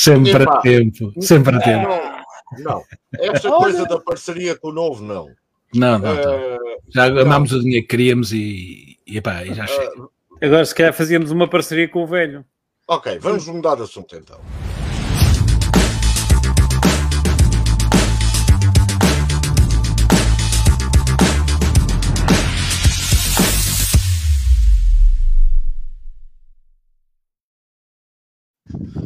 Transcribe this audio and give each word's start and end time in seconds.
Sempre 0.00 0.44
a 0.44 0.60
tempo, 0.60 1.12
sempre 1.20 1.56
a 1.56 1.60
tempo. 1.60 1.88
Não, 2.58 2.72
não. 2.72 2.82
Esta 3.18 3.50
coisa 3.50 3.84
da 3.84 4.00
parceria 4.00 4.56
com 4.56 4.68
o 4.68 4.72
novo, 4.72 5.04
não. 5.04 5.28
Não, 5.74 5.98
não. 5.98 6.14
Uh, 6.14 6.80
já 6.88 7.04
amámos 7.04 7.52
o 7.52 7.60
dinheiro 7.60 7.82
que 7.82 7.90
queríamos 7.90 8.32
e, 8.32 8.98
e, 9.06 9.18
epá, 9.18 9.44
e 9.44 9.52
já 9.52 9.66
chega. 9.66 10.00
Uh, 10.00 10.10
Agora, 10.40 10.64
se 10.64 10.74
calhar, 10.74 10.94
fazíamos 10.94 11.30
uma 11.30 11.46
parceria 11.46 11.86
com 11.86 12.02
o 12.02 12.06
velho. 12.06 12.46
Ok, 12.88 13.18
vamos 13.18 13.46
mudar 13.46 13.74
de 13.74 13.82
assunto 13.82 14.16
então. 14.16 14.40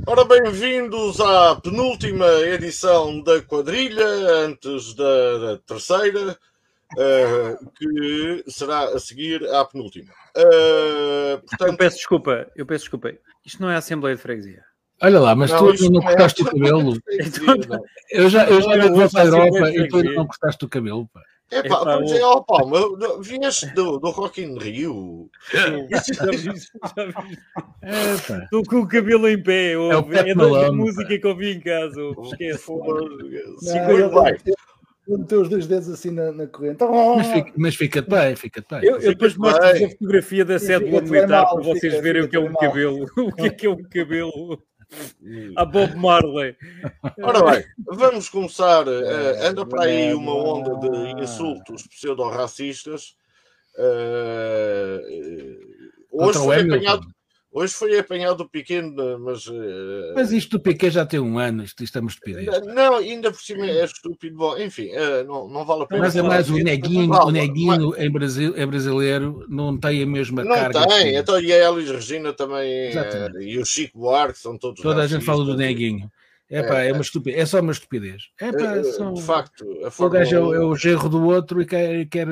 Ora, 0.06 0.24
bem-vindos 0.24 1.19
à 1.19 1.56
penúltima 1.56 2.27
edição 2.27 3.22
da 3.22 3.41
quadrilha, 3.41 4.06
antes 4.44 4.94
da, 4.94 5.38
da 5.38 5.58
terceira, 5.58 6.38
uh, 6.92 7.70
que 7.77 8.44
será 8.47 8.84
a 8.84 8.98
seguir 8.98 9.42
à 9.48 9.64
penúltima. 9.64 10.12
Uh, 10.36 11.38
portanto... 11.47 11.70
Eu 11.70 11.77
peço 11.77 11.97
desculpa, 11.97 12.47
eu 12.55 12.66
peço 12.66 12.84
desculpa. 12.84 13.12
Isto 13.47 13.62
não 13.62 13.70
é 13.70 13.77
a 13.77 13.78
Assembleia 13.78 14.14
de 14.14 14.22
Freguesia. 14.22 14.62
Olha 15.02 15.20
lá, 15.20 15.34
mas 15.34 15.50
não, 15.50 15.75
tu 15.75 15.84
não, 15.84 15.91
não 15.92 16.02
cortaste 16.02 16.42
é 16.42 16.44
o 16.44 16.48
cabelo. 16.48 16.97
Eu 18.10 18.30
já, 18.30 18.48
eu 18.48 18.60
já 18.60 18.77
vi 18.77 19.10
para 19.10 19.22
a 19.22 19.25
Europa 19.25 19.70
e 19.70 19.88
tu 19.88 20.05
não 20.05 20.27
cortaste 20.27 20.64
o 20.64 20.69
cabelo, 20.69 21.08
pá. 21.12 21.20
É 21.50 21.62
pá, 21.62 21.67
Epá, 21.67 21.84
vamos 21.84 22.11
dizer, 22.11 22.23
ó 22.23 22.41
Palma, 22.41 22.81
vinhas 23.20 23.61
do, 23.75 23.98
do 23.98 24.11
Rock 24.11 24.42
in 24.42 24.59
Rio. 24.59 25.31
vi, 25.53 26.37
vi. 26.37 26.50
Estou 28.45 28.64
com 28.64 28.77
o 28.78 28.89
cabelo 28.89 29.28
em 29.28 29.42
pé, 29.42 29.72
é, 29.72 29.78
o 29.78 30.12
é 30.12 30.34
da 30.34 30.72
música 30.72 31.19
que 31.19 31.27
ouvi 31.27 31.53
em 31.53 31.61
casa. 31.61 32.00
Esquece. 32.22 32.65
Segura 33.61 34.09
vai. 34.09 34.37
Meteu 35.06 35.42
os 35.42 35.50
dois 35.50 35.67
dedos 35.67 35.91
assim 35.91 36.11
na, 36.11 36.33
na 36.33 36.47
corrente. 36.47 36.83
Mas 36.83 37.27
fica, 37.27 37.53
mas 37.56 37.77
fica-te 37.77 38.09
bem, 38.09 38.37
fica-te 38.37 38.67
bem. 38.70 38.84
Eu, 38.84 38.98
eu 38.98 39.11
depois 39.11 39.37
mostro 39.37 39.62
a 39.62 39.77
fotografia 39.77 40.45
da 40.47 40.59
cédula 40.59 41.03
militar 41.03 41.47
para 41.47 41.62
vocês 41.62 42.00
verem 42.00 42.22
o 42.22 42.28
que 42.28 42.37
é 42.37 42.41
um 42.41 42.53
cabelo. 42.55 43.05
O 43.17 43.33
que 43.33 43.47
é 43.47 43.50
que 43.50 43.67
é 43.67 43.70
um 43.70 43.83
cabelo 43.83 44.59
a 45.56 45.64
Bob 45.64 45.94
Marley. 45.96 46.56
Ora 47.22 47.42
bem, 47.50 47.64
vamos 47.86 48.28
começar. 48.28 48.86
Uh, 48.86 49.42
anda 49.42 49.66
para 49.66 49.84
aí 49.84 50.14
uma 50.14 50.34
onda 50.34 50.76
de 50.76 51.22
insultos 51.22 51.86
pseudo-racistas. 51.86 53.16
Uh, 53.76 55.00
hoje 56.12 56.38
foi 56.38 56.60
apanhado. 56.60 57.06
Hoje 57.56 57.72
foi 57.72 57.97
apanhado 57.97 58.41
o 58.41 58.48
pequeno, 58.48 59.16
mas. 59.20 59.47
Uh... 59.47 60.12
Mas 60.12 60.32
isto 60.32 60.59
do 60.59 60.60
Piquet 60.60 60.91
já 60.91 61.06
tem 61.06 61.20
um 61.20 61.38
ano, 61.38 61.62
isto, 61.62 61.84
estamos 61.84 62.15
estupidez. 62.15 62.48
Não, 62.66 62.97
ainda 62.97 63.31
por 63.31 63.41
cima 63.41 63.65
é 63.65 63.84
estúpido. 63.84 64.37
Bom, 64.37 64.59
enfim, 64.59 64.91
uh, 64.91 65.25
não, 65.25 65.48
não 65.48 65.65
vale 65.65 65.84
a 65.84 65.87
pena. 65.87 66.00
Mas 66.00 66.16
é 66.16 66.22
mais 66.22 66.50
o 66.50 66.56
neguinho, 66.56 67.12
o 67.12 67.31
neguinho 67.31 67.91
mas... 67.91 68.00
em 68.00 68.10
Brasil, 68.10 68.54
é 68.56 68.66
brasileiro, 68.66 69.47
não 69.48 69.78
tem 69.78 70.03
a 70.03 70.06
mesma 70.06 70.42
não 70.42 70.53
carga. 70.53 70.81
Não 70.81 70.88
tem, 70.88 71.15
então 71.15 71.41
e 71.41 71.53
a 71.53 71.70
Elis 71.70 71.88
Regina 71.88 72.32
também, 72.32 72.91
uh, 72.91 73.41
e 73.41 73.56
o 73.56 73.65
Chico 73.65 74.00
Buarque 74.00 74.41
são 74.41 74.59
todos. 74.59 74.82
Toda 74.82 75.03
a 75.03 75.06
gente 75.06 75.25
fala 75.25 75.44
do 75.44 75.56
neguinho. 75.56 76.10
É 76.50 76.62
pá, 76.62 76.82
é, 76.82 76.91
é, 76.91 76.93
uma 76.93 77.00
estupidez, 77.00 77.41
é 77.41 77.47
só 77.47 77.60
uma 77.60 77.72
estupidez. 77.72 78.25
É 78.38 78.53
pá, 78.53 78.77
é, 78.77 78.84
são... 78.84 79.15
De 79.15 79.22
facto, 79.22 79.65
o 79.99 80.09
gajo 80.10 80.37
é 80.37 80.41
o, 80.41 80.55
é 80.55 80.60
o 80.60 80.77
gerro 80.77 81.09
do 81.09 81.25
outro 81.25 81.62
e 81.62 81.66
quer, 81.66 82.05
quer. 82.06 82.27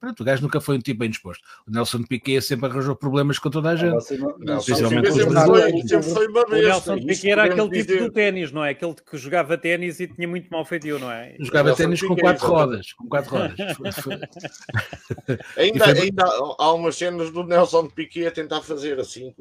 Pronto, 0.00 0.20
o 0.20 0.24
gajo 0.24 0.42
nunca 0.42 0.58
foi 0.58 0.76
um 0.76 0.80
tipo 0.80 1.00
bem 1.00 1.10
disposto. 1.10 1.42
O 1.66 1.70
Nelson 1.70 2.02
Piquet 2.02 2.40
sempre 2.40 2.70
arranjou 2.70 2.96
problemas 2.96 3.38
com 3.38 3.50
toda 3.50 3.68
a 3.68 3.76
gente. 3.76 4.18
Não, 4.18 4.38
não, 4.38 4.62
Principalmente 4.62 5.12
sempre, 5.12 5.34
foi, 5.34 5.70
sempre 5.86 6.10
foi 6.10 6.28
uma 6.28 6.46
vez. 6.46 6.64
O 6.64 6.68
Nelson 6.68 6.96
Piquet 6.96 7.30
era 7.30 7.44
aquele 7.44 7.70
tipo 7.70 7.86
dizer. 7.86 8.00
do 8.00 8.10
ténis, 8.10 8.52
não 8.52 8.64
é? 8.64 8.70
Aquele 8.70 8.94
que 8.94 9.18
jogava 9.18 9.58
ténis 9.58 10.00
e 10.00 10.06
tinha 10.06 10.26
muito 10.26 10.48
mal 10.48 10.64
feitio, 10.64 10.98
não 10.98 11.12
é? 11.12 11.36
Jogava 11.38 11.76
ténis 11.76 12.00
com 12.00 12.16
quatro 12.16 12.46
rodas. 12.46 12.94
Com 12.94 13.06
quatro 13.06 13.30
rodas. 13.30 13.54
ainda, 15.58 15.84
ainda 15.84 16.24
há 16.58 16.72
umas 16.72 16.96
cenas 16.96 17.30
do 17.30 17.44
Nelson 17.44 17.86
Piquet 17.88 18.28
a 18.28 18.30
tentar 18.30 18.62
fazer 18.62 18.98
assim. 18.98 19.34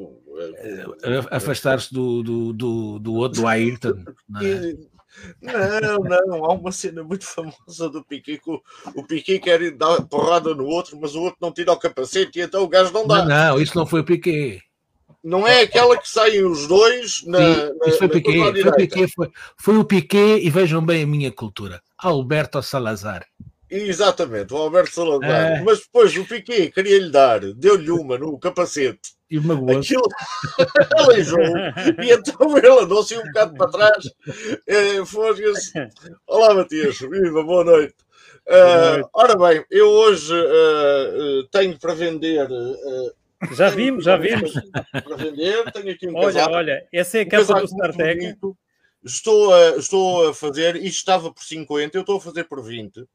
Eh, 1.03 1.21
Afastar-se 1.31 1.93
do, 1.93 2.21
do, 2.21 2.53
do, 2.53 2.99
do 2.99 3.15
outro, 3.15 3.41
do 3.41 3.47
Ayrton. 3.47 4.03
Não 4.29 4.41
é? 4.41 4.73
Não, 5.41 5.97
não, 5.99 6.45
há 6.45 6.53
uma 6.53 6.71
cena 6.71 7.03
muito 7.03 7.25
famosa 7.25 7.89
do 7.89 8.03
Piquet 8.03 8.39
que 8.39 8.49
o, 8.49 8.61
o 8.95 9.03
Piquet 9.03 9.39
quer 9.39 9.71
dar 9.71 10.01
porrada 10.03 10.53
no 10.53 10.65
outro, 10.65 10.97
mas 10.99 11.15
o 11.15 11.21
outro 11.21 11.37
não 11.41 11.51
tira 11.51 11.71
o 11.71 11.79
capacete 11.79 12.39
e 12.39 12.41
então 12.43 12.63
o 12.63 12.67
gajo 12.67 12.91
não 12.93 13.07
dá. 13.07 13.25
Não, 13.25 13.55
não 13.55 13.61
isso 13.61 13.75
não 13.75 13.85
foi 13.85 14.01
o 14.01 14.03
Piquet. 14.03 14.61
Não 15.23 15.47
é 15.47 15.61
aquela 15.61 15.97
que 15.97 16.09
saem 16.09 16.43
os 16.45 16.67
dois 16.67 17.23
na. 17.25 17.39
Sim, 17.39 17.77
na 17.79 17.87
isso 17.87 17.97
foi, 17.97 18.09
Piquet, 18.09 18.61
foi, 18.61 18.75
Piquet 18.75 19.07
foi, 19.13 19.31
foi 19.57 19.77
o 19.77 19.85
Piquet 19.85 20.39
e 20.41 20.49
vejam 20.49 20.85
bem 20.85 21.03
a 21.03 21.07
minha 21.07 21.31
cultura. 21.31 21.81
Alberto 21.97 22.61
Salazar. 22.61 23.25
Exatamente, 23.69 24.53
o 24.53 24.57
Alberto 24.57 24.93
Salazar. 24.93 25.57
É. 25.57 25.63
Mas 25.63 25.79
depois 25.79 26.15
o 26.15 26.25
Piquet 26.25 26.71
queria-lhe 26.71 27.09
dar, 27.11 27.41
deu-lhe 27.53 27.91
uma 27.91 28.17
no 28.17 28.37
capacete. 28.39 29.16
E 29.29 29.39
magoou 29.39 29.77
Aquilo 29.77 30.07
aleijou. 30.97 31.39
e 32.01 32.11
então 32.11 32.57
ele 32.57 32.83
andou-se 32.83 33.17
um 33.17 33.23
bocado 33.23 33.55
para 33.55 33.71
trás. 33.71 34.05
É, 34.65 35.01
Olá, 36.25 36.53
Matias. 36.53 36.97
Viva, 36.99 37.43
boa 37.43 37.65
noite. 37.65 37.95
Uh, 38.47 39.05
ora 39.13 39.35
bem, 39.35 39.65
eu 39.69 39.89
hoje 39.89 40.33
uh, 40.33 41.43
tenho 41.51 41.77
para 41.77 41.93
vender. 41.93 42.47
Uh, 42.49 43.53
já 43.53 43.69
vimos, 43.69 44.05
já 44.05 44.15
vimos. 44.15 44.53
Para 44.91 45.15
vender, 45.17 45.71
tenho 45.73 45.91
aqui 45.91 46.07
um 46.07 46.15
olha, 46.15 46.25
casaco. 46.33 46.55
Olha, 46.55 46.87
essa 46.93 47.17
é 47.17 47.21
a 47.21 47.25
capa 47.27 47.57
um 47.57 47.59
do 47.59 47.65
StarTech. 47.65 48.37
Estou 49.03 49.53
a, 49.53 49.69
estou 49.77 50.29
a 50.29 50.33
fazer, 50.33 50.75
isto 50.77 50.97
estava 50.97 51.31
por 51.31 51.43
50, 51.43 51.97
eu 51.97 52.01
estou 52.01 52.17
a 52.17 52.21
fazer 52.21 52.45
por 52.45 52.63
20. 52.63 53.05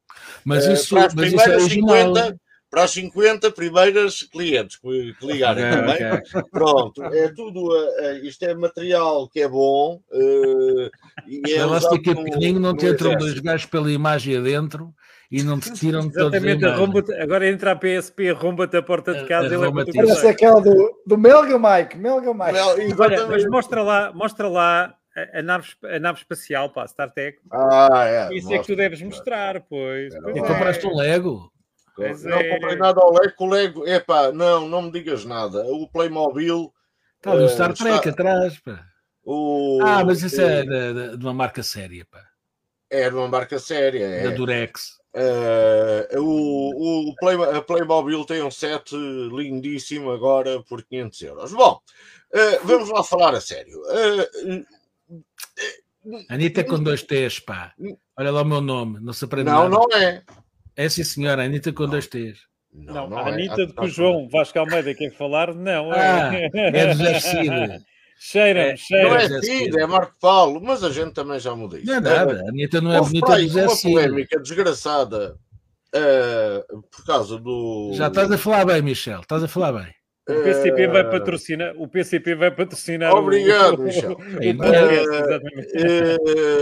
Mas 0.44 0.66
isso, 0.66 0.94
para 0.94 1.06
as 1.06 1.14
mas 1.14 1.28
primeiras 1.28 1.62
isso 1.62 1.72
é 1.72 1.74
50, 1.74 2.40
para 2.72 2.84
as 2.84 2.90
50 2.92 3.50
primeiras 3.50 4.22
clientes 4.22 4.76
que, 4.76 5.14
que 5.20 5.26
ligarem 5.26 5.62
okay, 5.62 5.76
também. 5.78 6.20
Okay. 6.20 6.42
Pronto, 6.50 7.04
é 7.04 7.28
tudo, 7.28 7.68
uh, 7.68 8.24
isto 8.24 8.42
é 8.44 8.54
material 8.54 9.28
que 9.28 9.42
é 9.42 9.48
bom. 9.48 10.00
Uh, 10.10 10.90
e 11.28 11.52
é 11.52 11.66
lá 11.66 11.78
fica 11.82 12.14
pequenino, 12.14 12.58
não 12.58 12.74
te 12.74 12.86
entram 12.86 13.14
dois 13.14 13.38
gajos 13.40 13.66
pela 13.66 13.92
imagem 13.92 14.38
adentro 14.38 14.90
e 15.30 15.42
não 15.42 15.60
te 15.60 15.70
tiram 15.78 16.08
de 16.08 16.14
todos 16.14 16.32
Exatamente, 16.32 17.12
agora 17.20 17.46
entra 17.46 17.72
a 17.72 17.76
PSP, 17.76 18.30
arromba-te 18.30 18.78
a 18.78 18.82
porta 18.82 19.12
de 19.12 19.26
casa. 19.26 19.54
Ele 19.54 19.66
é 19.66 19.92
Parece 19.94 20.26
aquela 20.26 20.62
do, 20.62 21.02
do 21.06 21.18
Melga 21.18 21.58
Mike. 21.58 21.98
Melga 21.98 22.32
Mike. 22.32 22.98
Olha, 22.98 23.26
mas 23.26 23.44
mostra 23.50 23.82
lá, 23.82 24.12
mostra 24.14 24.48
lá 24.48 24.94
a, 25.14 25.40
a, 25.40 25.42
nave, 25.42 25.68
a 25.84 25.98
nave 25.98 26.20
espacial, 26.20 26.70
pá, 26.70 26.86
StarTech. 26.86 27.38
Ah, 27.50 28.06
é. 28.06 28.34
Isso 28.34 28.50
é 28.50 28.58
que 28.58 28.66
tu 28.66 28.74
deves 28.74 29.02
mostrar, 29.02 29.60
pois. 29.68 30.14
pois 30.22 30.36
e 30.36 30.38
é. 30.38 30.42
compraste 30.42 30.86
um 30.86 30.96
Lego. 30.96 31.51
Pois 31.94 32.24
não 32.24 32.38
é. 32.38 32.54
comprei 32.54 32.76
nada 32.76 33.00
ao 33.00 33.12
Lego, 33.12 33.34
o 33.38 33.46
Lego, 33.46 33.86
epá, 33.86 34.32
não, 34.32 34.68
não 34.68 34.82
me 34.82 34.92
digas 34.92 35.24
nada. 35.24 35.64
O 35.66 35.88
Playmobil. 35.88 36.72
Está 37.16 37.32
ali 37.32 37.44
o 37.44 37.48
Star 37.48 37.74
Trek 37.74 38.08
está... 38.08 38.10
atrás, 38.10 38.58
pá. 38.60 38.84
O... 39.24 39.80
Ah, 39.82 40.04
mas 40.04 40.22
isso 40.22 40.40
é 40.40 40.62
de, 40.62 41.16
de, 41.16 41.24
uma 41.24 41.34
marca 41.34 41.62
séria, 41.62 42.04
pá. 42.10 42.26
É 42.90 43.08
de 43.08 43.14
uma 43.14 43.28
marca 43.28 43.58
séria, 43.58 44.04
é. 44.04 44.24
Da 44.24 44.30
Durex. 44.30 45.00
Uh, 45.14 46.18
o, 46.20 47.10
o 47.10 47.14
Play, 47.16 47.36
a 47.36 47.60
Playmobil 47.60 48.24
tem 48.24 48.42
um 48.42 48.50
set 48.50 48.92
lindíssimo 48.94 50.10
agora 50.10 50.62
por 50.62 50.82
500 50.82 51.22
euros. 51.22 51.52
Bom, 51.52 51.78
uh, 52.34 52.66
vamos 52.66 52.88
lá 52.88 53.04
falar 53.04 53.34
a 53.34 53.40
sério. 53.40 53.80
Uh, 53.82 54.64
Anitta 56.28 56.64
com 56.64 56.82
dois 56.82 57.02
T's, 57.02 57.38
pá. 57.38 57.74
Olha 58.16 58.32
lá 58.32 58.42
o 58.42 58.46
meu 58.46 58.60
nome, 58.60 58.98
não 59.00 59.12
se 59.12 59.24
aprende 59.24 59.50
Não, 59.50 59.68
nada. 59.68 59.70
não 59.70 59.86
é. 59.96 60.22
É 60.76 60.88
sim, 60.88 61.04
senhora, 61.04 61.44
Anitta 61.44 61.72
com 61.72 61.86
dois 61.86 62.06
T's. 62.06 62.40
Não, 62.72 62.94
não, 62.94 63.10
não 63.10 63.18
a 63.18 63.30
é. 63.30 63.32
Anitta 63.34 63.62
é. 63.62 63.66
de 63.66 63.74
que 63.74 63.84
o 63.84 63.88
João 63.88 64.28
Vasco 64.28 64.58
Almeida 64.58 64.94
quer 64.94 65.10
falar, 65.12 65.54
não. 65.54 65.92
Ah, 65.92 66.34
é, 66.34 66.48
é 66.54 66.94
José 66.94 67.20
Cid. 67.20 67.84
Cheira, 68.18 68.60
é, 68.60 68.76
cheira. 68.76 69.08
Não 69.08 69.16
é 69.16 69.42
Cid, 69.42 69.78
é 69.78 69.86
Marco 69.86 70.14
Paulo, 70.20 70.60
mas 70.62 70.82
a 70.82 70.90
gente 70.90 71.12
também 71.12 71.38
já 71.38 71.54
mudou 71.54 71.78
isso. 71.78 71.86
Não 71.86 71.96
é 71.96 72.00
nada, 72.00 72.40
a 72.40 72.48
Anitta 72.48 72.80
não 72.80 72.92
é 72.92 73.00
bonita 73.00 73.36
de 73.36 73.48
José 73.48 73.66
uma 73.66 73.76
polémica 73.76 74.40
desgraçada 74.40 75.36
uh, 75.94 76.82
por 76.82 77.04
causa 77.04 77.38
do... 77.38 77.92
Já 77.94 78.08
estás 78.08 78.30
a 78.30 78.38
falar 78.38 78.64
bem, 78.64 78.80
Michel, 78.80 79.20
estás 79.20 79.42
a 79.42 79.48
falar 79.48 79.72
bem. 79.72 79.92
O 80.28 80.40
PCP 80.40 80.86
vai 80.86 81.10
patrocinar, 81.10 81.74
o 81.76 81.88
PCP 81.88 82.36
vai 82.36 82.52
patrocinar. 82.52 83.12
Obrigado, 83.12 83.74
o, 83.80 83.82
Michel. 83.82 84.12
O, 84.12 84.14
uh, 84.14 84.20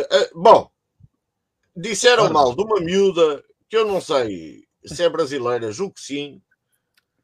uh, 0.02 0.42
bom, 0.42 0.70
disseram 1.76 2.30
mal 2.30 2.56
de 2.56 2.62
uma 2.62 2.80
miúda 2.80 3.44
que 3.70 3.76
eu 3.76 3.86
não 3.86 4.00
sei 4.00 4.64
se 4.84 5.00
é 5.04 5.08
brasileira, 5.08 5.70
julgo 5.70 5.94
que 5.94 6.00
sim, 6.00 6.42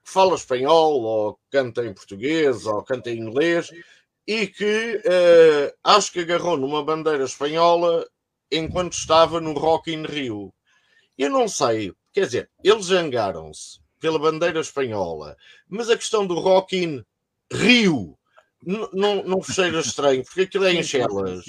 que 0.05 0.13
fala 0.13 0.37
espanhol, 0.37 1.03
ou 1.03 1.41
canta 1.51 1.85
em 1.85 1.93
português, 1.93 2.65
ou 2.67 2.85
canta 2.85 3.11
em 3.11 3.19
inglês, 3.19 3.73
e 4.25 4.47
que 4.47 4.97
uh, 5.05 5.77
acho 5.83 6.13
que 6.13 6.21
agarrou 6.21 6.57
numa 6.57 6.85
bandeira 6.85 7.25
espanhola 7.25 8.07
enquanto 8.51 8.93
estava 8.93 9.41
no 9.41 9.55
Rock 9.55 9.93
in 9.93 10.05
Rio. 10.05 10.55
Eu 11.19 11.31
não 11.31 11.49
sei, 11.49 11.93
quer 12.13 12.27
dizer, 12.27 12.51
eles 12.63 12.87
zangaram-se 12.87 13.81
pela 13.99 14.19
bandeira 14.19 14.61
espanhola, 14.61 15.37
mas 15.69 15.91
a 15.91 15.97
questão 15.97 16.25
do 16.25 16.39
Rock 16.39 16.77
in 16.77 17.05
Rio 17.53 18.17
não, 18.65 19.23
não 19.23 19.43
cheira 19.43 19.79
estranho, 19.81 20.25
porque 20.25 20.43
aquilo 20.43 20.65
é 20.65 20.75
em 20.75 20.83
Chelas. 20.83 21.45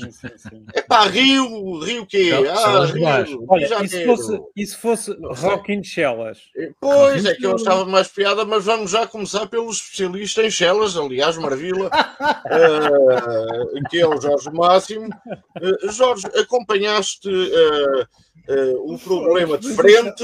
É 0.74 0.82
pá, 0.82 1.08
Rio, 1.08 1.80
Rio 1.80 2.06
quê? 2.06 2.32
Ah, 2.50 2.86
Rio, 2.86 3.46
Olha, 3.48 3.84
e 3.84 3.88
se 3.88 4.06
fosse, 4.06 4.40
e 4.56 4.66
se 4.66 4.78
fosse 4.78 5.18
Rock 5.22 5.74
in 5.74 5.84
Chelas? 5.84 6.40
Pois, 6.80 7.26
é 7.26 7.34
que 7.34 7.46
eu 7.46 7.56
achava 7.56 7.86
mais 7.86 8.08
piada, 8.08 8.46
mas 8.46 8.66
vamos 8.66 8.92
já 8.92 9.08
começar 9.08 9.48
pelo 9.48 9.72
especialista 9.72 10.44
em 10.44 10.52
Chelas, 10.52 10.96
aliás, 10.96 11.38
Marvila, 11.38 11.88
uh, 11.88 13.84
que 13.90 14.00
é 14.00 14.08
o 14.08 14.20
Jorge 14.22 14.52
Máximo. 14.52 15.08
Uh, 15.08 15.92
Jorge, 15.92 16.28
acompanhaste 16.36 17.30
uh, 17.30 18.94
o 18.94 19.00
problema 19.00 19.58
de 19.58 19.74
frente? 19.74 20.24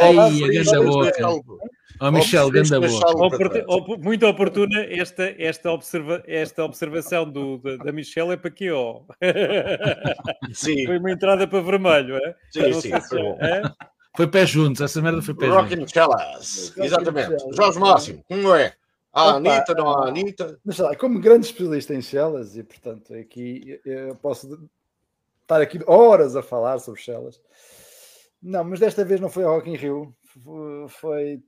Ei, 0.00 0.44
a 0.44 0.48
grande 0.48 0.86
boca. 0.86 1.56
Oh, 2.00 2.10
Michel, 2.10 2.50
ganda 2.50 2.80
boa. 2.80 3.98
muito 3.98 4.26
oportuna 4.26 4.84
esta, 4.84 5.34
esta, 5.38 5.70
observa, 5.70 6.22
esta 6.26 6.64
observação 6.64 7.30
do, 7.30 7.58
da, 7.58 7.76
da 7.76 7.92
Michelle 7.92 8.32
é 8.32 8.36
para 8.36 8.48
aqui, 8.48 8.70
ó. 8.70 9.00
Sim. 10.52 10.84
Foi 10.86 10.98
uma 10.98 11.10
entrada 11.10 11.46
para 11.46 11.60
vermelho, 11.60 12.16
é? 12.16 12.34
Sim, 12.50 12.72
sim. 12.74 13.00
Se, 13.00 13.18
é? 13.18 13.62
Foi 14.14 14.26
pé 14.26 14.44
juntos, 14.44 14.80
essa 14.82 15.00
merda 15.00 15.22
foi 15.22 15.34
pé 15.34 15.46
Rocking 15.46 15.76
juntos. 15.76 15.92
Cellas, 15.92 16.74
exatamente. 16.76 17.36
Jorge 17.54 17.78
Máximo, 17.78 18.24
como 18.28 18.54
é? 18.54 18.74
A 19.12 19.36
Anitta, 19.36 19.74
não 19.74 19.88
há 19.88 20.08
Anitta. 20.08 20.58
Mas 20.62 20.78
lá, 20.78 20.94
como 20.94 21.18
grande 21.18 21.46
especialista 21.46 21.94
em 21.94 22.02
Chelas, 22.02 22.56
e 22.56 22.62
portanto 22.62 23.14
aqui 23.14 23.80
eu 23.84 24.14
posso 24.16 24.68
estar 25.40 25.62
aqui 25.62 25.80
horas 25.86 26.36
a 26.36 26.42
falar 26.42 26.78
sobre 26.78 27.00
Chelas. 27.00 27.40
Não, 28.42 28.62
mas 28.64 28.80
desta 28.80 29.04
vez 29.04 29.18
não 29.18 29.30
foi 29.30 29.44
a 29.44 29.48
Rock 29.48 29.70
in 29.70 29.76
Rio, 29.76 30.14
foi 30.88 31.40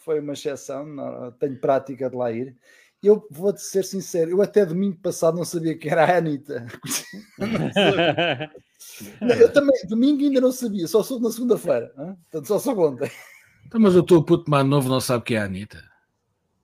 foi 0.00 0.20
uma 0.20 0.32
exceção, 0.32 0.86
não, 0.86 1.32
tenho 1.32 1.58
prática 1.58 2.08
de 2.10 2.16
lá 2.16 2.32
ir. 2.32 2.56
Eu 3.02 3.26
vou-te 3.30 3.62
ser 3.62 3.84
sincero, 3.84 4.30
eu 4.30 4.42
até 4.42 4.66
domingo 4.66 4.98
passado 4.98 5.36
não 5.36 5.44
sabia 5.44 5.76
que 5.76 5.88
era 5.88 6.04
a 6.04 6.18
Anitta. 6.18 6.66
eu 9.40 9.52
também, 9.52 9.74
domingo 9.88 10.22
ainda 10.22 10.40
não 10.40 10.52
sabia, 10.52 10.86
só 10.86 11.02
soube 11.02 11.24
na 11.24 11.30
segunda-feira, 11.30 11.92
portanto 11.96 12.46
só 12.46 12.58
soube 12.58 12.80
ontem. 12.82 13.10
Então, 13.66 13.80
mas 13.80 13.96
o 13.96 14.02
teu 14.02 14.22
puto 14.22 14.50
mais 14.50 14.66
novo 14.66 14.88
não 14.88 15.00
sabe 15.00 15.24
que 15.24 15.34
é 15.34 15.38
a 15.38 15.44
Anitta. 15.44 15.90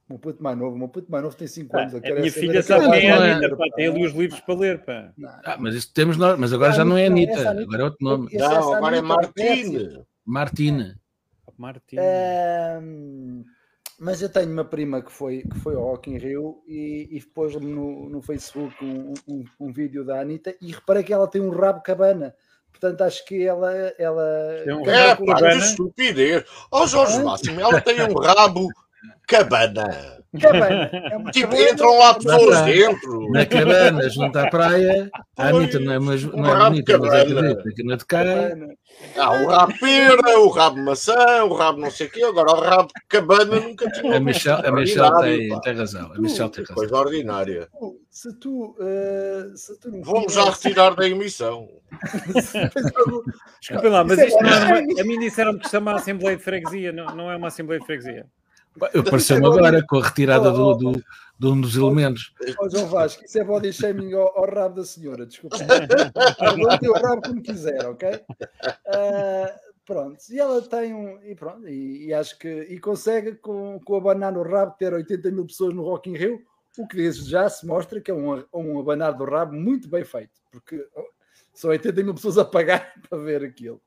O 0.09 0.13
meu 0.13 0.19
puto 0.21 0.43
mais 0.43 0.57
novo, 0.57 0.77
o 0.77 0.79
meu 0.79 0.89
puto 0.89 1.11
mais 1.11 1.25
novo 1.25 1.37
tem 1.37 1.49
5 1.49 1.77
anos. 1.77 1.95
Ah, 1.95 1.99
a 1.99 2.15
minha 2.15 2.33
filha 2.33 2.63
sabe 2.63 2.91
quem 2.91 3.09
é 3.09 3.13
a 3.13 3.37
Anitta, 3.37 3.57
pá, 3.57 3.65
tem 3.75 3.89
ali 3.89 4.07
os 4.07 4.13
livros 4.13 4.41
para 4.41 4.55
ler. 4.55 4.85
Pá. 4.85 5.13
Ah, 5.45 5.57
mas 5.59 5.75
isso 5.75 5.93
temos 5.93 6.17
nós, 6.17 6.39
mas 6.39 6.53
agora 6.53 6.73
já 6.73 6.85
não 6.85 6.97
é 6.97 7.07
Anitta, 7.07 7.51
agora 7.51 7.83
é 7.83 7.85
outro 7.85 7.99
nome. 8.01 8.29
Não, 8.33 8.75
agora 8.75 8.97
é 8.99 9.01
Martine. 9.01 10.05
Martine. 10.25 10.95
Martins. 11.59 12.01
mas 13.99 14.23
eu 14.23 14.29
tenho 14.29 14.53
uma 14.53 14.65
prima 14.65 15.03
que 15.03 15.13
foi, 15.13 15.43
que 15.43 15.59
foi 15.59 15.75
ao 15.75 15.83
Rock 15.83 16.11
in 16.11 16.19
Rio 16.19 16.63
e, 16.67 17.09
e 17.11 17.21
depois 17.21 17.55
no, 17.55 18.09
no 18.09 18.23
Facebook 18.23 18.75
um, 18.85 19.15
um, 19.29 19.45
um, 19.61 19.73
vídeo 19.73 20.05
da 20.05 20.21
Anitta 20.21 20.55
e 20.61 20.73
reparei 20.73 21.03
que 21.03 21.13
ela 21.13 21.29
tem 21.29 21.41
um 21.41 21.51
rabo 21.51 21.83
cabana. 21.83 22.35
Portanto, 22.71 23.01
acho 23.03 23.25
que 23.25 23.47
ela. 23.47 23.73
ela 23.99 24.65
um 24.67 24.89
é, 24.89 25.17
pá, 25.17 25.37
que 25.37 25.59
estupidez! 25.59 26.45
Ó 26.71 26.83
oh, 26.83 26.87
Jorge 26.87 27.23
Máximo, 27.23 27.61
ela 27.61 27.81
tem 27.81 28.03
um 28.03 28.13
rabo 28.21 28.69
cabana. 29.27 30.16
Cabana. 30.41 30.91
É 30.93 31.31
tipo, 31.31 31.51
cabana. 31.51 31.71
entram 31.71 31.99
lá 31.99 32.15
pessoas 32.15 32.63
dentro. 32.63 33.31
Na 33.31 33.47
cabana, 33.47 34.11
junto 34.11 34.39
à 34.39 34.51
praia. 34.51 35.11
A 35.37 35.49
Anitta 35.49 35.79
não 35.79 35.93
é, 35.93 35.99
mas, 35.99 36.23
não 36.25 36.67
é 36.67 36.71
bonita, 36.71 36.99
mas 36.99 37.15
é 37.15 37.25
bonita, 37.25 37.63
que 37.75 37.83
não 37.83 37.95
é 37.95 37.97
de 37.97 38.05
cá. 38.05 38.23
Ah, 39.17 39.43
o 39.43 39.47
rabo 39.47 39.75
pera, 39.79 40.41
o 40.41 40.49
rabo 40.49 40.79
maçã, 40.79 41.45
o 41.45 41.55
rabo 41.55 41.81
não 41.81 41.91
sei 41.91 42.07
o 42.07 42.11
quê, 42.11 42.23
agora 42.23 42.53
o 42.53 42.61
rabo 42.61 42.89
de 42.89 43.07
cabana 43.09 43.61
nunca 43.61 43.91
tinha. 43.91 44.17
A 44.17 44.21
Michelle, 44.21 44.67
a 44.67 44.73
Michelle 44.73 45.21
tem, 45.21 45.61
tem 45.61 45.75
razão. 45.75 46.13
A 46.13 46.19
Michelle 46.19 46.51
tem 46.51 46.65
razão. 46.65 46.77
Coisa 46.77 46.97
ordinária. 46.97 47.69
Se 48.11 48.33
tu, 48.39 48.77
uh, 48.79 49.57
se 49.57 49.79
tu 49.79 49.91
Vamos 50.03 50.33
já 50.33 50.45
retirar 50.45 50.95
da 50.95 51.09
emissão. 51.09 51.69
Desculpa 53.61 53.89
lá, 53.89 54.05
mas 54.05 54.19
isto 54.19 54.43
não 54.43 54.51
é 54.51 54.81
uma, 54.81 55.01
a 55.01 55.05
mim 55.05 55.19
disseram 55.19 55.59
que 55.59 55.69
chama 55.69 55.95
Assembleia 55.95 56.37
de 56.37 56.43
Freguesia, 56.43 56.93
não, 56.93 57.07
não 57.15 57.31
é 57.31 57.37
uma 57.37 57.49
Assembleia 57.49 57.81
de 57.81 57.87
Freguesia. 57.87 58.27
Pareceu-me 58.79 59.47
agora 59.47 59.85
com 59.87 59.99
a 59.99 60.05
retirada 60.05 60.51
do, 60.51 60.75
do, 60.75 61.05
de 61.39 61.47
um 61.47 61.61
dos 61.61 61.77
elementos. 61.77 62.33
Ó 62.59 62.69
João 62.69 62.87
Vasco, 62.87 63.25
isso 63.25 63.39
é 63.39 63.45
body 63.45 63.73
shaming 63.73 64.13
ao, 64.15 64.39
ao 64.39 64.51
rabo 64.53 64.77
da 64.77 64.85
senhora, 64.85 65.27
desculpa. 65.27 65.57
Aguentem 66.41 66.89
o 66.89 66.95
rabo 66.95 67.23
como 67.23 67.43
quiser, 67.43 67.87
ok? 67.87 68.09
Uh, 68.11 69.53
pronto, 69.85 70.19
e 70.31 70.39
ela 70.39 70.63
tem 70.63 70.95
um. 70.95 71.23
E 71.23 71.35
pronto, 71.35 71.69
e, 71.69 72.07
e, 72.07 72.15
acho 72.15 72.39
que. 72.39 72.49
E 72.49 72.79
consegue, 72.79 73.37
com, 73.37 73.81
com 73.85 73.97
abanar 73.97 74.33
no 74.33 74.43
rabo, 74.43 74.75
ter 74.79 74.93
80 74.93 75.31
mil 75.31 75.47
pessoas 75.47 75.75
no 75.75 75.83
Rock 75.83 76.11
in 76.11 76.17
Rio, 76.17 76.41
o 76.79 76.87
que 76.87 76.97
desde 76.97 77.29
já 77.29 77.49
se 77.49 77.67
mostra 77.67 78.01
que 78.01 78.11
é 78.11 78.15
um, 78.15 78.43
um 78.53 78.81
abanar 78.81 79.15
do 79.15 79.25
rabo 79.25 79.55
muito 79.55 79.89
bem 79.89 80.05
feito, 80.05 80.41
porque 80.51 80.87
são 81.53 81.71
80 81.71 82.03
mil 82.03 82.15
pessoas 82.15 82.39
a 82.39 82.45
pagar 82.45 82.93
para 83.09 83.19
ver 83.19 83.43
aquilo. 83.45 83.81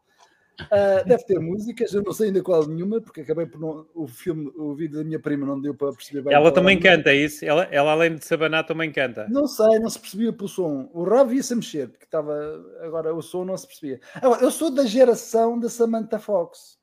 Uh, 0.62 1.08
deve 1.08 1.24
ter 1.26 1.40
músicas, 1.40 1.94
eu 1.94 2.04
não 2.04 2.12
sei 2.12 2.28
ainda 2.28 2.42
qual 2.42 2.68
nenhuma, 2.68 3.00
porque 3.00 3.22
acabei 3.22 3.46
por 3.46 3.60
não, 3.60 3.88
o 3.94 4.08
filme, 4.08 4.52
o 4.56 4.76
vídeo 4.76 4.98
da 4.98 5.04
minha 5.04 5.20
prima 5.20 5.46
não 5.46 5.60
deu 5.60 5.74
para 5.74 5.94
perceber 5.94 6.24
bem. 6.24 6.34
Ela 6.34 6.52
também 6.52 6.80
canta, 6.80 7.12
é 7.12 7.16
isso? 7.16 7.46
Ela, 7.46 7.64
ela, 7.72 7.92
além 7.92 8.16
de 8.16 8.26
sabanar, 8.26 8.66
também 8.66 8.92
canta. 8.92 9.28
Não 9.30 9.48
sei, 9.48 9.80
não 9.80 9.90
se 9.90 10.00
percebia 10.00 10.34
pelo 10.34 10.50
som. 10.50 10.90
O 10.94 11.04
Rob 11.04 11.34
ia-se 11.34 11.56
mexer, 11.56 11.88
porque 11.90 12.06
estava. 12.06 12.36
Agora 12.82 13.14
o 13.14 13.22
som 13.22 13.46
não 13.46 13.58
se 13.58 13.68
percebia. 13.68 14.00
Agora, 14.16 14.42
eu 14.44 14.52
sou 14.52 14.70
da 14.70 14.86
geração 14.86 15.60
da 15.60 15.70
Samantha 15.70 16.20
Fox. 16.20 16.78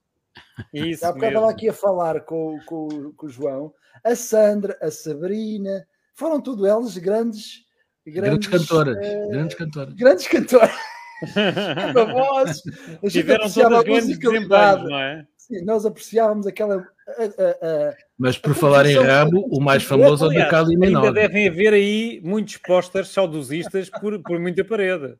Isso. 0.73 1.05
Há 1.05 1.13
bocado 1.13 1.35
estava 1.35 1.51
aqui 1.51 1.69
a 1.69 1.73
falar 1.73 2.21
com, 2.21 2.59
com, 2.67 3.13
com 3.13 3.27
o 3.27 3.29
João. 3.29 3.73
A 4.05 4.15
Sandra, 4.15 4.77
a 4.81 4.91
Sabrina, 4.91 5.87
foram 6.15 6.41
tudo 6.41 6.67
elas 6.67 6.97
grandes. 6.97 7.65
Grandes, 8.07 8.47
grandes 8.47 8.69
cantoras. 8.69 8.97
Uh, 8.97 9.31
grandes 9.31 9.57
cantoras. 9.57 9.95
Grandes 9.95 10.29
cantoras 10.29 10.96
uma 11.95 12.05
voz. 12.05 12.63
A 13.03 13.09
gente 13.09 13.33
apreciava 13.33 13.81
a 13.81 13.85
musicalidade. 13.85 14.85
Não 14.85 14.99
é? 14.99 15.27
Sim, 15.37 15.65
nós 15.65 15.87
apreciávamos 15.87 16.47
aquela. 16.47 16.77
A, 16.77 17.23
a, 17.23 17.89
a, 17.91 17.97
Mas 18.19 18.37
por 18.37 18.55
falar 18.55 18.85
em 18.87 18.97
rabo, 18.97 19.47
o 19.51 19.61
mais 19.61 19.85
famoso 19.85 20.25
é 20.25 20.29
o 20.29 20.45
do 20.45 20.51
Cali 20.51 20.77
Menor. 20.77 21.05
Ainda 21.05 21.21
devem 21.21 21.49
haver 21.49 21.73
aí 21.73 22.21
muitos 22.25 22.57
posters 22.57 23.11
saudosistas 23.11 23.89
por, 23.89 24.21
por 24.23 24.41
muita 24.41 24.65
parede. 24.65 25.17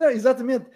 Não, 0.00 0.10
exatamente. 0.10 0.66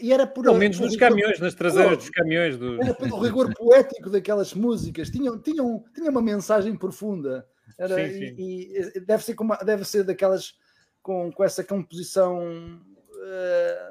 E 0.00 0.12
era 0.12 0.26
por. 0.26 0.44
Pelo 0.44 0.58
menos 0.58 0.78
nos 0.78 0.96
caminhões, 0.96 1.40
nas 1.40 1.54
traseiras 1.54 1.98
dos 1.98 2.10
caminhões. 2.10 2.58
Do... 2.58 2.80
Era 2.82 2.94
pelo 2.94 3.20
rigor 3.20 3.54
poético 3.54 4.10
daquelas 4.10 4.54
músicas. 4.54 5.10
Tinham, 5.10 5.38
tinham, 5.38 5.82
tinham 5.94 6.10
uma 6.10 6.22
mensagem 6.22 6.76
profunda. 6.76 7.46
Era, 7.78 7.96
sim, 7.96 8.12
sim. 8.12 8.34
E, 8.38 8.78
e, 8.96 9.00
deve, 9.00 9.24
ser 9.24 9.34
como, 9.34 9.56
deve 9.64 9.84
ser 9.84 10.04
daquelas 10.04 10.54
com, 11.02 11.30
com 11.32 11.44
essa 11.44 11.64
composição 11.64 12.80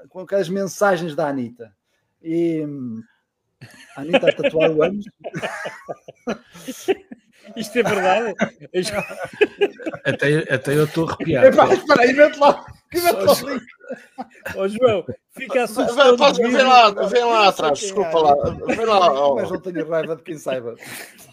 com 0.10 0.22
aquelas 0.22 0.50
mensagens 0.50 1.15
da 1.15 1.27
Anitta. 1.27 1.74
E 2.22 2.65
a 3.96 4.01
Anitta 4.01 4.29
a 4.29 4.34
tatuar 4.36 4.72
o 4.72 4.84
anos. 4.84 5.05
Isto 7.55 7.79
é 7.79 7.84
verdade? 7.84 8.36
até, 10.05 10.53
até 10.53 10.74
eu 10.74 10.86
estou 10.86 11.10
arrepiado. 11.10 11.74
Espera 11.74 12.01
aí, 12.01 12.13
mete 12.13 12.38
lá. 12.38 12.65
Ó 14.55 14.67
João, 14.67 15.05
fica 15.31 15.63
assustado. 15.63 16.17
Vem 16.38 16.63
lá, 16.63 16.89
vem 17.08 17.24
lá 17.24 17.48
atrás, 17.50 17.79
desculpa 17.79 18.19
lá. 18.19 18.36
Vem 18.65 18.86
lá. 18.86 19.36
Mas 19.36 19.51
não 19.51 19.60
tenho 19.60 19.88
raiva 19.88 20.15
de 20.15 20.24
quem 20.24 20.38
saiba. 20.38 20.75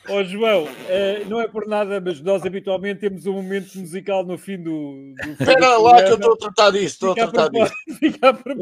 Ó 0.08 0.22
João, 0.22 0.68
eh, 0.88 1.24
não 1.26 1.40
é 1.40 1.48
por 1.48 1.66
nada, 1.66 2.00
mas 2.00 2.20
nós 2.20 2.44
habitualmente 2.44 3.00
temos 3.00 3.26
um 3.26 3.32
momento 3.32 3.78
musical 3.78 4.24
no 4.24 4.38
fim 4.38 4.62
do. 4.62 5.14
Espera 5.40 5.78
lá 5.78 6.02
que 6.02 6.10
eu 6.10 6.14
estou 6.14 6.34
a 6.34 6.36
tratar 6.36 6.70
disso, 6.70 6.86
estou 6.86 7.10
a 7.12 7.14
tratar 7.14 7.48
disso. 7.48 7.72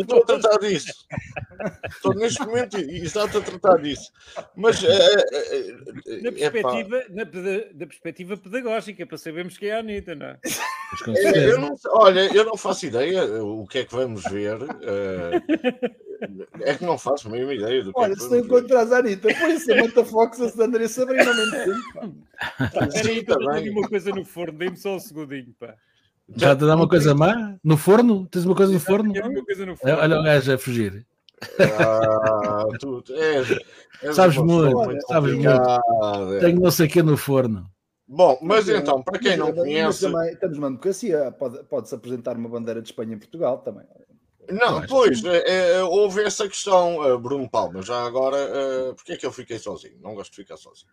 Estou 0.00 0.22
a 0.22 0.26
tratar 0.26 0.58
disso. 0.58 0.92
Estou 1.88 2.14
neste 2.14 2.40
momento 2.46 2.78
exato 2.78 3.38
a 3.38 3.40
tratar 3.40 3.76
disso. 3.78 4.10
Mas. 4.56 4.82
Uh, 4.82 4.86
uh, 4.86 6.22
na, 6.22 6.32
perspectiva, 6.32 7.04
na, 7.10 7.24
na, 7.24 7.86
perspectiva 7.86 8.36
pedagógica, 8.36 9.06
para 9.06 9.18
sabermos 9.18 9.58
quem 9.58 9.68
é 9.68 9.74
a 9.74 9.80
Anitta, 9.80 10.14
não 10.14 10.26
é? 10.26 10.38
Eu 11.06 11.60
não, 11.60 11.74
olha, 11.88 12.34
eu 12.34 12.44
não 12.44 12.56
faço 12.56 12.86
ideia 12.86 13.24
o 13.42 13.66
que 13.66 13.78
é 13.78 13.84
que 13.84 13.94
vamos 13.94 14.22
ver. 14.24 14.58
é 16.60 16.74
que 16.74 16.84
não 16.84 16.98
faço 16.98 17.28
a 17.28 17.30
mínima 17.30 17.54
ideia 17.54 17.84
do 17.84 17.92
que 17.92 18.00
Olha, 18.00 18.12
é 18.12 18.16
que 18.16 18.22
se 18.22 18.30
não 18.30 18.38
encontras 18.38 18.92
a 18.92 18.98
Anitta, 18.98 19.28
põe 19.34 19.58
Samantha 19.58 20.04
Fox, 20.04 20.40
a 20.40 20.48
Sandra 20.48 20.88
Sabrina 20.88 21.32
Sim, 22.90 23.24
também. 23.24 23.70
uma 23.70 23.88
coisa 23.88 24.10
no 24.10 24.24
forno, 24.24 24.58
dê-me 24.58 24.76
só 24.76 24.96
um 24.96 25.00
segundinho, 25.00 25.54
pá. 25.58 25.74
Já 26.36 26.56
te 26.56 26.66
dá 26.66 26.74
uma 26.74 26.88
coisa 26.88 27.14
má? 27.14 27.56
No 27.62 27.76
forno? 27.76 28.26
Tens 28.26 28.44
uma 28.44 28.54
coisa 28.54 28.72
no 28.72 28.80
forno? 28.80 29.12
Uma 29.12 29.44
coisa 29.44 29.66
no 29.66 29.76
forno. 29.76 29.98
Olha 29.98 30.20
o 30.20 30.22
gajo 30.22 30.52
a 30.52 30.58
fugir. 30.58 31.06
Ah, 31.78 32.64
tu 32.78 33.04
és, 33.10 33.50
és 34.02 34.16
sabes 34.16 34.36
muito, 34.38 34.76
muito 34.76 35.06
sabes 35.06 35.34
muito. 35.34 36.40
Tenho 36.40 36.60
não 36.60 36.70
sei 36.70 36.86
o 36.86 36.90
que 36.90 37.02
no 37.02 37.16
forno. 37.16 37.70
Bom, 38.06 38.38
mas 38.42 38.68
então, 38.68 39.02
para 39.02 39.18
quem 39.18 39.37
não 39.37 39.52
conhece. 39.52 40.02
Também, 40.02 40.32
estamos 40.32 40.56
numa 40.56 40.68
democracia, 40.68 41.32
pode-se 41.32 41.64
pode 41.64 41.94
apresentar 41.94 42.37
uma 42.37 42.49
bandeira 42.49 42.82
de 42.82 42.88
Espanha 42.88 43.14
em 43.14 43.18
Portugal 43.18 43.58
também. 43.58 43.87
Não, 44.50 44.87
pois, 44.87 45.25
é, 45.25 45.76
é, 45.76 45.82
houve 45.82 46.23
essa 46.23 46.46
questão, 46.46 46.99
uh, 46.99 47.18
Bruno 47.18 47.49
Palma, 47.49 47.80
já 47.80 48.04
agora, 48.04 48.37
uh, 48.37 48.94
porque 48.94 49.12
é 49.12 49.16
que 49.16 49.25
eu 49.25 49.32
fiquei 49.32 49.58
sozinho? 49.58 49.99
Não 50.02 50.14
gosto 50.14 50.32
de 50.32 50.37
ficar 50.37 50.56
sozinho. 50.56 50.90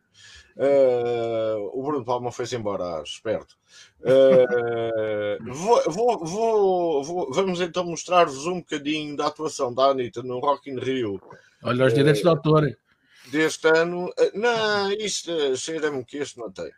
Uh, 0.55 1.69
o 1.73 1.83
Bruno 1.83 2.05
Palma 2.05 2.31
foi-se 2.31 2.55
embora, 2.55 3.01
esperto. 3.03 3.57
Uh, 3.99 5.53
vou, 5.53 5.83
vou, 5.87 6.25
vou, 6.25 7.03
vou, 7.03 7.33
vamos 7.33 7.59
então 7.59 7.83
mostrar-vos 7.83 8.47
um 8.47 8.59
bocadinho 8.59 9.17
da 9.17 9.27
atuação 9.27 9.73
da 9.73 9.85
Anitta 9.85 10.23
no 10.23 10.39
Rock 10.39 10.69
in 10.69 10.79
Rio. 10.79 11.21
Olha 11.63 11.85
os 11.85 11.93
direitos 11.93 12.21
de 12.21 12.27
autor. 12.29 12.77
Deste 13.27 13.67
ano. 13.67 14.11
não, 14.33 14.91
isto 14.93 15.55
cheira-me 15.57 16.05
que 16.05 16.17
este 16.17 16.39
não 16.39 16.51
tem. 16.51 16.71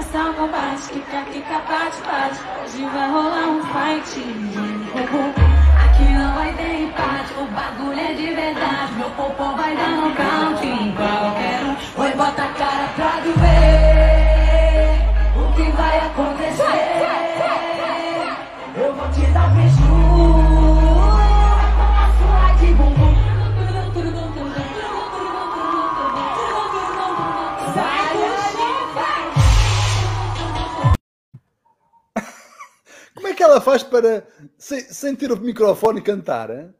Começar 0.00 0.30
o 0.30 0.34
combate. 0.34 0.88
Kika, 0.92 1.22
kika, 1.32 1.58
bate, 1.68 2.00
bate. 2.02 2.40
Hoje 2.62 2.84
vai 2.84 3.10
rolar 3.10 3.48
um 3.48 3.62
fight. 3.62 4.20
Aqui 5.84 6.12
não 6.12 6.34
vai 6.34 6.52
ter 6.54 6.82
empate. 6.82 7.32
O 7.38 7.44
bagulho 7.46 8.00
é 8.00 8.12
de 8.14 8.26
verdade. 8.34 8.92
Meu 8.94 9.10
popô 9.10 9.56
vai 9.56 9.76
dar 9.76 9.90
no 9.90 10.14
count. 10.14 10.60
Qualquer 10.96 11.64
um. 11.64 12.02
Oi, 12.02 12.12
bota 12.12 12.42
a 12.42 12.48
cara 12.48 12.88
pra 12.96 13.20
ver. 13.20 14.09
Que 33.40 33.44
ela 33.44 33.58
faz 33.58 33.82
para, 33.82 34.26
sem, 34.58 34.80
sem 34.80 35.16
ter 35.16 35.32
o 35.32 35.40
microfone, 35.40 36.02
cantar? 36.02 36.50
Hein? 36.50 36.74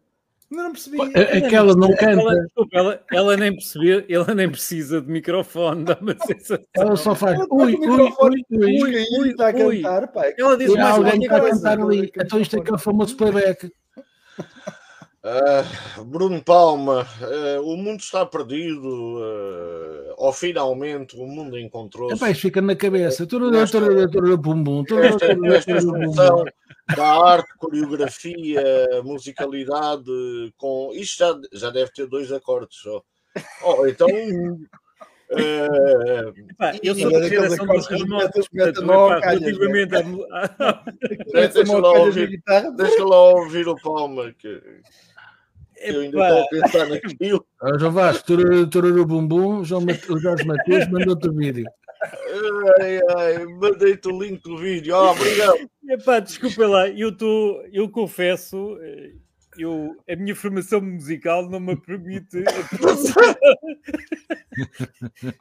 não 0.50 0.72
percebi. 0.72 0.98
Aquela 1.00 1.74
não 1.74 1.88
canta. 1.96 2.20
Ela, 2.20 2.46
ela, 2.70 3.04
ela, 3.10 3.36
nem 3.38 3.52
percebeu, 3.52 4.04
ela 4.10 4.34
nem 4.34 4.50
precisa 4.50 5.00
de 5.00 5.10
microfone, 5.10 5.84
dá 5.86 5.96
uma 5.98 6.14
sensação. 6.26 6.62
Ela 6.76 6.96
só 6.96 7.14
faz 7.14 7.38
ui, 7.50 7.76
ui, 7.76 7.88
ui, 7.88 8.12
ui, 8.50 8.82
ui, 8.82 9.06
ui, 9.20 9.30
está 9.30 9.48
a 9.48 9.52
cantar, 9.54 10.08
pai. 10.08 10.34
Ela 10.36 10.58
diz 10.58 10.74
mais 10.74 10.96
alguém 10.96 11.22
está 11.22 11.36
a 11.36 11.50
cantar 11.50 11.80
ali. 11.80 12.12
Então 12.14 12.38
isto 12.38 12.56
é 12.56 12.60
que 12.60 12.70
é 12.70 12.74
o 12.74 12.78
famoso 12.78 13.16
playback. 13.16 13.72
Uh, 15.22 16.02
Bruno 16.02 16.42
Palma, 16.42 17.06
uh, 17.20 17.60
o 17.62 17.76
mundo 17.76 18.00
está 18.00 18.24
perdido, 18.24 19.18
uh, 19.18 20.14
ou 20.16 20.32
finalmente 20.32 21.14
o 21.14 21.26
mundo 21.26 21.58
encontrou-se. 21.58 22.16
Epá, 22.16 22.32
fica 22.32 22.62
na 22.62 22.74
cabeça. 22.74 23.26
Esta, 24.98 25.26
esta 25.54 25.78
junção 25.78 26.44
da 26.96 27.06
arte, 27.06 27.52
coreografia, 27.58 28.62
musicalidade, 29.04 30.10
com 30.56 30.90
isto 30.94 31.18
já, 31.18 31.38
já 31.52 31.70
deve 31.70 31.92
ter 31.92 32.06
dois 32.06 32.32
acordes 32.32 32.78
só. 32.78 33.02
Oh, 33.62 33.86
então. 33.86 34.08
Uh, 35.32 36.34
Epá, 36.50 36.72
eu 36.82 36.92
sou 36.94 37.10
da 37.12 37.28
geração 37.28 37.64
dos 37.64 37.86
remotos, 37.86 38.48
relativamente 38.52 39.94
a. 39.94 40.02
Deixa 41.32 41.78
lá 41.78 41.92
ouvir, 41.92 42.42
deixa 42.76 43.04
lá 43.04 43.22
ouvir 43.34 43.68
o 43.68 43.76
Palma. 43.76 44.34
Que... 44.36 44.60
Eu 45.80 46.00
ainda 46.00 46.18
estou 46.18 46.42
a 46.42 46.46
pensar 46.48 46.88
naquilo. 46.88 47.46
Ah, 47.62 47.78
João 47.78 47.92
Vasco, 47.92 48.24
Tururu 48.70 49.04
Bumbum, 49.04 49.62
João 49.62 49.84
o 49.84 50.18
Jorge 50.18 50.46
Matheus 50.46 50.88
mandou-te 50.88 51.28
o 51.28 51.32
vídeo. 51.34 51.66
Ai, 52.80 52.98
ai, 53.18 53.44
mandei-te 53.44 54.08
o 54.08 54.18
link 54.18 54.42
do 54.42 54.56
vídeo. 54.56 54.96
Oh, 54.96 55.10
obrigado. 55.10 55.70
Epá, 55.90 56.20
desculpa 56.20 56.66
lá, 56.66 56.88
eu, 56.88 57.14
tô, 57.14 57.62
eu 57.70 57.86
confesso, 57.90 58.78
eu, 59.58 59.96
a 60.08 60.16
minha 60.16 60.34
formação 60.34 60.80
musical 60.80 61.48
não 61.50 61.60
me 61.60 61.76
permite. 61.76 62.38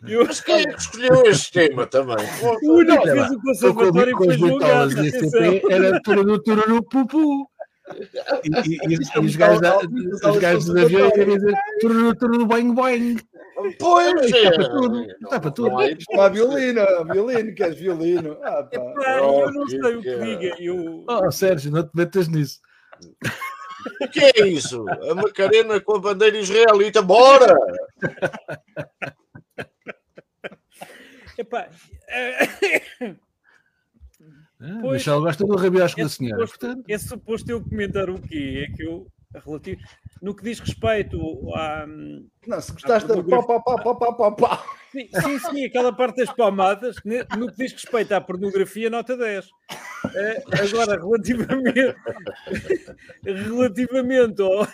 eu... 0.08 0.26
Mas 0.26 0.42
quem 0.42 0.62
é 0.62 0.66
que 0.66 0.82
escolheu 0.82 1.24
este 1.26 1.52
tema 1.52 1.86
também? 1.88 2.18
O 2.64 2.74
único 2.74 3.04
que 3.04 3.12
fez 3.12 3.32
o 3.32 3.42
conservatório 3.42 4.18
foi 4.18 4.38
o 4.38 4.58
gato. 4.58 5.72
Era 5.72 6.02
Tururu 6.02 6.42
Tururu 6.42 6.84
Pupu. 6.84 7.50
E, 8.44 8.50
e, 8.70 8.94
e 8.94 9.20
os 9.20 9.36
gajos 9.36 9.62
da, 9.62 9.80
os 9.80 10.38
gajos 10.38 10.66
dos 10.66 10.76
aviões 10.76 11.12
iam 11.18 11.38
dizer 11.38 11.56
tudo, 11.80 12.16
tudo 12.16 12.46
boing 12.46 12.74
boing. 12.74 13.18
Pois 13.80 14.32
é. 14.32 14.44
Está 14.44 14.52
para 14.52 14.70
tudo. 14.70 15.02
Está 15.02 15.40
para 15.40 15.52
tudo. 15.52 15.82
Está 15.82 16.30
violino, 16.30 16.82
violino, 17.12 17.56
queres 17.56 17.80
violino? 17.80 18.38
Ah, 18.44 18.64
pá. 18.64 18.78
Eu 19.18 19.52
não 19.52 19.68
sei 19.68 19.96
o 19.96 20.02
que 20.02 20.18
diga. 20.18 20.56
Eu... 20.60 21.04
Oh, 21.08 21.32
Sérgio, 21.32 21.72
não 21.72 21.84
te 21.84 21.92
metas 21.96 22.28
nisso. 22.28 22.60
O 24.02 24.08
que 24.08 24.20
é 24.20 24.48
isso? 24.48 24.86
A 24.90 25.16
Macarena 25.16 25.80
com 25.80 25.96
a 25.96 26.00
bandeira 26.00 26.38
israelita, 26.38 27.02
bora! 27.02 27.56
Epá. 31.38 31.70
Ah, 34.62 34.80
pois, 34.82 34.94
Michel 34.94 35.22
gosta 35.22 35.46
do 35.46 35.56
rabiosco 35.56 36.02
é 36.02 36.04
da 36.04 36.10
senhora. 36.10 36.46
Suposto, 36.46 36.60
portanto... 36.60 36.86
É 36.90 36.98
suposto 36.98 37.50
eu 37.50 37.64
comentar 37.64 38.10
o 38.10 38.20
quê? 38.20 38.68
É 38.68 38.76
que 38.76 38.84
eu, 38.84 39.08
relativo, 39.34 39.82
no 40.22 40.36
que 40.36 40.44
diz 40.44 40.60
respeito 40.60 41.18
a. 41.56 41.86
Não, 42.48 42.62
se 42.62 42.72
gostaste 42.72 43.08
da 43.08 43.24
pá, 43.24 43.44
pá, 43.44 43.60
pá, 43.60 43.96
pá, 43.96 44.14
pá, 44.14 44.32
pá. 44.32 44.66
Sim, 44.92 45.08
sim, 45.22 45.40
sim, 45.40 45.66
aquela 45.66 45.94
parte 45.94 46.18
das 46.18 46.34
palmadas, 46.36 46.96
no 47.38 47.52
que 47.52 47.58
diz 47.58 47.74
respeito 47.74 48.12
à 48.14 48.22
pornografia, 48.22 48.90
nota 48.90 49.16
10. 49.16 49.46
Uh, 49.46 49.52
eh, 50.16 50.44
agora, 50.64 51.00
relativamente, 51.00 51.96
relativamente 53.24 54.42
ao 54.42 54.68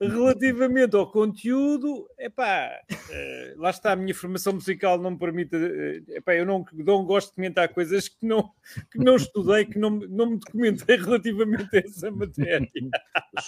Relativamente 0.00 0.96
ao 0.96 1.10
conteúdo, 1.10 2.08
epá, 2.18 2.70
uh, 2.90 3.60
lá 3.60 3.68
está, 3.68 3.92
a 3.92 3.96
minha 3.96 4.14
formação 4.14 4.54
musical 4.54 4.98
não 4.98 5.10
me 5.10 5.18
permite, 5.18 5.54
uh, 5.54 6.16
epá, 6.16 6.34
eu 6.34 6.46
não, 6.46 6.64
não 6.72 7.04
gosto 7.04 7.28
de 7.28 7.34
comentar 7.34 7.68
coisas 7.68 8.08
que 8.08 8.26
não, 8.26 8.50
que 8.90 8.98
não 8.98 9.16
estudei, 9.16 9.66
que 9.66 9.78
não, 9.78 9.90
não 9.90 10.30
me 10.30 10.38
documentei 10.38 10.96
relativamente 10.96 11.76
a 11.76 11.80
essa 11.80 12.10
matéria. 12.10 12.66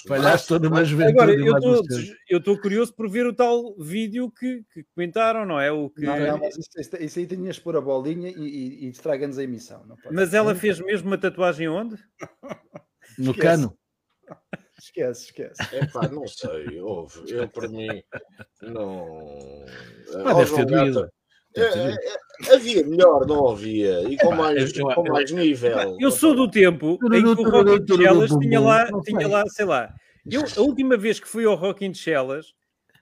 Falhaste 0.06 0.49
toda 0.49 0.68
uma 0.68 0.85
juventude. 0.85 1.18
Agora, 1.18 1.35
eu 2.28 2.38
estou 2.38 2.59
curioso 2.61 2.94
por 2.94 3.09
ver 3.09 3.26
o 3.26 3.32
tal 3.32 3.75
vídeo 3.78 4.30
que, 4.30 4.62
que 4.75 4.85
comentaram, 4.94 5.47
não 5.47 5.59
é? 5.59 5.73
O 5.73 5.88
que... 5.88 6.02
Não, 6.02 6.21
não, 6.21 6.38
mas 6.38 6.54
isso, 6.59 6.97
isso 7.00 7.18
aí 7.18 7.26
tinhas 7.26 7.59
por 7.59 7.76
a 7.76 7.80
bolinha 7.80 8.28
e, 8.28 8.35
e, 8.35 8.85
e 8.85 8.88
estraga-nos 8.90 9.38
a 9.38 9.44
emissão. 9.44 9.87
mas 10.11 10.35
ela 10.35 10.54
fez 10.54 10.78
mesmo 10.80 11.09
uma 11.09 11.16
tatuagem 11.16 11.66
onde? 11.68 11.97
No 13.18 13.35
cano. 13.35 13.75
Esquece, 14.83 15.27
esquece. 15.27 15.77
É 15.77 15.87
pá, 15.87 16.09
não 16.09 16.27
sei, 16.27 16.81
houve. 16.81 17.33
Eu, 17.33 17.49
para 17.49 17.69
mim, 17.69 18.03
não. 18.61 19.65
Deve 20.37 20.57
ter 20.57 20.67
doído. 20.67 21.09
É, 21.55 21.61
é, 21.61 22.55
havia 22.55 22.85
melhor, 22.85 23.27
não 23.27 23.51
havia, 23.51 24.03
e 24.09 24.17
com 24.17 24.33
mais, 24.33 24.77
eu, 24.77 24.87
com 24.95 25.03
mais 25.05 25.31
nível. 25.31 25.97
Eu 26.01 26.11
sou 26.11 26.35
do 26.35 26.51
tempo 26.51 26.99
em 27.12 27.23
que 27.23 27.43
o 27.43 27.51
Rock 27.51 27.77
in 27.77 27.97
Chelas 27.97 28.31
tinha 28.31 28.59
lá, 28.59 28.89
tinha 29.05 29.29
lá, 29.29 29.45
sei 29.47 29.67
lá. 29.67 29.95
Eu, 30.29 30.43
a 30.57 30.61
última 30.61 30.97
vez 30.97 31.21
que 31.21 31.29
fui 31.29 31.45
ao 31.45 31.55
Rock 31.55 31.85
in 31.85 31.95
Chelas 31.95 32.55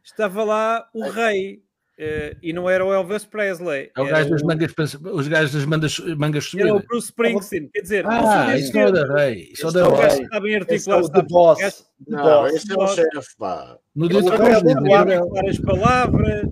estava 0.04 0.42
lá 0.44 0.86
o 0.92 1.08
rei 1.08 1.62
Uh, 2.00 2.34
e 2.42 2.50
não 2.54 2.68
era 2.68 2.82
o 2.82 2.90
Elvis 2.90 3.26
Presley. 3.26 3.90
É 3.94 4.00
o 4.00 4.06
gajo 4.06 4.30
das 4.30 4.42
mangas, 4.42 4.72
os 5.12 5.28
gajos 5.28 5.52
das 5.52 5.66
mangas, 5.66 5.98
mangas 6.16 6.44
subidas. 6.46 6.70
Era 6.70 6.80
o 6.80 6.86
Bruce 6.86 7.08
Springsteen, 7.08 7.68
quer 7.68 7.82
dizer, 7.82 8.06
ah, 8.06 8.56
isso 8.56 8.74
não 8.74 8.80
é 8.80 8.92
da 8.92 9.14
rei, 9.14 9.50
isso 9.52 9.68
é 9.68 9.72
da 9.72 9.86
rei. 9.86 10.22
Está 10.22 10.40
bem 10.40 10.54
articulado. 10.54 11.04
Esse 11.04 11.14
é 11.14 11.18
o 11.18 11.22
boss. 11.24 11.86
Não, 12.08 12.46
esse 12.46 12.72
é 12.72 12.74
o 12.74 12.86
chefe, 12.88 13.36
pá. 13.36 13.76
No 13.94 14.08
dia 14.08 14.22
de 14.22 14.28
sabem 14.28 15.28
várias 15.28 15.58
palavras, 15.58 16.48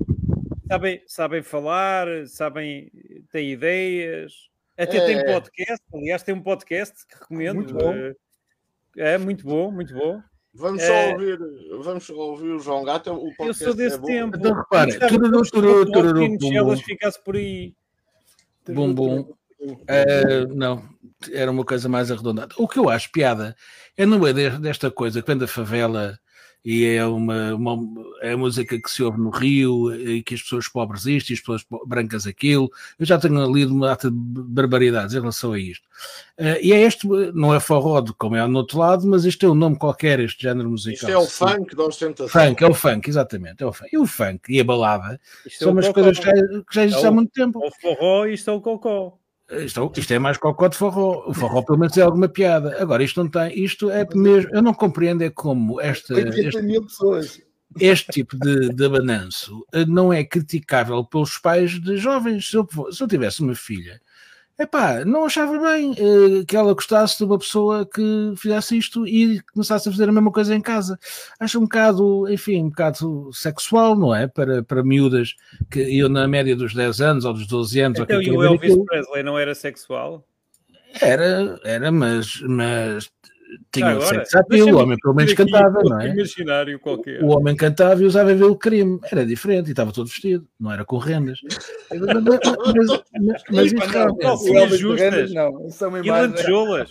sabem, 0.68 1.02
sabem 1.06 1.42
falar, 1.42 2.06
sabem, 2.26 2.92
têm 3.32 3.52
ideias. 3.52 4.34
Até 4.76 4.98
é. 4.98 5.06
tem 5.06 5.24
podcast, 5.24 5.84
aliás, 5.94 6.22
tem 6.22 6.34
um 6.34 6.42
podcast 6.42 7.06
que 7.06 7.14
recomendo. 7.18 7.56
Muito 7.56 7.72
bom. 7.72 7.94
É 8.98 9.16
muito 9.16 9.46
bom, 9.46 9.70
muito 9.70 9.94
bom. 9.94 10.20
Vamos 10.58 10.82
só 10.82 10.92
é... 10.92 11.12
ouvir, 11.12 11.38
vamos 11.80 12.04
só 12.04 12.14
ouvir 12.14 12.50
o 12.50 12.58
João 12.58 12.84
Gato. 12.84 13.12
O 13.12 13.32
eu 13.38 13.54
sou 13.54 13.72
desse 13.72 13.96
é 13.96 14.00
tempo. 14.00 14.36
Então 14.36 14.54
repare, 14.54 14.98
tururu, 14.98 15.42
tururu, 15.48 15.92
tururu, 15.92 16.40
se 16.40 16.56
elas 16.56 16.80
ficasse 16.80 17.22
por 17.22 17.36
aí. 17.36 17.72
Bum, 18.68 18.92
bum. 18.92 19.20
Uh, 19.60 20.54
não, 20.54 20.82
era 21.32 21.48
uma 21.48 21.64
coisa 21.64 21.88
mais 21.88 22.10
arredondada. 22.10 22.54
O 22.58 22.66
que 22.66 22.78
eu 22.78 22.90
acho 22.90 23.10
piada 23.12 23.56
é 23.96 24.04
no 24.04 24.18
meio 24.18 24.58
desta 24.58 24.90
coisa 24.90 25.22
que 25.22 25.28
vem 25.28 25.38
da 25.38 25.46
favela 25.46 26.18
e 26.64 26.84
é 26.84 27.04
uma, 27.06 27.54
uma 27.54 27.78
é 28.20 28.32
a 28.32 28.36
música 28.36 28.80
que 28.80 28.90
se 28.90 29.02
ouve 29.02 29.18
no 29.18 29.30
Rio 29.30 29.94
e 29.94 30.22
que 30.22 30.34
as 30.34 30.42
pessoas 30.42 30.68
pobres 30.68 31.06
isto 31.06 31.30
e 31.30 31.34
as 31.34 31.40
pessoas 31.40 31.64
brancas 31.86 32.26
aquilo. 32.26 32.70
Eu 32.98 33.06
já 33.06 33.18
tenho 33.18 33.52
lido 33.52 33.72
uma 33.72 33.88
data 33.88 34.10
de 34.10 34.16
barbaridades 34.16 35.14
em 35.14 35.20
relação 35.20 35.52
a 35.52 35.58
isto. 35.58 35.86
Uh, 36.38 36.58
e 36.62 36.72
é 36.72 36.82
este, 36.82 37.06
não 37.34 37.54
é 37.54 37.60
forró 37.60 38.04
como 38.16 38.36
é 38.36 38.46
no 38.46 38.58
outro 38.58 38.78
lado, 38.78 39.06
mas 39.06 39.24
isto 39.24 39.44
é 39.44 39.48
um 39.48 39.54
nome 39.54 39.76
qualquer, 39.76 40.20
este 40.20 40.42
género 40.42 40.70
musical. 40.70 41.08
Isto 41.08 41.10
é 41.10 41.18
o 41.18 41.26
funk 41.26 41.76
da 41.76 41.84
ostentação. 41.84 42.28
Funk, 42.28 42.62
é 42.62 42.66
o 42.66 42.74
funk, 42.74 43.08
exatamente. 43.08 43.62
É 43.62 43.66
o 43.66 43.72
funk. 43.72 43.90
E 43.92 43.98
o 43.98 44.06
funk 44.06 44.52
e 44.52 44.60
a 44.60 44.64
balada 44.64 45.20
isto 45.46 45.56
é 45.56 45.58
são 45.64 45.68
é 45.68 45.72
umas 45.72 45.88
coisas 45.88 46.18
que 46.18 46.24
já, 46.24 46.32
que 46.32 46.74
já 46.74 46.84
existem 46.84 47.06
há 47.06 47.10
muito 47.10 47.32
tempo. 47.32 47.58
O 47.58 47.70
forró 47.80 48.26
e 48.26 48.34
isto 48.34 48.50
é 48.50 48.52
o 48.52 48.60
cocó. 48.60 49.17
Isto, 49.50 49.90
isto 49.96 50.12
é 50.12 50.18
mais 50.18 50.36
cocó 50.36 50.68
de 50.68 50.76
forró. 50.76 51.24
O 51.26 51.32
forró 51.32 51.62
pelo 51.62 51.78
menos 51.78 51.96
é 51.96 52.02
alguma 52.02 52.28
piada. 52.28 52.80
Agora, 52.80 53.02
isto 53.02 53.22
não 53.22 53.30
tem. 53.30 53.58
Isto 53.58 53.90
é 53.90 54.06
mesmo. 54.14 54.50
Eu 54.52 54.62
não 54.62 54.74
compreendo 54.74 55.24
é 55.24 55.30
como 55.30 55.80
esta, 55.80 56.14
80 56.14 56.40
este, 56.40 56.62
mil 56.62 56.82
pessoas. 56.84 57.40
este 57.80 58.12
tipo 58.12 58.36
de, 58.36 58.68
de 58.68 58.84
abananço 58.84 59.64
eh, 59.72 59.86
não 59.86 60.12
é 60.12 60.22
criticável 60.22 61.02
pelos 61.02 61.38
pais 61.38 61.80
de 61.80 61.96
jovens. 61.96 62.50
Se 62.50 62.56
eu, 62.56 62.68
se 62.90 63.02
eu 63.02 63.08
tivesse 63.08 63.40
uma 63.40 63.54
filha, 63.54 63.98
epá, 64.58 65.04
não 65.04 65.24
achava 65.24 65.58
bem 65.58 65.92
eh, 65.92 66.44
que 66.46 66.56
ela 66.56 66.74
gostasse 66.74 67.18
de 67.18 67.24
uma 67.24 67.38
pessoa 67.38 67.86
que 67.86 68.32
fizesse 68.36 68.76
isto 68.76 69.06
e 69.06 69.40
começasse 69.52 69.88
a 69.88 69.92
fazer 69.92 70.08
a 70.08 70.12
mesma 70.12 70.32
coisa 70.32 70.54
em 70.54 70.60
casa. 70.60 70.98
Acho 71.38 71.58
um 71.58 71.62
bocado, 71.62 72.28
enfim, 72.28 72.64
um 72.64 72.70
bocado 72.70 73.30
sexual, 73.32 73.96
não 73.96 74.14
é? 74.14 74.26
Para, 74.26 74.62
para 74.62 74.82
miúdas 74.82 75.34
que 75.70 75.82
iam 75.88 76.08
na 76.08 76.26
média 76.26 76.56
dos 76.56 76.74
10 76.74 77.00
anos 77.00 77.24
ou 77.24 77.32
dos 77.32 77.46
12 77.46 77.80
anos. 77.80 77.98
ou 77.98 78.04
Então, 78.04 78.20
que 78.20 78.28
e 78.28 78.30
o 78.32 78.42
Elvis 78.42 78.72
aquilo. 78.72 78.84
Presley 78.84 79.22
não 79.22 79.38
era 79.38 79.54
sexual? 79.54 80.26
Era, 81.00 81.60
era, 81.64 81.92
mas, 81.92 82.40
mas 82.42 83.08
tinha 83.72 83.96
um 83.96 84.00
sex 84.00 84.34
appeal, 84.34 84.68
o 84.68 84.76
homem 84.78 84.96
pelo 85.00 85.14
menos 85.14 85.32
cantava, 85.34 85.80
não 85.82 86.00
é? 86.00 86.08
imaginário 86.08 86.78
qualquer. 86.78 87.22
O 87.22 87.28
homem 87.28 87.54
cantava 87.56 88.02
e 88.02 88.06
usava 88.06 88.34
velo 88.34 88.56
crime, 88.56 88.98
era 89.10 89.24
diferente 89.24 89.68
e 89.68 89.70
estava 89.70 89.92
todo 89.92 90.06
vestido, 90.08 90.46
não 90.58 90.72
era 90.72 90.84
com 90.84 90.98
rendas. 90.98 91.38
Mas, 91.90 92.00
mas, 92.00 93.02
mas, 93.20 93.42
mas, 93.50 93.66
isto 93.66 93.78
Não, 93.78 93.86
realmente- 93.86 94.20
Calças 94.20 94.48
o 94.48 94.54
Elvis 94.56 94.78
justas. 94.78 95.00
Ferreira, 95.10 95.32
Não, 95.50 95.66
isso 95.66 95.84
é 95.84 96.00
E 96.00 96.10
lantejoulas. 96.10 96.90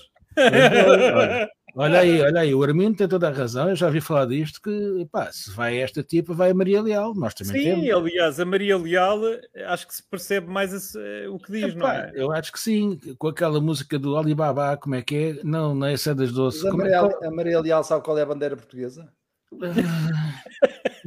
Olha, 1.79 1.99
aí, 1.99 2.21
olha 2.21 2.41
aí, 2.41 2.55
o 2.55 2.63
Armindo 2.63 2.97
tem 2.97 3.07
toda 3.07 3.27
a 3.27 3.31
razão. 3.31 3.69
Eu 3.69 3.75
já 3.75 3.85
ouvi 3.85 4.01
falar 4.01 4.25
disto 4.25 4.59
que 4.61 5.07
pá, 5.11 5.31
se 5.31 5.51
vai 5.51 5.77
esta 5.79 6.01
tipa, 6.01 6.33
vai 6.33 6.49
a 6.49 6.53
Maria 6.53 6.81
Leal. 6.81 7.13
Nós 7.13 7.35
também 7.35 7.53
Sim, 7.61 7.63
temos. 7.85 7.89
aliás, 8.07 8.39
a 8.39 8.45
Maria 8.45 8.75
Leal 8.77 9.19
acho 9.67 9.87
que 9.87 9.93
se 9.95 10.03
percebe 10.09 10.47
mais 10.47 10.73
esse- 10.73 10.97
eh, 10.99 11.29
o 11.29 11.37
que 11.37 11.51
diz, 11.51 11.75
não 11.75 11.87
é? 11.87 12.11
Eu 12.15 12.31
acho 12.31 12.51
que 12.51 12.59
sim, 12.59 12.97
com 13.19 13.27
aquela 13.27 13.61
música 13.61 13.99
do 13.99 14.17
Alibaba, 14.17 14.75
como 14.77 14.95
é 14.95 15.03
que 15.03 15.15
é? 15.15 15.43
Não, 15.43 15.75
não 15.75 15.85
é 15.85 15.93
essa 15.93 16.15
das 16.15 16.31
doces. 16.31 16.63
Mas 16.63 16.67
a 16.67 16.71
Como 16.71 16.83
é- 16.87 16.99
Maria, 17.01 17.17
a 17.27 17.31
Maria 17.31 17.59
Leal 17.61 17.83
sabe 17.83 18.03
qual 18.03 18.17
é 18.17 18.23
a 18.23 18.25
bandeira 18.25 18.55
portuguesa? 18.57 19.07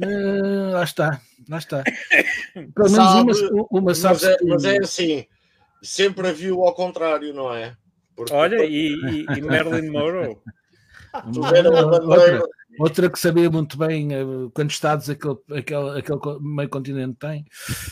Ah, 0.03 0.69
lá 0.73 0.83
está, 0.83 1.21
lá 1.49 1.57
está. 1.57 1.83
Pelo 2.75 2.89
menos 2.91 3.39
Sabe, 3.39 3.53
uma, 3.53 3.67
uma 3.71 3.95
sabe 3.95 4.13
Mas 4.15 4.23
é, 4.23 4.37
mas 4.45 4.65
é 4.65 4.77
assim, 4.79 5.25
sempre 5.81 6.27
a 6.27 6.31
viu 6.31 6.61
ao 6.63 6.73
contrário, 6.73 7.33
não 7.33 7.53
é? 7.53 7.75
Porque 8.15 8.33
Olha, 8.33 8.63
e, 8.65 8.93
e- 8.93 9.37
e 9.37 9.41
Marilyn 9.41 9.89
Monroe. 9.91 10.37
outra, 12.03 12.41
outra 12.79 13.09
que 13.09 13.19
sabia 13.19 13.49
muito 13.49 13.77
bem 13.77 14.13
eh, 14.13 14.23
quantos 14.53 14.75
estados 14.75 15.09
aquele, 15.09 15.35
aquele, 15.55 15.99
aquele 15.99 16.19
meio 16.39 16.69
continente 16.69 17.17
tem. 17.19 17.45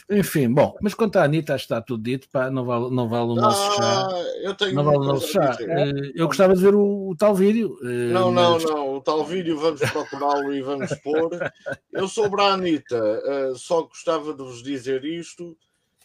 Enfim, 0.09 0.51
bom, 0.53 0.75
mas 0.81 0.93
quanto 0.93 1.17
à 1.17 1.23
Anitta, 1.23 1.53
acho 1.53 1.67
que 1.67 1.73
está 1.73 1.81
tudo 1.81 2.03
dito, 2.03 2.27
pá, 2.31 2.49
não 2.49 2.65
vale, 2.65 2.89
não 2.93 3.07
vale 3.09 3.31
o 3.31 3.35
nosso 3.35 3.75
chá. 3.75 4.07
Ah, 4.07 4.71
Não 4.73 4.83
vale 4.83 4.97
o 4.97 5.03
nosso 5.03 5.27
chá. 5.27 5.57
Eh, 5.59 6.11
Eu 6.15 6.27
gostava 6.27 6.55
de 6.55 6.61
ver 6.61 6.73
o, 6.75 7.09
o 7.09 7.15
tal 7.15 7.35
vídeo. 7.35 7.77
eh, 7.83 8.11
Não, 8.13 8.31
não, 8.31 8.53
mas- 8.53 8.63
não. 8.65 8.95
O 8.97 9.01
tal 9.01 9.23
vídeo 9.25 9.57
vamos 9.57 9.79
procurá-lo 9.81 10.53
e 10.53 10.61
vamos 10.61 10.93
pôr. 11.03 11.29
Eu 11.93 12.07
sobre 12.07 12.41
a 12.41 12.53
Anitta, 12.53 13.53
só 13.55 13.83
gostava 13.83 14.33
de 14.33 14.43
vos 14.43 14.61
dizer 14.63 15.03
isto. 15.05 15.55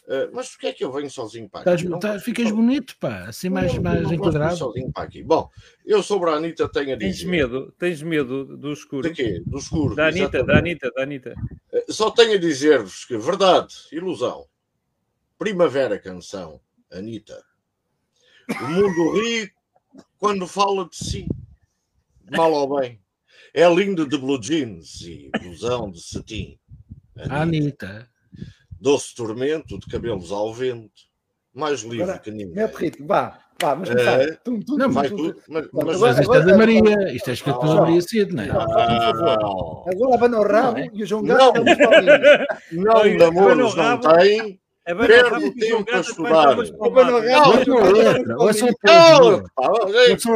Eh, 0.07 0.29
mas 0.33 0.49
porquê 0.51 0.67
é 0.67 0.73
que 0.73 0.83
eu 0.83 0.91
venho 0.91 1.09
sozinho 1.09 1.49
para 1.49 1.61
aqui? 1.61 1.69
Estás- 1.69 1.83
Eu 1.83 1.89
não 1.91 1.99
tá- 1.99 2.13
gosto 2.13 2.25
ficas 2.25 2.47
de- 2.47 2.53
bonito, 2.53 2.95
pá, 2.99 3.25
assim 3.27 3.49
mais, 3.49 3.73
eu 3.75 3.81
mais 3.81 4.01
não 4.03 4.13
enquadrado. 4.13 4.55
sozinho 4.57 4.91
para 4.91 5.03
aqui. 5.03 5.23
Bom, 5.23 5.49
eu 5.85 6.01
sobre 6.03 6.29
a 6.29 6.33
Anitta 6.33 6.69
tenho 6.69 6.95
a 6.95 6.97
Tens 6.97 7.17
dizer. 7.17 7.27
medo? 7.29 7.71
Tens 7.79 8.01
medo 8.01 8.57
do 8.57 8.71
escuro? 8.73 9.07
De 9.09 9.13
quê? 9.15 9.41
Do 9.45 9.57
escuro. 9.57 9.95
Da 9.95 10.07
Anitta, 10.07 10.43
da 10.43 10.57
Anitta, 10.57 10.91
da 10.91 11.03
Anitta. 11.03 11.33
Eh, 11.71 11.85
Só 11.89 12.11
tenho 12.11 12.33
a 12.33 12.37
dizer-vos 12.37 13.05
que 13.05 13.17
verdade, 13.17 13.73
ilusão. 13.91 14.45
Primavera 15.37 15.99
canção, 15.99 16.61
Anitta. 16.91 17.43
O 18.61 18.67
mundo 18.67 19.19
ri 19.19 19.51
quando 20.17 20.47
fala 20.47 20.87
de 20.87 20.95
si. 20.95 21.27
Mal 22.31 22.51
ou 22.53 22.79
bem. 22.79 23.01
É 23.53 23.67
lindo 23.73 24.07
de 24.07 24.17
blue 24.17 24.39
jeans 24.39 25.01
e 25.01 25.29
blusão 25.39 25.89
de 25.91 26.01
cetim. 26.01 26.57
A 27.29 27.41
Anitta. 27.41 28.09
Doce 28.79 29.15
tormento 29.15 29.79
de 29.79 29.85
cabelos 29.87 30.31
ao 30.31 30.53
vento. 30.53 30.91
Mais 31.53 31.81
livre 31.81 32.03
Agora, 32.03 32.19
que 32.19 32.31
ninguém. 32.31 32.47
Mete 32.53 32.73
ritmo, 32.75 33.07
vá, 33.07 33.39
vá, 33.61 33.75
mas 33.75 33.89
É. 33.89 33.93
começar. 33.93 34.35
Tum, 34.43 34.59
tum, 34.59 34.75
Não, 34.77 34.87
tum, 34.87 34.93
Vai 34.93 35.09
tum. 35.09 35.33
Mas, 35.47 35.63
Não, 35.71 35.85
mas- 35.85 35.99
Mas 36.01 36.19
isto 36.19 36.33
é 36.33 36.41
da 36.41 36.57
Maria, 36.57 37.13
isto 37.15 37.29
é 37.29 37.33
escrito 37.33 37.59
pela 37.59 37.73
Ah. 37.77 37.81
Maria 37.81 38.01
Cid, 38.01 38.33
não 38.35 38.43
é? 38.43 38.47
Não. 38.47 38.59
Ah, 38.61 39.83
Agora 39.89 40.15
abana 40.15 40.39
o 40.39 40.43
rabo 40.43 40.79
Não, 40.79 40.89
e 40.93 41.03
o 41.03 41.05
João 41.05 41.21
Não. 41.21 41.37
Gato 41.53 41.57
é 41.57 41.61
um 41.61 41.77
Paulinho. 41.77 42.83
não, 42.83 42.93
Olha, 42.95 43.17
namoros 43.17 43.73
vai 43.75 43.85
no 43.97 44.01
não 44.03 44.17
tem. 44.17 44.59
É 44.87 44.93
Perde 44.93 45.51
tempo 45.55 45.91
a 45.95 45.99
estudar. 45.99 46.55
vai. 46.55 46.69
Ouça 46.77 47.73
a 47.73 47.91
letra, 47.91 48.37
ouça 48.37 48.65
a 48.69 48.73
Cala, 48.75 49.43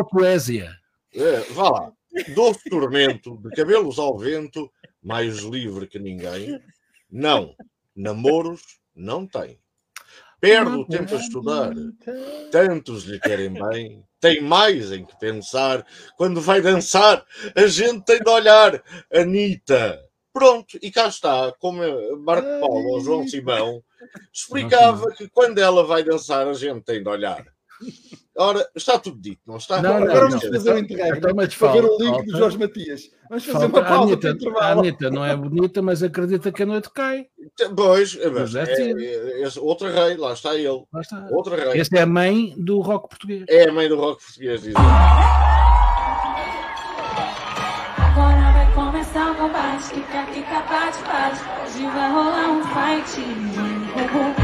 poesia. 0.10 0.72
É, 1.14 1.40
vá 1.52 1.70
lá. 1.70 1.92
Doce 2.34 2.68
tormento, 2.70 3.38
de 3.38 3.50
cabelos 3.52 4.00
ao 4.00 4.18
vento, 4.18 4.72
mais 5.04 5.40
livre 5.40 5.86
que 5.88 6.00
ninguém. 6.00 6.60
Não, 7.12 7.54
namoros 8.00 8.80
não 8.96 9.28
tem. 9.28 9.60
Perde 10.40 10.72
o 10.72 10.88
tempo 10.88 11.14
a 11.16 11.18
estudar. 11.20 11.74
Tantos 12.50 13.04
lhe 13.04 13.20
querem 13.20 13.52
bem. 13.52 14.04
Tem 14.22 14.42
mais 14.42 14.92
em 14.92 15.06
que 15.06 15.18
pensar. 15.20 15.86
Quando 16.16 16.40
vai 16.40 16.62
dançar, 16.62 17.26
a 17.56 17.68
gente 17.68 18.06
tem 18.06 18.20
de 18.20 18.30
olhar. 18.30 18.82
Anitta. 19.14 20.02
Pronto, 20.32 20.78
e 20.82 20.92
cá 20.92 21.08
está, 21.08 21.52
como 21.60 21.82
Marco 22.20 22.48
Paulo 22.62 22.90
ou 22.92 23.02
João 23.02 23.28
Simão 23.28 23.84
explicava 24.32 25.12
que 25.12 25.28
quando 25.28 25.58
ela 25.58 25.84
vai 25.84 26.04
dançar, 26.04 26.48
a 26.48 26.54
gente 26.54 26.82
tem 26.84 27.04
de 27.04 27.10
olhar. 27.10 27.46
Ora, 28.42 28.66
está 28.74 28.98
tudo 28.98 29.20
dito, 29.20 29.42
não 29.46 29.58
está? 29.58 29.82
Não, 29.82 29.96
Agora 29.98 30.14
não, 30.14 30.30
vamos 30.30 30.44
não. 30.46 30.52
fazer 30.54 30.74
um 30.74 30.78
interregno 30.78 31.18
Então, 31.18 31.32
mas 31.36 31.54
para 31.56 31.72
ver 31.74 31.84
o 31.84 31.98
link 31.98 32.10
falta- 32.10 32.24
do 32.32 32.38
Jorge 32.38 32.58
Matias. 32.58 33.02
Vamos 33.28 33.46
fazer 33.46 33.60
Falta 33.70 33.78
uma 33.80 33.86
pausa 33.86 34.14
Anitta, 34.14 34.20
para 34.22 34.30
a 34.30 34.34
intervalo. 34.34 34.80
Anitta 34.80 35.10
não 35.12 35.26
é 35.26 35.36
bonita, 35.36 35.82
mas 35.82 36.02
acredita 36.04 36.50
que 36.52 36.64
a 36.64 36.66
noite 36.66 36.90
cai. 36.96 37.26
Pois, 37.76 38.16
mas 38.16 38.54
Mas 38.54 38.56
é 38.56 38.64
é, 38.82 39.42
é- 39.44 39.50
outro 39.60 39.92
rei, 39.92 40.16
lá 40.16 40.32
está 40.32 40.56
ele. 40.56 40.84
Lá 40.94 41.02
está. 41.02 41.28
Outro 41.32 41.54
rei. 41.56 41.80
Essa 41.82 41.98
é 41.98 42.02
a 42.02 42.06
mãe 42.06 42.56
do 42.58 42.80
rock 42.80 43.10
português. 43.10 43.44
É 43.50 43.68
a 43.68 43.74
mãe 43.74 43.90
do 43.90 43.98
rock 43.98 44.24
português, 44.24 44.62
diz 44.62 44.74
ele. 44.74 44.78
Agora 47.98 48.52
vai 48.54 48.74
começar 48.74 49.32
o 49.32 49.36
combate, 49.36 49.84
fica, 49.84 50.26
fica, 50.28 50.62
bate, 50.62 51.04
bate. 51.04 51.42
Hoje 51.66 51.86
vai 51.88 52.10
rolar 52.12 52.50
um 52.52 52.64
fight. 52.64 54.39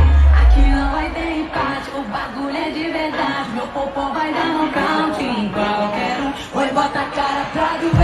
Empate, 1.56 1.90
o 1.96 2.02
bagulho 2.02 2.58
é 2.58 2.70
de 2.70 2.84
verdade. 2.92 3.50
Meu 3.52 3.66
popô 3.68 4.12
vai 4.12 4.34
dar 4.34 4.46
nocaute 4.48 5.24
em 5.24 5.50
qualquer 5.54 6.20
um. 6.20 6.60
Oi, 6.60 6.68
bota 6.74 7.00
a 7.00 7.06
cara 7.06 7.46
pra 7.54 7.78
tu 7.80 7.96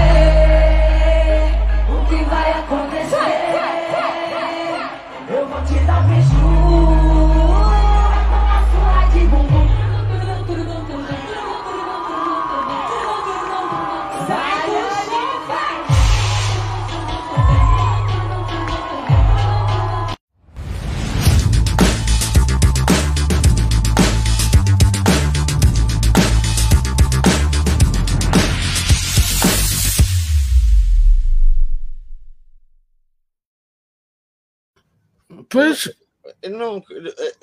Pois, 35.51 35.91
Não, 36.49 36.77
eh, 36.77 37.35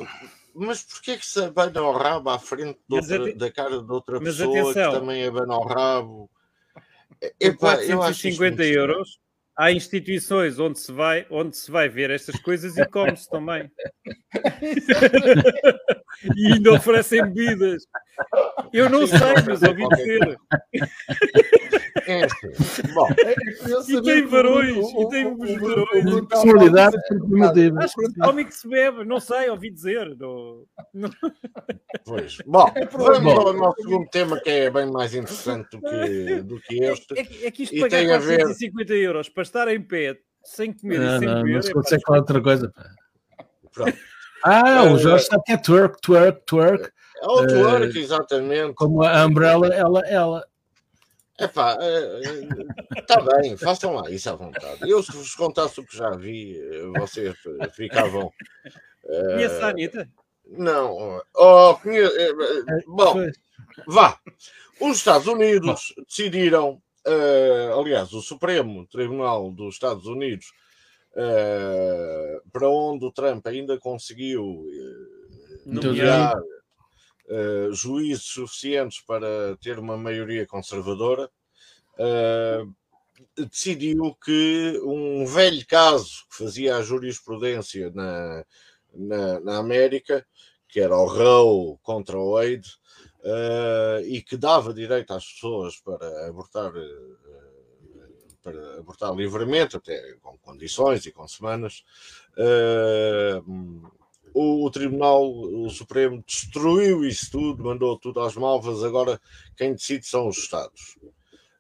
mas 0.54 0.82
porquê 0.82 1.16
que 1.18 1.26
se 1.26 1.42
abana 1.44 1.82
o 1.82 1.92
rabo 1.92 2.30
à 2.30 2.38
frente 2.38 2.78
outra- 2.90 3.34
da 3.34 3.50
cara 3.52 3.82
de 3.82 3.92
outra 3.92 4.18
mas 4.20 4.36
pessoa 4.36 4.60
atenção. 4.70 4.92
que 4.92 4.98
também 5.00 5.26
abana 5.26 5.56
o 5.56 5.64
rabo? 5.66 6.30
Por 7.20 7.30
Epá, 7.40 7.74
eu 7.84 8.00
acho 8.02 8.28
isto 8.28 8.38
450 8.38 8.56
muito 8.56 8.62
euros, 8.62 9.18
há 9.56 9.72
instituições 9.72 10.58
onde 10.60 10.78
se 10.78 10.92
vai, 10.92 11.26
onde 11.30 11.56
se 11.56 11.68
vai 11.70 11.88
ver 11.88 12.10
estas 12.10 12.38
coisas 12.40 12.76
e 12.78 12.86
come-se 12.86 13.28
também. 13.28 13.68
e 16.36 16.52
ainda 16.52 16.72
oferecem 16.72 17.22
bebidas. 17.22 17.84
Eu 18.72 18.88
não 18.88 19.06
sei, 19.06 19.18
mas 19.46 19.62
ouvi 19.62 19.88
dizer. 19.88 20.38
É, 22.08 22.26
sim. 22.28 22.82
Bom, 22.94 23.06
É 23.24 23.34
E 23.92 24.02
tem 24.02 24.24
o 24.24 24.28
varões, 24.28 24.76
e 24.76 25.08
tem 25.10 25.26
o- 25.26 25.34
uns 25.34 25.50
o- 25.50 25.54
o- 25.54 25.60
varões. 25.60 26.04
o 26.06 26.18
está 26.20 26.26
Personalidade 26.40 26.96
disso. 26.96 27.08
performativa. 27.08 27.84
Acho 27.84 27.94
que 27.96 28.20
come 28.20 28.44
que 28.46 28.54
se 28.54 28.68
bebe, 28.68 29.04
não 29.04 29.20
sei, 29.20 29.50
ouvi 29.50 29.70
dizer. 29.70 30.16
Pois. 32.04 32.38
Bom, 32.46 32.66
É 32.74 32.86
vamos 32.86 33.32
ao 33.34 33.52
nosso 33.52 33.82
segundo 33.82 34.08
tema 34.08 34.40
que 34.40 34.48
é 34.50 34.70
bem 34.70 34.90
mais 34.90 35.14
interessante 35.14 35.68
do 35.72 35.80
que, 35.82 36.42
do 36.42 36.60
que 36.60 36.82
este. 36.82 37.18
É, 37.18 37.24
que- 37.24 37.46
é 37.46 37.50
que 37.50 37.62
isto 37.64 37.74
E 37.76 37.80
pagar 37.80 37.98
tem 37.98 38.10
a 38.12 38.18
ver- 38.18 38.38
450 38.38 38.94
euros 38.94 39.28
para 39.28 39.42
estar 39.42 39.68
em 39.68 39.82
pé, 39.82 40.16
sem 40.42 40.72
comer 40.72 40.98
não, 41.00 41.16
e 41.16 41.18
sem 41.18 41.28
não, 41.28 41.34
beber. 41.42 41.54
não 41.56 41.62
se 41.62 41.70
é 41.70 41.74
consegue 41.74 42.02
falar 42.06 42.18
outra 42.20 42.40
coisa. 42.40 42.72
Pronto. 43.74 43.94
Ah, 44.44 44.84
o 44.84 44.96
Eh, 44.96 44.98
Jorge 44.98 45.24
sabe 45.26 45.42
que 45.44 45.52
é 45.52 45.56
twerk, 45.56 46.00
twerk, 46.00 46.42
twerk. 46.46 46.90
Outwork, 47.22 47.98
exatamente. 47.98 48.74
Como 48.74 49.02
a 49.02 49.26
Umbrella, 49.26 49.66
ela, 49.74 50.00
ela. 50.06 50.46
Epá, 51.40 51.78
está 52.98 53.20
bem, 53.20 53.56
façam 53.56 53.94
lá 53.94 54.10
isso 54.10 54.28
à 54.28 54.34
vontade. 54.34 54.90
Eu, 54.90 55.02
se 55.02 55.12
vos 55.12 55.34
contasse 55.34 55.78
o 55.80 55.86
que 55.86 55.96
já 55.96 56.10
vi, 56.10 56.58
eh, 56.58 56.86
vocês 56.98 57.36
eh, 57.60 57.68
ficavam. 57.70 58.32
Conhece 59.06 59.62
a 59.62 59.68
Anitta? 59.68 60.08
Não. 60.46 61.20
Oh, 61.36 61.74
conhe- 61.82 62.00
eh, 62.00 62.30
eh, 62.30 62.82
Bom, 62.86 63.14
vá. 63.86 64.18
Os 64.80 64.96
Estados 64.96 65.26
Unidos 65.28 65.94
decidiram, 66.08 66.82
eh, 67.06 67.70
aliás, 67.78 68.12
o 68.12 68.20
Supremo 68.20 68.86
Tribunal 68.88 69.50
dos 69.52 69.74
Estados 69.74 70.06
Unidos, 70.06 70.46
eh, 71.16 72.40
para 72.52 72.68
onde 72.68 73.04
o 73.04 73.12
Trump 73.12 73.46
ainda 73.46 73.78
conseguiu 73.78 74.64
eh, 74.68 75.58
Nomear. 75.66 76.34
Eh, 77.30 77.68
juízes 77.72 78.24
suficientes 78.24 79.00
para 79.00 79.54
ter 79.60 79.78
uma 79.78 79.98
maioria 79.98 80.46
conservadora, 80.46 81.30
eh, 81.98 82.64
decidiu 83.36 84.14
que 84.14 84.80
um 84.82 85.26
velho 85.26 85.66
caso 85.66 86.26
que 86.30 86.38
fazia 86.44 86.76
a 86.76 86.82
jurisprudência 86.82 87.90
na, 87.90 88.44
na, 88.94 89.40
na 89.40 89.58
América, 89.58 90.26
que 90.68 90.80
era 90.80 90.96
o 90.96 91.06
Roe 91.06 91.76
contra 91.82 92.18
o 92.18 92.32
Wade, 92.32 92.70
eh, 93.22 94.02
e 94.06 94.22
que 94.22 94.36
dava 94.38 94.72
direito 94.72 95.12
às 95.12 95.26
pessoas 95.26 95.76
para 95.76 96.28
abortar, 96.28 96.72
para 98.42 98.78
abortar 98.78 99.14
livremente, 99.14 99.76
até 99.76 100.14
com 100.22 100.38
condições 100.38 101.04
e 101.04 101.12
com 101.12 101.28
semanas. 101.28 101.84
O, 104.34 104.64
o 104.64 104.70
Tribunal 104.70 105.30
o 105.30 105.68
Supremo 105.70 106.22
destruiu 106.26 107.04
isso 107.04 107.30
tudo, 107.30 107.64
mandou 107.64 107.98
tudo 107.98 108.20
às 108.20 108.34
malvas. 108.34 108.82
Agora 108.84 109.20
quem 109.56 109.72
decide 109.72 110.06
são 110.06 110.28
os 110.28 110.38
Estados. 110.38 110.96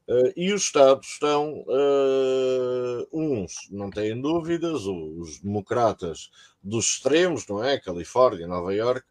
Eh, 0.08 0.32
e 0.36 0.52
os 0.52 0.62
Estados 0.62 1.06
estão, 1.06 1.64
eh, 1.68 3.06
uns 3.12 3.68
não 3.70 3.90
têm 3.90 4.18
dúvidas, 4.20 4.86
os 4.86 5.40
democratas 5.40 6.30
dos 6.62 6.86
extremos, 6.92 7.46
não 7.46 7.62
é? 7.62 7.78
Califórnia, 7.78 8.46
Nova 8.46 8.74
York, 8.74 9.06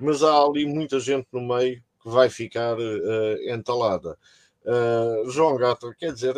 mas 0.00 0.22
há 0.24 0.36
ali 0.42 0.66
muita 0.66 0.98
gente 0.98 1.28
no 1.32 1.40
meio 1.40 1.80
que 2.02 2.08
vai 2.08 2.28
ficar 2.28 2.76
eh, 2.80 3.54
entalada. 3.54 4.18
João 5.28 5.56
Gato, 5.56 5.92
quer 5.98 6.12
dizer, 6.12 6.34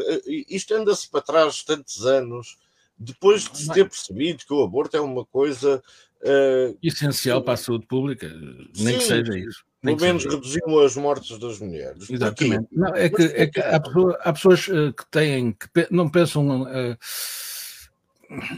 isto 0.48 0.72
anda-se 0.74 1.11
para 1.11 1.20
trás 1.20 1.64
tantos 1.64 2.06
anos, 2.06 2.56
depois 2.96 3.50
de 3.50 3.58
se 3.58 3.72
ter 3.72 3.88
percebido 3.88 4.44
que 4.46 4.54
o 4.54 4.62
aborto 4.62 4.96
é 4.96 5.00
uma 5.00 5.24
coisa 5.26 5.82
eh, 6.24 6.74
Essencial 6.82 7.42
para 7.42 7.54
a 7.54 7.56
saúde 7.56 7.87
pública, 7.87 8.28
nem 8.76 8.94
que 8.96 9.00
Sim, 9.04 9.08
seja 9.08 9.38
isso. 9.38 9.64
Nem 9.82 9.96
pelo 9.96 9.98
que 9.98 10.04
menos 10.04 10.22
seja. 10.22 10.35
reduziam 10.37 10.78
as 10.78 10.96
mortes 10.96 11.38
das 11.38 11.58
mulheres. 11.58 12.08
Exatamente. 12.08 12.68
Não, 12.70 12.94
é 12.94 13.08
que, 13.08 13.22
é 13.22 13.46
que 13.48 13.61
há, 13.61 13.80
pessoa- 13.80 14.18
há 14.22 14.32
pessoas 14.32 14.68
eh, 14.68 14.92
que 14.96 15.04
têm, 15.11 15.52
que 15.52 15.68
não 15.90 16.08
pensam. 16.08 16.66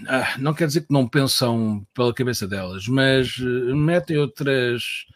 ah, 0.08 0.34
não 0.38 0.54
quer 0.54 0.66
dizer 0.66 0.82
que 0.82 0.92
não 0.92 1.08
pensam 1.08 1.86
pela 1.94 2.12
cabeça 2.14 2.46
delas, 2.46 2.86
mas 2.86 3.38
metem 3.38 4.18
outras 4.18 5.06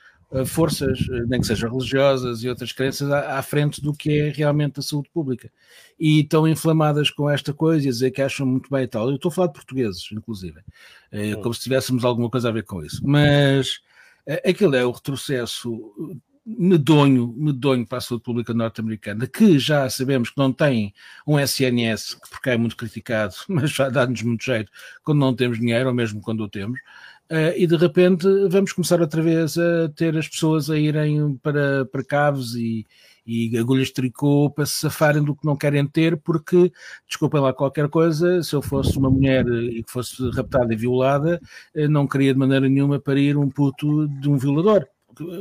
forças, 0.44 0.98
eh, 1.10 1.24
nem 1.26 1.40
que 1.40 1.46
sejam 1.46 1.70
religiosas 1.70 2.42
e 2.42 2.48
outras 2.48 2.72
crenças, 2.72 3.10
à, 3.10 3.38
à 3.38 3.42
frente 3.42 3.80
do 3.80 3.94
que 3.94 4.10
é 4.10 4.30
realmente 4.30 4.78
a 4.78 4.82
saúde 4.82 5.08
pública. 5.12 5.50
E 5.98 6.20
estão 6.20 6.46
inflamadas 6.46 7.10
com 7.10 7.30
esta 7.30 7.52
coisa 7.52 7.86
e 7.86 7.88
a 7.88 7.92
dizer 7.92 8.10
que 8.10 8.20
acham 8.20 8.46
muito 8.46 8.70
bem 8.70 8.82
e 8.84 8.88
tal. 8.88 9.08
Eu 9.08 9.16
estou 9.16 9.30
a 9.30 9.32
falar 9.32 9.46
de 9.48 9.54
portugueses, 9.54 10.08
inclusive, 10.12 10.60
eh, 11.10 11.34
como 11.36 11.54
se 11.54 11.62
tivéssemos 11.62 12.04
alguma 12.04 12.28
coisa 12.30 12.48
a 12.48 12.52
ver 12.52 12.64
com 12.64 12.84
isso. 12.84 13.00
Mas 13.04 13.80
eh, 14.26 14.50
aquilo 14.50 14.76
é 14.76 14.84
o 14.84 14.90
retrocesso 14.90 15.70
medonho, 16.44 17.34
medonho 17.36 17.86
para 17.86 17.98
a 17.98 18.00
saúde 18.00 18.22
pública 18.24 18.54
norte-americana, 18.54 19.26
que 19.26 19.58
já 19.58 19.88
sabemos 19.90 20.30
que 20.30 20.38
não 20.38 20.52
tem 20.52 20.94
um 21.26 21.38
SNS, 21.38 22.14
que 22.14 22.30
porque 22.30 22.50
é 22.50 22.56
muito 22.56 22.76
criticado, 22.76 23.34
mas 23.48 23.70
já 23.70 23.88
dá-nos 23.90 24.22
muito 24.22 24.44
jeito 24.44 24.70
quando 25.02 25.18
não 25.18 25.34
temos 25.34 25.58
dinheiro, 25.58 25.88
ou 25.88 25.94
mesmo 25.94 26.20
quando 26.20 26.40
o 26.42 26.48
temos, 26.48 26.78
eh, 27.30 27.54
e 27.56 27.66
de 27.66 27.76
repente 27.76 28.26
vamos 28.48 28.72
começar 28.72 29.00
outra 29.00 29.20
vez 29.22 29.58
a 29.58 29.88
ter 29.94 30.16
as 30.16 30.28
pessoas 30.28 30.70
a 30.70 30.78
irem 30.78 31.36
para, 31.42 31.84
para 31.86 32.04
caves 32.04 32.54
e, 32.54 32.86
e 33.26 33.58
agulhas 33.58 33.88
de 33.88 33.94
tricô 33.94 34.50
para 34.50 34.64
se 34.64 34.76
safarem 34.76 35.22
do 35.22 35.36
que 35.36 35.44
não 35.44 35.54
querem 35.54 35.86
ter, 35.86 36.16
porque, 36.16 36.72
desculpem 37.06 37.40
lá 37.40 37.52
qualquer 37.52 37.88
coisa, 37.88 38.42
se 38.42 38.54
eu 38.54 38.62
fosse 38.62 38.96
uma 38.96 39.10
mulher 39.10 39.46
e 39.46 39.82
que 39.82 39.92
fosse 39.92 40.30
raptada 40.30 40.72
e 40.72 40.76
violada, 40.76 41.38
eh, 41.74 41.86
não 41.86 42.06
queria 42.06 42.32
de 42.32 42.38
maneira 42.38 42.68
nenhuma 42.68 42.98
parir 42.98 43.36
um 43.36 43.50
puto 43.50 44.08
de 44.08 44.30
um 44.30 44.38
violador. 44.38 44.86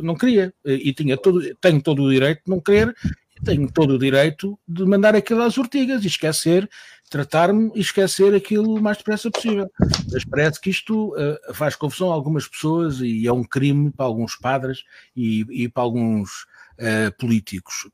Não 0.02 0.16
queria. 0.16 0.54
E 0.66 0.92
tinha 0.92 1.16
todo, 1.16 1.40
tenho 1.62 1.82
todo 1.82 2.04
o 2.04 2.12
direito 2.12 2.42
de 2.46 2.50
não 2.50 2.60
querer, 2.60 2.96
tenho 3.44 3.72
todo 3.72 3.92
o 3.92 4.00
direito 4.00 4.60
de 4.68 4.84
mandar 4.84 5.16
aquilo 5.16 5.42
às 5.44 5.58
ortigas 5.58 6.04
e 6.04 6.08
esquecer, 6.08 6.68
tratar-me 7.10 7.72
e 7.76 7.80
esquecer 7.80 8.34
aquilo 8.36 8.76
o 8.76 8.82
mais 8.82 8.98
depressa 8.98 9.32
possível. 9.32 9.72
Mas 10.12 10.26
parece 10.26 10.60
que 10.60 10.70
isto 10.70 11.16
eh, 11.18 11.54
faz 11.54 11.76
confusão 11.76 12.12
a 12.12 12.14
algumas 12.14 12.48
pessoas 12.48 13.00
e 13.00 13.26
é 13.28 13.32
um 13.32 13.44
crime 13.44 13.92
para 13.92 14.06
alguns 14.06 14.36
padres 14.36 14.84
e, 15.16 15.46
e 15.50 15.70
para 15.70 15.84
alguns 15.84 16.48
eh, 16.80 17.10
políticos, 17.10 17.90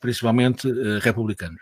principalmente 0.00 0.68
eh, 0.68 0.98
republicanos. 1.00 1.60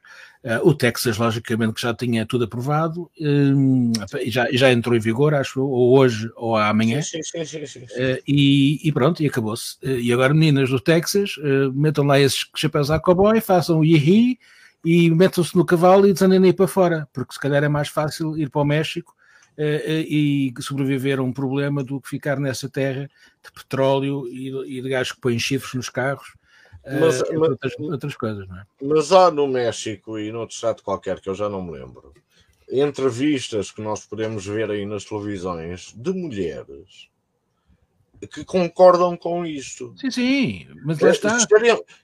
O 0.63 0.75
Texas, 0.75 1.19
logicamente, 1.19 1.75
que 1.75 1.81
já 1.83 1.93
tinha 1.93 2.25
tudo 2.25 2.45
aprovado, 2.45 3.11
eh, 3.21 4.31
já, 4.31 4.49
já 4.51 4.73
entrou 4.73 4.97
em 4.97 4.99
vigor, 4.99 5.35
acho, 5.35 5.61
eu, 5.61 5.69
ou 5.69 5.99
hoje 5.99 6.31
ou 6.37 6.57
amanhã. 6.57 7.03
Sim, 7.03 7.23
sim, 7.23 7.45
sim, 7.45 7.67
sim, 7.67 7.87
sim. 7.87 8.19
E, 8.27 8.81
e 8.83 8.93
pronto, 8.93 9.23
e 9.23 9.27
acabou-se. 9.27 9.77
E 9.83 10.11
agora, 10.11 10.33
meninas 10.33 10.71
do 10.71 10.81
Texas, 10.81 11.37
metam 11.75 12.07
lá 12.07 12.19
esses 12.19 12.47
chapéus 12.57 12.91
à 12.91 12.99
cowboy, 12.99 13.43
façam 13.43 13.81
o 13.81 13.85
yihi 13.85 14.39
e 14.85 15.11
metam-se 15.11 15.57
no 15.57 15.65
cavalo 15.65 16.07
e 16.07 16.13
desandem 16.13 16.43
aí 16.45 16.53
para 16.53 16.67
fora, 16.67 17.09
porque 17.13 17.33
se 17.33 17.41
calhar 17.41 17.65
é 17.65 17.69
mais 17.69 17.89
fácil 17.89 18.37
ir 18.37 18.51
para 18.51 18.61
o 18.61 18.65
México 18.65 19.15
eh, 19.57 19.83
eh, 19.87 20.01
e 20.09 20.55
sobreviver 20.61 21.19
a 21.19 21.23
um 21.23 21.33
problema 21.33 21.83
do 21.83 22.01
que 22.01 22.09
ficar 22.09 22.39
nessa 22.39 22.69
terra 22.69 23.09
de 23.43 23.53
petróleo 23.53 24.27
e, 24.29 24.83
de 24.83 24.89
gajos 24.89 25.13
que 25.13 25.21
põem 25.21 25.39
chifres 25.39 25.75
nos 25.75 25.89
carros. 25.89 26.35
eh, 26.85 27.01
Mas- 27.01 27.23
mas- 27.31 27.49
outras, 27.51 27.79
outras 27.79 28.17
coisas, 28.17 28.47
não 28.47 28.59
é? 28.59 28.65
Mas 28.83 29.11
há 29.13 29.31
no 29.31 29.47
México 29.47 30.19
e 30.19 30.31
noutro 30.31 30.55
estado 30.55 30.83
qualquer 30.83 31.21
que 31.21 31.31
eu 31.31 31.35
já 31.35 31.49
não 31.49 31.63
me 31.63 31.73
lembro, 31.73 32.13
entrevistas 32.71 33.71
que 33.71 33.81
nós 33.81 34.05
podemos 34.05 34.45
ver 34.45 34.71
aí 34.71 34.85
nas 34.85 35.05
televisões 35.05 35.95
de 35.97 36.13
mulheres 36.13 37.09
que 38.27 38.45
concordam 38.45 39.17
com 39.17 39.45
isto. 39.45 39.95
Sim, 39.97 40.11
sim, 40.11 40.67
mas 40.85 40.99
lá 41.01 41.11
está. 41.11 41.39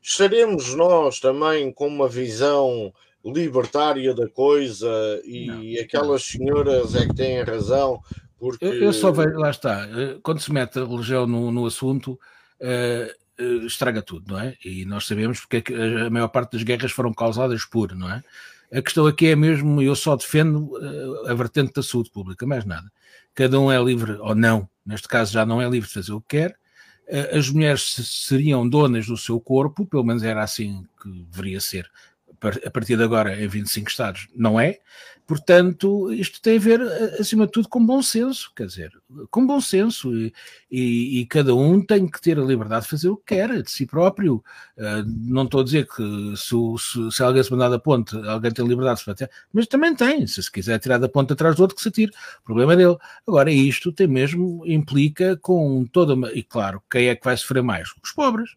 Estaremos, 0.03 0.75
nós 0.75 1.21
também 1.21 1.73
com 1.73 1.87
uma 1.87 2.09
visão 2.09 2.93
libertária 3.25 4.15
da 4.15 4.29
coisa 4.29 4.89
e 5.25 5.79
aquelas 5.79 6.23
senhoras 6.23 6.95
é 6.95 7.07
que 7.07 7.15
têm 7.15 7.43
razão 7.43 8.01
porque 8.41 8.65
Eu, 8.65 8.75
eu 8.75 8.93
só 8.95 9.13
vejo, 9.13 9.39
lá 9.39 9.51
está, 9.51 9.87
eh, 9.87 10.19
quando 10.23 10.41
se 10.41 10.51
mete 10.51 10.79
a 10.79 10.85
religião 10.85 11.27
no, 11.27 11.53
no 11.53 11.67
assunto, 11.67 12.19
eh, 12.59 13.15
eh, 13.39 13.45
estraga 13.67 14.01
tudo, 14.01 14.33
não 14.33 14.41
é? 14.41 14.57
E 14.65 14.87
nós 14.87 15.07
sabemos 15.07 15.41
porque 15.41 15.63
é 15.73 16.07
a 16.07 16.11
maior 16.11 16.29
parte 16.29 16.53
das 16.53 16.63
guerras 16.63 16.91
foram 16.91 17.13
causadas 17.13 17.67
por, 17.67 17.95
não 17.95 18.11
é? 18.11 18.25
A 18.73 18.81
questão 18.81 19.07
aqui 19.07 19.27
é 19.27 19.37
mesmo, 19.37 19.83
eu 19.83 19.95
só 19.95 20.17
defendo 20.17 20.71
eh, 20.81 21.31
a 21.31 21.35
vertente 21.35 21.75
da 21.75 21.83
saúde 21.83 22.11
pública, 22.11 22.47
mais 22.47 22.65
nada. 22.65 22.91
Cada 23.35 23.61
um 23.61 23.71
é 23.71 23.83
livre, 23.83 24.13
ou 24.21 24.35
não, 24.35 24.67
neste 24.91 25.09
caso 25.09 25.33
já 25.33 25.47
não 25.47 25.63
é 25.63 25.69
livre 25.69 25.89
de 25.89 25.95
fazer 25.95 26.13
o 26.13 26.21
que 26.21 26.37
quer. 26.39 26.57
Eh, 27.09 27.39
As 27.39 27.49
mulheres 27.51 27.83
se- 27.95 28.05
seriam 28.05 28.69
donas 28.69 29.07
do 29.07 29.17
seu 29.17 29.41
corpo, 29.41 29.87
pelo 29.87 30.05
menos 30.05 30.23
era 30.23 30.43
assim 30.43 30.85
que 31.03 31.11
deveria 31.25 31.61
ser 31.61 31.91
a 32.67 32.71
partir 32.71 32.97
de 32.97 33.03
agora 33.03 33.41
em 33.43 33.47
25 33.49 33.89
estados, 33.91 34.29
não 34.35 34.59
é? 34.59 34.79
Portanto, 35.27 36.13
isto 36.13 36.41
tem 36.43 36.57
a 36.57 36.61
ver, 36.61 36.81
eh, 36.81 37.19
acima 37.21 37.47
de 37.47 37.53
tudo, 37.53 37.69
com 37.69 37.85
bom 37.85 38.03
senso, 38.03 38.51
quer 38.57 38.67
dizer, 38.67 38.91
com 39.31 39.47
bom 39.47 39.61
senso, 39.61 40.13
e, 40.13 40.33
e- 40.69 41.21
e 41.21 41.27
cada 41.27 41.55
um 41.55 41.81
tem 41.85 42.09
que 42.11 42.21
ter 42.21 42.37
a 42.39 42.43
liberdade 42.43 42.83
de 42.85 42.91
fazer 42.91 43.09
o 43.11 43.17
que 43.17 43.35
quer, 43.37 43.63
de 43.63 43.71
si 43.71 43.87
próprio. 43.87 44.43
Uh, 44.77 45.05
não 45.07 45.45
estou 45.45 45.61
a 45.61 45.65
dizer 45.65 45.87
que 45.87 46.03
se, 46.37 46.55
se- 46.79 47.13
se 47.13 47.23
alguém 47.23 47.43
se 47.45 47.51
mandar 47.53 47.69
da 47.69 47.79
ponte, 47.79 48.17
alguém 48.27 48.51
tem 48.51 48.67
liberdade 48.67 48.97
de 48.99 49.01
se 49.05 49.07
bater, 49.11 49.31
mas 49.53 49.67
também 49.69 49.95
tem, 49.95 50.27
se 50.27 50.43
se 50.43 50.51
quiser 50.51 50.79
tirar 50.81 50.99
da 50.99 51.09
ponte 51.09 51.33
atrás 51.33 51.55
do 51.55 51.63
outro, 51.63 51.77
que 51.77 51.83
se 51.83 51.89
atire, 51.89 52.11
o 52.41 52.45
problema 52.45 52.73
é 52.73 52.77
dele. 52.77 52.97
Agora, 53.27 53.53
isto 53.53 53.93
tem 53.93 54.09
mesmo, 54.09 54.65
implica 54.67 55.37
com 55.37 55.85
toda 55.93 56.15
uma, 56.15 56.33
e 56.33 56.43
claro, 56.43 56.83
quem 56.91 57.07
é 57.09 57.15
que 57.15 57.25
vai 57.25 57.37
sofrer 57.37 57.63
mais? 57.63 57.89
Os 58.03 58.11
pobres. 58.13 58.57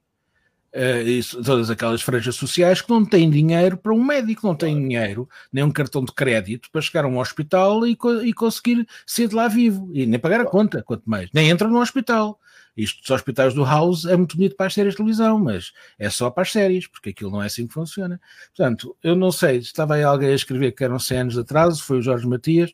Uh, 0.75 1.43
todas 1.43 1.69
aquelas 1.69 2.01
franjas 2.01 2.35
sociais 2.35 2.81
que 2.81 2.89
não 2.89 3.05
têm 3.05 3.29
dinheiro 3.29 3.77
para 3.77 3.93
um 3.93 4.03
médico, 4.03 4.47
não 4.47 4.55
têm 4.55 4.75
dinheiro, 4.75 5.29
nem 5.51 5.63
um 5.63 5.69
cartão 5.71 6.03
de 6.03 6.11
crédito 6.11 6.67
para 6.71 6.81
chegar 6.81 7.05
a 7.05 7.07
um 7.07 7.19
hospital 7.19 7.85
e, 7.85 7.95
co- 7.95 8.23
e 8.23 8.33
conseguir 8.33 8.87
sair 9.05 9.27
de 9.27 9.35
lá 9.35 9.47
vivo, 9.47 9.91
e 9.93 10.07
nem 10.07 10.19
pagar 10.19 10.41
a 10.41 10.45
conta, 10.45 10.81
quanto 10.81 11.03
mais, 11.05 11.29
nem 11.31 11.47
entram 11.51 11.69
no 11.69 11.79
hospital. 11.79 12.39
Isto 12.75 13.01
dos 13.01 13.11
hospitais 13.11 13.53
do 13.53 13.63
House 13.63 14.05
é 14.05 14.17
muito 14.17 14.35
bonito 14.35 14.55
para 14.55 14.65
as 14.65 14.73
séries 14.73 14.93
de 14.93 14.97
televisão, 14.97 15.37
mas 15.37 15.71
é 15.99 16.09
só 16.09 16.31
para 16.31 16.41
as 16.41 16.51
séries, 16.51 16.87
porque 16.87 17.09
aquilo 17.11 17.29
não 17.29 17.43
é 17.43 17.45
assim 17.45 17.67
que 17.67 17.73
funciona. 17.73 18.19
Portanto, 18.55 18.97
eu 19.03 19.15
não 19.15 19.31
sei, 19.31 19.57
estava 19.57 19.93
aí 19.93 20.03
alguém 20.03 20.29
a 20.29 20.35
escrever 20.35 20.71
que 20.71 20.83
eram 20.83 20.97
100 20.97 21.19
anos 21.19 21.33
de 21.35 21.41
atraso, 21.41 21.83
foi 21.83 21.99
o 21.99 22.01
Jorge 22.01 22.27
Matias, 22.27 22.73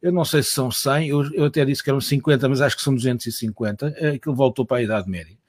eu 0.00 0.12
não 0.12 0.24
sei 0.24 0.42
se 0.44 0.50
são 0.50 0.70
100, 0.70 1.08
eu, 1.08 1.24
eu 1.34 1.46
até 1.46 1.64
disse 1.64 1.82
que 1.82 1.90
eram 1.90 2.00
50, 2.00 2.48
mas 2.48 2.60
acho 2.60 2.76
que 2.76 2.82
são 2.82 2.94
250, 2.94 3.92
eh, 3.98 4.10
aquilo 4.10 4.36
voltou 4.36 4.64
para 4.64 4.76
a 4.78 4.82
Idade 4.82 5.10
Média. 5.10 5.39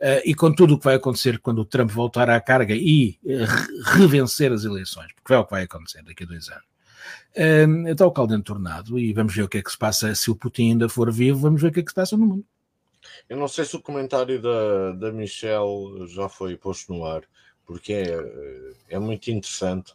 Uh, 0.00 0.20
e 0.24 0.34
com 0.34 0.52
tudo 0.52 0.74
o 0.74 0.78
que 0.78 0.84
vai 0.84 0.96
acontecer 0.96 1.38
quando 1.38 1.60
o 1.60 1.64
Trump 1.64 1.90
voltar 1.90 2.28
à 2.28 2.40
carga 2.40 2.74
e 2.74 3.18
uh, 3.24 3.96
revencer 3.96 4.52
as 4.52 4.64
eleições, 4.64 5.12
porque 5.14 5.32
é 5.32 5.38
o 5.38 5.44
que 5.44 5.52
vai 5.52 5.62
acontecer 5.62 6.02
daqui 6.02 6.24
a 6.24 6.26
dois 6.26 6.48
anos. 6.48 6.64
Uh, 7.36 7.88
está 7.88 8.06
o 8.06 8.12
caldo 8.12 8.34
entornado 8.34 8.98
e 8.98 9.12
vamos 9.12 9.34
ver 9.34 9.42
o 9.42 9.48
que 9.48 9.58
é 9.58 9.62
que 9.62 9.70
se 9.70 9.78
passa. 9.78 10.14
Se 10.14 10.30
o 10.30 10.36
Putin 10.36 10.72
ainda 10.72 10.88
for 10.88 11.12
vivo, 11.12 11.38
vamos 11.38 11.62
ver 11.62 11.68
o 11.68 11.72
que 11.72 11.80
é 11.80 11.82
que 11.82 11.90
se 11.90 11.94
passa 11.94 12.16
no 12.16 12.26
mundo. 12.26 12.44
Eu 13.28 13.36
não 13.36 13.48
sei 13.48 13.64
se 13.64 13.76
o 13.76 13.82
comentário 13.82 14.40
da, 14.40 14.92
da 14.92 15.12
Michelle 15.12 16.06
já 16.08 16.28
foi 16.28 16.56
posto 16.56 16.92
no 16.92 17.04
ar, 17.04 17.22
porque 17.66 17.92
é, 17.92 18.94
é 18.96 18.98
muito 18.98 19.30
interessante. 19.30 19.92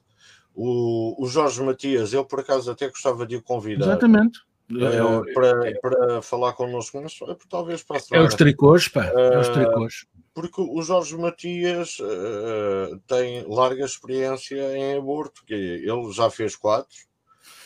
O, 0.55 1.15
o 1.23 1.27
Jorge 1.27 1.61
Matias, 1.61 2.13
eu 2.13 2.25
por 2.25 2.39
acaso 2.39 2.71
até 2.71 2.87
gostava 2.87 3.25
de 3.25 3.35
o 3.35 3.41
convidar. 3.41 3.85
Exatamente. 3.85 4.39
Uh, 4.71 5.33
para, 5.33 5.79
para 5.81 6.21
falar 6.21 6.53
connosco, 6.53 7.01
mas 7.01 7.17
talvez 7.49 7.81
para 7.81 7.97
a 7.97 7.99
semana. 7.99 8.25
É 8.25 8.27
os 8.27 8.35
tricôs, 8.35 8.87
pá. 8.87 9.05
É 9.05 9.39
os 9.39 9.47
eh, 9.47 9.53
tricôs. 9.53 10.05
Porque 10.33 10.61
o 10.61 10.81
Jorge 10.83 11.17
Matias 11.17 11.97
uh, 11.99 12.99
tem 13.07 13.43
larga 13.47 13.83
experiência 13.83 14.77
em 14.77 14.97
aborto, 14.97 15.43
que 15.45 15.53
ele 15.53 16.11
já 16.11 16.29
fez 16.29 16.55
quatro. 16.55 16.95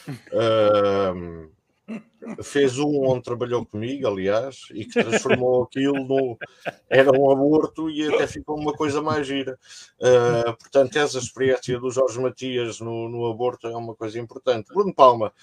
Uh, 0.07 1.51
fez 2.41 2.79
um 2.79 3.05
onde 3.05 3.23
trabalhou 3.23 3.65
comigo, 3.65 4.07
aliás, 4.07 4.67
e 4.71 4.85
que 4.85 5.03
transformou 5.03 5.63
aquilo 5.63 6.05
no. 6.05 6.37
Era 6.89 7.11
um 7.11 7.29
aborto 7.29 7.89
e 7.89 8.07
até 8.07 8.25
ficou 8.27 8.57
uma 8.57 8.73
coisa 8.73 9.01
mais 9.01 9.27
gira. 9.27 9.59
Uh, 9.99 10.55
portanto, 10.57 10.97
essa 10.97 11.17
experiência 11.17 11.79
do 11.79 11.91
Jorge 11.91 12.19
Matias 12.19 12.79
no, 12.79 13.09
no 13.09 13.29
aborto 13.29 13.67
é 13.67 13.75
uma 13.75 13.95
coisa 13.95 14.19
importante. 14.19 14.73
Bruno 14.73 14.93
Palma, 14.93 15.33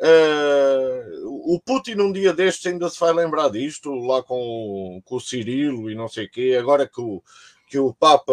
uh, 0.00 1.54
o 1.54 1.60
Putin 1.60 2.00
um 2.00 2.12
dia 2.12 2.32
destes 2.32 2.66
ainda 2.66 2.88
se 2.88 3.00
vai 3.00 3.12
lembrar 3.12 3.48
disto, 3.48 3.92
lá 3.94 4.22
com, 4.22 5.00
com 5.04 5.16
o 5.16 5.20
Cirilo 5.20 5.90
e 5.90 5.94
não 5.94 6.08
sei 6.08 6.26
o 6.26 6.30
quê, 6.30 6.56
agora 6.58 6.86
que 6.86 7.00
o 7.00 7.22
que 7.68 7.78
o 7.78 7.92
Papa 7.92 8.32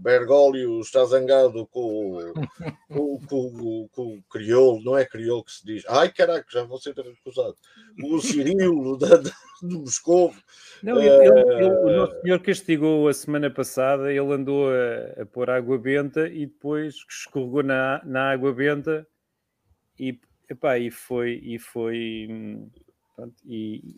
Bergoglio 0.00 0.80
está 0.80 1.04
zangado 1.04 1.66
com, 1.66 2.18
com, 2.88 3.20
com, 3.26 3.88
com, 3.92 4.14
o 4.16 4.22
crioulo, 4.30 4.82
não 4.82 4.96
é 4.96 5.04
crioulo 5.04 5.44
que 5.44 5.52
se 5.52 5.64
diz, 5.64 5.84
ai 5.88 6.10
caraca, 6.10 6.46
já 6.50 6.64
vou 6.64 6.78
ser 6.78 6.94
acusado, 6.98 7.56
o 8.02 8.20
Cirilo 8.20 8.96
da, 8.98 9.16
de 9.16 9.32
Moscou. 9.62 10.34
Não, 10.82 10.98
ele, 10.98 11.08
ele, 11.08 11.40
ele, 11.64 11.74
o 11.76 11.96
nosso 11.96 12.20
senhor 12.22 12.40
castigou 12.40 13.08
a 13.08 13.14
semana 13.14 13.50
passada, 13.50 14.10
ele 14.10 14.32
andou 14.32 14.70
a, 14.70 15.22
a 15.22 15.26
pôr 15.26 15.50
água 15.50 15.78
benta 15.78 16.28
e 16.28 16.46
depois 16.46 16.96
escorregou 17.08 17.62
na, 17.62 18.00
na 18.04 18.30
água 18.32 18.52
benta 18.52 19.06
e, 19.98 20.18
epá, 20.48 20.78
e 20.78 20.90
foi, 20.90 21.40
e 21.42 21.58
foi 21.58 22.28
pronto, 23.14 23.34
e 23.44 23.96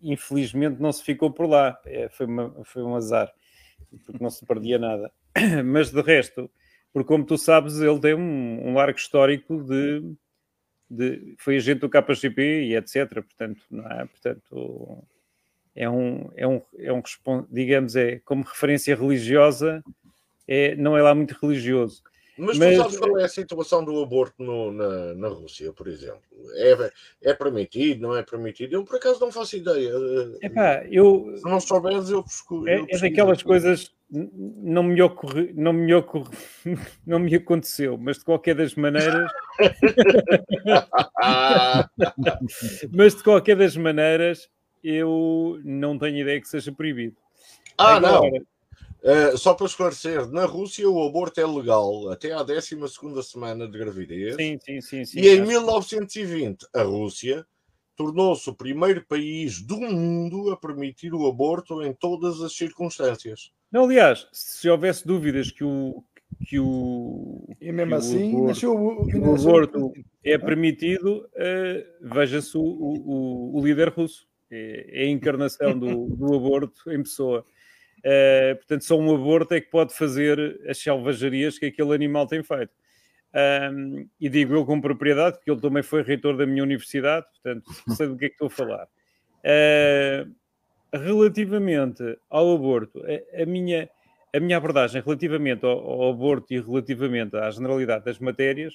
infelizmente 0.00 0.80
não 0.80 0.92
se 0.92 1.02
ficou 1.02 1.30
por 1.30 1.46
lá, 1.46 1.78
é, 1.84 2.08
foi, 2.08 2.26
uma, 2.26 2.64
foi 2.64 2.82
um 2.82 2.96
azar 2.96 3.32
porque 4.06 4.22
não 4.22 4.30
se 4.30 4.44
perdia 4.46 4.78
nada. 4.78 5.12
Mas 5.64 5.90
de 5.90 6.00
resto, 6.00 6.50
porque 6.92 7.08
como 7.08 7.24
tu 7.24 7.38
sabes, 7.38 7.78
ele 7.78 8.00
tem 8.00 8.14
um, 8.14 8.68
um 8.68 8.74
largo 8.74 8.98
histórico 8.98 9.62
de, 9.62 10.14
de, 10.88 11.34
foi 11.38 11.56
agente 11.56 11.80
do 11.80 11.88
KGP 11.88 12.64
e 12.64 12.76
etc. 12.76 13.08
Portanto, 13.14 13.62
não 13.70 13.90
é? 13.90 14.04
Portanto, 14.04 15.04
é 15.74 15.88
um, 15.88 16.30
é 16.36 16.46
um, 16.46 16.62
é 16.78 16.92
um 16.92 17.02
digamos, 17.50 17.96
é 17.96 18.20
como 18.24 18.44
referência 18.44 18.94
religiosa, 18.94 19.82
é, 20.46 20.76
não 20.76 20.96
é 20.96 21.02
lá 21.02 21.14
muito 21.14 21.36
religioso. 21.40 22.02
Mas, 22.36 22.58
Mas, 22.58 22.76
tu 22.76 22.82
sabes 22.82 22.98
qual 22.98 23.18
é 23.18 23.24
a 23.24 23.28
situação 23.28 23.84
do 23.84 24.02
aborto 24.02 24.42
no, 24.42 24.72
na, 24.72 25.14
na 25.14 25.28
Rússia, 25.28 25.72
por 25.72 25.86
exemplo? 25.86 26.22
É, 26.54 26.90
é 27.30 27.34
permitido, 27.34 28.00
não 28.00 28.16
é 28.16 28.22
permitido? 28.22 28.72
Eu, 28.72 28.84
por 28.84 28.96
acaso, 28.96 29.20
não 29.20 29.30
faço 29.30 29.56
ideia. 29.56 29.92
Epá, 30.40 30.84
eu, 30.90 31.34
Se 31.36 31.44
não 31.44 31.60
souberes, 31.60 32.08
eu 32.08 32.22
pesco, 32.22 32.66
É, 32.66 32.84
é 32.88 32.98
daquelas 32.98 33.42
coisas 33.42 33.92
não 34.12 34.82
me 34.82 35.00
ocorre, 35.00 35.52
não 35.54 35.72
me 35.72 35.92
ocorre, 35.94 36.36
não 37.06 37.18
me 37.18 37.34
aconteceu, 37.34 37.96
mas 37.96 38.18
de 38.18 38.24
qualquer 38.24 38.54
das 38.54 38.74
maneiras, 38.74 39.32
mas 42.92 43.14
de 43.14 43.22
qualquer 43.22 43.56
das 43.56 43.74
maneiras, 43.74 44.50
eu 44.84 45.58
não 45.64 45.98
tenho 45.98 46.18
ideia 46.18 46.40
que 46.40 46.48
seja 46.48 46.70
proibido. 46.70 47.16
Ah, 47.78 47.96
Agora, 47.96 48.30
não. 48.30 48.42
Uh, 49.02 49.36
só 49.36 49.54
para 49.54 49.66
esclarecer, 49.66 50.28
na 50.28 50.44
Rússia 50.44 50.88
o 50.88 51.04
aborto 51.04 51.40
é 51.40 51.46
legal 51.46 52.08
até 52.10 52.32
à 52.32 52.42
12 52.42 52.78
semana 53.24 53.66
de 53.66 53.76
gravidez. 53.76 54.36
Sim, 54.36 54.58
sim, 54.60 54.80
sim. 54.80 55.04
sim 55.04 55.18
e 55.18 55.28
em 55.28 55.40
1920, 55.40 56.68
a 56.72 56.82
Rússia 56.82 57.44
tornou-se 57.96 58.48
o 58.48 58.54
primeiro 58.54 59.04
país 59.06 59.60
do 59.60 59.80
mundo 59.80 60.52
a 60.52 60.56
permitir 60.56 61.12
o 61.14 61.26
aborto 61.26 61.82
em 61.82 61.92
todas 61.92 62.40
as 62.42 62.54
circunstâncias. 62.54 63.50
Não, 63.72 63.84
aliás, 63.84 64.28
se 64.32 64.68
houvesse 64.68 65.06
dúvidas 65.06 65.50
que 65.50 65.64
o. 65.64 66.04
Que 66.46 66.58
o 66.58 67.46
e 67.60 67.70
mesmo 67.70 67.94
assim, 67.94 68.34
o 68.34 68.48
aborto, 68.48 69.18
o, 69.18 69.34
aborto 69.34 69.92
é 70.24 70.36
permitido, 70.36 71.28
uh, 71.34 72.08
veja-se 72.14 72.56
o, 72.56 72.62
o, 72.62 73.58
o, 73.58 73.64
líder 73.64 73.90
russo. 73.90 74.26
É, 74.50 75.02
é 75.02 75.04
a 75.04 75.08
encarnação 75.08 75.78
do, 75.78 76.08
do 76.16 76.34
aborto 76.34 76.90
em 76.90 77.02
pessoa. 77.02 77.46
Uh, 77.98 78.56
portanto, 78.56 78.84
só 78.84 78.98
um 78.98 79.14
aborto 79.14 79.54
é 79.54 79.60
que 79.60 79.70
pode 79.70 79.94
fazer 79.94 80.60
as 80.68 80.78
selvagerias 80.78 81.58
que 81.58 81.66
aquele 81.66 81.94
animal 81.94 82.26
tem 82.26 82.42
feito. 82.42 82.72
Um, 83.34 84.06
e 84.20 84.28
digo 84.28 84.54
eu 84.54 84.66
com 84.66 84.80
propriedade, 84.80 85.36
porque 85.36 85.50
ele 85.50 85.60
também 85.60 85.82
foi 85.82 86.02
reitor 86.02 86.36
da 86.36 86.44
minha 86.44 86.62
universidade, 86.62 87.26
portanto, 87.30 87.72
sei 87.96 88.06
do 88.06 88.16
que 88.16 88.26
é 88.26 88.28
que 88.28 88.34
estou 88.34 88.48
a 88.48 88.50
falar. 88.50 88.84
Uh, 89.44 90.30
relativamente 90.92 92.18
ao 92.28 92.54
aborto, 92.54 93.02
a, 93.04 93.42
a, 93.42 93.46
minha, 93.46 93.88
a 94.34 94.40
minha 94.40 94.56
abordagem 94.56 95.02
relativamente 95.02 95.64
ao, 95.64 95.78
ao, 95.78 96.10
aborto 96.10 96.52
e 96.52 96.60
relativamente 96.60 97.36
à 97.36 97.50
generalidade 97.50 98.04
das 98.04 98.18
matérias 98.18 98.74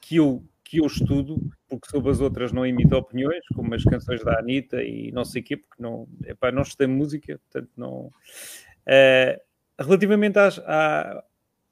que 0.00 0.16
eu, 0.16 0.42
que 0.62 0.80
eu 0.80 0.86
estudo, 0.86 1.40
porque 1.68 1.88
sobre 1.88 2.10
as 2.10 2.20
outras 2.20 2.52
não 2.52 2.66
imito 2.66 2.96
opiniões, 2.96 3.44
como 3.54 3.74
as 3.74 3.82
canções 3.84 4.22
da 4.22 4.38
Anitta 4.38 4.82
e 4.82 5.10
não 5.12 5.24
sei 5.24 5.42
o 5.42 5.44
quê, 5.44 5.56
porque 5.56 5.82
não, 5.82 6.06
epá, 6.26 6.52
não 6.52 6.62
estudei 6.62 6.86
música, 6.86 7.40
portanto 7.50 7.70
não... 7.76 8.10
Uh, 8.86 9.38
relativamente 9.78 10.38
às, 10.38 10.58
à, 10.60 11.22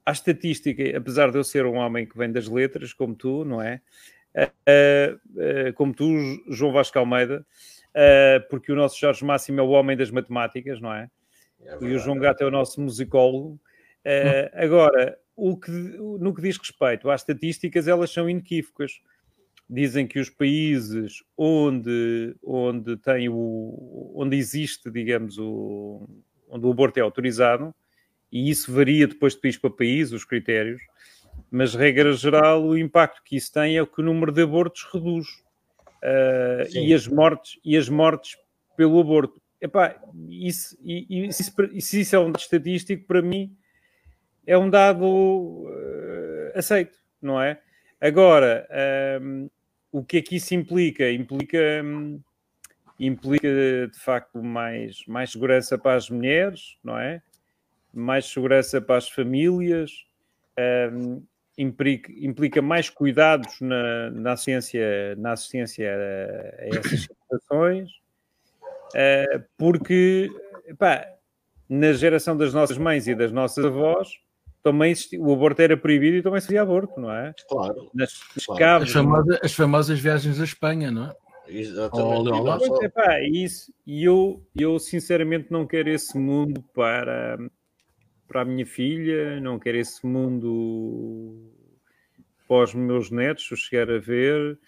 à 0.04 0.12
estatística, 0.12 0.96
apesar 0.96 1.30
de 1.30 1.38
eu 1.38 1.44
ser 1.44 1.66
um 1.66 1.76
homem 1.76 2.06
que 2.06 2.16
vem 2.16 2.30
das 2.30 2.46
letras, 2.46 2.92
como 2.92 3.14
tu, 3.14 3.44
não 3.44 3.60
é? 3.60 3.80
Uh, 4.36 5.16
uh, 5.16 5.72
como 5.74 5.94
tu, 5.94 6.06
João 6.48 6.72
Vasco 6.72 6.98
Almeida, 6.98 7.44
uh, 7.96 8.48
porque 8.48 8.70
o 8.70 8.76
nosso 8.76 8.98
Jorge 9.00 9.24
Máximo 9.24 9.60
é 9.60 9.62
o 9.62 9.70
homem 9.70 9.96
das 9.96 10.10
matemáticas, 10.10 10.80
não 10.80 10.92
é? 10.92 11.08
é 11.64 11.78
e 11.80 11.94
o 11.94 11.98
João 11.98 12.18
Gato 12.18 12.42
é 12.42 12.46
o 12.46 12.50
nosso 12.50 12.80
musicólogo. 12.80 13.52
Hum. 13.52 13.58
Agora, 14.54 15.18
o 15.34 15.56
que, 15.56 15.70
no 15.70 16.34
que 16.34 16.42
diz 16.42 16.56
respeito 16.56 17.10
às 17.10 17.22
estatísticas, 17.22 17.88
elas 17.88 18.10
são 18.10 18.28
inequívocas. 18.28 19.00
Dizem 19.68 20.06
que 20.06 20.20
os 20.20 20.30
países 20.30 21.24
onde, 21.36 22.36
onde, 22.42 22.96
tem 22.98 23.28
o, 23.28 24.12
onde 24.14 24.36
existe, 24.36 24.90
digamos, 24.90 25.38
o, 25.38 26.08
onde 26.48 26.64
o 26.66 26.70
aborto 26.70 26.98
é 26.98 27.02
autorizado, 27.02 27.74
e 28.30 28.48
isso 28.48 28.72
varia 28.72 29.08
depois 29.08 29.34
de 29.34 29.40
país 29.40 29.58
para 29.58 29.70
país, 29.70 30.12
os 30.12 30.24
critérios, 30.24 30.80
mas 31.50 31.74
regra 31.74 32.12
geral 32.12 32.64
o 32.64 32.78
impacto 32.78 33.22
que 33.24 33.36
isso 33.36 33.52
tem 33.52 33.76
é 33.78 33.84
que 33.84 34.00
o 34.00 34.04
número 34.04 34.30
de 34.30 34.42
abortos 34.42 34.86
reduz 34.92 35.26
uh, 36.02 36.76
e 36.76 36.92
as 36.94 37.06
mortes 37.06 37.58
e 37.64 37.76
as 37.76 37.88
mortes 37.88 38.36
pelo 38.76 39.00
aborto. 39.00 39.40
Epá, 39.60 39.96
isso, 40.28 40.76
e, 40.84 41.32
se, 41.32 41.52
se 41.80 42.00
isso 42.00 42.16
é 42.16 42.18
um 42.18 42.26
dado 42.30 42.40
estatístico, 42.40 43.06
para 43.06 43.22
mim 43.22 43.56
é 44.46 44.56
um 44.56 44.68
dado 44.68 45.04
uh, 45.04 46.52
aceito, 46.54 46.98
não 47.20 47.40
é? 47.40 47.60
Agora, 48.00 48.68
um, 49.20 49.48
o 49.90 50.04
que 50.04 50.18
é 50.18 50.22
que 50.22 50.36
isso 50.36 50.54
implica? 50.54 51.10
Implica, 51.10 51.58
um, 51.82 52.20
implica 53.00 53.48
de 53.90 53.98
facto 53.98 54.42
mais, 54.42 55.04
mais 55.06 55.32
segurança 55.32 55.78
para 55.78 55.96
as 55.96 56.10
mulheres, 56.10 56.76
não 56.84 56.98
é? 56.98 57.22
mais 57.96 58.26
segurança 58.26 58.78
para 58.78 58.98
as 58.98 59.08
famílias, 59.08 60.04
um, 60.92 61.22
implica, 61.56 62.12
implica, 62.12 62.62
mais 62.62 62.90
cuidados 62.90 63.60
na, 63.60 64.10
na, 64.10 64.32
assistência, 64.32 65.16
na 65.16 65.32
assistência 65.32 65.90
a, 65.90 66.62
a 66.62 66.68
essas 66.68 67.00
situações, 67.02 67.90
uh, 68.94 69.44
porque 69.56 70.30
pá, 70.78 71.06
na 71.68 71.92
geração 71.92 72.36
das 72.36 72.52
nossas 72.52 72.78
mães 72.78 73.06
e 73.08 73.14
das 73.14 73.32
nossas 73.32 73.64
avós, 73.64 74.08
também 74.62 74.94
o 75.18 75.32
aborto 75.32 75.62
era 75.62 75.76
proibido 75.76 76.16
e 76.16 76.22
também 76.22 76.40
se 76.40 76.48
fazia 76.48 76.62
aborto, 76.62 77.00
não 77.00 77.12
é? 77.12 77.32
Claro. 77.48 77.88
Nas, 77.94 78.12
claro. 78.44 78.82
As, 78.82 78.90
famosas, 78.90 79.38
as, 79.42 79.52
famosas, 79.52 80.00
viagens 80.00 80.40
à 80.40 80.44
Espanha, 80.44 80.90
não 80.90 81.04
é? 81.04 81.14
Exatamente. 81.48 82.30
Oh, 82.32 82.82
epá, 82.82 83.20
isso, 83.20 83.72
e 83.86 84.02
eu, 84.02 84.44
eu 84.56 84.78
sinceramente 84.80 85.52
não 85.52 85.64
quero 85.64 85.88
esse 85.88 86.18
mundo 86.18 86.64
para, 86.74 87.38
para 88.26 88.42
a 88.42 88.44
minha 88.44 88.66
filha, 88.66 89.40
não 89.40 89.58
quero 89.58 89.78
esse 89.78 90.06
mundo 90.06 91.52
para 92.48 92.64
os 92.64 92.74
meus 92.74 93.10
netos, 93.10 93.48
se 93.48 93.56
chegar 93.56 93.90
a 93.90 93.98
ver, 93.98 94.58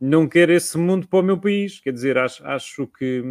não 0.00 0.28
quero 0.28 0.52
esse 0.52 0.78
mundo 0.78 1.08
para 1.08 1.18
o 1.18 1.22
meu 1.22 1.38
país. 1.38 1.80
Quer 1.80 1.92
dizer, 1.92 2.16
acho, 2.18 2.46
acho 2.46 2.86
que, 2.86 3.22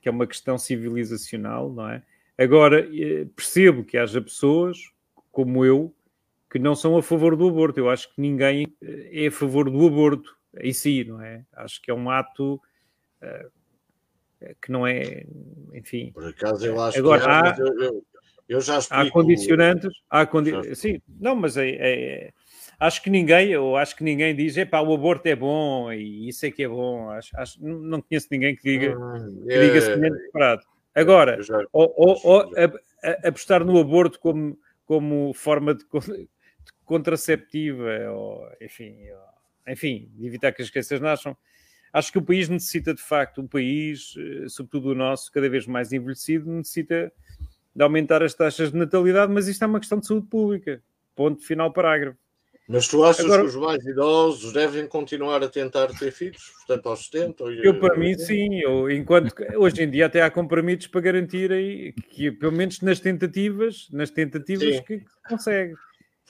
que 0.00 0.08
é 0.08 0.10
uma 0.10 0.26
questão 0.26 0.58
civilizacional, 0.58 1.72
não 1.72 1.88
é? 1.88 2.02
Agora, 2.38 2.80
eh, 2.80 3.26
percebo 3.34 3.84
que 3.84 3.96
haja 3.96 4.20
pessoas, 4.20 4.78
como 5.30 5.64
eu, 5.64 5.94
que 6.50 6.58
não 6.58 6.74
são 6.74 6.96
a 6.96 7.02
favor 7.02 7.36
do 7.36 7.48
aborto. 7.48 7.80
Eu 7.80 7.88
acho 7.88 8.14
que 8.14 8.20
ninguém 8.20 8.66
eh, 8.82 9.24
é 9.24 9.26
a 9.28 9.32
favor 9.32 9.70
do 9.70 9.86
aborto 9.86 10.36
em 10.60 10.72
si, 10.72 11.04
não 11.04 11.20
é? 11.20 11.44
Acho 11.52 11.80
que 11.80 11.90
é 11.90 11.94
um 11.94 12.10
ato 12.10 12.54
uh, 13.22 13.50
que 14.62 14.70
não 14.70 14.86
é, 14.86 15.26
enfim. 15.74 16.12
Por 16.12 16.26
acaso 16.26 16.64
eu 16.64 16.80
acho 16.80 16.98
Agora, 16.98 17.22
que 17.54 17.60
é, 17.60 17.64
há, 17.64 17.84
eu, 17.84 18.04
eu 18.48 18.60
já 18.60 18.78
explico... 18.78 19.06
há 19.06 19.10
condicionantes, 19.10 19.90
há 20.08 20.26
condi... 20.26 20.74
sim, 20.74 21.00
não, 21.08 21.34
mas 21.34 21.56
é, 21.56 21.68
é, 21.70 22.32
acho 22.78 23.02
que 23.02 23.10
ninguém, 23.10 23.50
eu 23.50 23.76
acho 23.76 23.96
que 23.96 24.04
ninguém 24.04 24.34
diz, 24.34 24.56
epá, 24.56 24.80
o 24.80 24.94
aborto 24.94 25.26
é 25.26 25.34
bom 25.34 25.92
e 25.92 26.28
isso 26.28 26.46
é 26.46 26.50
que 26.50 26.62
é 26.62 26.68
bom. 26.68 27.10
Acho, 27.10 27.36
acho, 27.36 27.62
não 27.64 28.00
conheço 28.00 28.28
ninguém 28.30 28.54
que 28.54 28.62
diga, 28.62 28.96
Hum, 28.96 29.46
que 29.50 29.58
diga 29.58 29.78
é, 29.78 29.80
semelhante 29.80 30.22
separado. 30.26 30.62
Agora, 30.94 31.42
já- 31.42 31.64
ou, 31.72 31.92
ou- 31.96 32.20
ou 32.24 32.40
a- 32.56 33.08
a- 33.10 33.28
apostar 33.28 33.64
no 33.64 33.78
aborto 33.78 34.18
como, 34.20 34.58
como 34.84 35.32
forma 35.34 35.74
de, 35.74 35.84
de 35.84 36.28
contraceptiva, 36.84 38.10
ou, 38.12 38.48
enfim, 38.60 38.96
ou- 39.10 39.72
enfim, 39.72 40.08
de 40.14 40.26
evitar 40.26 40.52
que 40.52 40.62
as 40.62 40.70
crianças 40.70 41.00
nasçam. 41.00 41.36
Acho 41.92 42.12
que 42.12 42.18
o 42.18 42.22
país 42.22 42.48
necessita, 42.48 42.92
de 42.94 43.02
facto, 43.02 43.40
um 43.40 43.46
país, 43.48 44.14
eh, 44.18 44.48
sobretudo 44.48 44.90
o 44.90 44.94
nosso, 44.94 45.32
cada 45.32 45.48
vez 45.48 45.66
mais 45.66 45.92
envelhecido, 45.92 46.50
necessita 46.50 47.10
de 47.76 47.82
aumentar 47.82 48.22
as 48.22 48.32
taxas 48.32 48.72
de 48.72 48.78
natalidade, 48.78 49.30
mas 49.30 49.46
isto 49.48 49.62
é 49.62 49.66
uma 49.66 49.78
questão 49.78 50.00
de 50.00 50.06
saúde 50.06 50.26
pública. 50.28 50.82
Ponto 51.14 51.42
final 51.44 51.70
parágrafo. 51.72 52.16
Mas 52.68 52.88
tu 52.88 53.04
achas 53.04 53.24
Agora- 53.24 53.42
que 53.42 53.48
os 53.48 53.54
mais 53.54 53.84
idosos 53.86 54.52
devem 54.52 54.88
continuar 54.88 55.40
a 55.44 55.48
tentar 55.48 55.86
ter 55.98 56.10
filhos, 56.10 56.50
portanto 56.66 56.88
aos 56.88 57.04
70? 57.06 57.44
ou- 57.44 57.52
Eu, 57.52 57.78
para 57.78 57.96
mim, 57.96 58.14
sim. 58.18 58.58
Eu, 58.60 58.90
enquanto 58.90 59.32
hoje 59.56 59.82
em 59.84 59.90
dia 59.90 60.06
até 60.06 60.20
há 60.22 60.30
compromissos 60.30 60.88
para 60.88 61.00
garantirem 61.02 61.92
que, 62.10 62.32
pelo 62.32 62.50
menos 62.52 62.80
nas 62.80 62.98
tentativas, 62.98 63.86
nas 63.92 64.10
tentativas 64.10 64.76
Sim. 64.76 64.82
que 64.82 65.04
consegue. 65.28 65.74
Um 65.74 65.76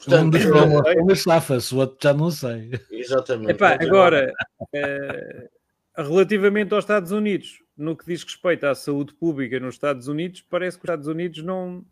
Portanto, 0.05 0.33
dos 0.33 0.45
eu- 0.45 0.53
problemas 0.53 1.23
safa-se, 1.23 1.75
o 1.75 1.79
outro 1.79 1.97
já 2.03 2.13
não 2.13 2.31
sei. 2.31 2.71
exatamente. 2.91 3.53
Epá, 3.53 3.79
agora, 3.81 4.31
eh, 4.75 5.49
relativamente 5.97 6.75
aos 6.75 6.85
Estados 6.85 7.13
Unidos, 7.13 7.61
no 7.77 7.97
que 7.97 8.07
diz 8.07 8.23
respeito 8.25 8.65
à 8.65 8.75
saúde 8.75 9.13
pública 9.15 9.61
nos 9.61 9.75
Estados 9.75 10.09
Unidos, 10.09 10.41
parece 10.49 10.77
que 10.79 10.83
os 10.83 10.85
Estados 10.85 11.07
Unidos 11.07 11.43
não 11.43 11.85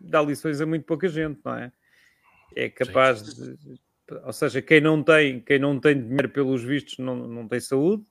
dá 0.00 0.20
lições 0.22 0.60
a 0.60 0.66
muito 0.66 0.84
pouca 0.84 1.08
gente, 1.08 1.40
não 1.44 1.54
é? 1.56 1.72
É 2.54 2.68
capaz 2.68 3.22
de. 3.22 3.78
Ou 4.24 4.32
seja, 4.32 4.60
quem 4.60 4.80
não 4.80 5.02
tem, 5.02 5.40
quem 5.40 5.58
não 5.58 5.78
tem 5.78 6.00
dinheiro 6.00 6.28
pelos 6.28 6.64
vistos 6.64 6.98
não, 6.98 7.14
não 7.28 7.46
tem 7.46 7.60
saúde 7.60 8.04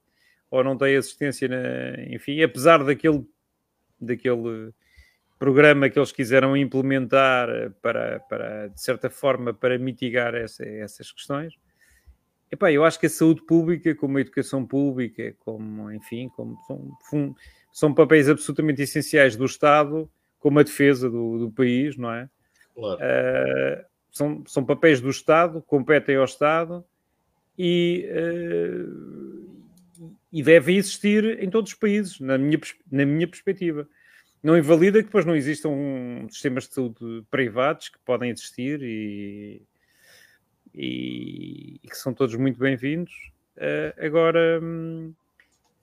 ou 0.49 0.63
não 0.63 0.77
tem 0.77 0.95
assistência, 0.95 1.47
na, 1.47 2.01
enfim, 2.13 2.41
apesar 2.41 2.83
daquele, 2.83 3.25
daquele 3.99 4.71
programa 5.37 5.89
que 5.89 5.99
eles 5.99 6.11
quiseram 6.11 6.55
implementar 6.55 7.49
para, 7.81 8.19
para 8.21 8.67
de 8.67 8.81
certa 8.81 9.09
forma, 9.09 9.53
para 9.53 9.77
mitigar 9.77 10.33
essa- 10.35 10.65
essas 10.65 11.11
questões. 11.11 11.53
Epá, 12.51 12.71
eu 12.71 12.83
acho 12.83 12.99
que 12.99 13.05
a 13.05 13.09
saúde 13.09 13.41
pública, 13.43 13.93
como 13.93 14.17
a 14.17 14.21
educação 14.21 14.65
pública, 14.65 15.35
como, 15.39 15.91
enfim, 15.91 16.29
como 16.29 16.57
são, 16.65 17.35
são 17.71 17.93
papéis 17.93 18.27
absolutamente 18.27 18.81
essenciais 18.81 19.35
do 19.35 19.45
Estado, 19.45 20.09
como 20.39 20.59
a 20.59 20.63
defesa 20.63 21.09
do, 21.09 21.37
do 21.37 21.51
país, 21.51 21.95
não 21.95 22.11
é? 22.11 22.29
Claro. 22.73 22.99
Uh, 22.99 23.85
são, 24.11 24.43
são 24.47 24.65
papéis 24.65 24.99
do 24.99 25.09
Estado, 25.09 25.61
competem 25.61 26.15
ao 26.15 26.25
Estado 26.25 26.83
e, 27.57 28.09
uh, 28.11 29.49
e 30.31 30.41
devem 30.41 30.77
existir 30.77 31.43
em 31.43 31.49
todos 31.49 31.71
os 31.71 31.77
países, 31.77 32.19
na 32.19 32.37
minha, 32.37 32.59
na 32.91 33.05
minha 33.05 33.27
perspectiva. 33.27 33.87
Não 34.41 34.57
invalida 34.57 34.99
que 34.99 35.05
depois 35.05 35.25
não 35.25 35.35
existam 35.35 35.69
sistemas 36.29 36.67
de 36.67 36.73
saúde 36.73 37.25
privados 37.29 37.89
que 37.89 37.99
podem 37.99 38.31
existir 38.31 38.81
e, 38.81 39.61
e- 40.73 41.79
e 41.83 41.87
que 41.87 41.97
são 41.97 42.13
todos 42.13 42.35
muito 42.35 42.59
bem-vindos. 42.59 43.13
Uh, 43.57 44.05
agora, 44.05 44.59
hum, 44.61 45.13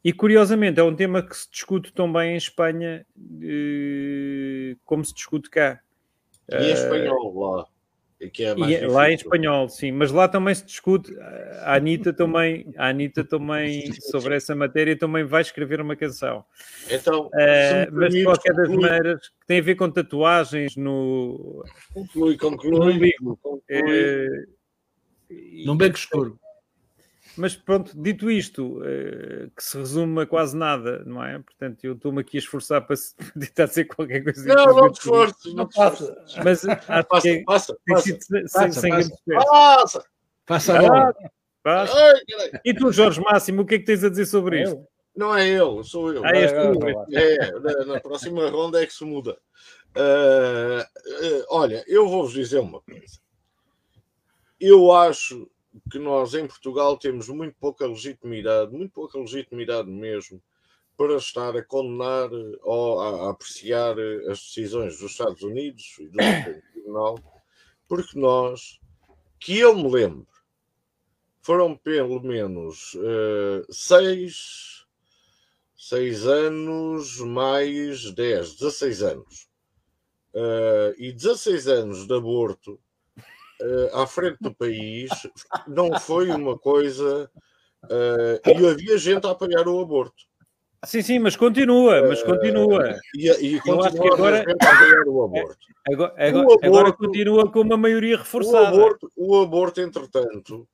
e 0.05 0.13
curiosamente, 0.13 0.79
é 0.81 0.83
um 0.83 0.95
tema 0.95 1.23
que 1.23 1.37
se 1.37 1.51
discute 1.51 1.93
tão 1.93 2.11
bem 2.13 2.35
em 2.35 2.37
Espanha 2.37 3.05
eh, 3.43 4.77
como 4.85 5.05
se 5.05 5.13
discute 5.15 5.51
cá. 5.51 5.81
E 6.49 6.55
em 6.71 6.73
espanhol 6.73 7.39
lá. 7.39 7.67
Que 8.33 8.45
é 8.45 8.55
mais 8.55 8.73
E 8.73 8.77
é- 8.77 8.87
lá 8.87 9.11
em 9.11 9.15
espanhol, 9.15 9.69
sim, 9.69 9.93
mas 9.93 10.11
lá 10.11 10.27
também 10.27 10.55
se 10.55 10.65
discute. 10.65 11.15
A 11.65 11.75
Anitta 11.75 12.15
também, 12.15 12.73
a 12.79 12.89
Anitta 12.89 13.23
também 13.23 13.93
sobre 14.01 14.35
essa 14.37 14.55
matéria 14.55 14.97
também 14.97 15.23
vai 15.25 15.43
escrever 15.43 15.83
uma 15.83 15.95
canção. 15.97 16.43
Então, 16.89 17.29
me 17.35 17.91
mas 17.93 18.15
de 18.15 18.25
qualquer 18.25 18.55
das 18.55 18.69
conclui- 18.69 18.89
maneiras, 18.89 19.29
que 19.29 19.47
tem 19.47 19.59
a 19.59 19.63
ver 19.63 19.75
com 19.75 19.91
tatuagens 19.91 20.77
no, 20.77 21.63
Conclui, 21.93 22.39
conclui. 22.39 23.13
conclui. 23.43 23.61
Eh, 23.69 24.47
e- 25.31 25.65
Num 25.67 25.77
beco 25.77 25.97
escuro. 25.97 26.39
Mas 27.37 27.55
pronto, 27.55 27.93
dito 28.01 28.31
isto, 28.31 28.81
eh, 28.83 29.49
que 29.55 29.63
se 29.63 29.77
resume 29.77 30.23
a 30.23 30.27
quase 30.27 30.57
nada, 30.57 31.03
não 31.05 31.23
é? 31.23 31.39
Portanto, 31.39 31.85
eu 31.85 31.93
estou-me 31.93 32.21
aqui 32.23 32.39
a 32.39 32.41
esforçar 32.41 32.81
para 32.87 32.97
se- 32.97 33.15
tentar 33.39 33.67
dizer 33.67 33.85
qualquer 33.85 34.25
coisa. 34.25 34.43
Não, 34.55 34.67
não 34.75 34.91
te 34.91 35.01
esforces, 35.01 35.45
não 35.47 35.55
Não 35.55 35.69
te 35.69 35.73
esforces. 35.73 36.09
passa. 36.09 36.43
Mas 36.45 36.65
acho 36.89 37.09
Passa, 37.09 37.29
que 37.29 37.45
passa, 37.45 37.77
tem 37.85 37.95
passa. 37.95 38.07
sem, 38.07 38.43
Passa, 38.43 38.81
sem 38.81 38.91
passa. 38.91 39.17
Passa! 39.35 40.05
Passa 40.47 40.79
a 40.79 40.81
bola. 40.81 41.15
Passa. 41.63 41.95
Ai. 41.99 42.15
E 42.65 42.73
tu, 42.73 42.91
Jorge 42.93 43.21
Máximo, 43.21 43.63
o 43.63 43.67
que 43.67 43.75
é 43.75 43.79
que 43.81 43.85
tens 43.85 44.03
a 44.05 44.09
dizer 44.09 44.25
sobre 44.27 44.63
isto? 44.63 44.77
Eu? 44.77 44.89
Não 45.17 45.35
é 45.37 45.47
ele, 45.49 45.83
sou 45.85 46.13
eu. 46.13 46.25
Ah, 46.25 46.31
és 46.31 46.53
tu. 46.53 46.59
Agora, 46.59 46.91
agora. 46.91 47.07
É, 47.13 47.51
na, 47.59 47.85
na 47.95 48.01
próxima 48.01 48.49
ronda 48.49 48.83
é 48.83 48.87
que 48.87 48.93
se 48.95 49.05
muda. 49.05 49.37
Ah, 49.95 50.87
ah, 50.87 51.45
olha, 51.51 51.85
eu 51.87 52.09
vou-vos 52.09 52.33
dizer 52.33 52.61
uma 52.61 52.81
coisa. 52.81 53.19
Eu 54.59 54.91
acho 54.93 55.51
que 55.91 55.99
nós 55.99 56.35
em 56.35 56.47
Portugal 56.47 56.97
temos 56.97 57.29
muito 57.29 57.55
pouca 57.59 57.87
legitimidade, 57.87 58.73
muito 58.73 58.93
pouca 58.93 59.19
legitimidade 59.19 59.89
mesmo, 59.91 60.43
para 60.97 61.17
estar 61.17 61.55
a 61.55 61.63
condenar 61.63 62.33
eh, 62.33 62.59
ou 62.63 63.01
a, 63.01 63.31
apreciar 63.31 63.99
eh, 63.99 64.31
as 64.31 64.41
decisões 64.41 64.99
dos 64.99 65.11
Estados 65.11 65.43
Unidos 65.43 65.97
e 65.99 66.09
do 66.09 66.17
Supremo 66.23 66.63
Tribunal, 66.73 67.45
porque 67.87 68.19
nós, 68.19 68.81
que 69.39 69.59
eu 69.59 69.77
me 69.77 69.91
lembro, 69.91 70.27
foram 71.43 71.77
pelo 71.77 72.21
menos 72.23 72.97
eh, 72.97 73.67
seis, 73.71 74.87
seis 75.77 76.27
anos 76.27 77.21
mais 77.21 78.11
10, 78.11 78.55
16 78.55 79.03
anos. 79.03 79.49
Eh, 80.35 80.95
e 80.99 81.13
16 81.13 81.69
anos 81.69 82.07
de 82.07 82.15
aborto 82.15 82.81
eh, 83.61 83.91
à 83.95 84.07
frente 84.07 84.37
do 84.41 84.55
país 84.55 85.09
não 85.67 85.99
foi 85.99 86.31
uma 86.31 86.59
coisa. 86.59 87.31
eh, 87.91 88.41
e 88.47 88.67
havia 88.67 88.99
gente 88.99 89.27
a 89.27 89.31
apoiar 89.31 89.67
o 89.69 89.81
aborto. 89.81 90.25
Sim, 90.85 91.03
sim, 91.03 91.19
mas 91.19 91.35
continua, 91.37 92.03
mas 92.03 92.23
continua. 92.23 92.99
E, 93.15 93.27
e 93.29 93.61
Eu 93.67 93.81
acho 93.83 93.91
que 93.97 93.99
continua 93.99 94.11
a 94.11 94.15
agora- 94.15 94.45
o 95.07 95.23
aborto. 95.25 95.67
Agora, 95.89 96.13
O 96.13 96.21
agora, 96.23 96.41
aborto- 96.43 96.67
agora 96.67 96.93
continua 96.93 97.51
com 97.51 97.61
uma 97.61 97.77
maioria 97.77 98.15
O 98.15 98.19
reforçada. 98.19 98.69
aborto, 98.69 99.11
o 99.17 99.41
aborto, 99.41 99.81
entretanto, 99.81 100.69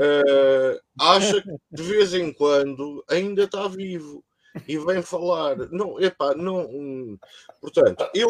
eh, 0.00 0.80
acha 0.98 1.42
que 1.42 1.50
de 1.70 1.82
vez 1.82 2.14
em 2.14 2.32
quando 2.32 3.04
ainda 3.08 3.42
está 3.44 3.66
vivo 3.68 4.22
e 4.68 4.78
vem 4.78 5.02
falar. 5.02 5.56
Não, 5.70 6.00
epá, 6.00 6.34
não. 6.34 6.66
hum, 6.66 7.18
Portanto, 7.60 8.08
eu, 8.14 8.28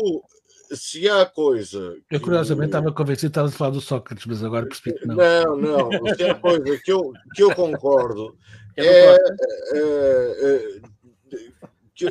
se 0.73 1.09
há 1.09 1.25
coisa. 1.27 1.79
Eu 1.79 2.03
que- 2.09 2.21
curiosamente 2.21 2.66
estava 2.68 2.93
convencido 2.93 3.29
que 3.29 3.39
estava 3.39 3.49
a 3.49 3.53
falar 3.53 3.71
do 3.71 3.81
Sócrates, 3.81 4.27
mas 4.27 4.43
agora 4.45 4.66
percebi 4.66 4.99
que 4.99 5.07
não. 5.07 5.16
Não, 5.16 5.57
não. 5.57 6.14
Se 6.14 6.23
há 6.25 6.35
coisa 6.35 6.79
que 6.83 6.93
eu, 6.93 7.12
que 7.35 7.43
eu 7.43 7.55
concordo 7.55 8.37
É 8.77 9.14
é. 9.14 10.81
que, 11.95 12.11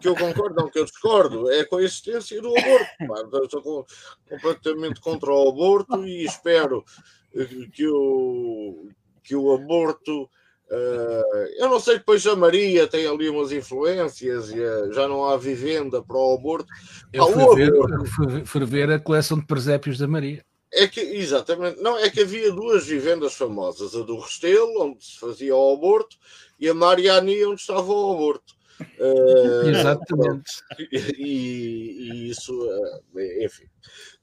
que 0.00 0.08
eu 0.08 0.16
concordo, 0.16 0.54
não 0.56 0.70
que 0.70 0.78
eu 0.78 0.84
discordo, 0.84 1.50
é 1.50 1.64
com 1.64 1.76
a 1.76 1.82
existência 1.82 2.40
do 2.40 2.48
aborto. 2.56 3.36
Eu 3.36 3.44
Estou 3.44 3.62
com- 3.62 3.84
completamente 4.28 5.00
contra 5.00 5.30
o 5.32 5.48
aborto 5.50 6.04
e 6.06 6.24
espero 6.24 6.84
eh, 7.34 7.44
que 7.72 7.86
o, 7.86 8.88
que 9.22 9.36
o 9.36 9.52
aborto. 9.54 10.28
Eh, 10.70 11.54
eu 11.58 11.68
não 11.68 11.80
sei, 11.80 11.98
depois 11.98 12.26
a 12.26 12.36
Maria 12.36 12.86
tem 12.86 13.06
ali 13.06 13.28
umas 13.28 13.50
influências 13.52 14.50
e 14.50 14.62
eh, 14.62 14.88
já 14.92 15.08
não 15.08 15.24
há 15.24 15.36
vivenda 15.36 16.02
para 16.02 16.16
o 16.16 16.34
aborto. 16.34 16.68
Eu 17.12 17.26
fui 17.26 17.56
ver, 17.56 17.72
fui, 18.06 18.44
fui 18.46 18.64
ver 18.64 18.90
a 18.90 19.00
coleção 19.00 19.38
de 19.38 19.46
presépios 19.46 19.98
da 19.98 20.06
Maria. 20.06 20.44
É 20.72 20.86
que, 20.86 21.00
exatamente, 21.00 21.82
não, 21.82 21.98
é 21.98 22.08
que 22.08 22.20
havia 22.20 22.52
duas 22.52 22.86
vivendas 22.86 23.34
famosas, 23.34 23.94
a 23.96 24.02
do 24.02 24.18
Restelo, 24.20 24.84
onde 24.84 25.04
se 25.04 25.18
fazia 25.18 25.54
o 25.56 25.74
aborto, 25.74 26.16
e 26.60 26.68
a 26.68 26.74
Mariani, 26.74 27.44
onde 27.44 27.60
estava 27.60 27.90
o 27.92 28.12
aborto. 28.12 28.54
Eh, 28.98 29.68
Exatamente. 29.70 30.62
e, 31.18 32.08
e 32.12 32.30
isso, 32.30 32.52
enfim. 33.42 33.64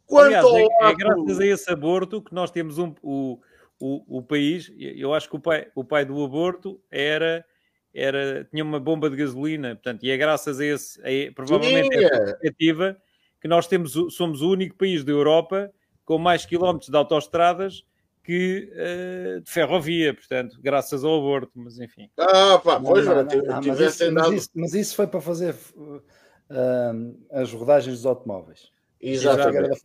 Quanto 0.05 0.27
Aliás, 0.27 0.45
ao 0.45 0.57
é, 0.57 0.61
é 0.61 0.85
ato- 0.85 0.97
graças 0.97 1.39
a 1.39 1.45
esse 1.45 1.69
aborto 1.69 2.21
que 2.21 2.33
nós 2.33 2.49
temos 2.49 2.77
um, 2.77 2.95
o, 3.03 3.39
o, 3.79 4.17
o 4.19 4.21
país. 4.21 4.71
Eu 4.77 5.13
acho 5.13 5.29
que 5.29 5.35
o 5.35 5.39
pai, 5.39 5.67
o 5.75 5.83
pai 5.83 6.05
do 6.05 6.23
aborto 6.23 6.81
era, 6.91 7.45
era, 7.93 8.43
tinha 8.45 8.63
uma 8.63 8.79
bomba 8.79 9.09
de 9.09 9.15
gasolina, 9.15 9.75
portanto, 9.75 10.03
e 10.03 10.11
é 10.11 10.17
graças 10.17 10.59
a 10.59 10.65
esse, 10.65 10.99
a, 11.01 11.31
provavelmente 11.33 11.89
Tinha. 11.89 12.07
essa 12.07 12.19
perspectiva, 12.23 12.97
que 13.39 13.47
nós 13.47 13.67
temos, 13.67 13.93
somos 14.15 14.41
o 14.41 14.49
único 14.51 14.75
país 14.75 15.03
da 15.03 15.11
Europa 15.11 15.71
com 16.03 16.17
mais 16.17 16.45
quilómetros 16.45 16.89
de 16.89 16.97
autoestradas 16.97 17.83
que 18.23 18.69
eh, 18.73 19.39
de 19.41 19.49
ferrovia, 19.49 20.13
portanto, 20.13 20.59
graças 20.61 21.03
ao 21.05 21.15
aborto, 21.17 21.51
mas 21.55 21.79
enfim. 21.79 22.09
Ah, 22.17 22.59
pá, 22.61 22.77
pois, 22.77 23.05
Não, 23.05 23.15
não, 23.15 23.23
não, 23.23 23.35
não, 23.37 23.61
não, 23.61 23.61
mas, 23.67 23.79
isso, 23.79 24.11
mas 24.11 24.31
isso- 24.31 24.49
mas 24.53 24.73
isso 24.73 24.95
foi 24.95 25.07
para 25.07 25.21
fazer 25.21 25.55
uh, 25.77 27.17
as 27.31 27.53
rodagens 27.53 27.95
dos 27.95 28.05
automóveis. 28.05 28.69
Exatamente. 28.99 29.79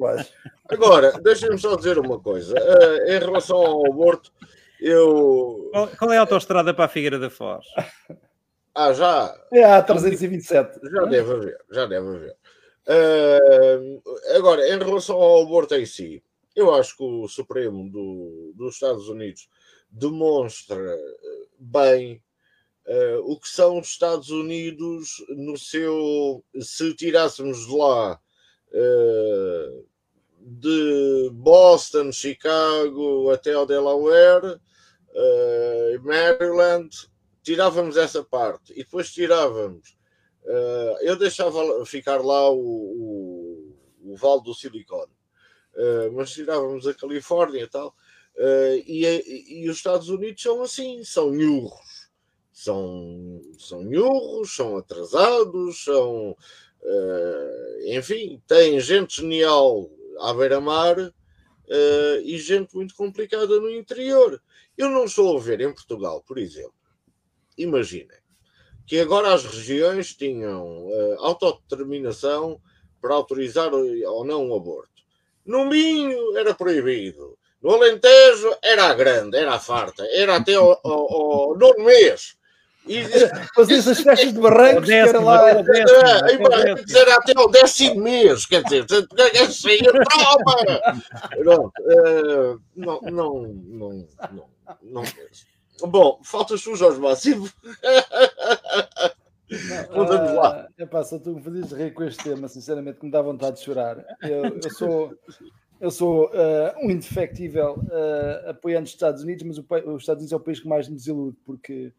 Agora, 0.68 1.12
deixem-me 1.20 1.58
só 1.58 1.76
dizer 1.76 1.98
uma 1.98 2.18
coisa. 2.20 2.54
Eh, 2.58 3.16
em 3.16 3.18
relação 3.18 3.56
ao 3.58 3.86
aborto, 3.86 4.32
eu. 4.80 5.68
Qual, 5.72 5.88
qual 5.88 6.12
é 6.12 6.16
a 6.16 6.20
autoestrada 6.20 6.72
para 6.72 6.86
a 6.86 6.88
Figueira 6.88 7.18
da 7.18 7.28
Foz? 7.30 7.64
Ah, 8.74 8.92
já, 8.92 9.34
É 9.52 9.64
a 9.64 9.82
327. 9.82 10.80
já 10.90 11.04
deve 11.04 11.32
haver, 11.32 11.58
já 11.70 11.86
deve 11.86 12.08
haver. 12.08 12.36
Eh, 12.86 13.80
agora, 14.36 14.66
em 14.66 14.78
relação 14.78 15.16
ao 15.16 15.42
aborto 15.42 15.74
em 15.74 15.84
si, 15.86 16.22
eu 16.56 16.74
acho 16.74 16.96
que 16.96 17.02
o 17.04 17.28
Supremo 17.28 17.90
do- 17.90 18.52
dos 18.56 18.74
Estados 18.74 19.08
Unidos 19.08 19.48
demonstra 19.90 20.78
eh, 20.80 21.44
bem 21.58 22.22
eh, 22.86 23.18
o 23.22 23.38
que 23.38 23.48
são 23.48 23.78
os 23.78 23.88
Estados 23.88 24.30
Unidos 24.30 25.22
no 25.28 25.56
seu. 25.58 26.42
Se 26.60 26.94
tirássemos 26.94 27.66
de 27.66 27.76
lá 27.76 28.18
de 30.40 31.30
Boston, 31.32 32.10
Chicago 32.12 33.30
até 33.30 33.52
ao 33.52 33.66
Delaware, 33.66 34.58
eh, 35.14 35.98
Maryland, 36.02 36.90
tirávamos 37.42 37.96
essa 37.96 38.24
parte 38.24 38.72
e 38.72 38.76
depois 38.84 39.12
tirávamos. 39.12 39.96
eh, 40.44 40.98
eu 41.02 41.16
deixava 41.16 41.84
ficar 41.86 42.22
lá 42.24 42.50
o, 42.50 42.56
o, 42.58 44.12
o 44.12 44.16
Vale 44.16 44.42
do 44.42 44.54
Silicone, 44.54 45.12
eh, 45.76 46.10
mas 46.12 46.32
tirávamos 46.32 46.86
a 46.86 46.94
Califórnia 46.94 47.62
e 47.62 47.68
tal. 47.68 47.94
e, 48.86 49.64
e 49.64 49.68
os 49.70 49.76
Estados 49.76 50.08
Unidos 50.08 50.42
são 50.42 50.62
assim, 50.62 51.04
são 51.04 51.30
nhurros. 51.30 52.10
São, 52.52 53.40
são 53.58 53.82
nhurros, 53.82 54.54
são 54.54 54.76
atrasados, 54.76 55.84
são. 55.84 56.36
Eh, 56.84 57.96
enfim, 57.96 58.42
têm 58.46 58.80
gente 58.80 59.20
genial 59.20 59.90
à 60.20 60.32
beira-mar 60.34 60.96
eh, 61.68 62.22
e 62.24 62.38
gente 62.38 62.74
muito 62.74 62.94
complicada 62.94 63.60
no 63.60 63.70
interior. 63.70 64.42
Eu 64.76 64.88
não 64.90 65.04
estou 65.04 65.36
a 65.36 65.40
ver 65.40 65.60
em 65.60 65.72
Portugal, 65.72 66.22
por 66.26 66.38
exemplo, 66.38 66.74
imaginem 67.56 68.22
que 68.86 68.98
agora 68.98 69.32
as 69.32 69.44
regiões 69.44 70.14
tinham 70.14 70.88
eh, 70.90 71.16
autodeterminação 71.18 72.60
para 73.00 73.14
autorizar 73.14 73.72
ou 73.72 74.24
não 74.24 74.50
o 74.50 74.56
aborto. 74.56 74.90
No 75.44 75.64
Minho 75.66 76.36
era 76.36 76.54
proibido. 76.54 77.38
No 77.60 77.70
Alentejo 77.70 78.56
era 78.62 78.86
a 78.86 78.94
grande, 78.94 79.36
era 79.36 79.54
a 79.54 79.60
farta, 79.60 80.04
era 80.10 80.36
até 80.36 80.54
ao, 80.54 80.80
ao, 80.84 81.12
ao 81.12 81.58
nono 81.58 81.84
mês. 81.84 82.36
E, 82.86 83.02
Fazia 83.54 83.78
essas 83.78 84.00
festas 84.00 84.32
de 84.32 84.40
barrancos 84.40 84.86
que 84.86 84.92
era 84.92 85.20
lá. 85.20 85.50
até 85.50 85.60
o 85.60 85.62
décimo, 85.62 86.48
é, 86.52 87.12
até 87.12 87.32
e, 87.32 87.38
o 87.38 87.48
décimo. 87.48 88.02
mês, 88.02 88.46
quer 88.46 88.64
dizer, 88.64 88.86
é 89.34 89.46
sair 89.50 89.82
tropa. 89.82 90.80
Pronto, 91.38 91.72
eh, 91.80 92.56
não, 92.76 93.00
não, 93.02 93.42
não, 93.42 94.08
não, 94.32 94.48
não. 94.82 95.02
Bom, 95.88 96.20
falta 96.24 96.56
suas 96.56 96.78
Jorge 96.78 97.00
Máximo. 97.00 97.48
Vamos 99.90 100.34
lá. 100.34 100.66
Ah, 100.66 100.82
epá, 100.82 101.04
só 101.04 101.18
tu 101.18 101.34
me 101.34 101.42
fazias 101.42 101.72
rir 101.72 101.92
com 101.92 102.04
este 102.04 102.24
tema, 102.24 102.48
sinceramente, 102.48 102.98
que 102.98 103.06
me 103.06 103.12
dá 103.12 103.20
vontade 103.20 103.56
de 103.56 103.64
chorar. 103.64 104.02
Eu, 104.22 104.44
eu 104.62 104.70
sou, 104.70 105.14
eu 105.80 105.90
sou 105.90 106.30
ah, 106.32 106.74
um 106.82 106.90
indefectível 106.90 107.76
ah, 107.90 108.50
apoiante 108.50 108.84
dos 108.84 108.92
Estados 108.92 109.22
Unidos, 109.22 109.44
mas 109.44 109.58
o 109.58 109.66
os 109.92 110.02
Estados 110.02 110.22
Unidos 110.22 110.32
é 110.32 110.36
o 110.36 110.40
país 110.40 110.60
que 110.60 110.68
mais 110.68 110.88
me 110.88 110.96
desilude, 110.96 111.36
porque 111.44 111.92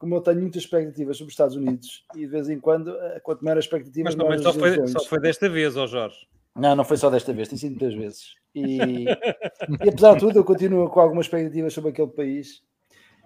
como 0.00 0.14
eu 0.14 0.20
tenho 0.22 0.40
muitas 0.40 0.62
expectativas 0.62 1.18
sobre 1.18 1.28
os 1.28 1.34
Estados 1.34 1.54
Unidos, 1.54 2.06
e 2.16 2.20
de 2.20 2.26
vez 2.26 2.48
em 2.48 2.58
quando, 2.58 2.90
ah, 2.90 3.20
quanto 3.22 3.44
maior 3.44 3.58
a 3.58 3.60
expectativa, 3.60 4.04
Mas 4.04 4.14
também 4.14 4.38
só 4.38 4.52
foi, 4.52 4.86
só 4.88 5.00
foi 5.04 5.20
desta 5.20 5.46
vez, 5.46 5.76
ó 5.76 5.86
Jorge. 5.86 6.16
Não, 6.56 6.74
não 6.74 6.84
foi 6.84 6.96
só 6.96 7.10
desta 7.10 7.34
vez, 7.34 7.48
tem 7.48 7.58
sido 7.58 7.72
muitas 7.72 7.94
vezes. 7.94 8.34
E, 8.54 8.78
e 9.84 9.88
apesar 9.88 10.14
de 10.14 10.20
tudo, 10.20 10.38
eu 10.38 10.44
continuo 10.44 10.88
com 10.88 11.00
algumas 11.00 11.26
expectativas 11.26 11.74
sobre 11.74 11.90
aquele 11.90 12.08
país. 12.08 12.62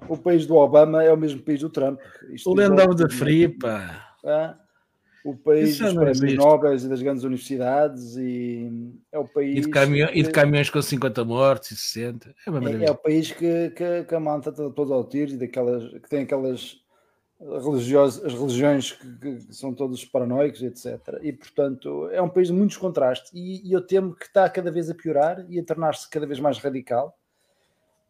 O 0.08 0.18
país 0.18 0.46
do 0.46 0.56
Obama 0.56 1.04
é 1.04 1.12
o 1.12 1.16
mesmo 1.16 1.40
país 1.42 1.60
do 1.60 1.70
Trump. 1.70 2.00
Isto 2.32 2.50
O 2.50 2.54
diz 2.56 2.68
Land 2.68 2.80
logo 2.80 2.92
of 2.94 3.02
the 3.02 3.08
tudo, 3.08 3.18
Free, 3.18 3.46
né? 3.46 3.54
pá. 3.60 4.16
Ah, 4.24 4.58
o 5.24 5.34
país 5.34 5.78
dos 5.78 5.94
não 5.94 6.02
prémios. 6.04 6.34
Nobel 6.34 6.74
e 6.76 6.88
das 6.88 7.00
grandes 7.02 7.24
universidades 7.24 8.16
e 8.16 8.70
é 9.10 9.18
o 9.18 9.26
país 9.26 9.56
E 9.58 9.60
de, 9.62 9.70
caminhão, 9.70 10.10
e 10.12 10.22
de 10.22 10.28
que- 10.28 10.32
caminhões 10.34 10.68
com 10.68 10.82
50 10.82 11.24
mortes 11.24 11.70
e 11.70 11.76
60. 11.76 12.34
É 12.46 12.50
uma 12.50 12.70
é, 12.70 12.84
é 12.84 12.90
o 12.90 12.94
país 12.94 13.32
que, 13.32 13.70
que, 13.70 14.04
que 14.04 14.14
a 14.14 14.20
malta 14.20 14.52
toda, 14.52 14.74
toda 14.74 14.94
ao 14.94 15.04
tiro 15.04 15.32
e 15.32 15.36
daquelas 15.38 15.90
que 15.94 16.08
tem 16.08 16.22
aquelas 16.24 16.76
religiosas, 17.40 18.24
as 18.24 18.32
religiões 18.38 18.92
que, 18.92 19.16
que 19.16 19.54
são 19.54 19.74
todos 19.74 20.04
paranoicos, 20.04 20.62
etc. 20.62 21.18
E 21.22 21.32
portanto 21.32 22.08
é 22.10 22.20
um 22.22 22.28
país 22.28 22.48
de 22.48 22.54
muitos 22.54 22.76
contrastes 22.76 23.32
e, 23.34 23.66
e 23.66 23.72
eu 23.72 23.80
temo 23.80 24.14
que 24.14 24.26
está 24.26 24.48
cada 24.48 24.70
vez 24.70 24.88
a 24.90 24.94
piorar 24.94 25.44
e 25.48 25.58
a 25.58 25.64
tornar-se 25.64 26.08
cada 26.08 26.26
vez 26.26 26.38
mais 26.38 26.58
radical. 26.58 27.18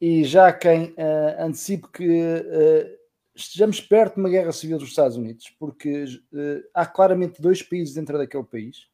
E 0.01 0.25
já 0.25 0.53
quem 0.53 0.93
eh, 0.97 1.37
antecipe 1.39 1.89
que 1.93 2.21
eh, 2.21 2.99
estejamos 3.35 3.81
perto 3.81 4.15
de 4.15 4.21
uma 4.21 4.29
guerra 4.31 4.53
civil 4.53 4.79
dos 4.79 4.89
Estados 4.89 5.17
Unidos, 5.17 5.55
porque 5.59 6.05
eh, 6.35 6.63
há 6.73 6.87
claramente 6.87 7.41
dois 7.43 7.63
países 7.63 7.95
dentro 7.95 8.17
daquele 8.19 8.45
país. 8.45 8.89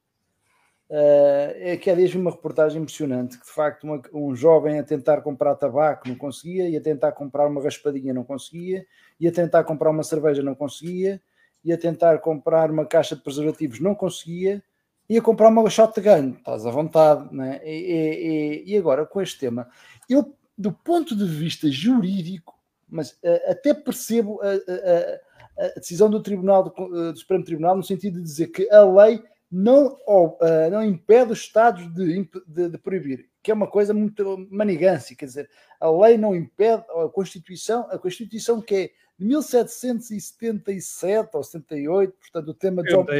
Eh, 0.92 1.72
é 1.72 1.76
que 1.76 1.88
há 1.88 1.94
dias 1.94 2.14
uma 2.14 2.30
reportagem 2.32 2.82
impressionante 2.82 3.38
que 3.38 3.46
de 3.46 3.52
facto 3.52 3.84
uma- 3.84 4.02
um 4.12 4.34
jovem 4.34 4.78
a 4.78 4.82
tentar 4.82 5.20
comprar 5.20 5.54
tabaco 5.54 6.08
não 6.08 6.16
conseguia, 6.16 6.68
e 6.68 6.76
a 6.76 6.80
tentar 6.80 7.12
comprar 7.12 7.46
uma 7.46 7.62
raspadinha 7.62 8.12
não 8.12 8.24
conseguia, 8.24 8.84
e 9.18 9.28
a 9.28 9.32
tentar 9.32 9.62
comprar 9.64 9.90
uma 9.90 10.02
cerveja 10.02 10.42
não 10.42 10.54
conseguia, 10.54 11.22
e 11.64 11.72
a 11.72 11.78
tentar 11.78 12.18
comprar 12.18 12.70
uma 12.70 12.86
caixa 12.86 13.14
de 13.14 13.22
preservativos 13.22 13.78
não 13.78 13.94
conseguia, 13.94 14.62
e 15.08 15.16
a 15.18 15.22
comprar 15.22 15.48
uma 15.48 15.68
shotgun, 15.70 16.30
estás 16.38 16.64
à 16.66 16.70
vontade, 16.70 17.32
né? 17.34 17.60
e- 17.64 18.62
e- 18.66 18.72
e 18.72 18.76
agora 18.78 19.04
com 19.06 19.20
este 19.20 19.38
tema, 19.38 19.68
eu 20.08 20.34
do 20.58 20.72
ponto 20.72 21.14
de 21.16 21.24
vista 21.24 21.70
jurídico, 21.70 22.58
mas 22.90 23.16
eh, 23.22 23.50
até 23.52 23.72
percebo 23.74 24.40
a, 24.42 24.48
a- 24.50 25.20
a- 25.66 25.74
decisão 25.78 26.08
do 26.10 26.22
Tribunal 26.22 26.64
do, 26.64 26.72
eh, 27.08 27.12
do 27.12 27.18
Supremo 27.18 27.44
Tribunal 27.44 27.76
no 27.76 27.82
sentido 27.82 28.16
de 28.18 28.22
dizer 28.22 28.48
que 28.48 28.70
a 28.70 28.84
lei 28.84 29.22
não, 29.52 29.98
ou, 30.06 30.38
ah, 30.40 30.70
não 30.70 30.82
impede 30.84 31.32
os 31.32 31.40
Estados 31.40 31.92
de, 31.94 32.28
de- 32.46 32.68
de 32.68 32.78
proibir, 32.78 33.28
que 33.42 33.50
é 33.50 33.54
uma 33.54 33.66
coisa 33.66 33.92
muito 33.92 34.46
manigância, 34.50 35.16
quer 35.16 35.24
dizer, 35.26 35.50
a 35.80 35.90
lei 35.90 36.16
não 36.16 36.36
impede, 36.36 36.84
ou 36.90 37.02
a 37.02 37.10
Constituição, 37.10 37.86
a 37.90 37.98
Constituição 37.98 38.60
que 38.60 38.74
é 38.74 38.90
de 39.18 39.26
1777 39.26 41.30
ou 41.36 41.42
78, 41.42 42.12
portanto 42.18 42.48
o 42.48 42.54
tema 42.54 42.82
de 42.82 42.90
ontem. 43.00 43.12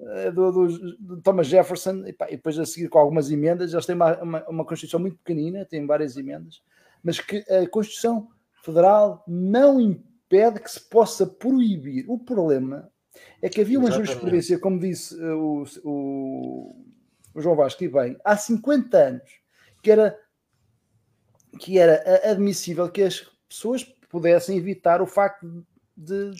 eh, 0.00 0.30
do, 0.32 0.50
do- 0.50 0.96
do 0.98 1.20
Thomas 1.22 1.46
Jefferson, 1.46 2.04
e, 2.06 2.12
pá, 2.12 2.26
e 2.28 2.36
depois 2.36 2.58
a 2.58 2.66
seguir 2.66 2.88
com 2.88 2.98
algumas 2.98 3.30
emendas, 3.30 3.72
eles 3.72 3.86
têm 3.86 3.94
uma, 3.94 4.20
uma, 4.22 4.44
uma 4.48 4.64
Constituição 4.64 4.98
muito 4.98 5.16
pequenina, 5.18 5.64
têm 5.64 5.86
várias 5.86 6.16
emendas, 6.16 6.60
mas 7.02 7.20
que 7.20 7.44
a 7.48 7.66
Constituição 7.68 8.28
Federal 8.64 9.22
não 9.28 9.78
impede 9.80 10.60
que 10.60 10.70
se 10.70 10.80
possa 10.80 11.26
proibir. 11.26 12.06
O 12.08 12.18
problema 12.18 12.90
é 13.42 13.48
que 13.48 13.60
havia 13.60 13.78
uma 13.78 13.88
Exatamente. 13.88 14.08
jurisprudência, 14.08 14.58
como 14.58 14.80
disse 14.80 15.20
eh, 15.20 15.32
o, 15.34 15.64
o, 15.84 16.84
o 17.34 17.40
João 17.40 17.56
Vasco, 17.56 17.84
e 17.84 17.88
bem, 17.88 18.16
há 18.24 18.36
50 18.36 18.96
anos, 18.96 19.30
que 19.82 19.90
era, 19.90 20.18
que 21.60 21.78
era 21.78 22.30
admissível 22.30 22.90
que 22.90 23.02
as 23.02 23.20
pessoas 23.48 23.84
pudessem 24.08 24.56
evitar 24.56 25.02
o 25.02 25.06
facto 25.06 25.64
de, 25.94 26.30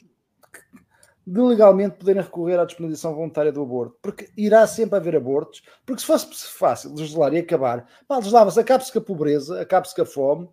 de 1.27 1.41
legalmente 1.41 1.97
poderem 1.97 2.23
recorrer 2.23 2.59
à 2.59 2.65
disponibilização 2.65 3.15
voluntária 3.15 3.53
do 3.53 3.63
aborto, 3.63 3.99
porque 4.01 4.31
irá 4.37 4.67
sempre 4.67 4.97
haver 4.97 5.15
abortos, 5.15 5.63
porque 5.85 6.01
se 6.01 6.07
fosse 6.07 6.47
fácil 6.47 6.95
legislar 6.95 7.35
e 7.35 7.39
acabar, 7.39 7.87
pá, 8.09 8.17
legislava-se, 8.17 8.59
acabe-se 8.59 8.93
com 8.93 8.99
a 8.99 9.03
pobreza, 9.03 9.61
acabe-se 9.61 9.95
com 9.95 10.03
a 10.03 10.07
fome, 10.07 10.49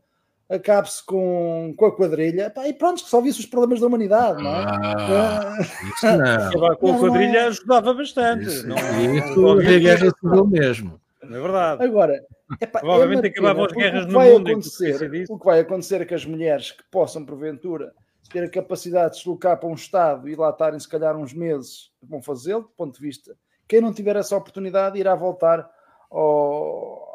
acabe-se 0.52 1.06
com, 1.06 1.74
com 1.78 1.86
a 1.86 1.96
quadrilha, 1.96 2.50
pá, 2.50 2.68
e 2.68 2.74
pronto, 2.74 3.04
resolvia-se 3.04 3.40
os 3.40 3.46
problemas 3.46 3.80
da 3.80 3.88
humanidade, 3.88 4.44
não 4.44 4.50
é? 4.50 4.64
Ah, 4.66 5.56
Ah, 5.58 5.62
isso 5.62 6.18
não. 6.18 6.48
Acabar 6.50 6.76
com 6.76 6.90
a 6.90 6.92
Não, 6.92 7.00
quadrilha 7.00 7.42
não. 7.42 7.48
ajudava 7.48 7.94
bastante. 7.94 8.46
Isso, 8.48 8.68
não, 8.68 8.76
isso 8.76 9.42
não- 9.42 9.62
é 9.62 9.80
guerra 9.80 10.12
civil 10.20 10.48
mesmo. 10.48 11.02
é 11.24 11.28
verdade. 11.28 11.84
Agora, 11.84 12.26
epá, 12.60 12.80
Provavelmente 12.80 13.26
é 13.26 13.30
acabavam 13.30 13.64
as 13.66 13.72
porque 13.72 13.84
guerras 13.84 14.06
no 14.08 14.20
mundo 14.20 14.52
acontecer. 14.52 15.26
O 15.30 15.40
que 15.40 15.46
vai 15.46 15.60
acontecer 15.60 16.02
é 16.02 16.06
que 16.06 16.14
as 16.16 16.26
mulheres 16.26 16.72
que 16.72 16.84
possam, 16.92 17.26
porventura, 17.26 17.94
ter 18.32 18.44
a 18.44 18.50
capacidade 18.50 19.12
de 19.12 19.18
se 19.18 19.24
deslocar 19.24 19.58
para 19.60 19.70
um 19.70 19.74
Estado 19.74 20.28
e 20.30 20.36
lá 20.36 20.50
estarem, 20.50 20.80
se 20.80 20.88
calhar, 20.88 21.16
uns 21.18 21.34
meses, 21.34 21.92
vão 22.02 22.22
fazê-lo, 22.22 22.62
do 22.64 22.70
ponto 22.78 22.96
de 23.00 23.06
vista. 23.06 23.36
Quem 23.68 23.82
não 23.82 23.94
tiver 23.94 24.16
essa 24.18 24.36
oportunidade 24.36 24.98
irá 25.00 25.16
voltar 25.16 25.70
ao, 26.10 27.08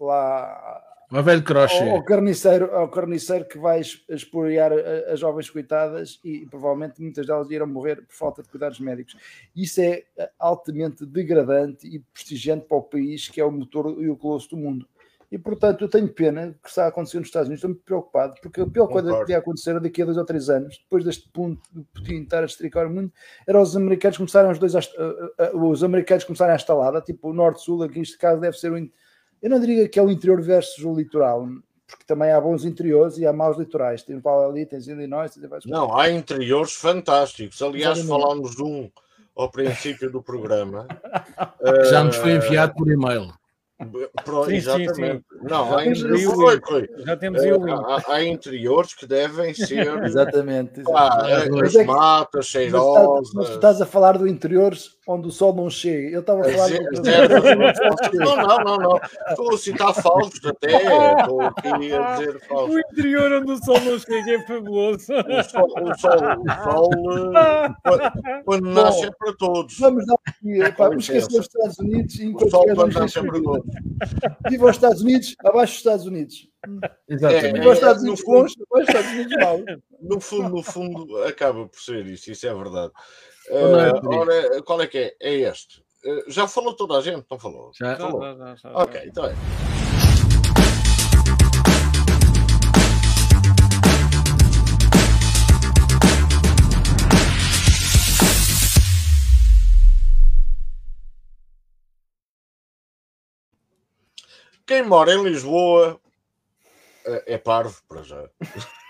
lá 0.00 0.82
O 1.12 1.22
velho 1.22 1.42
crochê. 1.44 1.88
ao, 1.90 1.96
ao 1.96 2.04
carniceiro, 2.04 2.74
ao 2.74 2.88
carniceiro 2.88 3.44
que 3.46 3.58
vai 3.58 3.80
a- 3.80 5.12
as 5.12 5.20
jovens 5.20 5.48
coitadas 5.50 6.18
e, 6.24 6.46
provavelmente 6.46 7.00
muitas 7.00 7.26
delas 7.26 7.50
irão 7.50 7.66
morrer 7.66 7.96
por 8.06 8.14
falta 8.14 8.42
de 8.42 8.48
cuidados 8.48 8.80
médicos. 8.80 9.16
Isso 9.54 9.80
é 9.80 10.02
eh, 10.16 10.30
altamente 10.38 11.04
degradante 11.06 11.86
e 11.86 11.98
prestigiante 12.12 12.66
para 12.66 12.76
o 12.78 12.82
país 12.82 13.28
que 13.28 13.40
é 13.40 13.44
o 13.44 13.50
motor 13.50 14.00
e 14.02 14.08
o 14.08 14.16
colosso 14.16 14.50
do 14.50 14.56
mundo. 14.56 14.86
E 15.32 15.38
portanto 15.38 15.82
eu 15.82 15.88
tenho 15.88 16.08
pena 16.08 16.54
que 16.62 16.68
está 16.68 16.84
a 16.84 16.88
acontecer 16.88 17.18
nos 17.18 17.26
Estados 17.28 17.48
Unidos, 17.48 17.58
estou 17.58 17.70
muito 17.70 17.82
preocupado, 17.84 18.34
porque 18.40 18.60
a 18.60 18.66
pior 18.66 18.86
coisa 18.86 19.08
que 19.12 19.18
podia 19.18 19.38
acontecer 19.38 19.80
daqui 19.80 20.02
a 20.02 20.04
dois 20.04 20.16
ou 20.16 20.24
três 20.24 20.48
anos, 20.48 20.78
depois 20.78 21.04
deste 21.04 21.28
ponto 21.30 21.60
do 21.72 21.82
Putin 21.92 22.22
estar 22.22 22.42
a 22.42 22.46
estricar 22.46 22.86
o 22.86 22.90
mundo, 22.90 23.12
era 23.46 23.60
os 23.60 23.76
americanos 23.76 24.16
começarem 24.16 24.50
os 24.50 24.58
dois 24.60 24.76
a, 24.76 24.78
a- 24.78 25.44
a- 25.46 25.56
os 25.56 25.82
americanos 25.82 26.22
começarem 26.24 26.52
a 26.52 26.56
estalada, 26.56 27.00
tipo 27.00 27.30
o 27.30 27.32
norte-sul, 27.32 27.82
aqui 27.82 27.98
neste 27.98 28.16
caso 28.16 28.40
deve 28.40 28.56
ser 28.56 28.70
o 28.70 28.78
in- 28.78 28.92
eu 29.44 29.50
não 29.50 29.60
diria 29.60 29.88
que 29.88 29.98
é 29.98 30.02
o 30.02 30.10
interior 30.10 30.40
versus 30.42 30.82
o 30.84 30.94
litoral, 30.94 31.46
porque 31.86 32.04
também 32.06 32.32
há 32.32 32.40
bons 32.40 32.64
interiores 32.64 33.18
e 33.18 33.26
há 33.26 33.32
maus 33.32 33.58
litorais. 33.58 34.04
Paulo 34.22 34.48
ali, 34.50 34.64
tens 34.66 34.88
Illinois, 34.88 35.32
tens 35.32 35.46
várias 35.48 35.66
Não, 35.66 35.96
há 35.96 36.10
interiores 36.10 36.72
fantásticos. 36.72 37.60
Aliás, 37.62 37.98
Exatamente. 37.98 38.22
falámos 38.26 38.56
de 38.56 38.62
um 38.62 38.90
ao 39.36 39.50
princípio 39.50 40.10
do 40.10 40.22
programa. 40.22 40.86
Já 41.90 42.02
nos 42.04 42.16
foi 42.16 42.32
Eh, 42.32 42.36
enviado 42.36 42.72
por 42.74 42.90
e-mail. 42.90 43.32
pro- 44.24 44.44
Sim, 44.44 44.50
sim, 44.60 44.82
exatamente. 44.82 45.24
Não, 45.42 45.74
há, 45.74 45.82
Temos 45.82 45.98
interiores, 45.98 46.20
aí 46.20 46.26
o 46.28 46.34
foi, 46.36 46.54
link. 46.54 46.68
foi. 46.68 46.88
Já 47.04 47.16
temos 47.16 47.42
aí 47.42 47.52
o 47.52 47.68
Eh, 47.68 47.72
há, 47.72 48.12
há 48.14 48.24
interiores 48.24 48.94
que 48.94 49.06
devem 49.06 49.52
ser 49.54 49.86
Exatamente. 50.04 50.80
exatamente. 50.80 50.80
eh, 50.80 51.50
Mas 51.50 51.68
as 51.68 51.74
é 51.74 51.78
que- 51.80 51.84
matas 51.90 52.30
Mas, 52.34 52.46
estás- 52.46 52.46
cheirosas. 52.46 53.30
mas 53.34 53.48
tu 53.48 53.54
estás 53.56 53.82
a 53.82 53.86
falar 53.86 54.16
do 54.16 54.26
interior 54.28 54.72
onde 55.06 55.28
o 55.28 55.30
sol 55.30 55.54
não 55.54 55.68
chega. 55.68 56.08
Eu 56.08 56.20
estava 56.20 56.40
a 56.40 56.44
falar 56.44 56.68
do 56.68 57.04
zero- 57.04 57.44
Não, 58.24 58.36
não, 58.36 58.58
não, 58.58 58.76
não. 58.78 59.00
Estou 59.28 59.54
a 59.54 59.58
citar 59.58 59.94
Fausto 59.94 60.48
até. 60.48 60.72
Estou 61.20 61.40
aqui 61.42 61.92
a 61.92 62.16
dizer 62.16 62.36
O 62.36 62.40
Fausto. 62.40 62.78
interior 62.78 63.32
onde 63.32 63.52
o 63.52 63.64
sol 63.64 63.80
não 63.80 63.98
chega 63.98 64.30
é 64.32 64.46
fabuloso. 64.46 65.12
O 65.12 65.42
sol, 65.44 65.68
o 65.82 65.98
sol, 65.98 66.18
o 66.40 66.62
sol 66.62 66.90
quando- 67.82 68.44
quando 68.44 68.70
nasce 68.70 69.04
é 69.06 69.10
para 69.18 69.32
todos. 69.36 69.78
Vamos 69.78 70.06
dar 70.06 70.16
aqui, 70.26 70.58
pá, 70.58 70.72
Com 70.72 70.84
vamos 70.84 71.04
esquecer 71.04 71.26
licença. 71.26 71.40
os 71.40 71.46
Estados 71.46 71.78
Unidos 71.78 72.14
e 72.20 72.34
O 72.34 72.50
sol 72.50 72.64
quando 72.74 72.92
nasce 72.98 73.18
é 73.18 73.22
para 73.22 73.42
todos. 73.42 73.74
Viva 74.48 74.64
os 74.66 74.70
Estados 74.76 75.02
Unidos, 75.02 75.36
abaixo 75.44 75.72
os 75.72 75.78
Estados 75.78 76.06
Unidos. 76.06 76.48
Exatamente. 77.08 77.52
Viva 77.52 77.68
os 77.68 77.74
Estados 77.74 78.02
Unidos 78.02 78.22
bons, 78.24 78.54
Estados 78.80 79.10
Unidos 79.10 79.36
maus. 79.38 79.62
No 80.00 80.20
fundo, 80.20 80.48
no 80.50 80.62
fundo, 80.62 81.22
acaba 81.24 81.66
por 81.66 81.78
ser 81.80 82.06
isso, 82.06 82.30
isso 82.30 82.46
é 82.46 82.54
verdade. 82.54 82.92
É 83.48 83.56
ora, 84.06 84.62
qual 84.62 84.80
é 84.80 84.86
que 84.86 84.98
é? 84.98 85.16
É 85.20 85.34
este. 85.34 85.82
Eh, 86.04 86.24
já 86.28 86.48
falou 86.48 86.74
toda 86.74 86.96
a 86.96 87.02
gente? 87.02 87.26
Não 87.30 87.38
falou? 87.38 87.72
Já. 87.78 87.96
Falou. 87.96 88.22
Já, 88.22 88.34
já, 88.34 88.54
já, 88.54 88.54
já. 88.56 88.72
Ok, 88.72 89.00
então 89.04 89.26
é. 89.26 89.34
Quem 104.66 104.82
mora 104.82 105.12
em 105.12 105.22
Lisboa 105.22 106.00
é 107.26 107.38
parvo 107.38 107.80
para 107.88 108.02
já. 108.02 108.24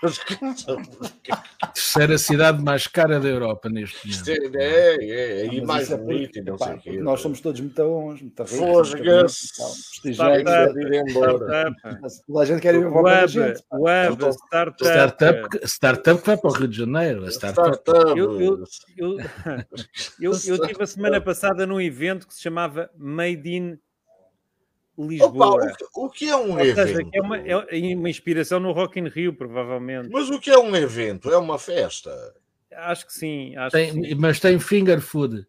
Terceira 1.73 2.17
cidade 2.17 2.61
mais 2.63 2.87
cara 2.87 3.19
da 3.19 3.27
Europa 3.27 3.69
neste 3.69 4.07
momento. 4.07 4.29
é, 4.29 4.63
é, 4.63 4.95
é, 5.05 5.41
é, 5.41 5.45
e 5.45 5.57
Mas 5.61 5.65
mais 5.67 5.83
isso 5.83 5.93
é 5.93 5.97
e 6.39 6.41
não 6.41 6.57
sei 6.57 6.73
o 6.73 6.79
quê. 6.79 6.97
nós 6.99 7.21
somos 7.21 7.41
todos 7.41 7.59
muito 7.59 7.75
bons, 7.83 8.21
muito 8.21 8.43
ricos. 8.43 8.57
Fosga-se. 8.57 10.01
que 10.01 10.09
ir 10.09 11.09
embora. 11.09 11.33
Startup. 11.33 11.75
Toda 12.27 12.39
a 12.41 12.45
gente 12.45 12.61
quer 12.61 12.75
ir 12.75 12.81
para 12.91 12.99
a 12.99 13.01
Web, 13.01 13.37
web, 13.73 14.31
startup. 14.31 14.83
Startup, 14.85 15.49
que- 15.49 15.65
startup 15.67 16.21
que 16.21 16.27
vai 16.27 16.37
para 16.37 16.49
o 16.49 16.53
Rio 16.53 16.67
de 16.67 16.77
Janeiro. 16.77 17.25
A 17.25 17.29
startup. 17.31 17.75
Startup. 17.77 18.17
Eu- 18.19 18.41
eu- 18.41 18.63
Eu, 18.97 19.17
eu, 20.19 20.31
eu 20.47 20.67
tive 20.67 20.83
a 20.83 20.87
semana 20.87 21.19
passada 21.21 21.65
num 21.65 21.81
evento 21.81 22.27
que 22.27 22.33
se 22.33 22.41
chamava 22.41 22.89
Made 22.97 23.49
in 23.49 23.77
Opa, 24.97 25.07
Lisboa. 25.11 25.55
o, 25.65 25.75
que- 25.75 25.85
o 25.93 26.09
que 26.09 26.29
é 26.29 26.35
um 26.35 26.51
Ou 26.53 26.59
seja, 26.59 26.81
evento? 26.83 27.09
que 27.11 27.17
é 27.17 27.21
uma, 27.21 27.37
é 27.37 27.95
uma 27.95 28.09
inspiração 28.09 28.59
no 28.59 28.71
Rock 28.71 28.99
in 28.99 29.07
Rio, 29.07 29.33
provavelmente. 29.33 30.09
Mas 30.11 30.29
o 30.29 30.39
que 30.39 30.49
é 30.49 30.57
um 30.57 30.75
evento? 30.75 31.29
É 31.31 31.37
uma 31.37 31.59
festa. 31.59 32.11
Acho 32.73 33.05
que 33.05 33.13
sim. 33.13 33.55
Acho 33.55 33.75
que 33.75 33.85
sim. 33.91 34.01
Tem, 34.01 34.15
mas 34.15 34.39
tem 34.39 34.59
finger 34.59 35.01
food. 35.01 35.45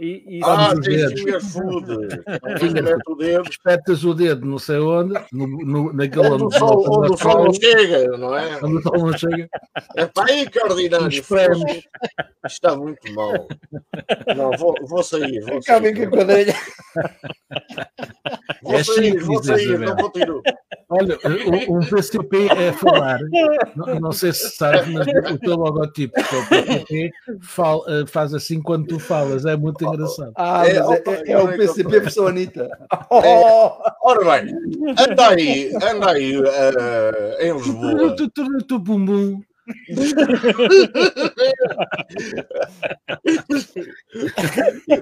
E, 0.00 0.38
e- 0.38 0.40
Ah, 0.44 0.74
mete 0.76 0.86
o 3.10 3.14
dedo. 3.16 3.50
Espetas 3.50 4.04
o 4.04 4.14
dedo 4.14 4.46
não 4.46 4.56
sei 4.58 4.78
onde, 4.78 5.12
no, 5.32 5.46
no, 5.48 5.92
naquele 5.92 6.28
Onde 6.28 6.44
onde, 6.44 6.54
o 6.54 6.58
sol, 6.58 6.84
onde 7.00 7.12
o 7.12 7.16
sol 7.16 7.34
não 7.34 7.44
onde 7.48 7.56
chega, 7.60 8.16
não 8.16 8.38
é? 8.38 8.56
o 8.58 8.80
sol 8.80 8.98
não 8.98 9.18
chega. 9.18 9.48
É 9.96 10.06
para 10.06 10.30
aí 10.32 10.48
que 10.48 10.60
ordinário. 10.62 11.08
Está 12.46 12.76
muito 12.76 13.12
mal. 13.12 13.48
Não, 14.36 14.52
vou, 14.52 14.74
vou 14.86 15.02
sair. 15.02 15.40
Vou 15.40 15.58
Acabem 15.58 15.92
com 15.92 16.02
a 16.02 16.04
sair, 16.04 16.26
quadrilha. 16.26 16.54
vou 18.62 18.74
É 18.76 18.84
sair, 18.84 19.18
vou 19.20 19.42
sair 19.42 19.78
não 19.78 19.96
continuo. 19.96 20.42
Olha, 20.90 21.18
o- 21.68 21.76
um 21.78 21.80
PCP 21.80 22.46
é 22.56 22.72
falar. 22.72 23.18
Não, 23.76 24.00
não 24.00 24.12
sei 24.12 24.32
se 24.32 24.56
sabe, 24.56 24.90
mas 24.92 25.06
o 25.32 25.38
teu 25.38 25.54
logotipo, 25.56 26.14
que 26.14 26.34
é 26.34 26.38
o 26.38 26.48
PCP, 26.48 27.10
eh, 27.88 28.04
faz 28.06 28.32
assim 28.32 28.62
quando 28.62 28.86
tu 28.86 28.98
falas. 28.98 29.44
É 29.44 29.54
muito 29.56 29.84
engraçado. 29.94 30.32
Ah, 30.36 30.66
É, 30.66 30.80
mas 30.80 30.90
é, 30.90 31.02
é, 31.06 31.32
é 31.32 31.38
o 31.38 31.48
PCP 31.48 32.00
versão 32.00 32.26
Anitta. 32.26 32.68
É. 33.10 33.72
Ora 34.02 34.42
bem, 34.42 34.54
anda 34.98 35.28
aí, 35.28 35.72
anda 35.76 36.10
aí 36.10 36.34
eh, 36.36 37.48
em 37.48 37.56
Lisboa. 37.56 38.16
Tu, 38.16 38.28
tu, 38.30 38.44
tu, 38.44 38.64
tu, 38.64 38.78
bumbum. 38.78 39.40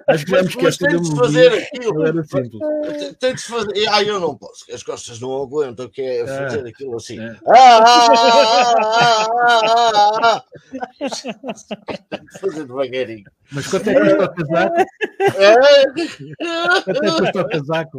Acho 0.09 0.25
que 0.25 0.31
já 0.31 0.43
me 0.43 0.49
esqueci 0.49 0.79
de 0.79 0.95
melodia. 0.95 1.17
fazer 1.17 1.53
aquilo. 1.55 2.07
Era 2.07 2.25
simples. 2.25 3.17
Tem- 3.19 3.35
de 3.35 3.43
fazer. 3.43 3.89
Ah, 3.89 4.03
eu 4.03 4.19
não 4.21 4.37
posso. 4.37 4.65
As 4.73 4.83
costas 4.83 5.21
não 5.21 5.43
aguentam, 5.43 5.89
que 5.89 6.01
é 6.03 6.27
fazer 6.27 6.67
aquilo 6.67 6.97
assim. 6.97 7.21
É. 7.21 7.37
Ah, 7.49 7.79
ah, 7.85 8.09
ah, 8.79 9.27
ah, 9.33 9.61
ah, 9.95 10.21
ah. 10.23 10.45
Fazer 12.41 12.65
devagarinho. 12.65 13.25
Mas 13.53 13.67
quanto 13.69 13.91
é 13.91 13.95
que 13.95 14.01
custa 14.17 14.25
o 14.25 14.35
casaco? 14.35 14.77
É. 15.37 15.55
Quanto 16.83 17.05
é 17.05 17.11
que 17.11 17.17
custa 17.21 17.41
o 17.41 17.49
casaco? 17.49 17.99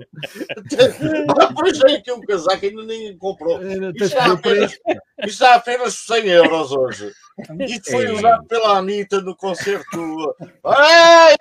Ah, 1.40 1.54
pois 1.56 1.80
é 1.84 2.02
que 2.02 2.12
um 2.12 2.22
casaco 2.22 2.66
ainda 2.66 2.84
ninguém 2.84 3.18
comprou. 3.18 3.62
Eh, 3.62 3.92
Isto 3.96 4.18
o 4.18 4.32
apenas. 4.34 4.78
Isto 5.20 5.44
está 5.44 5.56
apenas 5.56 5.94
100 5.96 6.28
euros 6.28 6.72
hoje. 6.72 7.12
Isto 7.60 7.92
foi 7.92 8.06
É. 8.06 8.12
usado 8.12 8.46
pela 8.48 8.78
Anitta 8.80 9.22
no 9.22 9.36
concerto. 9.36 10.36
É, 10.66 11.36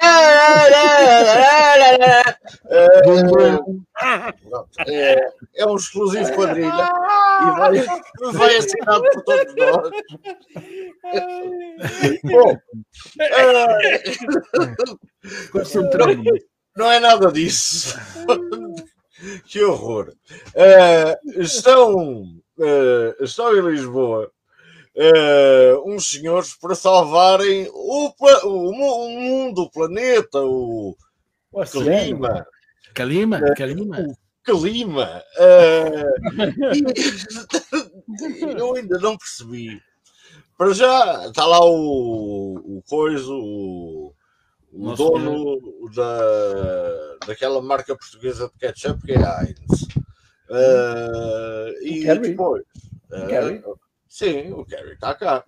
é, 4.87 5.29
é 5.57 5.67
um 5.67 5.77
exclusivo 5.77 6.33
quadrilha 6.35 6.91
e 7.43 7.59
vai, 7.59 8.33
vai 8.33 8.57
assinado 8.57 9.03
por 9.13 9.23
todos 9.25 9.55
nós. 9.57 9.91
Bom, 12.25 12.59
é, 13.21 14.05
não 16.77 16.91
é 16.93 17.01
nada 17.01 17.33
disso. 17.33 17.99
que 19.47 19.65
horror. 19.65 20.13
Eh, 20.55 21.19
estão, 21.39 22.25
eh, 22.61 23.17
estão 23.21 23.57
em 23.57 23.71
Lisboa 23.71 24.31
eh, 24.95 25.77
uns 25.85 26.09
senhores 26.11 26.55
para 26.55 26.75
salvarem 26.75 27.69
o, 27.73 28.09
o 28.09 28.47
o 28.49 28.73
mundo, 29.13 29.63
o 29.63 29.71
planeta, 29.71 30.41
o 30.41 30.97
clima. 31.71 32.47
Calima, 32.95 33.41
Calima. 33.55 34.17
Clima. 34.43 35.23
eh, 35.39 36.05
e 36.73 38.59
eu 38.59 38.75
ainda 38.75 38.99
não 38.99 39.19
percebi. 39.19 39.81
Para 40.57 40.73
já 40.73 41.27
está 41.27 41.45
lá 41.45 41.61
o, 41.63 42.55
o 42.55 42.83
coiso, 42.89 43.35
o, 43.35 44.15
o 44.73 44.95
dono 44.95 45.91
da, 45.95 47.27
daquela 47.27 47.61
marca 47.61 47.95
portuguesa 47.95 48.49
de 48.49 48.59
ketchup 48.59 49.03
que 49.05 49.13
é 49.13 49.23
a 49.23 49.43
Heinz. 49.43 49.87
Eh, 50.51 51.75
e 51.83 52.03
Kerry? 52.03 52.29
depois. 52.31 52.63
eh, 53.13 53.27
Kerry? 53.27 53.63
sim, 54.09 54.53
o 54.53 54.65
Kerry 54.65 54.93
está 54.93 55.15
cá. 55.15 55.45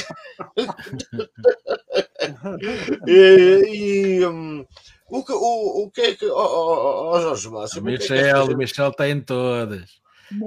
e, 3.07 4.19
e, 4.21 4.27
hum, 4.27 4.65
o, 5.09 5.25
que, 5.25 5.33
o, 5.33 5.85
o 5.85 5.91
que 5.91 6.01
é 6.01 6.15
que. 6.15 6.27
Oh, 6.27 6.37
oh, 6.37 7.11
oh, 7.13 7.21
Jorge 7.21 7.49
Máximo, 7.49 7.87
O 7.87 7.93
é 7.93 7.97
que 7.97 8.03
Michel, 8.03 8.47
o 8.47 8.57
Michel 8.57 8.89
está 8.91 9.09
em 9.09 9.21
todas. 9.21 10.06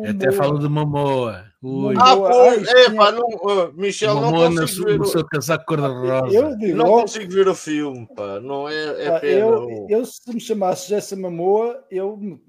Até 0.09 0.31
falo 0.31 0.59
de 0.59 0.67
Momoa. 0.67 1.45
Ui. 1.61 1.95
Ah, 1.97 2.15
pois, 2.15 2.67
é 2.67 2.89
pá, 2.91 3.11
não, 3.11 3.25
uh, 3.27 3.73
Michel, 3.73 4.15
não 4.15 4.21
Momoa 4.23 4.49
no, 4.49 4.61
consigo 4.61 4.85
ver, 4.85 4.97
no 4.97 5.03
o- 5.03 5.07
seu 5.07 5.25
casaco 5.25 5.65
cor-de-rosa. 5.65 6.33
Eu 6.35 6.57
digo, 6.57 6.77
não 6.77 6.85
logo, 6.85 7.01
consigo 7.01 7.31
ver 7.31 7.47
o 7.47 7.55
filme, 7.55 8.07
pá, 8.15 8.39
não 8.39 8.67
é, 8.69 9.05
é 9.05 9.11
pá, 9.11 9.19
pena. 9.19 9.39
eu, 9.39 9.87
eu, 9.89 10.05
se 10.05 10.33
me 10.33 10.39
chamasse 10.39 10.89
Jessa 10.89 11.15
Mamoa, 11.15 11.83
eu 11.91 12.15
me- 12.17 12.41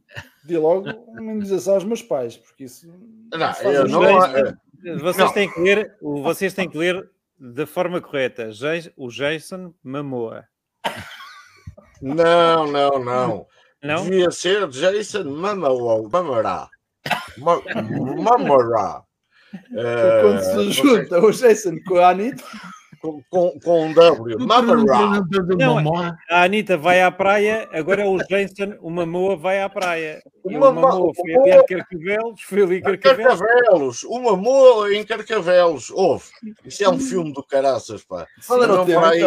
di 0.45 0.57
logo 0.57 0.89
uma 1.09 1.33
indenização 1.33 1.74
aos 1.74 1.85
meus 1.85 2.03
pais, 2.03 2.37
porque 2.37 2.64
isso 2.64 2.89
Não, 3.33 3.70
eu 3.70 3.89
não, 3.89 4.05
é, 4.24 4.55
Vocês 5.01 5.16
Não. 5.26 5.33
têm 5.35 5.53
que 5.53 5.61
ler, 5.61 5.95
o- 6.01 6.22
vocês 6.22 6.55
têm 6.55 6.68
que 6.68 6.78
ler 6.78 7.11
da 7.39 7.66
forma 7.66 8.01
correta. 8.01 8.49
O 8.97 9.09
Jason 9.09 9.74
Mamoa. 9.83 10.45
não, 12.01 12.66
não, 12.66 13.05
não. 13.05 13.47
Não? 13.83 14.05
Devia 14.05 14.31
ser 14.31 14.68
Jason 14.68 15.24
Mamoa, 15.24 16.09
Mamará. 16.11 16.68
Mă, 17.37 17.63
mă, 18.25 18.37
mă, 18.39 18.57
ra. 18.75 19.09
Când 20.21 20.41
sunt 20.41 20.73
jut, 20.73 21.11
reușesc, 21.11 21.61
sunt 21.61 21.85
cu 21.85 21.97
eh, 21.97 22.05
Anit. 22.05 22.43
Com, 23.01 23.23
com, 23.31 23.59
com 23.61 23.87
um 23.87 23.95
W. 23.95 24.39
Mamará. 24.41 25.23
Não. 25.57 25.75
A 26.31 26.43
Anitta 26.43 26.77
vai 26.77 27.01
à 27.01 27.11
praia, 27.11 27.67
agora 27.73 28.03
é 28.03 28.07
o 28.07 28.19
Jason, 28.19 28.77
o 28.81 28.91
Mamoa 28.91 29.37
vai 29.37 29.63
à 29.63 29.69
praia. 29.69 30.23
O 30.45 30.51
O 30.51 30.61
Mamo- 30.61 30.81
Mamoa 30.83 31.13
foi 31.15 31.35
o 31.35 31.41
ali 31.41 31.51
a 31.51 31.55
Mamoa- 31.57 31.67
Carcavelos, 31.67 32.43
foi 32.43 32.63
ali 32.63 32.77
a 32.77 32.83
Carcavelos. 32.83 33.41
Carcavelos, 33.41 34.03
uma 34.05 34.37
moa 34.37 34.95
em 34.95 35.05
Carcavelos. 35.05 35.91
Houve. 35.91 36.25
Isso 36.65 36.85
é 36.85 36.89
um 36.91 36.99
filme 37.01 37.33
do 37.33 37.43
caraças, 37.43 38.05
pá. 38.05 38.27
o 38.83 38.85
tema 38.87 39.01
para 39.01 39.11
aí- 39.11 39.21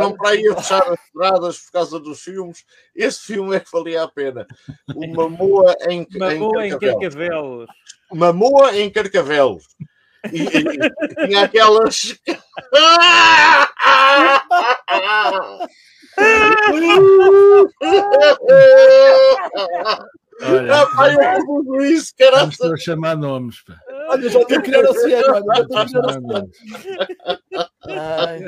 não 0.00 0.12
para 0.16 0.34
ir 0.36 0.52
a 0.52 0.56
fechar 0.56 0.82
as 0.82 0.98
estradas 1.06 1.58
por 1.60 1.72
causa 1.72 1.98
dos 2.00 2.20
filmes. 2.22 2.64
Esse 2.94 3.20
filme 3.20 3.56
é 3.56 3.60
que 3.60 3.70
valia 3.72 4.02
a 4.02 4.08
pena. 4.08 4.46
Uma 4.94 5.28
moa 5.28 5.74
em, 5.88 6.06
Mamoa 6.18 6.64
em 6.64 6.68
em 6.68 6.70
Carcavelos. 6.78 7.00
Carcavelos. 7.14 7.66
Uma 8.12 8.32
moa 8.32 8.76
em 8.76 8.90
Carcavelos. 8.90 9.64
E, 10.32 11.28
e, 11.28 11.32
e 11.32 11.36
aquelas. 11.36 12.18
Olha, 20.42 20.74
Rapaz, 20.74 21.16
eu 21.16 21.46
tudo 21.46 21.82
isso, 21.84 22.12
cara. 22.18 22.48
Vamos 22.58 22.82
chamar 22.82 23.16
nomes, 23.16 23.62
pá. 23.62 23.80
Olha, 24.08 24.28
já 24.28 24.40
estou 24.40 24.62
criando 24.62 24.90
assim 24.90 25.14
agora. 25.14 25.44
Já 25.46 25.62
estou 25.62 25.86
criando 25.86 26.10
assim. 26.10 26.50
Ai, 27.88 28.40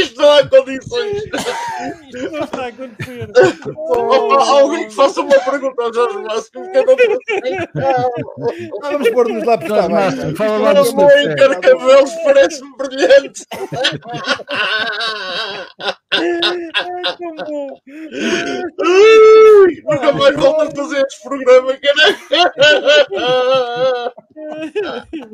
Isto 0.00 0.20
não 0.20 0.32
há 0.32 0.48
condições. 0.48 1.22
Isto 1.24 2.30
não 2.32 2.44
está 2.44 2.64
a 2.64 2.68
acontecer. 2.68 3.28
Alguém 4.48 4.88
que 4.88 4.94
faça 4.94 5.20
uma 5.20 5.38
pergunta 5.38 5.82
ao 5.82 5.92
Jorge 5.92 6.18
Máximo 6.18 6.70
que 6.70 6.78
eu 6.78 6.86
não. 6.86 6.96
Ah, 8.82 8.90
vamos 8.90 9.10
pôr-nos 9.10 9.44
lá 9.44 9.58
por 9.58 9.68
Jorge. 9.68 9.88
Máximo, 9.88 10.36
fala 10.36 10.58
lá 10.58 10.72
do 10.72 10.78
Uma 10.80 10.86
seu 10.86 10.94
moa 10.96 11.20
em 11.20 11.28
pé. 11.28 11.34
Carcavelos 11.36 12.10
parece-me 12.24 12.76
brilhante. 12.76 13.44
Ai, 16.12 17.16
tão 17.18 17.34
bom. 17.46 17.68
Ui, 18.82 19.82
nunca 19.84 20.12
mais 20.12 20.36
volto 20.36 20.62
a 20.62 20.70
fazer 20.76 21.06
este 21.06 21.22
programa, 21.22 21.76
caralho. 21.76 22.16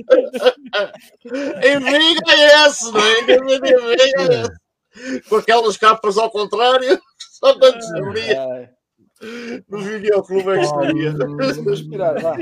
Enviga 1.65 2.33
é 2.33 2.67
esse, 2.67 2.93
não 2.93 3.01
é? 3.01 3.21
Enviga 3.33 3.69
é 3.69 3.95
esse. 3.95 5.29
Com 5.29 5.37
aquelas 5.37 5.77
capas 5.77 6.19
ao 6.19 6.31
contrário, 6.31 7.01
só 7.33 7.59
quando 7.59 7.81
se 7.83 7.99
abria. 7.99 8.71
No 9.69 9.79
videoclube 9.79 10.51
é 10.51 10.59
que 10.59 10.65
estaria. 10.65 11.13
Vamos 11.13 11.57
respirar, 11.59 12.21
vá. 12.21 12.33
Vá, 12.33 12.37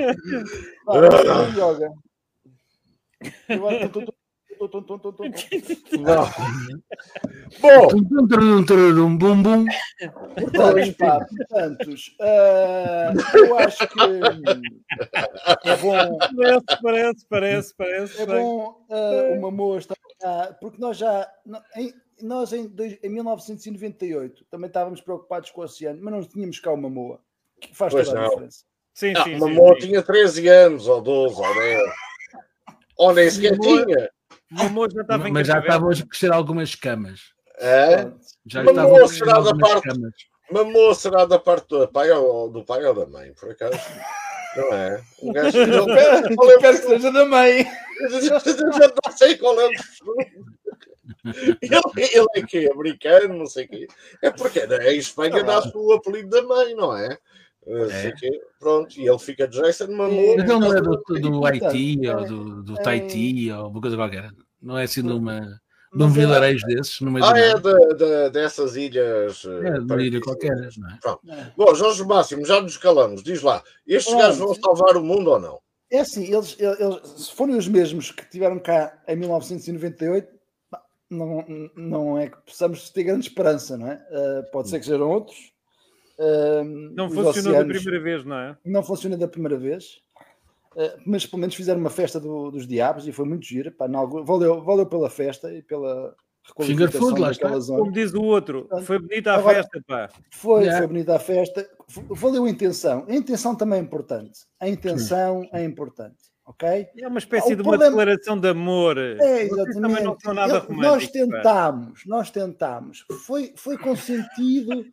ah. 0.87 1.49
yoga. 1.57 1.93
Eu 3.49 3.69
acho 3.69 3.79
que 3.79 3.85
estou 3.87 4.15
não. 6.01 6.25
Bom, 7.61 7.89
bum, 9.19 9.43
bum. 9.43 9.65
Portanto, 10.35 10.97
pá, 10.99 11.25
portantos, 11.25 12.17
ah, 12.21 13.13
eu 13.35 13.59
acho 13.59 13.87
que 13.89 14.01
é 15.65 15.77
bom, 15.77 16.19
Parece, 16.19 16.65
parece, 16.83 17.27
parece, 17.29 17.75
parece. 17.77 18.23
é 18.23 18.27
bom 18.27 18.85
ah, 18.91 19.33
uma 19.39 19.51
moa 19.51 19.79
estar 19.79 19.97
cá, 20.21 20.57
porque 20.61 20.81
nós 20.81 20.97
já, 20.99 21.31
em, 21.77 21.93
nós 22.23 22.53
em, 22.53 22.67
dois- 22.69 22.99
em 23.03 23.09
1998 23.09 24.45
também 24.51 24.69
estávamos 24.69 25.01
preocupados 25.01 25.51
com 25.51 25.61
o 25.61 25.65
oceano, 25.65 26.01
mas 26.03 26.13
não 26.13 26.23
tínhamos 26.25 26.59
cá 26.61 26.73
uma 26.73 26.91
moa, 26.91 27.21
que 27.61 27.75
faz 27.75 27.93
Pois 27.93 28.07
toda 28.09 28.19
a 28.19 28.23
não. 28.23 28.31
diferença. 28.31 28.65
Sim, 28.93 29.13
ah, 29.17 29.25
sim, 29.25 29.35
uma 29.37 29.47
sim, 29.49 29.55
moa 29.55 29.75
sim. 29.75 29.87
tinha 29.89 30.03
13 30.03 30.49
anos, 30.49 30.87
ou 30.87 31.01
12, 31.01 31.41
ou 31.41 31.55
10. 31.55 31.81
Ou 32.97 33.13
nem 33.13 33.29
sequer 33.31 33.59
tinha. 33.59 34.11
O 34.55 34.65
Mamoa 34.65 34.89
já 34.91 35.01
estava 35.03 35.29
em 35.29 35.33
Mas 35.33 35.47
já 35.47 35.59
estavam 35.59 35.91
a 35.91 35.95
crescer 35.95 36.33
algumas 36.33 36.69
escamas. 36.71 37.21
É? 37.59 38.11
Já 38.47 38.63
crescer 38.65 39.09
será 39.09 39.33
da 39.33 39.39
algumas 39.51 39.61
parte- 39.61 39.89
escamas. 39.89 40.15
Uma 40.51 40.65
moa 40.65 40.95
será 40.95 41.25
da 41.25 41.39
parte 41.39 41.69
do 41.69 41.89
pai 41.89 42.11
ou 42.11 42.51
do 42.51 42.63
pai 42.65 42.85
ou 42.85 42.95
da 42.95 43.07
mãe, 43.07 43.33
por 43.33 43.51
acaso? 43.51 43.79
Não 44.57 44.75
é? 44.75 45.03
Um 45.23 45.33
gajo 45.33 45.59
Eu 45.59 45.67
não 45.67 45.87
quero, 45.87 46.37
qual 46.37 46.51
é 46.51 46.55
eu 46.55 46.59
o 46.59 46.61
quero 46.61 46.81
que 46.81 46.87
seja 46.87 47.11
da 47.13 47.25
mãe. 47.25 47.65
já 48.23 48.39
não 49.05 49.13
sei 49.17 49.37
qual 49.39 49.61
é 49.61 49.67
o 49.67 49.71
ele, 51.63 52.09
ele 52.13 52.27
é 52.37 52.43
que 52.43 52.71
americano, 52.71 53.35
não 53.39 53.47
sei 53.47 53.65
o 53.65 53.69
quê. 53.69 53.87
É 54.23 54.31
porque 54.31 54.61
em 54.61 54.99
Espanha 54.99 55.43
dá-se 55.43 55.73
o 55.75 55.93
apelido 55.93 56.29
da 56.29 56.43
mãe, 56.43 56.75
não 56.75 56.97
é? 56.97 57.19
Sei 58.03 58.13
quê. 58.13 58.41
Pronto, 58.61 58.95
e 59.01 59.09
ele 59.09 59.19
fica 59.19 59.49
Jason 59.49 59.87
Mamoa. 59.89 60.37
Mas 60.37 60.51
ele 60.51 60.59
não 60.61 60.75
é 60.77 60.81
do, 60.83 60.97
do 60.99 61.47
Haiti 61.47 62.07
é- 62.07 62.15
ou 62.17 62.25
do, 62.27 62.63
do 62.63 62.79
é- 62.79 62.83
Tahiti 62.83 63.51
ou 63.51 63.69
uma 63.69 63.81
coisa 63.81 63.97
qualquer. 63.97 64.31
Não 64.65 64.79
é 64.79 64.85
assim 64.85 65.03
numa, 65.03 65.61
num 65.93 66.07
é- 66.07 66.11
vilarejo 66.11 66.67
desses, 66.67 67.01
no 67.01 67.11
meio 67.11 67.25
Ah, 67.25 67.33
do 67.33 67.39
é 67.39 67.55
de, 67.55 67.95
de- 67.97 68.31
dessas 68.31 68.77
ilhas. 68.77 69.45
uh, 69.45 69.63
É, 69.63 69.73
de 69.75 69.81
uma 69.81 70.03
ilha 70.03 70.21
qualquer, 70.21 70.57
não 70.79 70.89
é? 70.91 71.53
Bom, 71.57 71.75
Jorge 71.75 72.03
Máximo, 72.05 72.45
já 72.47 72.61
nos 72.61 72.77
calamos. 72.79 73.23
Diz 73.23 73.43
lá, 73.43 73.63
estes 73.87 74.13
Pronto. 74.13 74.23
gajos 74.27 74.39
vão 74.39 74.55
salvar 74.55 74.97
o 74.97 75.05
mundo 75.05 75.31
ou 75.31 75.39
não? 75.39 75.61
É 75.93 76.01
assim, 76.01 76.25
eles, 76.35 76.57
eles, 76.59 77.01
se 77.27 77.33
forem 77.35 77.57
os 77.57 77.69
mesmos 77.69 78.11
que 78.11 78.29
tiveram 78.29 78.59
cá 78.59 79.01
em 79.07 79.15
1998, 79.17 80.29
pá, 80.71 80.83
não, 81.11 81.45
não 81.77 82.19
é 82.19 82.29
que 82.31 82.37
possamos 82.39 82.89
ter 82.91 83.05
grande 83.05 83.29
esperança, 83.29 83.77
não 83.77 83.89
é? 83.93 84.03
Ah, 84.11 84.43
pode 84.51 84.71
ser 84.71 84.79
que 84.81 84.87
sejam 84.87 85.09
outros. 85.09 85.37
Ah, 86.19 86.63
Não 86.65 87.11
funcionou 87.11 87.53
da 87.53 87.59
oceanos 87.61 87.77
primeira 87.83 88.03
vez, 88.03 88.25
não 88.25 88.37
é? 88.37 88.57
Não 88.65 88.83
funciona 88.83 89.17
da 89.19 89.29
primeira 89.29 89.59
vez. 89.59 90.01
Ah, 90.77 90.97
mas 91.07 91.25
pelo 91.27 91.41
menos 91.41 91.55
fizeram 91.55 91.81
uma 91.81 91.91
festa 91.91 92.19
do- 92.21 92.51
dos 92.51 92.67
diabos 92.67 93.07
e 93.07 93.13
foi 93.13 93.25
muito 93.25 93.45
gira. 93.47 93.71
Pá, 93.71 93.87
valeu, 93.87 94.63
valeu 94.63 94.87
pela 94.87 95.09
festa 95.11 95.53
e 95.53 95.63
pela 95.63 96.15
Finger 96.61 96.89
requalificação 96.89 97.01
food, 97.09 97.21
lá 97.21 97.29
daquela 97.31 97.51
está. 97.53 97.61
zona. 97.61 97.79
Como 97.81 97.93
diz 97.93 98.13
o 98.15 98.23
outro, 98.23 98.69
foi 98.83 98.99
bonita 98.99 99.33
a 99.33 99.37
Agora- 99.37 99.55
festa, 99.57 99.81
pá. 99.87 100.11
Foi, 100.31 100.61
Yeah. 100.63 100.79
foi 100.79 100.87
bonita 100.89 101.17
a 101.17 101.19
festa. 101.19 101.69
Valeu 102.11 102.45
a 102.45 102.51
intenção. 102.51 103.05
A 103.09 103.15
intenção 103.15 103.55
também 103.55 103.79
é 103.79 103.83
importante. 103.83 104.41
A 104.61 104.69
intenção 104.69 105.49
é 105.53 105.65
importante. 105.65 106.17
Ok? 106.47 106.69
É 106.99 107.09
uma 107.09 107.19
espécie 107.19 107.55
O 107.55 107.57
de 107.57 107.63
uma 107.63 107.71
problema- 107.79 107.97
declaração 108.05 108.39
de 108.39 108.49
amor. 108.49 108.99
É, 108.99 109.45
exatamente. 109.45 109.81
também 109.81 110.05
não 110.05 110.17
são 110.21 110.35
nada 110.35 110.67
Eu- 110.69 110.77
nós 110.77 111.07
pá. 111.07 111.13
tentámos, 111.13 112.03
nós 112.07 112.31
tentámos. 112.31 113.05
Foi, 113.27 113.55
foi 113.57 113.79
com 113.79 113.97
sentido 113.97 114.85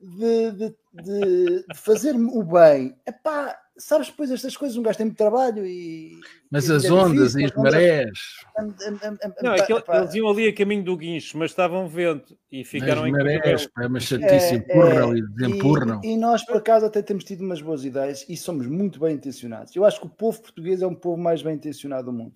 de, 0.00 0.52
de, 0.52 0.74
de- 1.02 1.64
de 1.66 1.78
fazer 1.78 2.14
o 2.14 2.42
bem. 2.42 2.96
Epá, 3.06 3.58
sabes, 3.76 4.08
depois 4.08 4.30
estas 4.30 4.56
coisas 4.56 4.76
um 4.76 4.82
gajo 4.82 4.98
tem 4.98 5.06
muito 5.06 5.16
trabalho 5.18 5.64
e. 5.64 6.18
Mas 6.50 6.68
e 6.68 6.72
as 6.72 6.84
é 6.84 6.92
ondas 6.92 7.32
difícil, 7.32 7.40
e 7.40 7.44
as 7.44 7.54
marés, 7.54 8.18
Não, 9.42 9.52
é 9.52 9.62
que 9.62 9.72
eles 9.72 10.14
iam 10.14 10.28
ali 10.28 10.48
a 10.48 10.54
caminho 10.54 10.84
do 10.84 10.96
guincho, 10.96 11.38
mas 11.38 11.50
estavam 11.50 11.88
vento 11.88 12.36
e 12.50 12.64
ficaram 12.64 13.02
as 13.02 13.08
em 13.08 13.12
marés, 13.12 13.68
é 13.78 13.86
uma 13.86 14.00
chatice, 14.00 14.54
É, 14.54 14.56
empurram 14.56 15.12
é, 15.12 15.18
e 15.18 15.22
desempurram. 15.22 16.00
E, 16.02 16.12
e 16.12 16.16
nós, 16.16 16.44
por 16.44 16.56
acaso, 16.56 16.86
até 16.86 17.02
temos 17.02 17.24
tido 17.24 17.44
umas 17.44 17.60
boas 17.60 17.84
ideias 17.84 18.24
e 18.28 18.36
somos 18.36 18.66
muito 18.66 18.98
bem 18.98 19.14
intencionados. 19.14 19.74
Eu 19.76 19.84
acho 19.84 20.00
que 20.00 20.06
o 20.06 20.10
povo 20.10 20.40
português 20.40 20.82
é 20.82 20.86
um 20.86 20.94
povo 20.94 21.20
mais 21.20 21.42
bem 21.42 21.54
intencionado 21.54 22.06
do 22.06 22.12
mundo. 22.12 22.34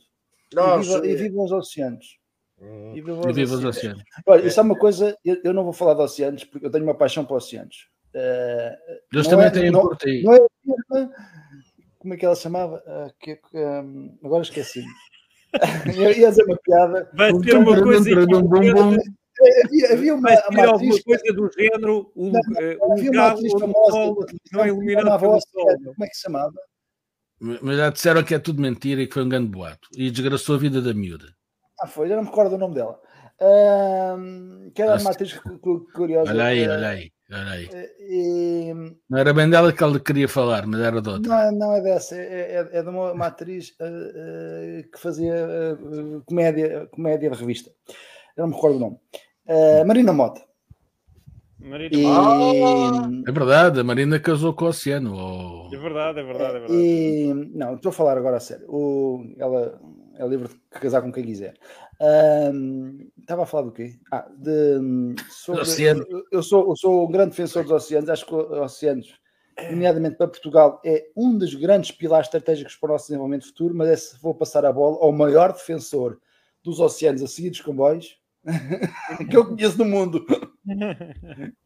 Não, 0.54 0.80
e, 0.80 0.84
viva, 0.84 1.00
sim. 1.00 1.08
e 1.08 1.16
vivam 1.16 1.44
os 1.44 1.52
oceanos. 1.52 2.21
Hum. 2.62 2.92
E 2.94 3.00
vivam 3.00 3.24
E 3.24 3.30
os 3.30 3.36
viva 3.36 3.54
os 3.54 3.64
oceanos. 3.64 3.76
oceanos. 3.76 4.02
Olha, 4.26 4.46
isso 4.46 4.60
é 4.60 4.62
uma 4.62 4.76
coisa, 4.78 5.16
eu, 5.24 5.36
eu 5.42 5.52
não 5.52 5.64
vou 5.64 5.72
falar 5.72 5.94
de 5.94 6.02
oceanos 6.02 6.44
porque 6.44 6.66
eu 6.66 6.70
tenho 6.70 6.84
uma 6.84 6.94
paixão 6.96 7.24
para 7.24 7.36
oceanos. 7.36 7.88
Eh, 8.14 8.78
Eles 9.12 9.24
Não 9.26 9.30
também 9.30 9.46
é- 9.46 9.50
têm 9.50 9.70
não- 9.70 9.88
por 9.88 9.96
aí. 10.06 10.22
não 10.22 10.34
é 10.34 10.46
como 11.98 12.14
é 12.14 12.16
que 12.16 12.24
ela 12.26 12.34
chamava? 12.36 12.82
Ah, 12.86 13.10
que- 13.20 13.36
que, 13.36 13.56
hum, 13.58 14.16
agora 14.24 14.42
esqueci. 14.42 14.84
eu 16.08 16.12
ia 16.12 16.28
dizer 16.30 16.44
uma 16.44 16.56
piada. 16.62 17.10
Vai 17.14 17.30
ser 17.32 17.56
uma 17.56 17.82
coisa 17.82 18.26
bum. 18.26 18.96
Havia, 19.64 19.92
havia 19.92 20.14
uma, 20.14 20.30
uma 20.50 20.62
alguma 20.66 20.76
atriz, 20.76 21.02
coisa 21.02 21.32
do 21.32 21.50
género 21.58 22.12
um, 22.14 22.30
Não, 22.30 22.40
eh, 22.60 22.76
um 22.80 22.92
havia 22.92 23.10
uma 23.10 23.26
atriz 23.28 23.52
um 23.54 23.58
famosa 23.58 23.90
sol 23.90 24.26
não 24.52 24.60
é 24.60 24.68
pelo 25.18 25.34
Oceano. 25.34 25.40
sol. 25.40 25.66
Como 25.94 26.04
é 26.04 26.06
que 26.06 26.14
se 26.14 26.22
chamava? 26.22 26.52
Mas 27.40 27.76
já 27.76 27.90
disseram 27.90 28.22
que 28.22 28.34
é 28.34 28.38
tudo 28.38 28.60
mentira 28.62 29.02
e 29.02 29.06
que 29.06 29.14
foi 29.14 29.24
um 29.24 29.28
grande 29.28 29.48
boato. 29.50 29.88
E 29.96 30.10
desgraçou 30.10 30.54
a 30.54 30.58
vida 30.58 30.80
da 30.80 30.94
miúda. 30.94 31.26
Ah, 31.82 31.86
foi, 31.86 32.08
já 32.08 32.14
não 32.16 32.22
me 32.22 32.28
recordo 32.28 32.54
o 32.54 32.58
nome 32.58 32.74
dela. 32.74 33.00
Ahm, 33.40 34.70
que 34.74 34.82
era 34.82 34.96
uma 35.00 35.10
atriz 35.10 35.32
cu- 35.38 35.58
cu- 35.58 35.86
curiosa. 35.92 36.30
Olha 36.30 36.44
aí, 36.44 36.62
eh, 36.62 36.68
olha 36.70 36.88
aí. 36.88 37.12
Olha 37.32 37.50
aí. 37.52 37.68
E, 37.98 38.72
Não 39.08 39.18
era 39.18 39.32
bem 39.32 39.48
dela 39.50 39.72
que 39.72 39.82
ele 39.82 39.98
queria 39.98 40.28
falar, 40.28 40.66
mas 40.66 40.80
era 40.80 41.00
de 41.00 41.08
outra. 41.08 41.28
não, 41.28 41.40
é- 41.40 41.50
não 41.50 41.72
é 41.74 41.80
dessa, 41.80 42.14
é, 42.14 42.56
é- 42.72 42.78
é 42.78 42.82
de 42.82 42.88
uma, 42.88 43.12
uma 43.12 43.26
atriz 43.26 43.74
eh, 43.80 44.12
eh, 44.14 44.82
que 44.92 44.98
fazia 44.98 45.34
eh, 45.34 45.72
eh, 45.72 46.20
comédia, 46.26 46.86
comédia 46.92 47.30
de 47.30 47.36
revista. 47.36 47.70
Eu 48.36 48.42
não 48.42 48.48
me 48.48 48.54
recordo 48.54 48.76
o 48.76 48.80
nome. 48.80 48.96
Eh, 49.46 49.82
Marina 49.84 50.12
Mota. 50.12 50.40
Marina, 51.58 51.96
E, 51.96 53.24
É 53.28 53.32
verdade, 53.32 53.80
a 53.80 53.84
Marina 53.84 54.18
casou 54.20 54.52
com 54.52 54.64
o 54.64 54.68
Oceano. 54.68 55.14
oh. 55.14 55.74
É 55.74 55.78
verdade, 55.78 56.18
é 56.20 56.22
verdade, 56.22 56.56
é 56.56 56.60
verdade. 56.60 56.74
e- 56.74 57.34
não, 57.54 57.74
estou 57.74 57.90
a 57.90 57.92
falar 57.92 58.18
agora 58.18 58.36
a 58.36 58.40
sério. 58.40 58.66
O, 58.68 59.24
ela 59.38 59.80
é 60.18 60.26
livre 60.26 60.48
de 60.48 60.80
casar 60.80 61.02
com 61.02 61.12
quem 61.12 61.24
quiser. 61.24 61.54
Ahm, 62.00 63.08
estava 63.18 63.42
a 63.42 63.46
falar 63.46 63.64
do 63.64 63.72
quê? 63.72 63.94
Ah, 64.10 64.28
de, 64.36 65.14
sobre, 65.30 65.62
oceano. 65.62 66.04
eu, 66.30 66.42
sou, 66.42 66.68
eu 66.70 66.76
sou 66.76 67.06
um 67.08 67.10
grande 67.10 67.30
defensor 67.30 67.62
dos 67.62 67.72
oceanos. 67.72 68.08
Acho 68.10 68.26
que 68.26 68.34
os 68.34 68.50
oceanos, 68.58 69.14
nomeadamente 69.70 70.16
para 70.16 70.28
Portugal, 70.28 70.80
é 70.84 71.06
um 71.16 71.36
dos 71.36 71.54
grandes 71.54 71.90
pilares 71.90 72.26
estratégicos 72.26 72.76
para 72.76 72.90
o 72.90 72.92
nosso 72.92 73.06
desenvolvimento 73.06 73.46
futuro. 73.46 73.74
Mas 73.74 73.88
é 73.88 73.96
se 73.96 74.20
vou 74.20 74.34
passar 74.34 74.64
a 74.64 74.72
bola 74.72 74.98
ao 75.00 75.12
maior 75.12 75.52
defensor 75.52 76.18
dos 76.64 76.78
oceanos 76.80 77.22
a 77.22 77.26
seguir 77.26 77.50
dos 77.50 77.60
comboios 77.60 78.16
que 79.30 79.36
eu 79.36 79.44
conheço 79.46 79.78
no 79.78 79.84
mundo, 79.84 80.24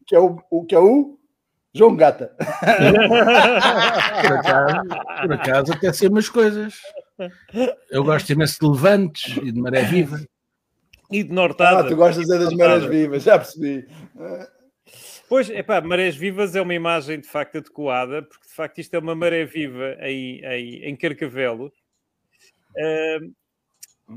que 0.05 0.15
é 0.15 0.19
o, 0.19 0.37
o- 0.49 0.65
que 0.65 0.73
é 0.75 0.79
o 0.79 1.17
João 1.73 1.95
Gata. 1.95 2.35
Por 4.21 4.33
acaso, 4.33 4.81
por 5.21 5.33
acaso 5.33 5.73
até 5.73 5.93
sei 5.93 6.07
umas 6.07 6.29
coisas. 6.29 6.75
Eu 7.89 8.03
gosto 8.03 8.29
imenso 8.31 8.59
de 8.59 8.67
levantes 8.67 9.37
e 9.37 9.51
de 9.51 9.59
maré 9.59 9.83
viva. 9.83 10.19
E 11.11 11.23
de 11.23 11.31
Ah, 11.31 11.33
Nortada. 11.33 11.87
tu 11.89 11.95
gostas 11.95 12.29
é 12.29 12.37
das 12.37 12.53
marés 12.53 12.85
vivas, 12.85 13.23
já 13.23 13.37
percebi. 13.37 13.87
Pois, 15.29 15.49
epá, 15.49 15.81
marés 15.81 16.15
vivas 16.15 16.55
é 16.55 16.61
uma 16.61 16.73
imagem 16.73 17.19
de 17.19 17.27
facto 17.27 17.57
adequada, 17.57 18.23
porque 18.23 18.47
de 18.47 18.53
facto 18.53 18.79
isto 18.79 18.93
é 18.93 18.99
uma 18.99 19.15
maré 19.15 19.45
viva 19.45 19.95
aí, 19.99 20.41
aí 20.45 20.75
em 20.83 20.95
Carcavelos. 20.95 21.73
Ahm, 22.77 23.31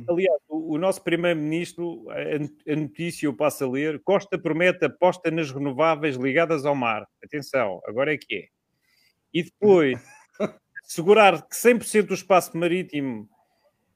aliás, 0.09 0.41
o, 0.49 0.75
o 0.75 0.79
nosso 0.79 1.03
primeiro-ministro, 1.03 2.07
a, 2.11 2.73
a 2.73 2.77
notícia 2.77 3.27
eu 3.27 3.35
passo 3.35 3.65
a 3.65 3.69
ler, 3.71 4.01
Costa 4.05 4.39
promete 4.39 4.85
aposta 4.85 5.31
nas 5.31 5.51
renováveis 5.51 6.17
ligadas 6.17 6.65
ao 6.65 6.75
mar. 6.77 7.07
Atenção, 7.25 7.81
agora 7.87 8.13
é 8.15 8.19
que 8.19 8.35
é. 8.37 8.45
E 9.33 9.43
depois, 9.43 10.01
assegurar 10.91 11.47
que 11.47 11.55
100% 11.55 12.07
do 12.09 12.15
espaço 12.15 12.57
marítimo 12.57 13.29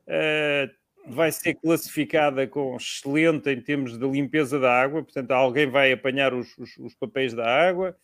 ah, 0.07 0.71
vai 1.07 1.31
ser 1.33 1.55
classificada 1.55 2.47
com 2.47 2.77
excelente 2.77 3.51
em 3.51 3.61
termos 3.61 3.99
de 3.99 4.09
limpeza 4.09 4.59
da 4.61 4.73
água, 4.73 5.03
portanto, 5.03 5.31
alguém 5.33 5.67
vai 5.69 5.93
apanhar 5.93 6.33
os, 6.33 6.57
os- 6.57 6.77
os 6.79 6.95
papéis 6.95 7.35
da 7.35 7.45
água, 7.47 7.95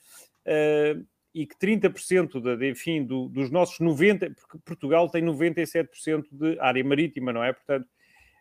eh, 0.44 0.96
e 1.34 1.46
que 1.46 1.56
30% 1.56 2.40
da, 2.42 2.66
enfim, 2.66 3.02
do- 3.04 3.28
dos 3.28 3.50
nossos 3.50 3.78
90%, 3.78 4.34
porque 4.34 4.58
Portugal 4.64 5.08
tem 5.08 5.22
97% 5.22 6.26
de 6.30 6.58
área 6.60 6.84
marítima, 6.84 7.32
não 7.32 7.42
é? 7.42 7.52
Portanto, 7.54 7.88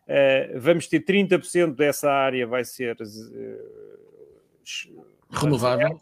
eh, 0.07 0.51
vamos 0.57 0.87
ter 0.87 1.01
30% 1.05 1.75
dessa 1.75 2.11
área 2.11 2.45
vai 2.45 2.65
ser 2.65 2.97
Renovável. 5.31 6.01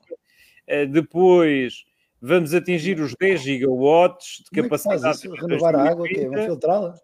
depois 0.89 1.85
vamos 2.21 2.53
atingir 2.53 2.99
os 2.99 3.13
10 3.19 3.41
gigawatts 3.41 4.43
de 4.43 4.49
Como 4.49 4.59
é 4.61 4.63
que 4.63 4.69
faz 4.69 4.83
capacidade. 4.83 5.17
isso? 5.17 5.29
de 5.33 5.41
Renovar 5.41 5.75
a 5.75 5.89
água, 5.89 6.05
o 6.05 6.07
quê? 6.07 6.15
2030. 6.15 6.37
Vão 6.37 6.45
filtrá-la? 6.45 6.95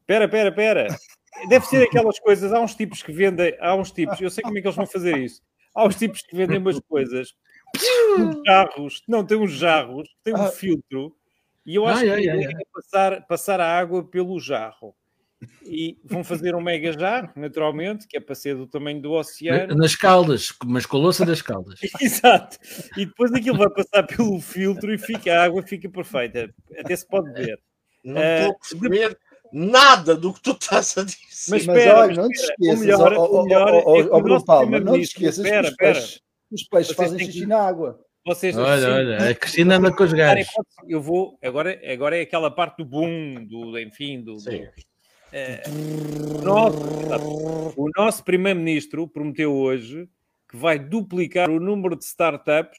Espera, 0.00 0.24
espera, 0.26 0.48
espera. 0.50 0.86
Deve 1.48 1.66
ser 1.66 1.82
aquelas 1.84 2.18
coisas. 2.20 2.52
Há 2.52 2.60
uns 2.60 2.74
tipos 2.74 3.02
que 3.02 3.12
vendem. 3.12 3.56
Há 3.60 3.74
uns 3.74 3.90
tipos. 3.90 4.20
Eu 4.20 4.30
sei 4.30 4.42
como 4.42 4.58
é 4.58 4.60
que 4.60 4.66
eles 4.66 4.76
vão 4.76 4.86
fazer 4.86 5.16
isso. 5.18 5.40
Há 5.74 5.86
uns 5.86 5.96
tipos 5.96 6.20
que 6.22 6.36
vendem 6.36 6.58
umas 6.58 6.78
coisas. 6.80 7.34
Uns 8.18 8.42
jarros. 8.46 9.02
Não, 9.08 9.24
tem 9.24 9.38
uns 9.38 9.52
jarros. 9.52 10.08
Tem 10.22 10.34
um 10.34 10.42
Ah. 10.42 10.50
filtro. 10.50 11.16
E 11.64 11.76
eu 11.76 11.86
acho 11.86 12.00
Ai, 12.00 12.04
que 12.04 12.10
a 12.10 12.14
ai, 12.14 12.22
ideia 12.24 12.48
é 12.60 12.64
passar, 12.74 13.26
passar 13.26 13.60
a 13.60 13.78
água 13.78 14.04
pelo 14.04 14.38
jarro. 14.38 14.94
E 15.64 15.98
vão 16.04 16.22
fazer 16.22 16.54
um 16.54 16.60
mega 16.60 16.92
jarro, 16.92 17.30
naturalmente, 17.36 18.06
que 18.06 18.16
é 18.16 18.20
para 18.20 18.34
ser 18.34 18.54
do 18.56 18.66
tamanho 18.66 19.00
do 19.00 19.12
oceano. 19.12 19.74
Nas 19.74 19.96
caldas, 19.96 20.52
mas 20.64 20.86
com 20.86 20.96
a 20.96 21.00
louça 21.00 21.24
das 21.24 21.42
caldas. 21.42 21.80
Exato. 22.00 22.58
E 22.96 23.06
depois 23.06 23.32
aquilo 23.32 23.58
vai 23.58 23.70
passar 23.70 24.02
pelo 24.06 24.40
filtro 24.40 24.92
e 24.92 24.98
fica, 24.98 25.34
a 25.34 25.44
água 25.44 25.62
fica 25.62 25.88
perfeita. 25.88 26.52
Até 26.78 26.94
se 26.96 27.06
pode 27.06 27.32
ver. 27.32 27.58
Não 28.04 28.20
Eh, 28.20 28.40
estou 28.40 28.52
a 28.54 28.58
perceber 28.58 29.18
nada 29.52 30.14
do 30.16 30.32
que 30.32 30.40
tu 30.42 30.52
estás 30.52 30.96
a 30.98 31.04
dizer. 31.04 31.18
Mas 31.48 31.66
Mas 31.66 31.76
espera, 31.78 31.98
olha, 31.98 32.14
não 32.14 32.28
te 32.28 32.34
esqueças, 32.40 32.78
O 32.78 32.80
melhor- 32.80 33.12
ó, 33.14 33.26
o 33.26 33.44
melhor 33.44 33.68
é 33.74 34.02
que 34.02 34.22
Bruno 34.22 34.44
Palma, 34.44 34.80
não 34.80 34.92
te 34.94 35.00
esqueças 35.02 35.42
que 35.42 35.48
Espera, 35.48 35.68
os 35.68 35.76
peixes, 35.76 36.20
os 36.50 36.62
peixes 36.64 36.96
fazem 36.96 37.18
têm 37.18 37.26
que- 37.26 37.32
xixi 37.32 37.46
na 37.46 37.58
água. 37.60 37.98
Vocês 38.24 38.56
Olha, 38.56 38.80
sim, 38.80 38.86
olha, 38.86 39.30
a 39.30 39.34
Cristina 39.34 39.76
anda 39.78 39.92
com 39.96 40.04
os 40.04 40.12
gajos. 40.12 40.46
eu 40.88 41.00
vou 41.02 41.36
agora, 41.42 41.80
agora 41.92 42.16
é 42.16 42.20
aquela 42.22 42.50
parte 42.52 42.76
do 42.78 42.84
boom, 42.84 43.44
do 43.46 43.76
enfim, 43.80 44.20
do, 44.22 44.36
do- 44.36 44.50
O 46.38 46.42
nosso, 46.44 47.74
o 47.76 47.90
nosso 47.96 48.24
primeiro-ministro 48.24 49.08
prometeu 49.08 49.54
hoje 49.54 50.08
que 50.48 50.56
vai 50.56 50.78
duplicar 50.78 51.48
o 51.50 51.58
número 51.58 51.96
de 51.96 52.04
startups 52.04 52.78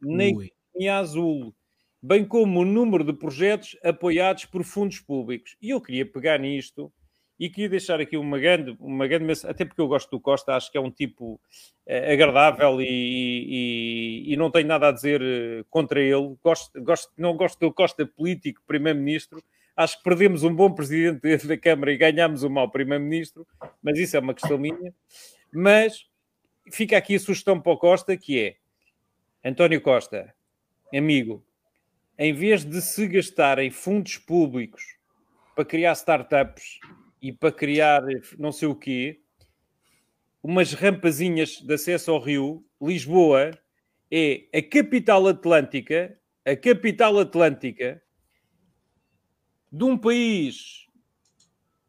na 0.00 0.24
economia 0.26 0.96
azul, 0.98 1.54
bem 2.00 2.24
como 2.24 2.60
o 2.60 2.64
número 2.64 3.02
de 3.02 3.12
projetos 3.12 3.76
apoiados 3.82 4.44
por 4.44 4.62
fundos 4.62 5.00
públicos. 5.00 5.56
E 5.60 5.70
eu 5.70 5.80
queria 5.80 6.06
pegar 6.06 6.38
nisto 6.38 6.92
e 7.40 7.48
queria 7.50 7.68
deixar 7.68 8.00
aqui 8.00 8.16
uma 8.16 8.38
grande, 8.38 8.76
uma 8.78 9.06
grande 9.08 9.24
mensagem, 9.24 9.50
até 9.50 9.64
porque 9.64 9.80
eu 9.80 9.88
gosto 9.88 10.10
do 10.10 10.20
Costa, 10.20 10.54
acho 10.54 10.70
que 10.70 10.78
é 10.78 10.80
um 10.80 10.90
tipo 10.90 11.40
eh, 11.86 12.12
agradável 12.12 12.80
e, 12.80 12.86
e- 14.28 14.32
e 14.32 14.36
não 14.36 14.50
tenho 14.50 14.66
nada 14.68 14.88
a 14.88 14.92
dizer 14.92 15.20
eh, 15.22 15.64
contra 15.70 16.00
ele. 16.00 16.36
Gosto, 16.42 16.80
gosto, 16.82 17.12
não 17.18 17.36
gosto 17.36 17.58
do 17.60 17.72
Costa 17.72 18.06
político, 18.06 18.62
primeiro-ministro. 18.66 19.42
Acho 19.78 19.98
que 19.98 20.02
perdemos 20.02 20.42
um 20.42 20.52
bom 20.52 20.74
presidente 20.74 21.46
da 21.46 21.56
Câmara 21.56 21.92
e 21.92 21.96
ganhámos 21.96 22.42
um 22.42 22.48
mau 22.48 22.68
primeiro-ministro, 22.68 23.46
mas 23.80 23.96
isso 23.96 24.16
é 24.16 24.18
uma 24.18 24.34
questão 24.34 24.58
minha. 24.58 24.92
Mas 25.52 26.04
fica 26.68 26.96
aqui 26.96 27.14
a 27.14 27.20
sugestão 27.20 27.60
para 27.60 27.70
o 27.70 27.78
Costa, 27.78 28.16
que 28.16 28.40
é 28.40 28.56
António 29.48 29.80
Costa, 29.80 30.34
amigo, 30.92 31.46
em 32.18 32.32
vez 32.32 32.64
de 32.64 32.82
se 32.82 33.06
gastarem 33.06 33.70
fundos 33.70 34.16
públicos 34.16 34.82
para 35.54 35.64
criar 35.64 35.92
startups 35.92 36.80
e 37.22 37.32
para 37.32 37.52
criar 37.52 38.02
não 38.36 38.50
sei 38.50 38.66
o 38.66 38.74
quê, 38.74 39.20
umas 40.42 40.72
rampazinhas 40.72 41.60
de 41.60 41.72
acesso 41.72 42.10
ao 42.10 42.18
rio, 42.18 42.64
Lisboa 42.82 43.52
é 44.10 44.42
a 44.52 44.60
capital 44.60 45.28
atlântica, 45.28 46.18
a 46.44 46.56
capital 46.56 47.16
atlântica 47.20 48.02
de 49.70 49.84
um 49.84 49.96
país 49.96 50.86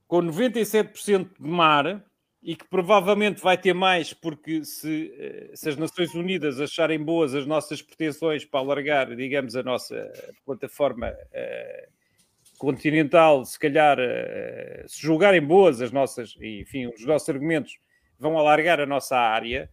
com 0.07 0.21
97% 0.23 1.29
de 1.39 1.47
mar 1.47 2.03
e 2.41 2.55
que 2.55 2.67
provavelmente 2.67 3.41
vai 3.41 3.57
ter 3.57 3.73
mais 3.73 4.13
porque 4.13 4.63
se, 4.63 5.13
eh, 5.17 5.51
se 5.53 5.69
as 5.69 5.77
Nações 5.77 6.13
Unidas 6.15 6.59
acharem 6.59 6.97
boas 6.97 7.35
as 7.35 7.45
nossas 7.45 7.81
pretensões 7.81 8.45
para 8.45 8.61
alargar, 8.61 9.15
digamos, 9.15 9.55
a 9.55 9.63
nossa 9.63 10.11
plataforma 10.45 11.13
eh, 11.33 11.89
continental, 12.57 13.43
se 13.43 13.59
calhar, 13.59 13.97
eh, 13.99 14.85
se 14.87 15.01
julgarem 15.01 15.41
boas 15.41 15.81
as 15.81 15.91
nossas, 15.91 16.35
enfim, 16.41 16.87
os 16.87 17.05
nossos 17.05 17.27
argumentos 17.27 17.77
vão 18.17 18.37
alargar 18.37 18.79
a 18.79 18.85
nossa 18.85 19.17
área 19.17 19.69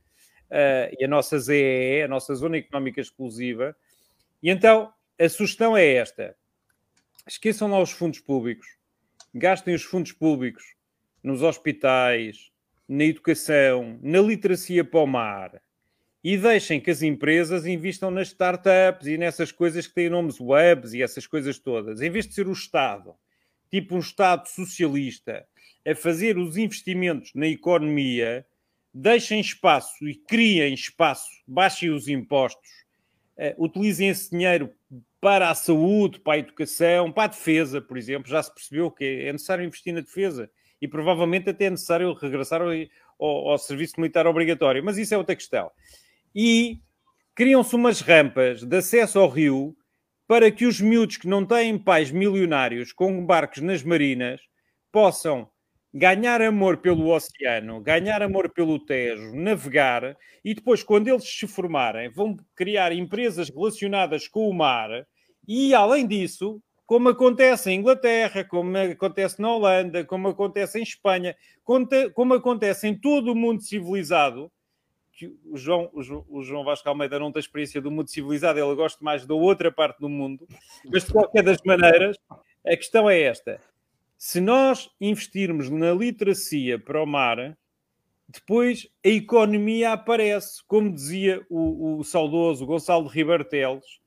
e 1.00 1.04
a 1.04 1.08
nossa 1.08 1.40
ZEE, 1.40 2.02
a 2.02 2.08
nossa 2.08 2.32
Zona 2.36 2.58
Económica 2.58 3.00
Exclusiva. 3.00 3.74
E 4.40 4.48
então, 4.48 4.92
a 5.18 5.28
sugestão 5.28 5.76
é 5.76 5.94
esta. 5.94 6.36
Esqueçam 7.28 7.68
lá 7.68 7.80
os 7.82 7.90
fundos 7.90 8.20
públicos. 8.20 8.68
Gastem 9.34 9.74
os 9.74 9.82
fundos 9.82 10.12
públicos 10.12 10.76
nos 11.24 11.42
hospitais, 11.42 12.52
na 12.88 13.02
educação, 13.02 13.98
na 14.00 14.20
literacia 14.20 14.84
para 14.84 15.00
o 15.00 15.06
mar. 15.08 15.60
E 16.22 16.36
deixem 16.36 16.80
que 16.80 16.88
as 16.88 17.02
empresas 17.02 17.66
investam 17.66 18.12
nas 18.12 18.28
startups 18.28 19.08
e 19.08 19.18
nessas 19.18 19.50
coisas 19.50 19.88
que 19.88 19.94
têm 19.94 20.08
nomes 20.08 20.40
webs 20.40 20.92
e 20.92 21.02
essas 21.02 21.26
coisas 21.26 21.58
todas. 21.58 22.00
Em 22.00 22.10
vez 22.10 22.28
de 22.28 22.34
ser 22.34 22.46
o 22.46 22.52
Estado, 22.52 23.12
tipo 23.72 23.96
um 23.96 24.00
Estado 24.00 24.46
socialista, 24.46 25.44
a 25.84 25.96
fazer 25.96 26.38
os 26.38 26.56
investimentos 26.56 27.32
na 27.34 27.48
economia, 27.48 28.46
deixem 28.94 29.40
espaço 29.40 30.06
e 30.06 30.14
criem 30.14 30.74
espaço, 30.74 31.30
baixem 31.44 31.90
os 31.90 32.06
impostos, 32.06 32.86
eh, 33.36 33.54
utilizem 33.58 34.08
esse 34.08 34.30
dinheiro 34.30 34.72
para 35.20 35.50
a 35.50 35.54
saúde, 35.54 36.20
para 36.20 36.34
a 36.34 36.38
educação, 36.38 37.10
para 37.12 37.24
a 37.24 37.28
defesa, 37.28 37.80
por 37.80 37.96
exemplo. 37.98 38.30
Já 38.30 38.42
se 38.42 38.52
percebeu 38.54 38.90
que 38.90 39.04
é 39.04 39.32
necessário 39.32 39.64
investir 39.64 39.92
na 39.92 40.00
defesa 40.00 40.50
e 40.80 40.86
provavelmente 40.86 41.50
até 41.50 41.64
é 41.66 41.70
necessário 41.70 42.12
regressar 42.14 42.62
ao, 42.62 42.68
ao- 43.18 43.48
ao 43.50 43.58
serviço 43.58 43.94
militar 43.98 44.26
obrigatório, 44.26 44.84
mas 44.84 44.98
isso 44.98 45.14
é 45.14 45.18
outra 45.18 45.34
questão. 45.34 45.70
E 46.34 46.80
criam-se 47.34 47.74
umas 47.74 48.00
rampas 48.00 48.62
de 48.62 48.76
acesso 48.76 49.18
ao 49.18 49.28
rio 49.28 49.76
para 50.28 50.50
que 50.50 50.66
os 50.66 50.80
miúdos 50.80 51.16
que 51.16 51.28
não 51.28 51.44
têm 51.46 51.78
pais 51.78 52.10
milionários 52.10 52.92
com 52.92 53.24
barcos 53.24 53.62
nas 53.62 53.82
marinas 53.82 54.40
possam 54.92 55.48
ganhar 55.98 56.42
amor 56.42 56.76
pelo 56.76 57.08
oceano, 57.08 57.80
ganhar 57.80 58.20
amor 58.20 58.50
pelo 58.50 58.78
Tejo, 58.78 59.34
navegar 59.34 60.14
e 60.44 60.54
depois, 60.54 60.82
quando 60.82 61.08
eles 61.08 61.24
se 61.24 61.46
formarem, 61.46 62.10
vão 62.10 62.36
criar 62.54 62.92
empresas 62.92 63.48
relacionadas 63.48 64.28
com 64.28 64.46
o 64.46 64.52
mar 64.52 65.06
e, 65.48 65.72
além 65.74 66.06
disso, 66.06 66.60
como 66.84 67.08
acontece 67.08 67.70
em 67.70 67.80
Inglaterra, 67.80 68.44
como 68.44 68.76
acontece 68.76 69.40
na 69.40 69.50
Holanda, 69.50 70.04
como 70.04 70.28
acontece 70.28 70.78
em 70.78 70.82
Espanha, 70.82 71.34
como 71.64 72.34
acontece 72.34 72.86
em 72.86 72.94
todo 72.94 73.32
o 73.32 73.34
mundo 73.34 73.62
civilizado, 73.62 74.52
que 75.12 75.34
o 75.46 75.56
João, 75.56 75.90
o 76.28 76.42
João, 76.42 76.62
Vasco 76.62 76.86
Almeida 76.90 77.18
não 77.18 77.32
tem 77.32 77.40
experiência 77.40 77.80
do 77.80 77.90
mundo 77.90 78.10
civilizado, 78.10 78.60
ele 78.60 78.74
gosta 78.74 79.02
mais 79.02 79.24
da 79.24 79.34
outra 79.34 79.72
parte 79.72 79.98
do 79.98 80.10
mundo, 80.10 80.46
mas 80.92 81.06
de 81.06 81.12
qualquer 81.12 81.42
das 81.42 81.56
maneiras, 81.64 82.18
a 82.66 82.76
questão 82.76 83.08
é 83.08 83.22
esta: 83.22 83.58
se 84.18 84.40
nós 84.40 84.90
investirmos 85.00 85.68
na 85.68 85.92
literacia 85.92 86.78
para 86.78 87.02
o 87.02 87.06
mar, 87.06 87.56
depois 88.28 88.88
a 89.04 89.08
economia 89.08 89.92
aparece, 89.92 90.62
como 90.66 90.92
dizia 90.92 91.44
o, 91.48 91.98
o 91.98 92.04
saudoso 92.04 92.66
Gonçalo 92.66 93.06
Ribeiro 93.06 93.44
Teles, 93.44 94.00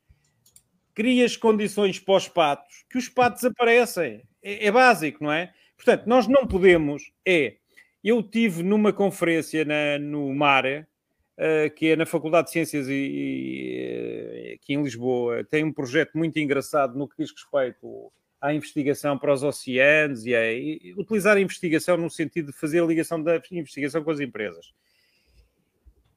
cria 0.94 1.26
as 1.26 1.38
condições 1.38 2.00
para 2.00 2.16
os 2.16 2.28
patos, 2.28 2.86
que 2.90 2.98
os 2.98 3.08
patos 3.08 3.44
aparecem. 3.46 4.22
É, 4.44 4.68
é 4.68 4.72
básico, 4.72 5.24
não 5.24 5.32
é? 5.32 5.54
Portanto, 5.78 6.06
nós 6.08 6.28
não 6.28 6.46
podemos, 6.46 7.12
é. 7.26 7.56
Eu 8.04 8.22
tive 8.22 8.64
numa 8.64 8.92
conferência 8.92 9.64
na, 9.64 9.98
no 10.00 10.34
mar, 10.34 10.66
uh, 10.66 11.74
que 11.76 11.88
é 11.88 11.96
na 11.96 12.06
Faculdade 12.06 12.48
de 12.48 12.54
Ciências 12.54 12.88
e, 12.88 12.94
e, 12.94 14.54
aqui 14.56 14.74
em 14.74 14.84
Lisboa, 14.84 15.44
tem 15.46 15.64
um 15.64 15.72
projeto 15.72 16.18
muito 16.18 16.38
engraçado 16.40 16.98
no 16.98 17.08
que 17.08 17.16
diz 17.18 17.32
respeito 17.32 18.12
à 18.42 18.54
investigação 18.54 19.18
para 19.18 19.34
os 19.34 19.44
oceanos 19.44 20.26
e 20.26 20.36
a 20.36 20.54
e 20.54 20.94
utilizar 20.98 21.38
a 21.38 21.42
investigação 21.42 21.98
no 21.98 22.10
sentido 22.10 22.52
de 22.52 22.58
fazer 22.58 22.82
a 22.82 22.86
ligação 22.86 23.22
da 23.22 23.42
investigação 23.52 24.04
com 24.04 24.12
as 24.12 24.20
empresas. 24.20 24.74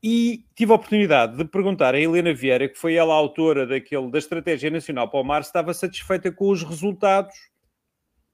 E 0.03 0.45
tive 0.57 0.73
a 0.73 0.75
oportunidade 0.75 1.37
de 1.37 1.45
perguntar 1.45 1.95
a 1.95 2.01
Helena 2.01 2.35
Vieira, 2.35 2.69
que 2.69 2.77
foi 2.77 2.95
ela 2.95 3.15
a 3.15 3.17
autora 3.17 3.67
daquele, 3.67 4.11
da 4.11 4.19
Estratégia 4.19 4.71
Nacional 4.71 5.09
para 5.09 5.21
o 5.21 5.25
Mar, 5.25 5.45
se 5.45 5.51
estava 5.51 5.73
satisfeita 5.73 6.33
com 6.33 6.49
os 6.49 6.63
resultados 6.65 7.35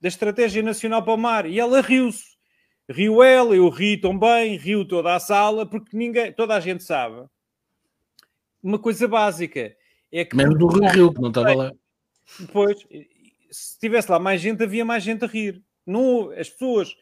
da 0.01 0.09
Estratégia 0.09 0.62
Nacional 0.62 1.03
para 1.03 1.12
o 1.12 1.18
Mar. 1.18 1.45
E 1.45 1.61
ela 1.61 1.82
riu-se. 1.82 2.39
Riu 2.89 3.22
ela, 3.22 3.55
eu 3.55 3.68
ri 3.68 3.99
também, 3.99 4.57
riu 4.57 4.86
toda 4.86 5.14
a 5.14 5.20
sala, 5.20 5.66
porque 5.66 5.95
ninguém, 5.95 6.32
toda 6.32 6.55
a 6.55 6.61
gente 6.61 6.82
sabe. 6.82 7.26
Uma 8.62 8.78
coisa 8.78 9.07
básica 9.07 9.76
é 10.11 10.24
que. 10.24 10.34
Menos 10.34 10.59
do 10.59 10.68
Rio 10.68 10.89
Rio, 10.91 11.12
que 11.12 11.20
não 11.20 11.28
estava 11.28 11.55
lá. 11.55 11.72
Depois, 12.41 12.78
se 13.51 13.78
tivesse 13.78 14.11
lá 14.11 14.18
mais 14.18 14.40
gente, 14.40 14.62
havia 14.62 14.84
mais 14.84 15.03
gente 15.03 15.24
a 15.24 15.28
rir. 15.28 15.62
Não, 15.86 16.30
as 16.32 16.49
pessoas 16.49 16.96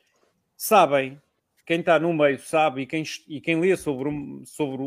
sabem, 0.56 1.20
quem 1.66 1.80
está 1.80 1.98
no 1.98 2.14
meio 2.14 2.38
sabe 2.38 2.82
e 2.82 2.86
quem, 2.86 3.02
e 3.26 3.40
quem 3.40 3.60
lê 3.60 3.76
sobre, 3.76 4.10
sobre, 4.44 4.84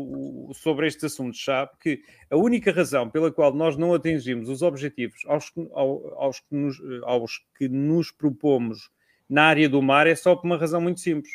sobre 0.54 0.86
estes 0.86 1.04
assuntos 1.04 1.44
sabe 1.44 1.72
que 1.78 2.02
a 2.30 2.36
única 2.36 2.72
razão 2.72 3.10
pela 3.10 3.30
qual 3.30 3.52
nós 3.52 3.76
não 3.76 3.92
atingimos 3.92 4.48
os 4.48 4.62
objetivos 4.62 5.20
aos, 5.26 5.52
aos, 5.72 6.12
aos, 6.16 6.40
que, 6.40 6.54
nos, 6.54 6.80
aos 7.04 7.44
que 7.58 7.68
nos 7.68 8.10
propomos 8.10 8.90
na 9.28 9.44
área 9.44 9.68
do 9.68 9.82
mar 9.82 10.06
é 10.06 10.14
só 10.14 10.34
por 10.34 10.46
uma 10.46 10.56
razão 10.56 10.80
muito 10.80 11.00
simples. 11.00 11.32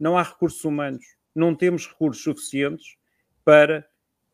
Não 0.00 0.16
há 0.16 0.22
recursos 0.22 0.64
humanos. 0.64 1.04
Não 1.34 1.54
temos 1.54 1.86
recursos 1.86 2.24
suficientes 2.24 2.96
para 3.44 3.86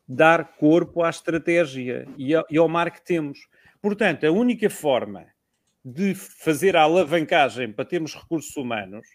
dar 0.08 0.56
corpo 0.56 1.02
à 1.02 1.10
estratégia 1.10 2.06
e 2.16 2.56
ao 2.56 2.68
mar 2.68 2.90
que 2.90 3.04
temos. 3.04 3.48
Portanto, 3.80 4.24
a 4.24 4.30
única 4.30 4.70
forma 4.70 5.26
de 5.84 6.14
fazer 6.14 6.76
a 6.76 6.82
alavancagem 6.82 7.72
para 7.72 7.84
termos 7.84 8.14
recursos 8.14 8.56
humanos 8.56 9.06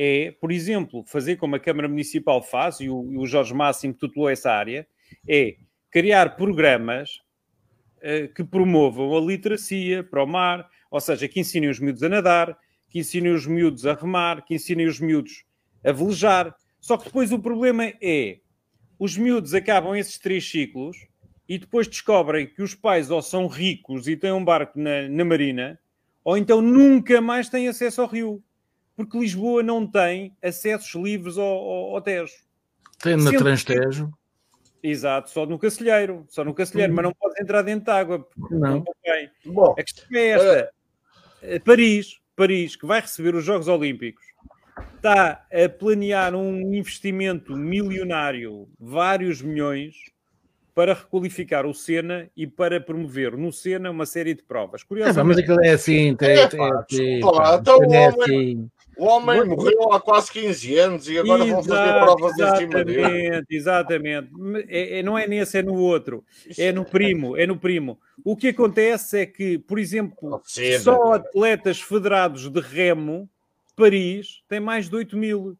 é, 0.00 0.30
por 0.40 0.52
exemplo, 0.52 1.02
fazer 1.04 1.34
como 1.34 1.56
a 1.56 1.58
Câmara 1.58 1.88
Municipal 1.88 2.40
faz, 2.40 2.78
e 2.78 2.88
o, 2.88 3.12
e 3.12 3.18
o 3.18 3.26
Jorge 3.26 3.52
Máximo 3.52 3.92
tutelou 3.92 4.30
essa 4.30 4.52
área, 4.52 4.86
é 5.28 5.56
criar 5.90 6.36
programas 6.36 7.16
uh, 7.96 8.32
que 8.32 8.44
promovam 8.44 9.16
a 9.16 9.20
literacia 9.20 10.04
para 10.04 10.22
o 10.22 10.26
mar, 10.26 10.70
ou 10.88 11.00
seja, 11.00 11.26
que 11.26 11.40
ensinem 11.40 11.68
os 11.68 11.80
miúdos 11.80 12.04
a 12.04 12.08
nadar, 12.08 12.56
que 12.88 13.00
ensinem 13.00 13.32
os 13.32 13.44
miúdos 13.44 13.86
a 13.86 13.94
remar, 13.94 14.44
que 14.44 14.54
ensinem 14.54 14.86
os 14.86 15.00
miúdos 15.00 15.44
a 15.84 15.90
velejar. 15.90 16.54
Só 16.80 16.96
que 16.96 17.06
depois 17.06 17.32
o 17.32 17.38
problema 17.40 17.92
é 18.00 18.38
os 19.00 19.16
miúdos 19.16 19.52
acabam 19.52 19.96
esses 19.96 20.16
três 20.16 20.48
ciclos 20.48 20.96
e 21.48 21.58
depois 21.58 21.88
descobrem 21.88 22.46
que 22.46 22.62
os 22.62 22.72
pais 22.72 23.10
ou 23.10 23.20
são 23.20 23.48
ricos 23.48 24.06
e 24.06 24.16
têm 24.16 24.30
um 24.30 24.44
barco 24.44 24.78
na, 24.78 25.08
na 25.08 25.24
marina, 25.24 25.78
ou 26.28 26.36
então 26.36 26.60
nunca 26.60 27.22
mais 27.22 27.48
têm 27.48 27.68
acesso 27.68 28.02
ao 28.02 28.06
rio. 28.06 28.44
Porque 28.94 29.18
Lisboa 29.18 29.62
não 29.62 29.86
tem 29.86 30.36
acessos 30.42 30.94
livres 30.94 31.38
ao, 31.38 31.46
ao, 31.46 31.94
ao 31.94 32.02
Tejo. 32.02 32.34
Tem 33.02 33.16
na 33.16 33.30
Transtejo. 33.30 34.12
Exato, 34.82 35.30
só 35.30 35.46
no 35.46 35.58
Cacilheiro, 35.58 36.26
só 36.28 36.44
no 36.44 36.52
Cacilheiro, 36.52 36.92
mas 36.92 37.02
não 37.02 37.14
pode 37.14 37.42
entrar 37.42 37.62
dentro 37.62 37.86
de 37.86 37.90
água. 37.92 38.28
Não. 38.50 38.60
não 38.60 38.84
Bom, 39.46 39.74
a 39.78 39.82
questão 39.82 40.04
é 40.12 40.26
esta. 40.26 40.70
Uh... 41.42 41.60
Paris, 41.64 42.20
Paris, 42.36 42.76
que 42.76 42.86
vai 42.86 43.00
receber 43.00 43.34
os 43.34 43.42
Jogos 43.42 43.66
Olímpicos, 43.66 44.26
está 44.96 45.46
a 45.50 45.68
planear 45.78 46.34
um 46.34 46.74
investimento 46.74 47.56
milionário, 47.56 48.68
vários 48.78 49.40
milhões, 49.40 49.94
para 50.78 50.94
requalificar 50.94 51.66
o 51.66 51.74
Sena 51.74 52.30
e 52.36 52.46
para 52.46 52.80
promover 52.80 53.36
no 53.36 53.52
Sena 53.52 53.90
uma 53.90 54.06
série 54.06 54.32
de 54.32 54.44
provas. 54.44 54.84
Curiosamente, 54.84 55.18
é, 55.18 55.24
mas 55.24 55.38
aquilo 55.38 55.60
é 55.60 55.70
assim, 55.70 56.14
tem, 56.14 56.38
é, 56.38 56.46
tem, 56.46 56.60
tem, 56.88 57.18
então 57.18 57.78
o, 57.78 57.92
é 57.92 58.08
homem, 58.08 58.22
assim. 58.22 58.70
o 58.96 59.04
homem 59.06 59.44
morreu 59.44 59.92
há 59.92 60.00
quase 60.00 60.30
15 60.30 60.78
anos 60.78 61.08
e 61.08 61.18
agora 61.18 61.44
Exato, 61.44 61.64
vão 61.64 61.64
fazer 61.64 62.00
provas 62.04 62.38
em 62.38 62.56
cima 62.58 62.84
dele. 62.84 63.44
Exatamente, 63.50 64.30
é, 64.68 65.00
é, 65.00 65.02
não 65.02 65.18
é 65.18 65.26
nesse, 65.26 65.58
é 65.58 65.62
no 65.64 65.74
outro, 65.74 66.24
é 66.56 66.70
no 66.70 66.84
primo, 66.84 67.36
é 67.36 67.44
no 67.44 67.58
primo. 67.58 67.98
O 68.24 68.36
que 68.36 68.46
acontece 68.46 69.18
é 69.18 69.26
que, 69.26 69.58
por 69.58 69.80
exemplo, 69.80 70.40
só 70.80 71.14
atletas 71.14 71.80
federados 71.80 72.48
de 72.48 72.60
remo, 72.60 73.28
Paris, 73.74 74.44
tem 74.48 74.60
mais 74.60 74.88
de 74.88 74.94
8 74.94 75.16
mil. 75.16 75.58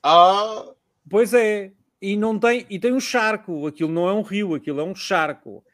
Ah... 0.00 0.66
Pois 1.06 1.34
é, 1.34 1.70
e 2.00 2.16
não 2.16 2.38
tem 2.38 2.66
e 2.68 2.78
tem 2.78 2.92
um 2.92 3.00
charco, 3.00 3.66
aquilo 3.66 3.90
não 3.90 4.08
é 4.08 4.12
um 4.12 4.22
rio, 4.22 4.54
aquilo 4.54 4.80
é 4.80 4.84
um 4.84 4.94
charco. 4.94 5.64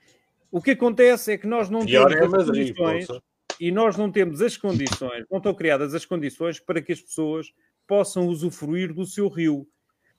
O 0.51 0.61
que 0.61 0.73
acontece 0.73 1.33
é 1.33 1.39
que 1.39 1.47
nós 1.47 1.71
não 1.71 1.85
Pior 1.85 2.09
temos 2.09 2.23
é 2.23 2.25
as 2.25 2.47
Madrid, 2.47 2.77
condições 2.77 3.21
e 3.61 3.71
nós 3.71 3.97
não 3.97 4.11
temos 4.11 4.41
as 4.41 4.57
condições, 4.57 5.25
não 5.31 5.39
estão 5.39 5.55
criadas 5.55 5.95
as 5.95 6.05
condições 6.05 6.59
para 6.59 6.81
que 6.81 6.93
as 6.93 7.01
pessoas 7.01 7.53
possam 7.87 8.27
usufruir 8.27 8.95
do 8.95 9.05
seu 9.05 9.29
rio. 9.29 9.67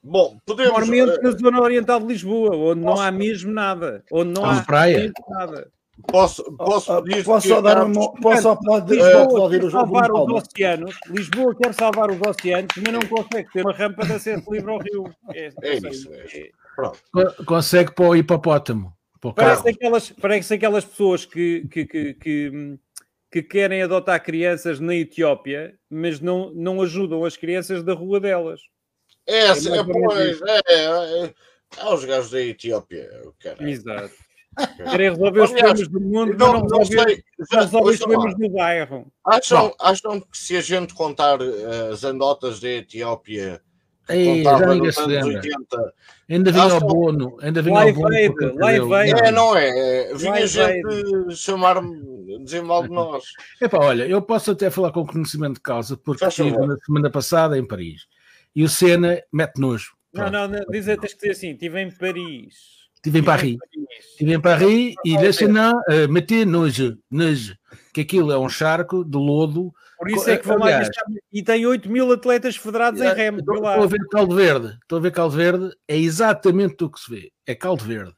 Bom, 0.04 0.38
podemos. 0.46 0.72
Normalmente 0.72 1.20
uh, 1.20 1.24
na 1.24 1.32
zona 1.32 1.62
oriental 1.62 2.00
de 2.00 2.08
Lisboa, 2.08 2.56
onde 2.56 2.82
posso... 2.82 2.96
não 2.96 3.02
há 3.02 3.12
mesmo 3.12 3.52
nada, 3.52 4.04
onde 4.12 4.32
não 4.32 4.46
há, 4.46 4.60
há 4.60 4.64
praia. 4.64 5.12
nada. 5.30 5.72
Posso, 6.08 6.44
posso 6.56 6.92
ah, 6.92 7.04
posso 7.24 7.48
só 7.48 7.62
dar 7.62 7.84
uma, 7.84 8.14
posso 8.14 8.42
só 8.44 8.52
aplaudir, 8.52 8.96
Lisboa 8.96 9.52
quer 9.52 9.72
salvar 9.72 10.12
os 10.12 10.32
oceanos, 10.32 11.00
Lisboa 11.08 11.56
quer 11.56 11.74
salvar 11.74 12.12
os 12.12 12.22
oceanos, 12.22 12.72
mas 12.78 12.94
não 12.94 13.02
consegue 13.02 13.52
ter 13.52 13.62
uma 13.62 13.74
rampa 13.74 14.06
de 14.06 14.14
acesso 14.14 14.54
livre 14.54 14.72
ao 14.72 14.80
rio. 14.80 15.16
É, 15.34 15.50
é 15.62 15.76
isso. 15.76 16.10
É. 16.14 17.44
Consegue 17.46 17.94
para 17.94 18.06
o 18.08 18.16
hipopótamo. 18.16 18.94
parece, 19.36 19.70
aquelas, 19.70 20.10
parece 20.12 20.54
aquelas 20.54 20.86
pessoas 20.86 21.26
que, 21.26 21.68
que, 21.70 21.86
que, 21.86 22.14
que, 22.14 22.78
que 23.32 23.44
querem 23.44 23.82
adotar 23.82 24.24
crianças 24.24 24.80
na 24.80 24.96
Etiópia, 24.96 25.78
mas 25.90 26.20
não, 26.20 26.52
não 26.54 26.82
ajudam 26.82 27.26
as 27.26 27.36
crianças 27.38 27.84
da 27.84 27.94
rua 27.94 28.20
delas. 28.20 28.62
É, 29.28 29.48
é, 29.48 29.84
pois, 29.84 30.42
é, 30.42 30.62
é, 30.68 31.26
é, 31.26 31.34
há 31.78 31.94
os 31.94 32.04
gajos 32.06 32.32
da 32.32 32.42
Etiópia. 32.42 33.10
Exato. 33.60 34.31
Querem 34.76 35.12
resolver 35.12 35.42
os 35.42 35.52
problemas 35.52 35.88
do 35.88 36.02
mundo, 36.02 36.38
não, 36.38 36.54
não, 36.54 36.62
não 36.62 36.80
resolver, 36.80 37.24
resolver 37.52 37.92
os 37.92 37.98
problemas 38.00 38.36
do 38.38 38.50
bairro. 38.50 39.12
Acham, 39.26 39.74
acham 39.80 40.20
que 40.20 40.38
se 40.38 40.58
a 40.58 40.62
gente 40.62 40.94
contar 40.94 41.42
uh, 41.42 41.92
as 41.92 42.04
andotas 42.04 42.60
da 42.60 42.68
Etiópia 42.68 43.62
Ei, 44.10 44.44
já 44.44 44.66
ninguém 44.66 44.92
se 44.92 45.06
lembra. 45.06 45.36
80, 45.36 45.94
ainda 46.30 46.52
vinha 46.52 46.66
acham... 46.66 46.78
o 46.78 46.82
Bono, 46.82 47.38
ainda 47.42 47.62
vinha 47.62 47.86
o 47.86 47.94
Bono. 47.94 48.10
Live 48.56 48.94
Aid. 48.94 49.22
É, 49.24 49.32
não 49.32 49.56
é? 49.56 50.14
Vinha 50.16 50.32
Live 50.32 50.48
gente 50.48 51.36
chamar-me, 51.36 52.44
dizer 52.44 52.62
mal 52.62 52.84
de 52.84 52.90
nós. 52.90 53.24
Epá, 53.62 53.78
olha, 53.80 54.06
eu 54.06 54.22
posso 54.22 54.52
até 54.52 54.70
falar 54.70 54.92
com 54.92 55.06
conhecimento 55.06 55.56
de 55.56 55.62
causa, 55.62 55.96
porque 55.96 56.26
estive 56.26 56.58
na 56.58 56.76
semana 56.78 57.10
passada 57.10 57.58
em 57.58 57.66
Paris 57.66 58.08
e 58.56 58.64
o 58.64 58.70
Senna 58.70 59.22
mete 59.32 59.60
nojo. 59.60 59.94
Não, 60.14 60.30
não, 60.30 60.48
não, 60.48 60.60
diz, 60.70 60.86
tens 60.86 61.14
que 61.14 61.20
dizer 61.20 61.32
assim, 61.32 61.52
estive 61.52 61.82
em 61.82 61.92
Paris. 61.92 62.81
Estive 63.02 63.20
em 63.20 63.24
Paris. 63.24 63.58
Estive 64.12 64.34
em 64.34 64.40
Paris 64.40 64.96
e 65.04 65.18
le 65.18 65.34
Senna 65.34 65.74
uh, 65.74 66.12
meter 66.12 66.46
nojo, 66.46 66.98
nojo, 67.10 67.56
que 67.92 68.02
aquilo 68.02 68.32
é 68.32 68.38
um 68.38 68.48
charco 68.48 69.04
de 69.04 69.18
lodo. 69.18 69.74
Por 69.98 70.10
isso 70.10 70.30
é 70.30 70.38
que 70.38 70.48
vão 70.48 70.58
lá 70.58 70.82
e 71.32 71.44
tem 71.44 71.66
8 71.66 71.90
mil 71.90 72.12
atletas 72.12 72.56
federados 72.56 73.02
em 73.02 73.14
remo. 73.14 73.40
Estou, 73.40 73.56
estou 73.56 73.84
a 73.84 73.88
ver 73.88 74.08
Caldo 74.10 74.36
Verde, 74.36 74.78
estou 74.82 74.98
a 74.98 75.02
ver 75.02 75.12
Caldo 75.12 75.36
Verde, 75.36 75.72
é 75.88 75.98
exatamente 75.98 76.84
o 76.84 76.90
que 76.90 77.00
se 77.00 77.12
vê, 77.12 77.32
é 77.46 77.56
Caldo 77.56 77.84
Verde. 77.84 78.14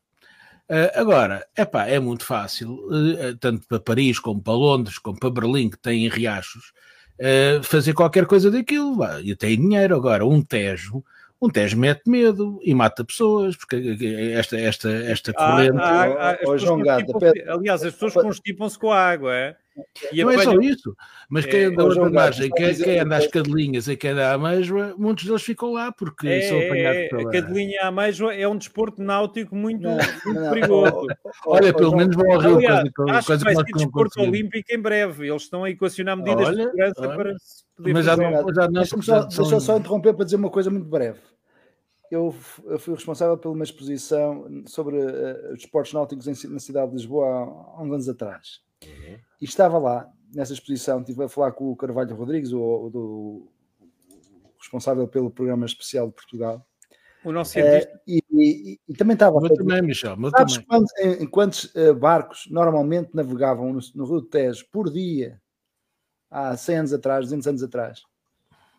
Uh, 0.70 0.92
agora, 0.96 1.46
epá, 1.58 1.88
é 1.88 2.00
muito 2.00 2.26
fácil, 2.26 2.74
uh, 2.74 3.38
tanto 3.40 3.68
para 3.68 3.80
Paris 3.80 4.20
como 4.20 4.42
para 4.42 4.54
Londres, 4.54 4.98
como 4.98 5.20
para 5.20 5.30
Berlim, 5.30 5.70
que 5.70 5.78
têm 5.78 6.08
riachos, 6.08 6.74
eh, 7.20 7.62
fazer 7.64 7.94
qualquer 7.94 8.26
coisa 8.26 8.50
daquilo. 8.50 8.96
vá, 8.96 9.22
E 9.22 9.36
tem 9.36 9.56
dinheiro. 9.58 9.96
Agora, 9.96 10.26
um 10.26 10.42
Tejo, 10.42 11.04
um 11.46 11.50
Tejo 11.50 11.78
mete 11.78 12.10
medo 12.10 12.60
e 12.64 12.74
mata 12.74 13.04
pessoas, 13.04 13.56
porque 13.56 13.98
esta, 14.34 14.58
esta, 14.60 14.90
esta 14.90 15.32
Há- 15.32 15.34
corrente. 15.34 15.78
há- 15.78 16.04
as 16.32 16.34
Ó, 16.34 16.38
pessoas 16.38 16.62
João 16.62 16.80
aliás, 17.48 17.84
as 17.84 17.94
pessoas 17.94 18.14
constipam-se 18.14 18.80
com 18.80 18.92
a 18.92 19.00
água, 19.00 19.36
é? 19.36 19.56
E 20.12 20.24
não 20.24 20.32
é 20.32 20.44
só 20.44 20.54
isso, 20.60 20.96
mas 21.30 21.46
É, 21.46 21.48
quem 21.48 21.66
anda 21.66 21.84
outra 21.84 21.96
João 21.96 22.12
Gato, 22.12 22.14
margem, 22.14 22.52
quem, 22.52 22.68
dizer 22.68 22.84
quem 22.84 22.94
que 22.94 23.00
anda 23.00 23.18
às 23.18 23.28
cadelinhas 23.28 23.88
e 23.88 23.98
quem 23.98 24.12
anda 24.12 24.30
à 24.30 24.34
ameijoa, 24.34 24.96
muitos 24.98 25.26
deles 25.26 25.42
ficam 25.42 25.74
lá 25.74 25.92
porque 25.92 26.28
É, 26.28 26.42
são 26.42 26.60
apanhados 26.60 27.00
é, 27.00 27.08
pela... 27.10 27.22
a 27.30 27.32
cadelinha 27.32 27.82
à 27.82 27.88
ameijoa 27.88 28.36
é 28.36 28.48
um 28.48 28.58
desporto 28.58 29.02
náutico 29.02 29.56
muito, 29.56 29.82
Não, 29.82 29.96
muito 30.26 30.40
não, 30.40 30.50
perigoso. 30.52 31.08
Olha, 31.48 31.74
pelo 31.74 31.96
menos 31.96 32.16
vão 32.16 32.32
ao 32.32 32.40
rio, 32.40 32.58
Aliás, 32.58 32.82
coisa, 32.82 32.92
que- 32.94 33.12
acho 33.12 33.28
coisa 33.28 33.46
que 33.46 33.54
vai 33.54 33.66
ser 33.66 33.74
desporto 33.74 34.22
olímpico 34.22 34.74
em 34.74 34.80
breve. 34.80 35.28
Eles 35.28 35.42
estão 35.44 35.64
a 35.64 35.70
equacionar 35.70 36.18
medidas 36.18 36.48
Olha, 36.48 36.56
de 36.56 36.64
segurança 36.64 37.02
olha. 37.02 37.16
para 37.16 37.40
se 37.40 37.64
poder 37.76 37.94
Mas 37.94 38.06
já 38.06 38.18
não, 38.18 38.54
já 38.54 38.62
não 38.68 38.72
Deixa-me 38.74 39.04
só, 39.04 39.24
deixa 39.26 39.60
só 39.60 39.78
interromper 39.78 40.14
para 40.14 40.26
dizer 40.26 40.36
uma 40.36 40.50
coisa 40.50 40.70
muito 40.70 40.86
breve. 40.88 41.20
Eu, 42.12 42.32
fui 42.78 42.94
responsável 42.94 43.36
por 43.38 43.52
uma 43.52 43.64
exposição 43.64 44.64
sobre 44.68 44.98
eh, 45.00 45.52
os 45.52 45.62
esportes 45.62 45.94
náuticos 45.94 46.28
na 46.28 46.60
cidade 46.60 46.92
de 46.92 46.98
Lisboa 46.98 47.26
há, 47.26 47.40
há 47.80 47.82
uns 47.82 47.92
anos 47.92 48.08
atrás. 48.08 48.62
E 49.42 49.46
estava 49.46 49.78
lá, 49.78 50.12
nessa 50.34 50.54
exposição, 50.54 51.00
estive 51.02 51.24
a 51.24 51.30
falar 51.30 51.52
com 51.52 51.72
o 51.72 51.76
Carvalho 51.76 52.16
Rodrigues, 52.16 52.52
o, 52.54 52.60
o 52.62 52.90
do- 52.90 53.52
o 53.82 54.58
responsável 54.60 55.08
pelo 55.08 55.30
programa 55.30 55.66
especial 55.66 56.08
de 56.08 56.14
Portugal. 56.14 56.66
O 57.24 57.32
nosso 57.32 57.58
Eh, 57.58 57.82
cientista. 57.82 58.02
e, 58.08 58.24
e- 58.32 58.80
e 58.88 58.94
também 58.96 59.14
estava 59.14 59.40
fazer- 59.40 59.56
também, 59.56 59.82
Michel, 59.82 60.14
o 60.14 60.20
meu 60.20 60.30
Sabes 60.32 60.54
também. 60.56 60.68
quantos, 60.68 60.92
em, 61.00 61.24
em 61.24 61.28
quantos 61.28 61.76
eh, 61.76 61.94
barcos 61.94 62.48
normalmente 62.50 63.14
navegavam 63.14 63.72
no, 63.74 63.80
no 63.96 64.06
Rio 64.06 64.22
Tejo 64.22 64.66
por 64.72 64.92
dia 64.92 65.42
há 66.30 66.56
100 66.58 66.78
anos 66.78 66.94
atrás, 66.94 67.26
200 67.26 67.48
anos 67.48 67.64
atrás? 67.64 68.02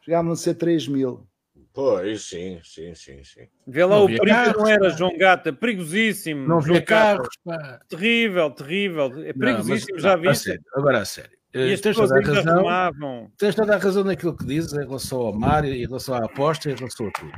Chegavam 0.02 0.32
a 0.32 0.36
ser 0.36 0.55
3 0.55 0.86
mil. 0.88 1.26
Pois, 1.75 2.22
sim, 2.22 2.61
sim, 2.62 2.95
sim, 2.95 3.25
sim. 3.25 3.49
Vê 3.66 3.85
lá, 3.85 3.97
não 3.97 4.05
o 4.05 4.07
perigo 4.07 4.27
carros, 4.27 4.55
não 4.57 4.68
era. 4.68 4.91
João 4.91 5.18
Gata, 5.18 5.53
perigosíssimo. 5.53 6.47
Não 6.47 6.61
Gata. 6.61 6.83
carros, 6.83 7.29
pá. 7.45 7.81
Terrível, 7.89 8.49
terrível. 8.53 9.07
É 9.25 9.33
Não, 9.33 9.35
perigosíssimo, 9.41 9.89
mas- 9.95 10.03
já 10.03 10.09
não, 10.11 10.14
a 10.14 10.31
viste? 10.31 10.45
sério, 10.45 10.62
Agora 10.77 10.99
a 11.01 11.05
sério. 11.05 11.31
Eh, 11.53 11.68
E 11.68 11.72
as 11.75 11.81
Tens 11.81 11.97
toda 11.97 12.16
a 12.16 12.20
razão. 12.22 13.31
Tens 13.37 13.55
toda 13.57 13.75
a 13.75 13.79
razão 13.79 14.05
naquilo 14.05 14.37
que 14.37 14.45
dizes 14.47 14.72
em 14.72 14.79
relação 14.87 15.18
ao 15.20 15.33
mar, 15.33 15.64
em 15.64 15.85
relação 15.85 16.14
à 16.14 16.25
aposta, 16.25 16.70
em 16.70 16.75
relação 16.77 17.09
a 17.09 17.11
tudo. 17.11 17.33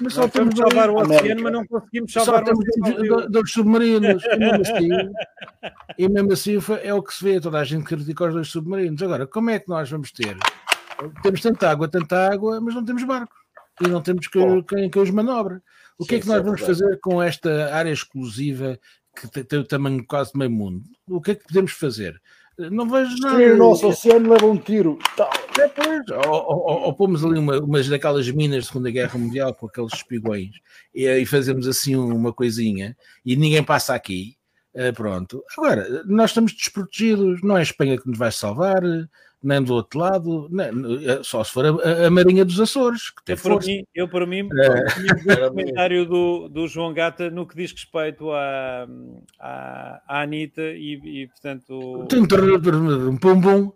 Mas 0.00 0.16
Nós 0.16 0.30
temos 0.30 0.56
salvar 0.56 0.88
o 0.90 0.98
América. 1.00 1.22
oceano, 1.24 1.42
mas 1.42 1.52
não 1.52 1.66
conseguimos 1.66 2.12
só 2.12 2.24
salvar 2.24 2.42
o 2.42 2.46
temos 2.46 2.64
oceano. 2.68 3.04
do- 3.22 3.28
dos 3.28 3.52
submarinos. 3.52 4.22
E 4.24 4.36
mesmo 4.38 4.60
assim, 4.62 4.88
e 5.98 6.08
mesmo 6.08 6.32
assim 6.32 6.60
foi- 6.60 6.80
é 6.84 6.94
o 6.94 7.02
que 7.02 7.12
se 7.12 7.24
vê. 7.24 7.40
Toda 7.40 7.58
a 7.58 7.64
gente 7.64 7.84
critica 7.84 8.24
os 8.26 8.34
dois 8.34 8.48
submarinos. 8.48 9.02
Agora, 9.02 9.26
como 9.26 9.50
é 9.50 9.58
que 9.58 9.68
nós 9.68 9.90
vamos 9.90 10.12
ter? 10.12 10.36
Temos 11.22 11.40
tanta 11.40 11.70
água, 11.70 11.88
tanta 11.88 12.28
água, 12.30 12.60
mas 12.60 12.74
não 12.74 12.84
temos 12.84 13.02
barcos. 13.04 13.39
E 13.82 13.88
não 13.88 14.02
temos 14.02 14.26
que- 14.28 14.62
quem, 14.68 14.90
quem 14.90 15.02
os 15.02 15.10
manobre. 15.10 15.60
O 15.98 16.04
que 16.04 16.14
Sim, 16.14 16.16
é 16.16 16.20
que 16.20 16.28
nós 16.28 16.36
é 16.38 16.42
vamos 16.42 16.60
verdade. 16.60 16.80
fazer 16.80 17.00
com 17.00 17.22
esta 17.22 17.74
área 17.74 17.90
exclusiva 17.90 18.78
que 19.14 19.28
te- 19.28 19.44
tem 19.44 19.58
o 19.58 19.64
tamanho 19.64 20.04
quase 20.06 20.32
de 20.32 20.38
meio 20.38 20.50
mundo? 20.50 20.82
O 21.08 21.20
que 21.20 21.32
é 21.32 21.34
que 21.34 21.44
podemos 21.46 21.72
fazer? 21.72 22.20
Não 22.58 22.86
vejo 22.88 23.16
nada. 23.18 23.36
Destruir 23.38 23.54
o 23.54 23.56
nosso 23.56 23.88
oceano 23.88 24.30
leva 24.32 24.46
um 24.46 24.56
tiro. 24.58 24.98
Tal. 25.16 25.30
É. 25.58 26.26
Ou, 26.28 26.34
ou, 26.34 26.80
ou- 26.86 26.94
pomos 26.94 27.24
ali 27.24 27.38
uma, 27.38 27.58
umas 27.58 27.88
daquelas 27.88 28.30
minas 28.30 28.64
de 28.64 28.68
Segunda 28.68 28.90
Guerra 28.90 29.18
Mundial 29.18 29.54
com 29.54 29.66
aqueles 29.66 29.92
espigões 29.94 30.50
e 30.94 31.06
aí 31.06 31.24
fazemos 31.24 31.66
assim 31.66 31.96
uma 31.96 32.32
coisinha 32.32 32.96
e 33.24 33.34
ninguém 33.36 33.62
passa 33.62 33.94
aqui. 33.94 34.36
eh, 34.74 34.92
pronto. 34.92 35.42
Agora, 35.58 36.02
nós 36.06 36.30
estamos 36.30 36.52
desprotegidos. 36.52 37.40
Não 37.42 37.56
é 37.56 37.60
a 37.60 37.62
Espanha 37.62 37.98
que 37.98 38.06
nos 38.08 38.18
vai 38.18 38.30
salvar, 38.30 38.82
nem 39.42 39.62
do 39.62 39.72
outro 39.74 39.98
lado, 39.98 40.48
nem- 40.50 40.68
eh, 41.08 41.20
só 41.22 41.42
se 41.42 41.50
for 41.50 41.64
a, 41.64 42.06
a 42.06 42.10
Marinha 42.10 42.44
dos 42.44 42.60
Açores, 42.60 43.10
que 43.10 43.24
tem 43.24 43.34
Eu, 43.34 43.40
para 43.42 43.52
força. 43.52 43.68
mim, 43.68 43.84
eu, 43.94 44.08
para 44.08 44.26
mim, 44.26 44.48
É. 44.52 45.44
o 45.46 45.48
comentário 45.48 46.04
do, 46.06 46.48
do 46.48 46.68
João 46.68 46.92
Gata 46.92 47.30
no 47.30 47.46
que 47.46 47.56
diz 47.56 47.72
respeito 47.72 48.30
à, 48.32 48.86
à, 49.38 50.02
à 50.06 50.22
Anitta 50.22 50.60
e, 50.62 51.00
e, 51.22 51.26
portanto, 51.28 52.06
um 52.08 53.16
pum 53.16 53.40
pum. 53.40 53.72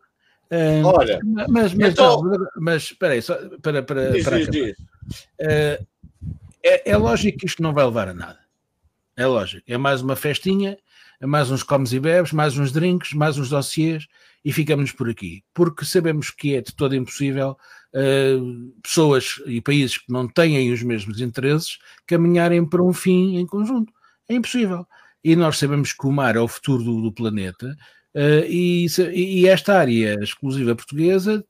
Eh, 0.50 0.82
Olha, 0.84 1.18
mas, 1.48 1.72
mas, 1.74 1.92
então- 1.92 2.22
não, 2.22 2.46
mas 2.60 2.82
espera 2.82 3.14
aí, 3.14 3.22
só 3.22 3.34
para, 3.62 3.82
para, 3.82 4.10
diz, 4.12 4.24
para 4.24 4.44
diz. 4.44 4.76
Eh, 5.40 5.80
é, 6.62 6.90
é 6.90 6.96
lógico 6.96 7.38
que 7.38 7.46
isto 7.46 7.62
não 7.62 7.72
vai 7.72 7.84
levar 7.84 8.08
a 8.08 8.14
nada. 8.14 8.38
É 9.16 9.26
lógico. 9.26 9.62
É 9.66 9.78
mais 9.78 10.02
uma 10.02 10.14
festinha, 10.16 10.76
é 11.20 11.26
mais 11.26 11.50
uns 11.50 11.62
comes 11.62 11.92
e 11.92 12.00
bebes, 12.00 12.32
mais 12.32 12.58
uns 12.58 12.70
drinks, 12.72 13.12
mais 13.14 13.38
uns 13.38 13.48
dossiês 13.48 14.06
e 14.44 14.52
ficamos 14.52 14.92
por 14.92 15.08
aqui. 15.08 15.42
Porque 15.54 15.84
sabemos 15.84 16.30
que 16.30 16.54
é 16.54 16.60
de 16.60 16.74
todo 16.74 16.94
impossível 16.94 17.56
eh, 17.94 18.36
pessoas 18.82 19.40
e 19.46 19.60
países 19.60 19.98
que 19.98 20.12
não 20.12 20.28
têm 20.28 20.72
os 20.72 20.82
mesmos 20.82 21.20
interesses 21.20 21.78
caminharem 22.06 22.68
para 22.68 22.82
um 22.82 22.92
fim 22.92 23.36
em 23.36 23.46
conjunto. 23.46 23.92
É 24.28 24.34
impossível. 24.34 24.86
E 25.22 25.34
nós 25.34 25.58
sabemos 25.58 25.92
que 25.92 26.06
o 26.06 26.12
mar 26.12 26.36
é 26.36 26.40
o 26.40 26.48
futuro 26.48 26.82
do, 26.84 27.00
do 27.00 27.12
planeta 27.12 27.74
eh, 28.14 28.46
e, 28.48 28.86
e 29.14 29.48
esta 29.48 29.78
área 29.78 30.18
exclusiva 30.22 30.74
portuguesa 30.74 31.44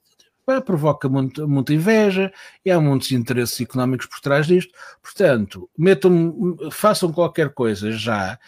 provoca 0.63 1.09
muito- 1.09 1.47
muita 1.47 1.73
inveja 1.73 2.31
e 2.63 2.69
há 2.69 2.79
muitos 2.79 3.11
interesses 3.11 3.59
económicos 3.59 4.05
por 4.05 4.19
trás 4.19 4.45
disto. 4.45 4.71
Portanto, 5.01 5.67
metam, 5.77 6.55
façam 6.71 7.11
qualquer 7.11 7.49
coisa 7.49 7.91
já 7.91 8.39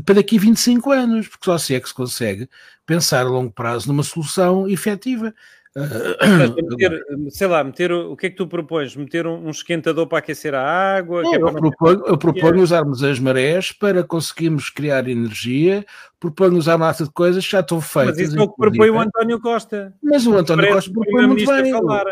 para 0.00 0.16
daqui 0.16 0.36
a 0.36 0.40
25 0.40 0.90
anos, 0.90 1.28
porque 1.28 1.44
só 1.44 1.52
assim 1.54 1.74
é 1.74 1.80
que 1.80 1.88
se 1.88 1.94
consegue 1.94 2.48
pensar 2.86 3.20
a 3.26 3.28
longo 3.28 3.52
prazo 3.52 3.88
numa 3.88 4.02
solução 4.02 4.68
efetiva. 4.68 5.34
portanto, 5.74 6.66
meter, 6.68 7.04
sei 7.30 7.46
lá, 7.46 7.64
meter, 7.64 7.92
o 7.92 8.14
que 8.16 8.26
é 8.26 8.30
que 8.30 8.36
tu 8.36 8.46
propões? 8.46 8.94
Meter 8.94 9.26
um, 9.26 9.46
um 9.46 9.50
esquentador 9.50 10.06
para 10.06 10.18
aquecer 10.18 10.54
a 10.54 10.62
água? 10.62 11.22
é 11.24 11.36
eu, 11.36 11.40
para 11.40 11.52
não- 11.52 11.60
proponho, 11.60 12.06
eu 12.06 12.18
proponho 12.18 12.62
usarmos 12.62 13.02
as 13.02 13.18
marés 13.18 13.72
para 13.72 14.04
conseguirmos 14.04 14.68
criar 14.68 15.08
energia, 15.08 15.84
proponho 16.20 16.56
usar 16.56 16.76
uma 16.76 16.88
data 16.88 17.04
de 17.04 17.10
coisas 17.10 17.44
que 17.44 17.52
já 17.52 17.60
estão 17.60 17.80
feitas. 17.80 18.18
Mas 18.18 18.28
isso 18.28 18.38
é 18.38 18.42
o 18.42 18.48
que 18.48 18.56
propõe 18.56 18.90
o. 18.90 19.00
António 19.00 19.40
Costa. 19.40 19.94
Mas 20.02 20.26
o 20.26 20.36
António 20.36 20.68
Costa 20.68 20.92
propõe 20.92 21.26
muito 21.26 21.46
bem. 21.46 21.72
falar. 21.72 22.04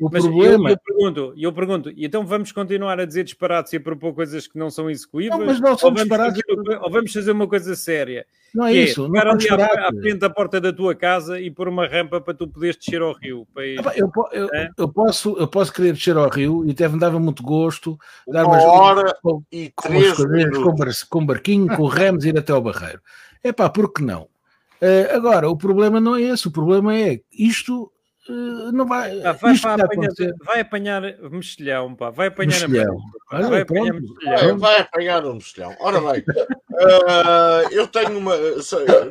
O 0.00 0.08
Mas 0.12 0.24
eu, 0.24 0.30
problema. 0.30 0.70
eu 0.70 0.78
pergunto, 0.78 1.34
eu 1.36 1.52
pergunto, 1.52 1.90
e 1.90 2.04
então 2.06 2.24
vamos 2.24 2.52
continuar 2.52 3.00
a 3.00 3.04
dizer 3.04 3.24
disparates 3.24 3.72
e 3.72 3.78
a 3.78 3.80
propor 3.80 4.14
coisas 4.14 4.46
que 4.46 4.56
não 4.56 4.70
são 4.70 4.88
execuíveis? 4.88 5.36
Não, 5.36 5.44
mas 5.46 5.60
não 5.60 5.76
são 5.76 5.90
ou, 5.90 5.96
fazer, 5.96 6.42
ou 6.80 6.90
vamos 6.90 7.12
fazer 7.12 7.32
uma 7.32 7.48
coisa 7.48 7.74
séria? 7.74 8.24
Não 8.54 8.66
é 8.66 8.72
que 8.72 8.78
isso. 8.84 9.04
é 9.06 9.08
Não 9.24 9.40
são 9.40 9.54
ali 9.58 9.62
à, 9.64 9.88
frente 9.88 10.18
da 10.18 10.30
porta 10.30 10.60
da 10.60 10.72
tua 10.72 10.94
casa 10.94 11.40
e 11.40 11.50
pôr 11.50 11.68
uma 11.68 11.86
rampa 11.88 12.20
para 12.20 12.32
tu 12.32 12.46
poderes 12.46 12.76
descer 12.76 13.02
ao 13.02 13.12
rio. 13.12 13.44
Para 13.52 13.66
ir- 13.66 13.80
Eu, 13.96 14.12
eu- 14.32 14.48
É? 14.54 14.68
eu 14.78 14.88
posso, 14.88 15.36
eu 15.36 15.48
posso 15.48 15.72
querer 15.72 15.92
descer 15.94 16.16
ao 16.16 16.28
rio 16.28 16.64
e 16.64 16.70
até 16.70 16.88
me 16.88 16.98
dava 16.98 17.18
muito 17.18 17.42
gosto 17.42 17.98
dar 18.28 18.46
Uma 18.46 18.62
hora 18.62 19.16
com, 19.20 19.42
e 19.50 19.72
com, 19.74 19.88
três 19.88 20.12
com, 20.14 20.74
bar- 20.76 21.08
com 21.10 21.26
barquinho, 21.26 21.76
com 21.76 21.86
remos, 21.86 22.24
ir 22.24 22.38
até 22.38 22.52
ao 22.52 22.62
barreiro. 22.62 23.00
É 23.42 23.52
pá, 23.52 23.68
por 23.68 23.92
que 23.92 24.02
não? 24.02 24.28
Eh, 24.80 25.10
agora, 25.12 25.50
o 25.50 25.56
problema 25.56 25.98
não 26.00 26.14
é 26.14 26.22
esse, 26.22 26.46
o 26.46 26.52
problema 26.52 26.96
é 26.96 27.20
isto 27.36 27.90
não 28.28 28.86
vai. 28.86 29.20
Ah, 29.22 29.32
vai, 29.32 29.58
pá, 29.58 29.76
vai 29.76 29.86
apanhar, 29.86 30.10
vai 30.44 30.60
apanhar 30.60 31.02
mexilhão, 31.30 31.94
pá. 31.94 32.10
Vai 32.10 32.28
apanhar 32.28 32.64
a 32.64 32.68
Mexilhão. 32.68 32.98
Olha, 33.32 33.48
Vai 33.48 33.60
apanhar 33.62 33.94
mexilhão. 33.94 34.36
Vai, 34.36 34.56
vai 34.56 34.80
apanhar 34.80 35.26
um 35.26 35.34
mexilhão. 35.34 35.76
Ora 35.80 36.00
bem, 36.00 36.24
ah, 37.08 37.62
eu 37.70 37.86
tenho 37.88 38.18
uma, 38.18 38.36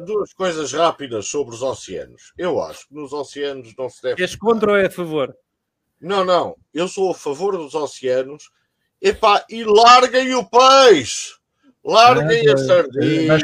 duas 0.06 0.34
coisas 0.34 0.72
rápidas 0.72 1.28
sobre 1.28 1.56
os 1.56 1.62
oceanos. 1.62 2.34
Eu 2.38 2.62
acho 2.62 2.88
que 2.88 2.96
nos 2.96 3.12
oceanos 3.14 3.74
não 3.78 3.90
se 3.90 4.02
deve. 4.02 4.22
És 4.22 4.36
contra 4.36 4.72
ou 4.72 4.78
é 4.78 4.86
a 4.86 4.92
favor? 4.92 5.36
Não, 6.00 6.24
não. 6.24 6.56
Eu 6.74 6.88
sou 6.88 7.12
a 7.12 7.16
favor 7.16 7.58
dos 7.58 7.74
oceanos. 7.74 8.52
Epá, 9.02 9.46
e 9.50 9.64
larguem 9.64 10.34
o 10.36 10.44
peixe! 10.44 11.37
Larguem 11.88 12.50
a 12.50 12.58
sardinha! 12.58 13.40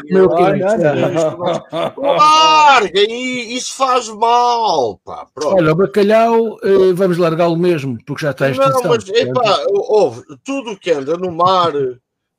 larguem 1.96 3.56
Isso 3.56 3.74
faz 3.74 4.10
mal! 4.10 4.98
Pá, 4.98 5.26
pronto. 5.34 5.56
Olha, 5.56 5.72
o 5.72 5.76
bacalhau, 5.76 6.58
eh, 6.62 6.92
vamos 6.94 7.18
largá-lo 7.18 7.56
mesmo, 7.56 7.98
porque 8.06 8.24
já 8.24 8.32
está 8.32 8.50
em 8.50 8.56
Não, 8.56 8.68
extinção. 8.68 8.92
mas 8.92 9.08
epá, 9.08 9.66
ouve, 9.70 10.24
tudo 10.44 10.78
que 10.78 10.92
anda 10.92 11.16
no 11.16 11.32
mar 11.32 11.72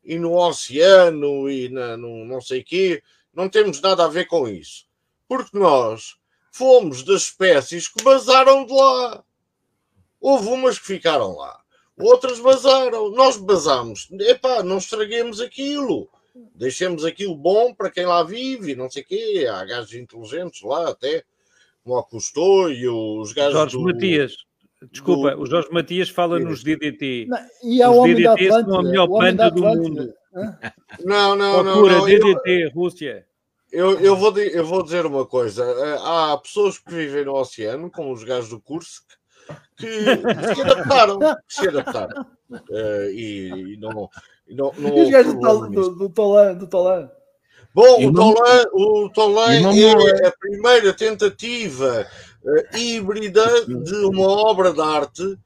e 0.05 0.19
no 0.19 0.37
oceano 0.37 1.49
e 1.49 1.71
na, 1.71 1.97
no 1.97 2.27
não 2.27 2.41
sei 2.41 2.63
quê, 2.63 3.03
não 3.33 3.49
temos 3.49 3.81
nada 3.81 4.05
a 4.05 4.09
ver 4.09 4.27
com 4.27 4.47
isso. 4.47 4.85
Porque 5.27 5.59
nós 5.59 6.17
fomos 6.53 7.03
das 7.03 7.23
espécies 7.23 7.89
que 7.89 8.05
basaram 8.05 8.67
de 8.67 8.75
lá. 8.75 9.25
Houve 10.21 10.49
umas 10.49 10.79
que 10.79 10.87
ficaram 10.87 11.35
lá, 11.35 11.61
outras 11.99 12.39
basaram. 12.41 13.11
Nós 13.11 13.37
basamos. 13.37 14.09
Epá, 14.21 14.63
não 14.63 14.79
estraguemos 14.79 15.41
aquilo. 15.41 16.09
Deixemos 16.55 17.05
aquilo 17.05 17.37
bom 17.37 17.73
para 17.75 17.91
quem 17.91 18.07
lá 18.07 18.23
vive 18.25 18.73
e 18.73 18.77
não 18.77 18.91
sei 18.91 19.03
quê. 19.05 19.47
Há 19.51 19.65
gajos 19.65 19.95
inteligentes 19.95 20.63
lá 20.63 20.89
até, 20.91 21.23
como 21.85 21.97
o 21.97 22.03
Cousteau 22.03 22.71
e 22.71 22.89
os 22.89 23.33
gajos 23.33 23.53
Jorge 23.53 23.77
do... 23.77 23.83
Matias. 23.85 24.35
Desculpa, 24.91 25.31
do- 25.35 25.43
o 25.43 25.47
Jorge 25.47 25.69
Matias 25.71 26.09
fala 26.11 26.39
nos 26.39 26.63
DDT. 26.63 27.27
Não, 27.29 27.39
e 27.63 27.83
há 27.83 27.91
Os 27.91 27.97
o 27.97 28.01
homem 28.01 28.23
da 28.23 28.35
DDT 28.35 28.51
são 28.51 28.79
a 28.79 28.83
melhor 28.83 29.09
o 29.09 29.13
da 29.13 29.19
banda 29.25 29.51
do 29.51 29.67
Atlântida. 29.67 30.01
mundo. 30.03 30.15
Não, 31.05 31.37
não, 31.37 31.63
não. 31.63 31.73
Procura 31.73 31.99
não. 31.99 32.09
Eu, 32.09 32.19
DDT, 32.21 32.69
Rússia. 32.75 33.27
eu, 33.73 34.01
eu, 34.01 34.17
vou, 34.17 34.37
eu 34.39 34.65
vou 34.67 34.83
dizer 34.83 35.07
uma 35.07 35.25
coisa. 35.25 35.65
Eh, 35.65 35.99
Há 36.03 36.37
pessoas 36.43 36.79
que 36.79 36.93
vivem 36.93 37.25
no 37.25 37.35
oceano, 37.35 37.89
como 37.91 38.13
os 38.13 38.25
gajos 38.25 38.51
do 38.51 38.61
curso, 38.61 39.03
que 39.77 39.89
se 40.55 40.61
adaptaram. 40.63 41.19
que 41.19 41.55
se 41.55 41.69
adaptaram. 41.69 42.27
Eh, 42.71 43.11
e, 43.13 43.75
e 43.75 43.77
não, 43.79 44.09
e 44.47 44.55
não, 44.55 44.73
não 44.79 44.97
E 44.97 45.03
os 45.03 45.11
gajos 45.11 45.35
do, 45.35 45.69
do, 45.71 45.91
do 45.97 46.09
Tolan, 46.11 46.55
do 46.55 46.67
Tolan. 46.67 47.11
Bom, 47.75 48.01
E 48.01 48.07
o 48.07 48.13
Tolan, 48.13 48.65
o 48.73 49.11
Tolan 49.11 49.53
é 49.53 49.61
morre. 49.61 50.27
a 50.27 50.33
primeira 50.33 50.93
tentativa 50.93 52.07
eh, 52.47 52.79
híbrida 52.79 53.67
de 53.67 53.97
uma 54.05 54.29
obra 54.29 54.73
de 54.73 54.81
arte 54.81 55.39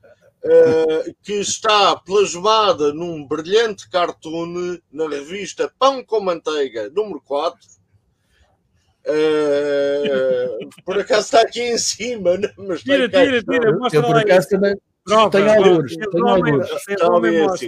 eh, 0.45 1.15
que 1.23 1.35
está 1.35 1.97
plasmada 1.97 2.93
num 2.93 3.27
brilhante 3.27 3.89
cartoon 3.89 4.79
na 4.93 5.09
revista 5.09 5.73
Pão 5.79 6.05
com 6.05 6.21
Manteiga, 6.21 6.91
número 6.91 7.21
4. 7.25 7.59
Eh, 9.05 10.59
por 10.85 10.99
acaso 10.99 11.23
está 11.23 11.41
aqui 11.41 11.63
em 11.63 11.79
cima, 11.79 12.39
mas 12.59 12.81
está 12.81 12.95
Tira, 12.95 13.11
caixa. 13.11 13.27
tira, 13.27 13.43
tira, 13.43 13.79
mostra 13.79 14.01
Eu 14.01 14.05
por 14.05 14.17
lá 14.17 14.23
acaso 14.23 14.49
também 14.49 14.77
Prova, 15.09 15.31
tenho 15.31 15.51
alguns, 15.51 15.97
tenho 15.97 16.29
alguns. 17.03 17.63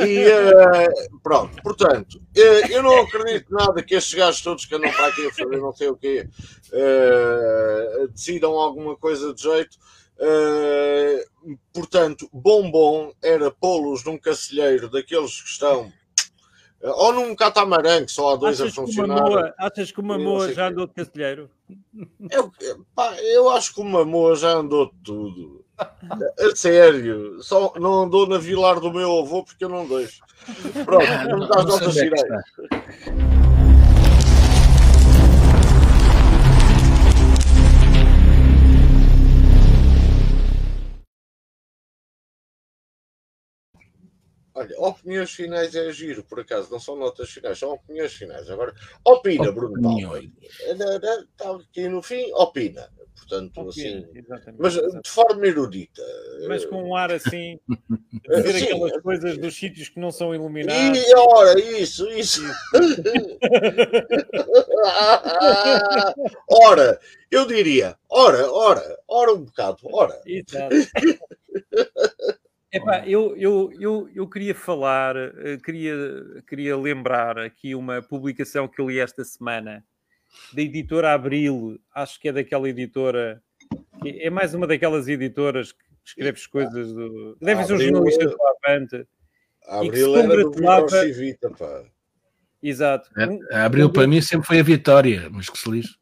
E 0.00 0.28
eh, 0.28 0.88
pronto, 1.22 1.62
portanto, 1.62 2.20
eh, 2.36 2.76
eu 2.76 2.82
não 2.82 3.00
acredito 3.00 3.52
nada 3.52 3.82
que 3.82 3.94
estes 3.94 4.14
gajos 4.14 4.42
todos 4.42 4.66
que 4.66 4.74
andam 4.74 4.92
para 4.92 5.06
aqui 5.06 5.26
a 5.26 5.32
fazer 5.32 5.56
não 5.56 5.72
sei 5.72 5.88
o 5.88 5.96
quê 5.96 6.28
eh, 6.72 8.06
decidam 8.12 8.52
alguma 8.52 8.96
coisa 8.96 9.32
de 9.32 9.42
jeito. 9.42 9.78
Portanto, 11.72 12.28
bom 12.32 12.70
bom 12.70 13.12
era 13.22 13.50
pô-los 13.50 14.04
num 14.04 14.18
cacilheiro 14.18 14.90
daqueles 14.90 15.40
que 15.40 15.48
estão 15.48 15.90
ou 16.82 17.12
num 17.12 17.34
catamarã 17.34 18.04
que 18.04 18.12
só 18.12 18.34
há 18.34 18.36
dois 18.36 18.60
a 18.60 18.64
Achas 18.64 18.74
que, 18.74 18.80
uma 18.80 18.86
funcionar. 18.86 19.20
moa, 19.22 19.54
achas 19.58 19.90
que 19.92 20.00
uma 20.00 20.14
Eu 20.14 20.18
não 20.18 20.24
moa 20.24 20.44
sei 20.46 20.54
já 20.54 20.68
andou 20.68 20.86
de 20.86 20.94
castelheiro? 20.94 21.50
Eu, 22.30 22.52
pá, 22.94 23.16
eu 23.20 23.50
acho 23.50 23.74
que 23.74 23.80
uma 23.80 24.04
moa 24.04 24.36
já 24.36 24.50
andou 24.52 24.86
de 24.86 24.92
tudo. 25.02 25.64
A 25.78 26.56
sério, 26.56 27.42
só 27.42 27.72
não 27.76 28.02
andou 28.02 28.26
na 28.28 28.38
vilar 28.38 28.80
do 28.80 28.92
meu 28.92 29.18
avô 29.18 29.44
porque 29.44 29.64
eu 29.64 29.68
não 29.68 29.86
deixo. 29.86 30.22
Pronto, 30.84 31.06
vamos 31.30 31.50
às 31.50 31.62
sei 31.62 31.70
notas 31.70 31.96
onde 31.96 33.57
Olha, 44.58 44.74
opiniões 44.80 45.30
finais 45.30 45.72
é 45.76 45.92
giro, 45.92 46.24
por 46.24 46.40
acaso, 46.40 46.68
não 46.68 46.80
são 46.80 46.96
notas 46.96 47.30
finais, 47.30 47.60
são 47.60 47.70
opiniões 47.70 48.12
finais. 48.12 48.50
Agora, 48.50 48.74
opina, 49.04 49.52
Bruno. 49.52 49.80
Palma. 49.80 50.18
Está 50.18 51.54
aqui 51.54 51.88
no 51.88 52.02
fim, 52.02 52.32
opina. 52.32 52.90
Portanto, 53.14 53.68
assim, 53.68 54.04
Exatamente. 54.12 54.56
mas 54.58 54.74
de 54.74 55.08
forma 55.08 55.46
erudita. 55.46 56.02
Mas 56.48 56.64
com 56.64 56.82
um 56.82 56.96
ar 56.96 57.12
assim, 57.12 57.60
dizer 58.28 58.58
Sim. 58.58 58.64
aquelas 58.64 59.00
coisas 59.00 59.38
dos 59.38 59.54
sítios 59.54 59.90
que 59.90 60.00
não 60.00 60.10
são 60.10 60.34
iluminados. 60.34 60.98
E 60.98 61.14
ora, 61.14 61.60
isso, 61.60 62.10
isso. 62.10 62.42
ora, 66.50 66.98
eu 67.30 67.46
diria, 67.46 67.96
ora, 68.08 68.50
ora, 68.50 68.98
ora 69.06 69.34
um 69.34 69.44
bocado, 69.44 69.78
ora. 69.84 70.20
Exato. 70.26 70.74
Epá, 72.70 73.06
eu, 73.06 73.34
eu, 73.36 73.72
eu, 73.80 74.10
eu 74.14 74.28
queria 74.28 74.54
falar, 74.54 75.16
eh, 75.16 75.56
queria, 75.64 75.94
queria 76.46 76.76
lembrar 76.76 77.38
aqui 77.38 77.74
uma 77.74 78.02
publicação 78.02 78.68
que 78.68 78.78
eu 78.80 78.88
li 78.90 78.98
esta 78.98 79.24
semana 79.24 79.82
da 80.52 80.60
editora 80.60 81.14
Abril, 81.14 81.80
acho 81.94 82.20
que 82.20 82.28
é 82.28 82.32
daquela 82.32 82.68
editora, 82.68 83.42
que 84.02 84.20
é 84.20 84.28
mais 84.28 84.52
uma 84.52 84.66
daquelas 84.66 85.08
editoras 85.08 85.72
que 85.72 85.82
escreve 86.04 86.38
as 86.38 86.46
coisas 86.46 86.92
do. 86.92 87.36
Deve 87.40 87.64
ser 87.64 87.72
um 87.72 87.78
jornalista 87.78 88.24
eh, 88.24 88.26
do 88.26 88.36
Avante. 88.66 89.06
A 89.66 89.84
E 89.84 89.90
que 89.90 89.96
se 89.96 90.02
Abril 90.04 90.16
era 90.16 90.26
do 90.44 90.50
congratulava- 90.50 90.80
Miro 91.02 91.14
Civita, 91.14 91.50
pá. 91.50 91.84
Exato. 92.62 93.10
Um- 93.16 93.40
A 93.50 93.64
Abril 93.64 93.90
para 93.90 94.06
mim 94.06 94.20
sempre 94.20 94.46
foi 94.46 94.60
a 94.60 94.62
vitória, 94.62 95.28
mas 95.30 95.48
que 95.48 95.56
se 95.58 95.70
lixe. 95.70 95.96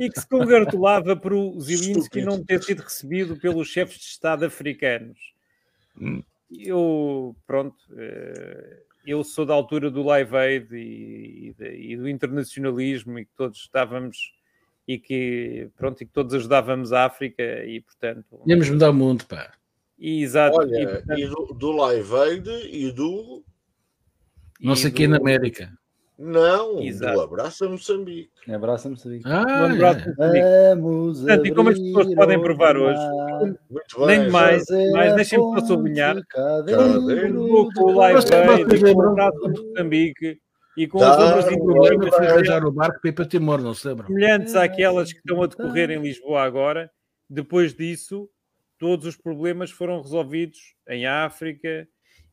E 0.00 0.10
que 0.10 0.20
se 0.20 0.28
congratulava 0.28 1.16
por 1.16 1.32
o 1.32 1.58
Estúpido. 1.58 2.26
não 2.26 2.42
ter 2.44 2.62
sido 2.62 2.80
recebido 2.80 3.36
pelos 3.38 3.68
chefes 3.68 3.98
de 3.98 4.04
Estado 4.04 4.44
africanos. 4.44 5.18
Hum. 6.00 6.22
Eu, 6.50 7.36
pronto, 7.46 7.76
eh, 7.96 8.82
eu 9.06 9.24
sou 9.24 9.46
da 9.46 9.54
altura 9.54 9.90
do 9.90 10.02
Live 10.02 10.36
Aid 10.36 10.74
e, 10.74 11.54
e 11.58 11.92
e 11.92 11.96
do 11.96 12.08
internacionalismo 12.08 13.18
e 13.18 13.24
que 13.24 13.32
todos 13.36 13.58
estávamos 13.58 14.16
e 14.86 14.98
que, 14.98 15.70
pronto, 15.76 16.02
e 16.02 16.06
que 16.06 16.12
todos 16.12 16.34
ajudávamos 16.34 16.92
a 16.92 17.04
África 17.04 17.42
e, 17.64 17.80
portanto, 17.80 18.40
Tínhamos 18.44 18.68
mudar 18.68 18.90
o 18.90 18.94
mundo, 18.94 19.24
pá. 19.26 19.52
e, 19.98 20.22
exato, 20.22 20.56
e, 20.56 20.58
Olha, 20.58 20.88
portanto, 20.88 21.18
e 21.18 21.26
do, 21.26 21.54
do 21.54 21.72
Live 21.72 22.14
Aid 22.16 22.48
e 22.70 22.92
do. 22.92 23.44
Não 24.60 24.76
sei 24.76 24.90
quem 24.90 25.08
na 25.08 25.16
América. 25.16 25.72
Não, 26.18 26.80
Exato. 26.80 27.14
do 27.14 27.20
Abraço 27.22 27.64
a 27.64 27.68
Moçambique. 27.68 28.30
Abraça-me, 28.52 28.94
Moçambique. 28.94 29.24
Ah, 29.26 29.64
abraço 29.66 30.00
é. 30.00 30.04
do 30.04 30.10
Moçambique. 30.12 30.44
Vamos 30.74 31.18
Portanto, 31.20 31.46
e 31.46 31.54
como 31.54 31.68
as 31.70 31.78
pessoas 31.78 32.14
podem 32.14 32.36
o 32.36 32.42
provar 32.42 32.76
hoje, 32.76 33.00
bem. 33.40 34.06
Nem 34.06 34.30
mais, 34.30 34.64
fazer 34.66 34.90
mas 34.92 35.12
a 35.12 35.16
deixem-me 35.16 35.60
só 35.60 35.66
sublinhar. 35.66 36.16
com 36.32 36.40
o 36.40 37.92
Live 37.96 38.18
Aid, 38.18 38.74
e 38.74 38.80
com 38.80 38.86
o 38.86 38.86
lembram- 38.86 39.10
abraço 39.12 39.38
Moçambique 39.48 40.38
e 40.76 40.86
com 40.86 40.98
Tá, 40.98 41.10
as 41.10 41.16
obras 41.18 41.44
olha, 41.46 41.56
Lembra 41.56 41.72
indolentes 41.74 42.18
de 42.20 42.26
arranjar 42.26 42.64
o 42.66 42.72
barco 42.72 43.00
para 43.00 43.10
ir 43.10 43.12
para 43.12 43.24
Timor, 43.26 43.60
não 43.60 43.74
se 43.74 43.88
lembram? 43.88 44.06
semelhantes 44.06 44.54
àquelas 44.54 45.12
que 45.12 45.18
estão 45.18 45.42
a 45.42 45.46
decorrer 45.46 45.90
em 45.90 46.00
Lisboa 46.02 46.42
agora. 46.42 46.90
Depois 47.28 47.74
disso, 47.74 48.28
todos 48.78 49.06
os 49.06 49.16
problemas 49.16 49.70
foram 49.70 50.00
resolvidos 50.00 50.58
em 50.88 51.06
África, 51.06 51.86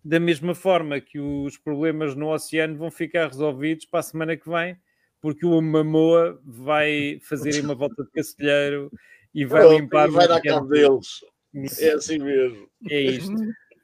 da 0.10 0.20
mesma 0.20 0.55
forma 0.55 0.99
que 0.99 1.20
os 1.20 1.55
problemas 1.55 2.16
no 2.16 2.34
oceano 2.34 2.76
vão 2.76 2.89
ficar 2.89 3.28
resolvidos 3.28 3.86
para 3.86 3.99
a 3.99 4.03
semana 4.03 4.36
que 4.36 4.49
vem, 4.49 4.76
porque 5.22 5.45
o 5.45 5.62
Mamoa 5.62 6.41
vai 6.43 7.20
fazer 7.22 7.53
aí 7.53 7.62
uma 7.62 7.76
volta 7.76 8.03
de 8.03 8.10
cacilheiro 8.10 8.91
e 9.36 9.45
vai 9.45 9.62
Pronto, 9.62 9.80
limpar 9.80 10.10
e 10.10 10.12
vai 10.12 10.28
dar 10.28 10.41
cabo 10.41 10.66
deles. 10.66 11.24
É 11.80 11.91
assim 11.91 12.18
mesmo. 12.18 12.68
É 12.89 12.99
isto. 12.99 13.36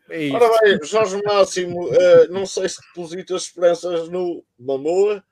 É 0.09 0.23
isto. 0.23 0.35
Ora 0.35 0.59
bem, 0.61 0.79
Jorge 0.83 1.21
Máximo, 1.23 1.93
eh, 1.93 2.27
não 2.29 2.47
sei 2.47 2.69
se 2.69 2.81
deposita 2.87 3.35
esperanças 3.35 4.09
no 4.09 4.43
Mamoa, 4.57 5.23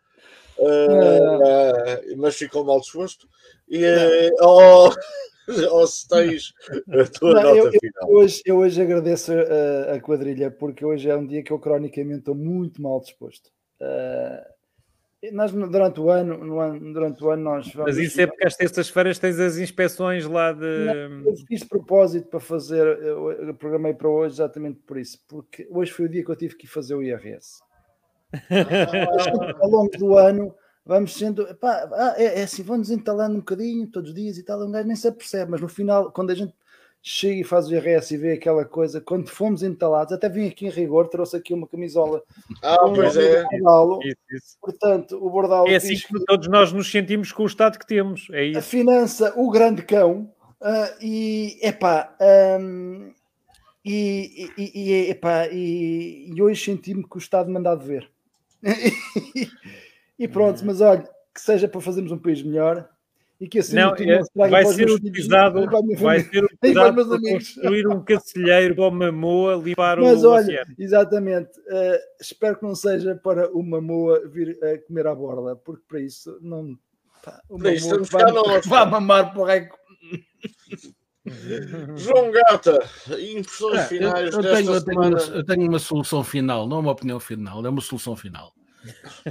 eh, 0.60 2.16
mas 2.18 2.36
ficou 2.36 2.64
mal 2.64 2.80
disposto. 2.80 3.28
E, 3.68 3.84
eh, 3.84 4.30
ou, 5.48 5.74
ou 5.82 5.88
se 5.88 6.08
tens 6.08 6.54
a 6.90 7.06
tua 7.20 7.34
Não, 7.36 7.44
nota 7.44 7.58
eu- 7.58 7.66
eu- 7.66 7.72
final. 7.80 8.10
Hoje, 8.12 8.42
eu 8.46 8.58
hoje 8.58 8.82
agradeço 8.82 9.32
a, 9.34 9.94
a 9.96 10.00
quadrilha 10.00 10.50
porque 10.52 10.86
hoje 10.86 11.10
é 11.10 11.16
um 11.16 11.26
dia 11.26 11.44
que 11.44 11.52
eu 11.52 11.60
cronicamente 11.60 12.20
estou 12.20 12.36
muito 12.36 12.82
mal 12.82 13.00
disposto. 13.02 13.50
Ah, 13.82 14.48
nós 15.32 15.52
durante 15.54 16.02
o 16.02 16.10
ano, 16.10 16.38
no 16.38 16.60
ano- 16.60 16.94
durante 16.94 17.24
o 17.24 17.30
ano 17.30 17.44
nós 17.44 17.72
vamos, 17.74 17.96
Mas 17.96 17.98
isso 18.06 18.20
é 18.20 18.28
porque 18.28 18.46
às 18.46 18.58
terças-feiras 18.58 19.18
tens 19.18 19.40
as 19.40 19.58
inspeções 19.58 20.26
lá 20.26 20.52
de. 20.52 20.66
eu 21.26 21.36
fiz 21.48 21.62
de 21.62 21.66
propósito 21.68 22.28
para 22.28 22.42
fazer, 22.42 22.86
eu, 23.02 23.32
eu 23.32 23.54
programei 23.56 23.94
para 23.94 24.10
hoje 24.10 24.36
exatamente 24.36 24.80
por 24.86 24.98
isso, 24.98 25.18
porque 25.28 25.66
hoje 25.72 25.92
foi 25.94 26.06
o 26.06 26.10
dia 26.10 26.26
que 26.26 26.30
eu 26.30 26.36
tive 26.36 26.56
que 26.58 26.66
ir 26.66 26.70
fazer 26.70 26.94
o 26.96 27.02
IRS. 27.02 27.62
Ao 29.62 29.70
longo 29.70 29.98
do 29.98 30.18
ano 30.18 30.54
vamos 30.86 31.14
sendo, 31.14 31.46
pá, 31.56 31.90
ah, 31.94 32.16
é, 32.18 32.42
é 32.42 32.44
assim, 32.44 32.64
vamos 32.64 32.90
entalando 32.90 33.36
um 33.36 33.40
bocadinho 33.40 33.88
todos 33.88 34.10
os 34.10 34.16
dias 34.16 34.38
e 34.38 34.44
tal, 34.44 34.62
um 34.62 34.72
gajo 34.72 34.88
nem 34.88 34.96
se 34.96 35.08
apercebe, 35.08 35.52
mas 35.52 35.62
no 35.62 35.68
final, 35.68 36.12
quando 36.12 36.32
a 36.32 36.36
gente 36.36 36.54
chega 37.02 37.42
e 37.42 37.44
faz 37.44 37.68
o 37.68 37.74
IRS 37.74 38.14
e 38.14 38.18
vê 38.18 38.34
aquela 38.34 38.64
coisa, 38.64 39.02
quando 39.02 39.28
fomos 39.30 39.62
entalados, 39.62 40.14
até 40.14 40.30
vim 40.30 40.48
aqui 40.48 40.66
em 40.66 40.70
rigor, 40.70 41.10
trouxe 41.10 41.36
aqui 41.36 41.54
uma 41.54 41.68
camisola 41.68 42.24
Ah, 42.64 42.78
pois 42.80 43.18
é. 43.18 43.44
Bordalo, 43.44 44.00
Isso, 44.04 44.18
isso. 44.32 44.58
portanto, 44.62 45.18
o 45.18 45.30
Bordalo 45.30 45.68
É 45.68 45.76
assim 45.76 45.96
que 45.96 46.26
todos 46.26 46.48
nós 46.48 46.72
nos 46.72 46.90
sentimos 46.90 47.32
com 47.32 47.44
o 47.44 47.48
estado 47.48 47.78
que 47.78 47.86
temos. 47.86 48.28
É 48.32 48.40
a 48.40 48.44
isso. 48.44 48.62
finança 48.62 49.34
o 49.36 49.50
grande 49.52 49.84
cão 49.84 50.32
ah, 50.62 50.96
e 51.02 51.60
epá, 51.62 52.16
hum, 52.62 53.12
e, 53.84 54.50
e, 54.58 54.72
e, 54.74 55.10
epá, 55.10 55.48
e, 55.52 56.32
e 56.34 56.42
hoje 56.42 56.64
senti-me 56.64 57.04
que 57.04 57.18
o 57.18 57.20
Estado 57.20 57.52
mandado 57.52 57.84
ver 57.84 58.10
e 60.18 60.28
pronto, 60.28 60.64
mas 60.66 60.82
olha 60.82 61.04
que 61.34 61.42
seja 61.42 61.68
para 61.68 61.82
fazermos 61.82 62.12
um 62.12 62.18
país 62.18 62.42
melhor 62.44 62.88
e 63.42 63.48
que 63.48 63.60
assim 63.60 63.76
Não, 63.76 63.94
é- 63.96 64.22
vai 64.50 64.66
ser 64.66 64.90
utilizado, 64.90 65.66
vai 65.98 66.20
ser 66.20 66.44
utilizado 66.46 67.06
para 67.06 67.16
amigos. 67.16 67.54
construir 67.56 67.88
um 67.88 68.04
cacilheiro 68.04 68.76
para 68.76 68.88
o 68.88 68.92
Mamoa 68.92 69.56
limpar 69.56 70.00
mas 70.00 70.24
o 70.24 70.30
olha, 70.30 70.44
oceano. 70.44 70.76
exatamente 70.78 71.50
ah, 71.70 72.00
espero 72.22 72.58
que 72.58 72.64
não 72.64 72.76
seja 72.76 73.16
para 73.16 73.52
o 73.52 73.64
Mamoa 73.64 74.28
vir 74.30 74.58
a 74.64 74.78
comer 74.86 75.08
à 75.08 75.16
borda 75.16 75.56
porque 75.56 75.84
para 75.88 76.00
isso 76.00 76.38
não 76.42 76.78
pá, 77.24 77.42
o 77.50 77.58
Para 77.58 77.74
isso 77.74 77.90
cá 78.12 78.18
vai, 78.26 78.32
nós. 78.32 78.66
vai 78.66 78.86
mamar 78.90 79.32
para 79.34 79.42
o 79.42 79.46
reco 79.46 79.78
João 81.96 82.32
Gata, 82.32 82.80
impressões 83.18 83.80
Ah, 83.80 83.84
eu, 83.84 83.88
finais 83.88 84.34
eu 84.36 84.42
desta 84.42 84.58
tenho, 84.58 84.74
eu, 84.74 84.84
tenho 84.84 85.04
semana. 85.04 85.16
uma, 85.26 85.36
eu 85.38 85.46
tenho 85.46 85.68
uma 85.70 85.80
solução 85.80 86.22
final, 86.24 86.68
não 86.68 86.80
uma 86.82 86.92
opinião 86.92 87.18
final, 87.20 87.66
é 87.66 87.70
uma 87.70 87.80
solução 87.82 88.14
final. 88.16 88.54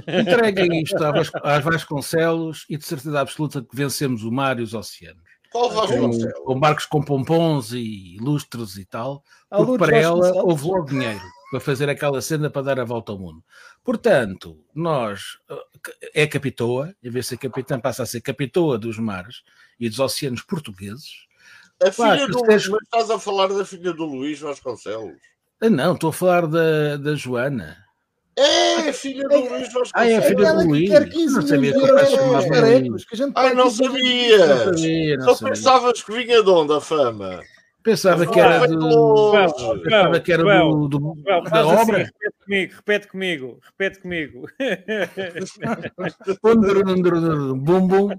Entreguem 0.07 0.81
isto 0.81 0.97
às 1.43 1.63
Vasconcelos 1.63 2.65
e 2.69 2.77
de 2.77 2.85
certeza 2.85 3.19
absoluta 3.19 3.61
que 3.61 3.75
vencemos 3.75 4.23
o 4.23 4.31
mar 4.31 4.59
e 4.59 4.63
os 4.63 4.73
oceanos. 4.73 5.23
Qual 5.51 5.69
Vasconcelos? 5.69 6.33
com 6.43 6.59
barcos 6.59 6.85
com 6.85 7.01
pompons 7.01 7.73
e 7.73 8.17
lustres 8.19 8.77
e 8.77 8.85
tal, 8.85 9.23
porque 9.49 9.77
para 9.77 9.97
ela 9.97 10.43
houve 10.43 10.67
logo 10.67 10.85
dinheiro 10.85 11.21
para 11.51 11.59
fazer 11.59 11.87
aquela 11.87 12.19
cena 12.19 12.49
para 12.49 12.63
dar 12.63 12.79
a 12.79 12.83
volta 12.83 13.11
ao 13.11 13.19
mundo. 13.19 13.43
Portanto, 13.83 14.59
nós 14.73 15.37
é 16.15 16.25
capitoa, 16.25 16.95
em 17.03 17.11
vez 17.11 17.25
de 17.25 17.29
ser 17.29 17.37
capitã, 17.37 17.79
passa 17.79 18.01
a 18.01 18.07
ser 18.07 18.21
capitoa 18.21 18.79
dos 18.79 18.97
mares 18.97 19.43
e 19.79 19.87
dos 19.87 19.99
oceanos 19.99 20.41
portugueses. 20.41 21.27
A 21.79 21.91
Pá, 21.91 22.13
filha 22.13 22.27
do 22.27 22.39
Luís, 22.39 22.67
mas 22.67 22.81
estás 22.81 23.11
a 23.11 23.19
falar 23.19 23.47
da 23.49 23.63
filha 23.63 23.93
do 23.93 24.05
Luís 24.05 24.39
Vasconcelos. 24.39 25.21
Ah, 25.61 25.69
não, 25.69 25.93
estou 25.93 26.09
a 26.09 26.13
falar 26.13 26.47
da, 26.47 26.97
da 26.97 27.13
Joana. 27.13 27.82
É, 28.35 28.91
filha 28.93 29.27
do 29.27 29.33
É- 29.35 29.37
Luís 29.37 29.71
Vasconcelos. 29.73 29.91
Ah, 29.93 30.07
é 30.07 30.17
a 30.17 30.21
filha 30.21 30.53
do 30.53 30.59
que 30.59 30.65
Luís. 30.65 30.89
quer 30.89 31.09
15 31.09 31.35
Não 31.35 31.41
sabia 31.47 31.73
que 31.73 31.89
aos 31.91 32.09
chamava 32.09 32.49
carecos, 32.49 33.05
que 33.05 33.13
a 33.13 33.17
gente 33.17 33.33
Ai, 33.35 33.53
não 33.53 33.63
15 33.65 33.81
milhões 33.89 34.01
de 34.03 34.37
Não 34.37 34.47
sabias. 34.47 34.63
sabia, 34.63 35.17
não 35.17 35.25
Só 35.25 35.35
sabia. 35.35 35.53
pensavas 35.53 36.03
que 36.03 36.11
vinha 36.11 36.43
de 36.43 36.49
onde 36.49 36.73
a 36.73 36.81
fama? 36.81 37.43
Pensava 37.83 38.25
que 38.25 38.39
Ah, 38.39 38.43
era 38.45 38.67
do, 38.67 39.31
pensava 39.83 40.19
que 40.21 40.31
era 40.31 40.43
do, 40.43 40.87
da 40.87 41.35
assim, 41.61 41.81
obra. 41.81 41.97
repete 41.99 42.37
comigo, 42.45 42.73
repete 42.75 43.07
comigo, 43.07 43.59
repete 43.65 43.99
comigo. 44.01 44.47
Bum, 47.57 47.87
bum. 47.87 48.09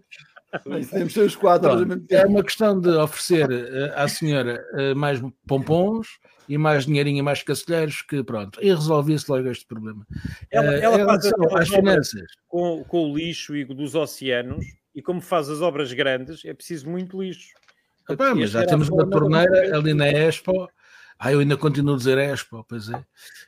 Temos 0.91 1.13
que 1.15 1.21
os 1.21 1.35
quatro 1.35 1.71
é 2.11 2.27
uma 2.27 2.43
questão 2.45 2.79
de 2.79 2.91
oferecer 2.91 3.51
eh, 3.51 3.93
à 3.97 4.07
senhora 4.07 4.65
eh, 4.75 4.95
mais 4.95 5.21
pompons 5.49 6.07
e 6.49 6.59
mais 6.59 6.87
dinheirinho 6.87 7.19
e 7.19 7.23
mais 7.23 7.43
cacilheiros 7.43 8.03
que 8.03 8.23
pronto, 8.23 8.59
e 8.63 8.69
resolvia-se 8.69 9.31
logo 9.31 9.49
este 9.49 9.67
problema. 9.67 10.07
Ela- 10.51 10.75
Eh, 10.75 10.81
ela 10.81 11.01
em 11.01 11.05
faz 11.05 11.33
obras- 11.33 11.69
finanças, 11.69 12.27
com, 12.49 12.85
com 12.85 13.11
o 13.11 13.17
lixo 13.17 13.55
e 13.57 13.65
dos 13.65 13.95
oceanos, 13.95 14.65
e 14.95 15.03
como 15.03 15.21
faz 15.21 15.49
as 15.49 15.61
obras 15.61 15.93
grandes, 15.93 16.45
é 16.45 16.55
preciso 16.55 16.89
muito 16.89 17.21
lixo. 17.23 17.49
Epá, 18.09 18.35
mas 18.35 18.51
já 18.51 18.67
temos 18.67 18.89
uma 18.89 19.09
torneira 19.09 19.77
ali 19.77 19.95
na 19.95 20.07
Expo. 20.09 20.69
Ah, 21.19 21.33
eu 21.33 21.39
ainda 21.39 21.57
continuo 21.57 21.95
a 21.95 21.97
dizer 21.97 22.19
Expo, 22.19 22.67
pois 22.69 22.91
é. 22.91 23.03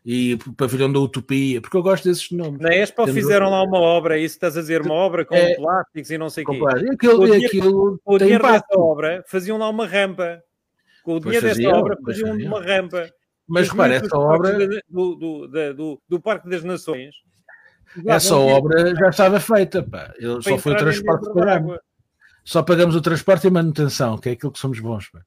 E 0.04 0.34
o 0.46 0.52
pavilhão 0.54 0.90
da 0.90 1.00
Utopia, 1.00 1.60
porque 1.60 1.76
eu 1.76 1.82
gosto 1.82 2.04
desses 2.08 2.30
nomes. 2.30 2.60
Na 2.60 2.72
Expo 2.72 3.04
Temos 3.04 3.20
fizeram 3.20 3.50
lá 3.50 3.62
uma 3.64 3.78
obra, 3.78 4.16
isso 4.18 4.36
estás 4.36 4.56
a 4.56 4.60
dizer, 4.60 4.80
uma 4.82 4.94
obra 4.94 5.24
com 5.26 5.34
É. 5.34 5.56
plásticos 5.56 6.10
e 6.10 6.16
não 6.16 6.30
sei 6.30 6.44
o 6.44 6.46
quê. 6.46 6.58
E 6.84 6.90
aquilo, 6.94 7.20
O 7.22 7.24
dinheiro- 7.26 7.46
aquilo 7.46 8.00
o 8.04 8.18
dinheiro 8.18 8.42
dessa 8.44 8.56
impacto. 8.58 8.80
obra, 8.80 9.24
faziam 9.26 9.58
lá 9.58 9.68
uma 9.68 9.86
rampa. 9.86 10.40
Com 11.06 11.18
o 11.18 11.20
Pois 11.20 11.36
dinheiro 11.36 11.48
faziam, 11.48 11.72
obra, 11.78 11.96
faziam 12.04 12.36
uma 12.36 12.60
rampa. 12.60 13.08
Mas 13.46 13.68
repara, 13.68 13.94
essa 13.94 14.18
obra, 14.18 14.58
Do, 14.90 15.14
do, 15.14 15.46
da- 15.46 15.72
do, 15.72 16.02
do 16.08 16.20
Parque 16.20 16.50
das 16.50 16.64
Nações. 16.64 17.14
essa 18.08 18.34
obra 18.34 18.92
já 18.96 19.08
estava 19.10 19.38
feita. 19.38 19.84
Pá. 19.84 20.12
Eu, 20.18 20.40
para 20.40 20.50
só 20.50 20.58
foi 20.58 20.72
o 20.72 20.76
transporte 20.76 21.40
água. 21.48 21.80
Só 22.44 22.60
pagamos 22.60 22.96
o 22.96 23.00
transporte 23.00 23.46
e 23.46 23.50
manutenção, 23.50 24.18
que 24.18 24.30
é 24.30 24.32
aquilo 24.32 24.50
que 24.50 24.58
somos 24.58 24.80
bons. 24.80 25.08
pá. 25.08 25.20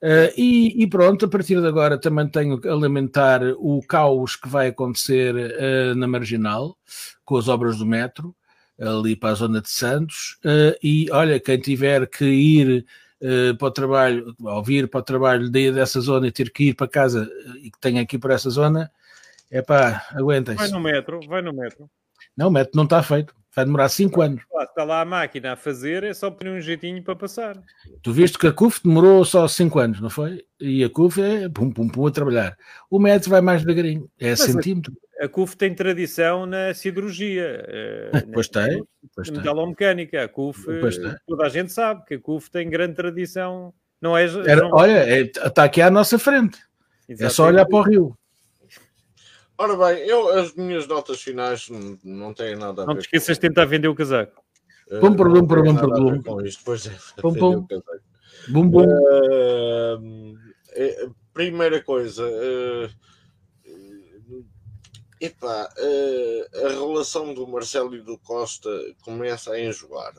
Eh, 0.00 0.32
e, 0.34 0.82
e 0.82 0.86
pronto, 0.86 1.26
a 1.26 1.28
partir 1.28 1.60
de 1.60 1.66
agora 1.66 1.98
também 2.00 2.26
tenho 2.26 2.58
a 2.66 2.74
lamentar 2.74 3.42
o 3.58 3.82
caos 3.86 4.34
que 4.34 4.48
vai 4.48 4.68
acontecer 4.68 5.34
eh, 5.36 5.92
na 5.94 6.08
Marginal, 6.08 6.74
com 7.22 7.36
as 7.36 7.48
obras 7.48 7.76
do 7.76 7.84
metro, 7.84 8.34
ali 8.80 9.14
para 9.14 9.32
a 9.32 9.34
zona 9.34 9.60
de 9.60 9.68
Santos. 9.68 10.38
Eh, 10.42 10.78
e 10.82 11.10
olha, 11.10 11.38
quem 11.38 11.58
tiver 11.60 12.06
que 12.08 12.24
ir 12.24 12.86
eh, 13.20 13.52
para 13.54 13.68
o 13.68 13.70
trabalho, 13.70 14.34
ou 14.42 14.62
vir 14.62 14.88
para 14.88 15.00
o 15.00 15.02
trabalho 15.02 15.48
de- 15.50 15.72
dessa 15.72 16.00
zona 16.00 16.26
e 16.28 16.32
ter 16.32 16.50
que 16.50 16.68
ir 16.70 16.74
para 16.74 16.86
casa 16.88 17.28
eh, 17.30 17.58
e 17.64 17.70
que 17.70 17.78
tenha 17.80 18.00
aqui 18.02 18.18
por 18.18 18.30
essa 18.30 18.48
zona, 18.50 18.90
é 19.50 19.60
pá, 19.62 20.06
Vai 20.12 20.20
aguentem-se. 20.20 20.70
no 20.72 20.80
metro, 20.80 21.20
vai 21.28 21.42
no 21.42 21.52
metro. 21.52 21.88
Não, 22.36 22.48
o 22.48 22.50
metro 22.50 22.72
não 22.76 22.84
está 22.84 23.02
feito, 23.02 23.34
vai 23.58 23.64
demorar 23.64 23.88
5 23.88 24.22
anos. 24.22 24.42
Está 24.60 24.84
lá 24.84 25.00
a 25.00 25.04
máquina 25.04 25.52
a 25.52 25.56
fazer, 25.56 26.04
é 26.04 26.14
só 26.14 26.30
pôr 26.30 26.48
um 26.48 26.60
jeitinho 26.60 27.02
para 27.02 27.16
passar. 27.16 27.60
Tu 28.02 28.12
viste 28.12 28.38
que 28.38 28.46
a 28.46 28.52
CUF 28.52 28.80
demorou 28.84 29.24
só 29.24 29.46
5 29.48 29.78
anos, 29.80 30.00
não 30.00 30.08
foi? 30.10 30.44
E 30.60 30.84
a 30.84 30.88
CUF 30.90 31.20
é 31.20 31.48
pum 31.48 31.70
pum 31.72 31.88
pum 31.88 32.06
a 32.06 32.10
trabalhar. 32.10 32.56
O 32.88 32.98
metro 32.98 33.30
vai 33.30 33.40
mais 33.40 33.62
devagarinho, 33.62 34.08
é 34.20 34.30
Mas 34.30 34.40
centímetro. 34.40 34.92
A 35.20 35.26
CUF 35.28 35.56
tem 35.56 35.74
tradição 35.74 36.46
na 36.46 36.72
siderurgia. 36.72 37.64
eh, 37.66 38.10
Pois 38.32 38.48
na- 38.50 38.66
tem, 38.68 38.84
pois 39.16 39.30
na 39.30 39.38
metalomecânica. 39.38 40.22
A 40.24 40.28
CUF, 40.28 40.64
Pois 40.80 40.96
tem. 40.96 41.12
toda 41.26 41.44
a 41.44 41.48
gente 41.48 41.72
sabe 41.72 42.04
que 42.06 42.14
a 42.14 42.20
CUF 42.20 42.48
tem 42.50 42.70
grande 42.70 42.94
tradição. 42.94 43.74
Não 44.00 44.16
é? 44.16 44.24
Era- 44.24 44.62
não- 44.62 44.70
olha, 44.72 45.20
está 45.20 45.64
aqui 45.64 45.82
à 45.82 45.90
nossa 45.90 46.18
frente. 46.20 46.56
É 47.08 47.16
só 47.28 47.48
Exatamente. 47.48 47.54
olhar 47.54 47.66
para 47.66 47.76
o 47.78 47.82
rio. 47.82 48.18
Ora 49.60 49.76
bem, 49.76 50.06
eu, 50.06 50.28
as 50.28 50.54
minhas 50.54 50.86
notas 50.86 51.20
finais 51.20 51.68
não, 51.68 51.98
não 52.04 52.32
têm 52.32 52.54
nada 52.54 52.82
a 52.82 52.84
ver 52.84 52.92
Não 52.92 52.94
te 52.96 53.00
esqueças 53.02 53.36
de 53.36 53.40
tentar 53.40 53.64
vender 53.64 53.88
o 53.88 53.94
casaco. 53.94 54.40
com, 54.88 55.00
Pum, 55.00 55.16
pum, 55.16 55.24
não 55.24 55.46
pum, 55.46 55.46
tem 55.48 55.64
pum, 55.64 55.72
nada 55.72 55.86
a 55.86 55.96
pum, 55.98 56.10
ver 56.12 56.22
pum. 56.22 56.22
com 56.22 56.40
isto. 56.42 56.62
Pois 56.64 56.86
é, 56.86 56.90
Pum, 57.20 57.32
defender 57.32 57.40
pum. 57.40 57.58
o 57.58 57.66
casaco. 57.66 58.04
Bum 58.48 58.70
bum. 58.70 58.84
Ahm, 58.84 60.34
eh, 60.74 61.08
primeira 61.34 61.82
coisa, 61.82 62.22
eh, 62.24 62.88
epá, 65.20 65.68
eh, 65.76 66.48
a 66.64 66.68
relação 66.68 67.34
do 67.34 67.46
Marcelo 67.48 67.96
e 67.96 68.00
do 68.00 68.16
Costa 68.18 68.70
começa 69.02 69.50
a 69.52 69.60
enjoar. 69.60 70.14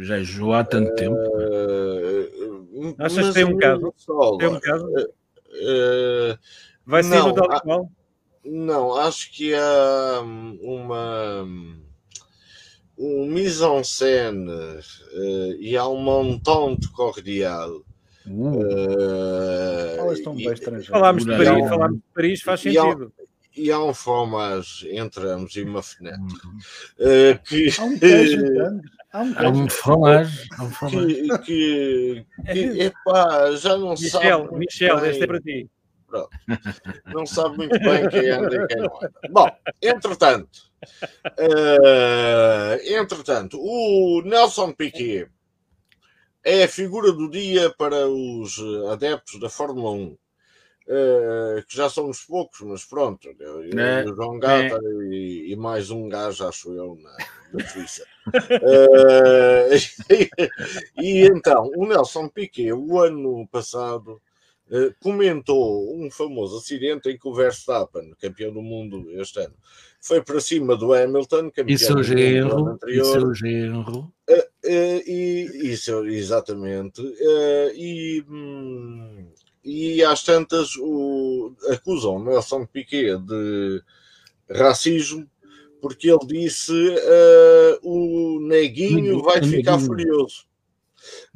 Já 0.00 0.18
enjoou 0.18 0.54
há 0.54 0.64
tanto 0.64 0.92
tempo. 0.96 1.14
Eh, 1.16 2.94
Achas 2.98 3.28
que 3.28 3.34
tem 3.34 3.44
um 3.44 3.56
caso? 3.58 3.94
Tem 4.38 4.48
um 4.48 4.58
caso? 4.58 4.86
Vai 6.84 7.02
sair 7.04 7.18
Não, 7.20 7.28
no 7.28 7.34
tal 7.34 7.52
há- 7.52 7.60
qual? 7.60 7.90
Não, 8.44 8.94
acho 8.94 9.32
que 9.32 9.54
há 9.54 10.20
hum, 10.22 10.58
uma 10.62 11.46
um 12.96 13.26
mise-en-scène 13.26 14.50
eh, 14.50 15.56
e 15.58 15.76
há 15.76 15.88
um 15.88 16.30
entente 16.32 16.88
cordial. 16.90 17.82
Uh, 18.26 18.62
eh, 18.70 20.14
e-. 20.14 20.86
Falámos 20.88 21.24
de. 21.24 21.36
Paris, 21.36 21.66
falámos 21.68 21.96
de 21.96 22.02
Paris, 22.14 22.42
faz 22.42 22.64
E 22.64 22.78
há- 22.78 22.82
sentido. 22.82 23.12
e 23.56 23.70
há 23.70 23.82
um 23.82 23.92
fromage 23.92 24.88
entre 24.96 25.28
ambos 25.28 25.54
e 25.56 25.62
uma 25.62 25.82
fenete. 25.82 26.18
eh, 26.98 27.38
que, 27.44 27.68
Há 27.78 27.84
um 27.84 27.98
queijo. 27.98 28.38
Há 29.12 29.22
fromage. 29.68 30.48
Há 30.56 30.64
um 30.64 30.70
fromage. 30.70 31.14
que, 31.14 31.38
que, 31.38 32.26
que 32.52 32.58
epá, 32.82 33.52
já 33.56 33.76
não 33.76 33.90
Michel, 33.90 34.10
sabe. 34.10 34.56
Michel, 34.56 35.04
este 35.04 35.24
é 35.24 35.26
para 35.26 35.40
ti. 35.40 35.68
Não 37.12 37.26
sabe 37.26 37.56
muito 37.56 37.78
bem 37.80 38.08
quem 38.08 38.30
anda 38.30 38.54
e 38.56 38.66
quem 38.66 38.76
não 38.82 38.96
anda. 38.96 39.12
Bom, 39.30 39.48
entretanto, 39.82 40.70
eh, 41.38 42.80
entretanto, 42.98 43.58
o 43.60 44.22
Nelson 44.24 44.72
Piquet 44.72 45.28
é 46.44 46.64
a 46.64 46.68
figura 46.68 47.12
do 47.12 47.30
dia 47.30 47.70
para 47.70 48.06
os 48.08 48.58
adeptos 48.90 49.40
da 49.40 49.48
Fórmula 49.48 49.90
1. 49.92 50.16
eh, 50.86 51.64
que 51.66 51.76
já 51.76 51.88
somos 51.88 52.20
poucos, 52.22 52.60
mas 52.60 52.84
pronto, 52.84 53.28
eu, 53.40 53.64
eu, 53.64 53.78
É, 53.78 54.04
o 54.04 54.14
João 54.14 54.38
Gata 54.38 54.78
e, 55.10 55.50
e 55.52 55.56
mais 55.56 55.90
um 55.90 56.08
gajo, 56.08 56.46
acho 56.46 56.72
eu, 56.74 56.96
na, 56.96 57.16
na 57.52 57.66
Suíça. 57.66 58.04
Eh, 58.50 59.70
e 61.00 61.26
então, 61.26 61.70
o 61.76 61.86
Nelson 61.86 62.28
Piquet, 62.28 62.72
o 62.72 62.98
ano 63.00 63.48
passado, 63.48 64.20
comentou 65.00 65.94
um 65.96 66.10
famoso 66.10 66.58
acidente 66.58 67.10
em 67.10 67.18
que 67.18 67.28
o 67.28 67.34
Verstappen, 67.34 68.14
campeão 68.20 68.52
do 68.52 68.62
mundo 68.62 69.10
este 69.20 69.40
ano, 69.40 69.54
foi 70.00 70.22
para 70.22 70.40
cima 70.40 70.76
do 70.76 70.92
Hamilton, 70.92 71.50
campeão 71.50 71.78
seu 71.78 71.96
do 71.96 72.02
mundo 72.02 72.06
do 72.06 72.12
ano 72.12 72.18
genro. 72.18 72.68
E 72.68 72.72
anterior, 72.72 73.04
seu 73.04 73.34
genro. 73.34 74.12
eh, 74.64 75.02
e 75.06 75.70
isso, 75.70 76.04
exatamente. 76.06 77.02
eh, 77.20 77.72
e, 77.74 78.24
hum, 78.28 79.26
e 79.62 80.02
às 80.04 80.22
tantas 80.22 80.76
o, 80.76 81.54
acusam 81.68 82.22
Nelson 82.22 82.66
Piquet 82.66 83.18
de 83.18 83.82
racismo 84.50 85.28
porque 85.80 86.10
ele 86.10 86.26
disse 86.26 86.72
eh, 86.96 87.78
o 87.82 88.40
neguinho 88.40 89.22
vai 89.22 89.42
ficar 89.42 89.78
furioso. 89.78 90.46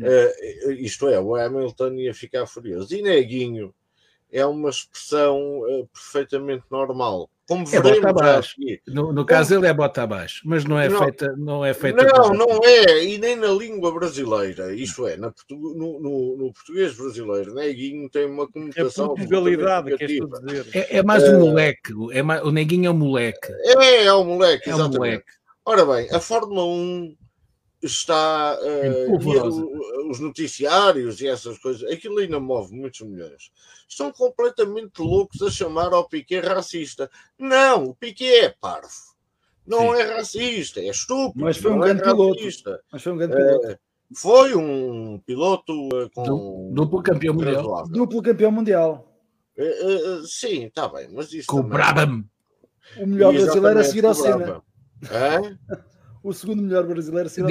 Eh, 0.00 0.72
isto 0.78 1.08
é, 1.08 1.18
o 1.20 1.34
Hamilton 1.36 1.92
ia 1.94 2.14
ficar 2.14 2.46
furioso. 2.46 2.94
E 2.94 3.02
neguinho 3.02 3.74
é 4.30 4.44
uma 4.44 4.70
expressão 4.70 5.62
eh, 5.68 5.84
perfeitamente 5.92 6.64
normal. 6.70 7.30
Como 7.48 7.62
É 7.62 7.80
veremos 7.80 8.00
bota 8.12 8.24
a 8.26 8.30
abaixo. 8.32 8.56
No, 8.86 9.10
no 9.10 9.24
caso, 9.24 9.54
ele 9.54 9.66
é 9.66 9.72
bota 9.72 10.02
abaixo, 10.02 10.42
mas 10.44 10.66
não 10.66 10.78
é 10.78 10.86
Não. 10.86 10.98
feita. 10.98 11.34
Não, 11.38 11.64
é 11.64 11.72
feita 11.72 12.04
Não, 12.04 12.34
não 12.34 12.60
é, 12.62 13.02
e 13.04 13.16
nem 13.16 13.36
na 13.36 13.48
língua 13.48 13.90
brasileira. 13.90 14.74
Isto 14.74 15.06
é, 15.06 15.16
na 15.16 15.30
portu- 15.30 15.56
no, 15.56 15.98
no- 15.98 16.36
no 16.36 16.52
português 16.52 16.94
brasileiro, 16.94 17.54
neguinho 17.54 18.06
tem 18.10 18.26
uma 18.26 18.44
A 18.44 18.52
conotação. 18.52 19.08
Portugalidade, 19.14 19.94
absolutamente 19.94 19.96
queres 19.96 20.18
tu 20.18 20.28
negativa. 20.28 20.62
dizer. 20.62 20.78
É, 20.92 20.98
é 20.98 21.02
mais 21.02 21.26
um 21.26 21.38
moleque. 21.38 21.92
É 22.12 22.22
mais, 22.22 22.42
o 22.42 22.50
neguinho 22.50 22.88
é 22.88 22.90
um 22.90 22.94
moleque. 22.98 23.50
É, 23.50 24.04
é 24.04 24.12
o 24.12 24.24
moleque, 24.24 24.68
É 24.68 24.72
um 24.72 24.76
exatamente. 24.76 24.98
moleque. 24.98 25.32
Ora 25.64 25.86
bem, 25.86 26.08
a 26.10 26.20
Fórmula 26.20 26.64
1 26.66 27.16
está. 27.82 28.58
eh, 28.62 29.04
Em 29.04 29.06
polvorosa. 29.08 29.60
e 29.60 29.64
o- 29.64 30.10
os 30.10 30.20
noticiários 30.20 31.20
e 31.20 31.26
essas 31.28 31.58
coisas, 31.58 31.90
aquilo 31.90 32.18
ainda 32.18 32.40
move 32.40 32.74
muitos 32.74 33.00
milhões. 33.02 33.50
Estão 33.88 34.10
completamente 34.12 34.98
loucos 35.00 35.40
a 35.42 35.50
chamar 35.50 35.92
ao 35.92 36.08
Piquet 36.08 36.40
racista. 36.40 37.10
Não, 37.38 37.84
o 37.84 37.94
Piquet 37.94 38.44
é 38.44 38.48
parvo. 38.60 38.88
não 39.66 39.94
Sim. 39.94 40.00
é 40.00 40.16
racista, 40.16 40.80
é 40.80 40.88
estúpido. 40.88 41.44
Mas 41.44 41.58
foi 41.58 41.70
um 41.72 41.76
não 41.76 41.84
é 41.84 41.88
grande 41.88 42.02
piloto. 42.02 42.40
Mas 42.90 43.02
foi 43.02 43.12
um 43.12 43.16
grande 43.18 43.36
piloto. 43.36 43.66
Eh, 43.68 43.78
foi 44.16 44.54
um 44.54 45.18
piloto 45.26 45.88
eh, 45.92 46.08
com 46.14 46.22
Du- 46.22 46.70
duplo 46.72 47.02
campeão 47.02 47.34
mundial. 47.34 47.86
Duplo 47.86 48.22
campeão 48.22 48.50
mundial. 48.50 49.14
Eh, 49.58 49.64
eh, 49.64 49.94
eh, 49.94 50.20
sim, 50.24 50.64
está 50.64 50.88
bem, 50.88 51.08
mas 51.12 51.32
isso 51.34 51.46
Com 51.48 51.60
o 51.60 53.06
melhor 53.06 53.32
brasileiro 53.34 53.78
a 53.80 53.84
seguir 53.84 54.06
ao 54.06 54.14
Senna. 54.14 54.62
O 56.28 56.32
segundo 56.34 56.62
melhor 56.62 56.86
brasileiro 56.86 57.28
não, 57.38 57.46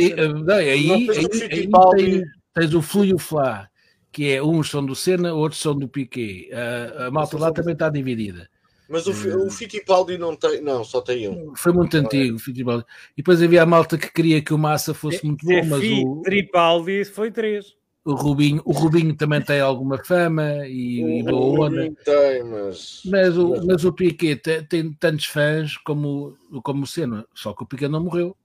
aí, 0.56 0.88
Não 0.88 0.96
aí, 0.96 1.08
tens 1.08 1.18
o 1.18 1.44
aí 1.44 1.68
tem- 1.70 2.24
tens 2.54 2.74
o 2.74 2.82
Flu 2.82 3.06
e 3.06 3.14
o 3.14 3.18
Flá, 3.20 3.68
que 4.12 4.30
é 4.32 4.42
uns 4.44 4.70
são 4.70 4.86
do 4.86 4.96
Senna, 4.96 5.34
outros 5.34 5.62
são 5.62 5.76
do 5.76 5.88
Piquet. 5.88 6.50
A, 6.54 7.08
a 7.08 7.12
malta 7.12 7.38
lá 7.38 7.52
também 7.52 7.74
está 7.74 7.90
dividida. 7.90 8.48
Mas 8.90 9.06
o, 9.08 9.12
Hum. 9.12 9.48
O 9.48 9.52
Fittipaldi 9.52 10.18
não 10.18 10.36
tem, 10.36 10.62
não, 10.62 10.84
só 10.84 11.02
tem 11.02 11.28
um. 11.28 11.54
Foi 11.56 11.74
muito 11.74 11.98
antigo 11.98 12.36
o 12.36 12.40
Fittipaldi. 12.40 12.86
E 13.14 13.18
depois 13.18 13.42
havia 13.42 13.64
a 13.64 13.66
malta 13.66 13.98
que 13.98 14.12
queria 14.14 14.42
que 14.42 14.54
o 14.54 14.58
Massa 14.58 14.94
fosse 14.94 15.26
muito 15.26 15.46
bom, 15.46 15.66
mas 15.66 15.82
Fi, 15.82 16.04
o, 16.06 16.22
Tripaldi 16.22 17.04
foi 17.04 17.30
três. 17.32 17.76
o 18.06 18.14
Rubinho, 18.14 18.62
o 18.64 18.72
Rubinho 18.72 19.14
também 19.16 19.42
tem 19.42 19.60
alguma 19.60 19.98
fama 20.06 20.66
e, 20.68 21.20
e 21.20 21.24
boa 21.24 21.68
onda. 21.68 21.92
Tem, 22.06 22.44
mas. 22.46 23.02
Mas 23.06 23.38
o, 23.38 23.66
mas 23.66 23.84
o 23.84 23.92
Piquet 23.92 24.38
te- 24.38 24.62
tem, 24.62 24.94
tantos 24.94 25.26
fãs 25.26 25.76
como, 25.78 26.38
como 26.64 26.84
o 26.84 26.88
Senna, 26.88 27.26
só 27.36 27.54
que 27.54 27.64
o 27.64 27.68
Piquet 27.68 27.90
não 27.90 28.02
morreu 28.04 28.38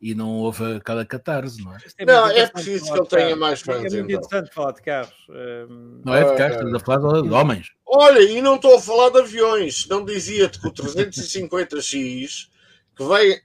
e 0.00 0.14
não 0.14 0.28
houve 0.38 0.76
aquela 0.76 1.04
catarse, 1.06 1.62
não 1.64 1.72
é? 1.74 1.78
Não, 2.04 2.26
é 2.26 2.30
interessante 2.30 2.52
preciso 2.52 2.92
que 2.92 2.98
ele 2.98 3.06
tenha 3.08 3.22
carros. 3.24 3.38
mais 3.38 3.60
fãs, 3.60 3.76
É 3.76 3.80
muito 3.80 3.96
então. 3.96 4.10
interessante 4.10 4.54
falar 4.54 4.72
de 4.72 4.82
carros. 4.82 5.14
Hum, 5.30 6.02
Não 6.04 6.14
é 6.14 6.24
de 6.30 6.36
cá, 6.36 6.44
Ah. 6.46 6.48
estamos 6.50 6.74
a 6.74 6.80
falar 6.80 7.22
de 7.22 7.30
homens. 7.30 7.66
Olha, 7.86 8.20
e 8.20 8.40
não 8.42 8.56
estou 8.56 8.76
a 8.76 8.80
falar 8.80 9.10
de 9.10 9.18
aviões. 9.20 9.86
Não 9.88 10.04
dizia-te 10.04 10.60
que 10.60 10.68
o 10.68 10.72
350X 10.72 12.50
que 12.96 13.04
vem 13.04 13.40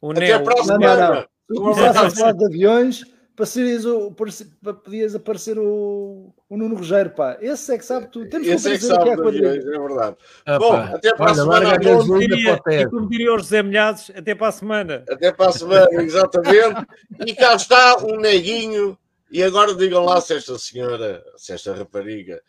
o 0.00 0.10
até 0.12 0.20
Neo, 0.20 0.44
para 0.44 0.54
a 0.54 0.56
Não, 0.56 0.66
não, 0.66 0.80
semana. 0.80 1.28
Tu 1.48 1.54
começaste 1.54 1.98
a 1.98 2.10
falar 2.10 2.32
de 2.32 2.44
aviões 2.44 3.04
para, 3.36 3.46
seres 3.46 3.84
o, 3.84 4.10
para, 4.12 4.74
podias 4.74 5.14
aparecer 5.14 5.58
o, 5.58 6.32
o 6.48 6.56
Nuno 6.56 6.74
Rogério, 6.74 7.14
pá. 7.14 7.36
Esse 7.40 7.74
é 7.74 7.78
que 7.78 7.84
sabe 7.84 8.08
tudo. 8.10 8.28
Temos 8.30 8.46
que 8.46 8.54
Esse 8.54 8.72
é 8.72 8.78
que 8.78 8.84
sabe 8.84 9.10
de 9.10 9.16
quadrilha. 9.16 9.50
aviões, 9.50 9.66
é 9.66 9.78
verdade. 9.78 10.16
Ah, 10.46 10.58
Bom, 10.58 10.70
pá. 10.72 10.84
até 10.94 11.14
para 11.14 11.24
a 11.26 11.28
Olha, 11.28 11.34
semana 11.34 11.68
a 11.68 11.74
a 11.74 11.78
todos. 11.78 12.08
gasolina 12.08 12.36
diria, 12.36 12.62
para 12.62 12.72
o 12.72 12.80
e 12.80 12.86
como 12.90 13.08
diriam 13.08 13.36
os 13.36 13.42
José 13.42 13.62
Milhados, 13.62 14.10
até 14.16 14.34
para 14.34 14.48
a 14.48 14.52
semana. 14.52 15.04
Até 15.08 15.32
para 15.32 15.50
a 15.50 15.52
semana, 15.52 15.88
exatamente. 16.02 16.86
E 17.26 17.34
cá 17.34 17.54
está 17.54 17.98
um 18.04 18.16
neguinho. 18.18 18.98
E 19.30 19.42
agora 19.42 19.74
digam 19.74 20.04
lá 20.04 20.20
se 20.20 20.34
esta 20.34 20.58
senhora, 20.58 21.22
se 21.36 21.52
esta 21.52 21.74
rapariga. 21.74 22.40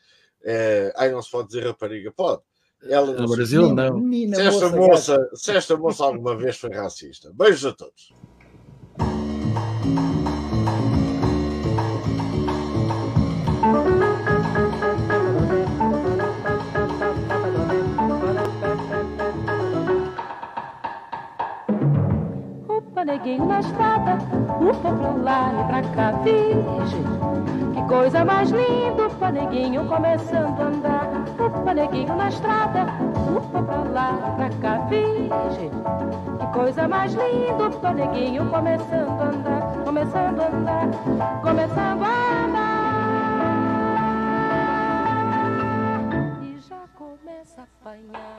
É... 0.44 0.94
Ai, 0.96 1.12
não 1.12 1.22
se 1.22 1.30
pode 1.30 1.50
dizer 1.50 1.66
rapariga, 1.66 2.12
pode. 2.16 2.42
Ela 2.84 3.08
No 3.12 3.28
Brasil, 3.28 3.74
não. 3.74 3.98
menina, 3.98 4.36
se 4.36 4.42
esta 4.44 4.70
moça, 4.70 4.78
moça, 5.18 5.30
se 5.34 5.52
esta 5.52 5.76
moça 5.76 6.04
alguma 6.06 6.36
vez 6.38 6.58
foi 6.58 6.70
racista. 6.72 7.32
Beijos 7.34 7.66
a 7.66 7.74
todos. 7.74 8.14
Neguinho 23.18 23.48
na 23.48 23.60
estrada, 23.62 24.20
upa 24.62 24.92
pra 24.92 25.10
lá 25.10 25.52
e 25.52 25.64
pra 25.64 25.82
cá, 25.96 26.12
virgem. 26.22 27.04
Que 27.74 27.82
coisa 27.88 28.24
mais 28.24 28.52
linda, 28.52 29.08
upa, 29.08 29.32
neguinho 29.32 29.88
começando 29.88 30.62
a 30.62 30.66
andar. 30.66 31.10
Upa, 31.40 31.74
neguinho 31.74 32.16
na 32.16 32.28
estrada, 32.28 32.86
upa 33.36 33.64
pra 33.64 33.82
lá 33.92 34.12
e 34.14 34.32
pra 34.36 34.50
cá, 34.62 34.78
virgem. 34.86 35.72
Que 36.40 36.48
coisa 36.54 36.88
mais 36.88 37.16
linda, 37.16 37.70
upa, 37.70 37.92
neguinho 37.92 38.48
começando 38.52 39.20
a 39.20 39.26
andar, 39.26 39.62
começando 39.84 40.40
a 40.40 40.48
andar, 40.48 40.88
começando 41.42 42.04
a 42.04 42.44
andar. 42.46 42.68
E 46.44 46.60
já 46.60 46.84
começa 46.96 47.62
a 47.62 47.64
apanhar. 47.64 48.37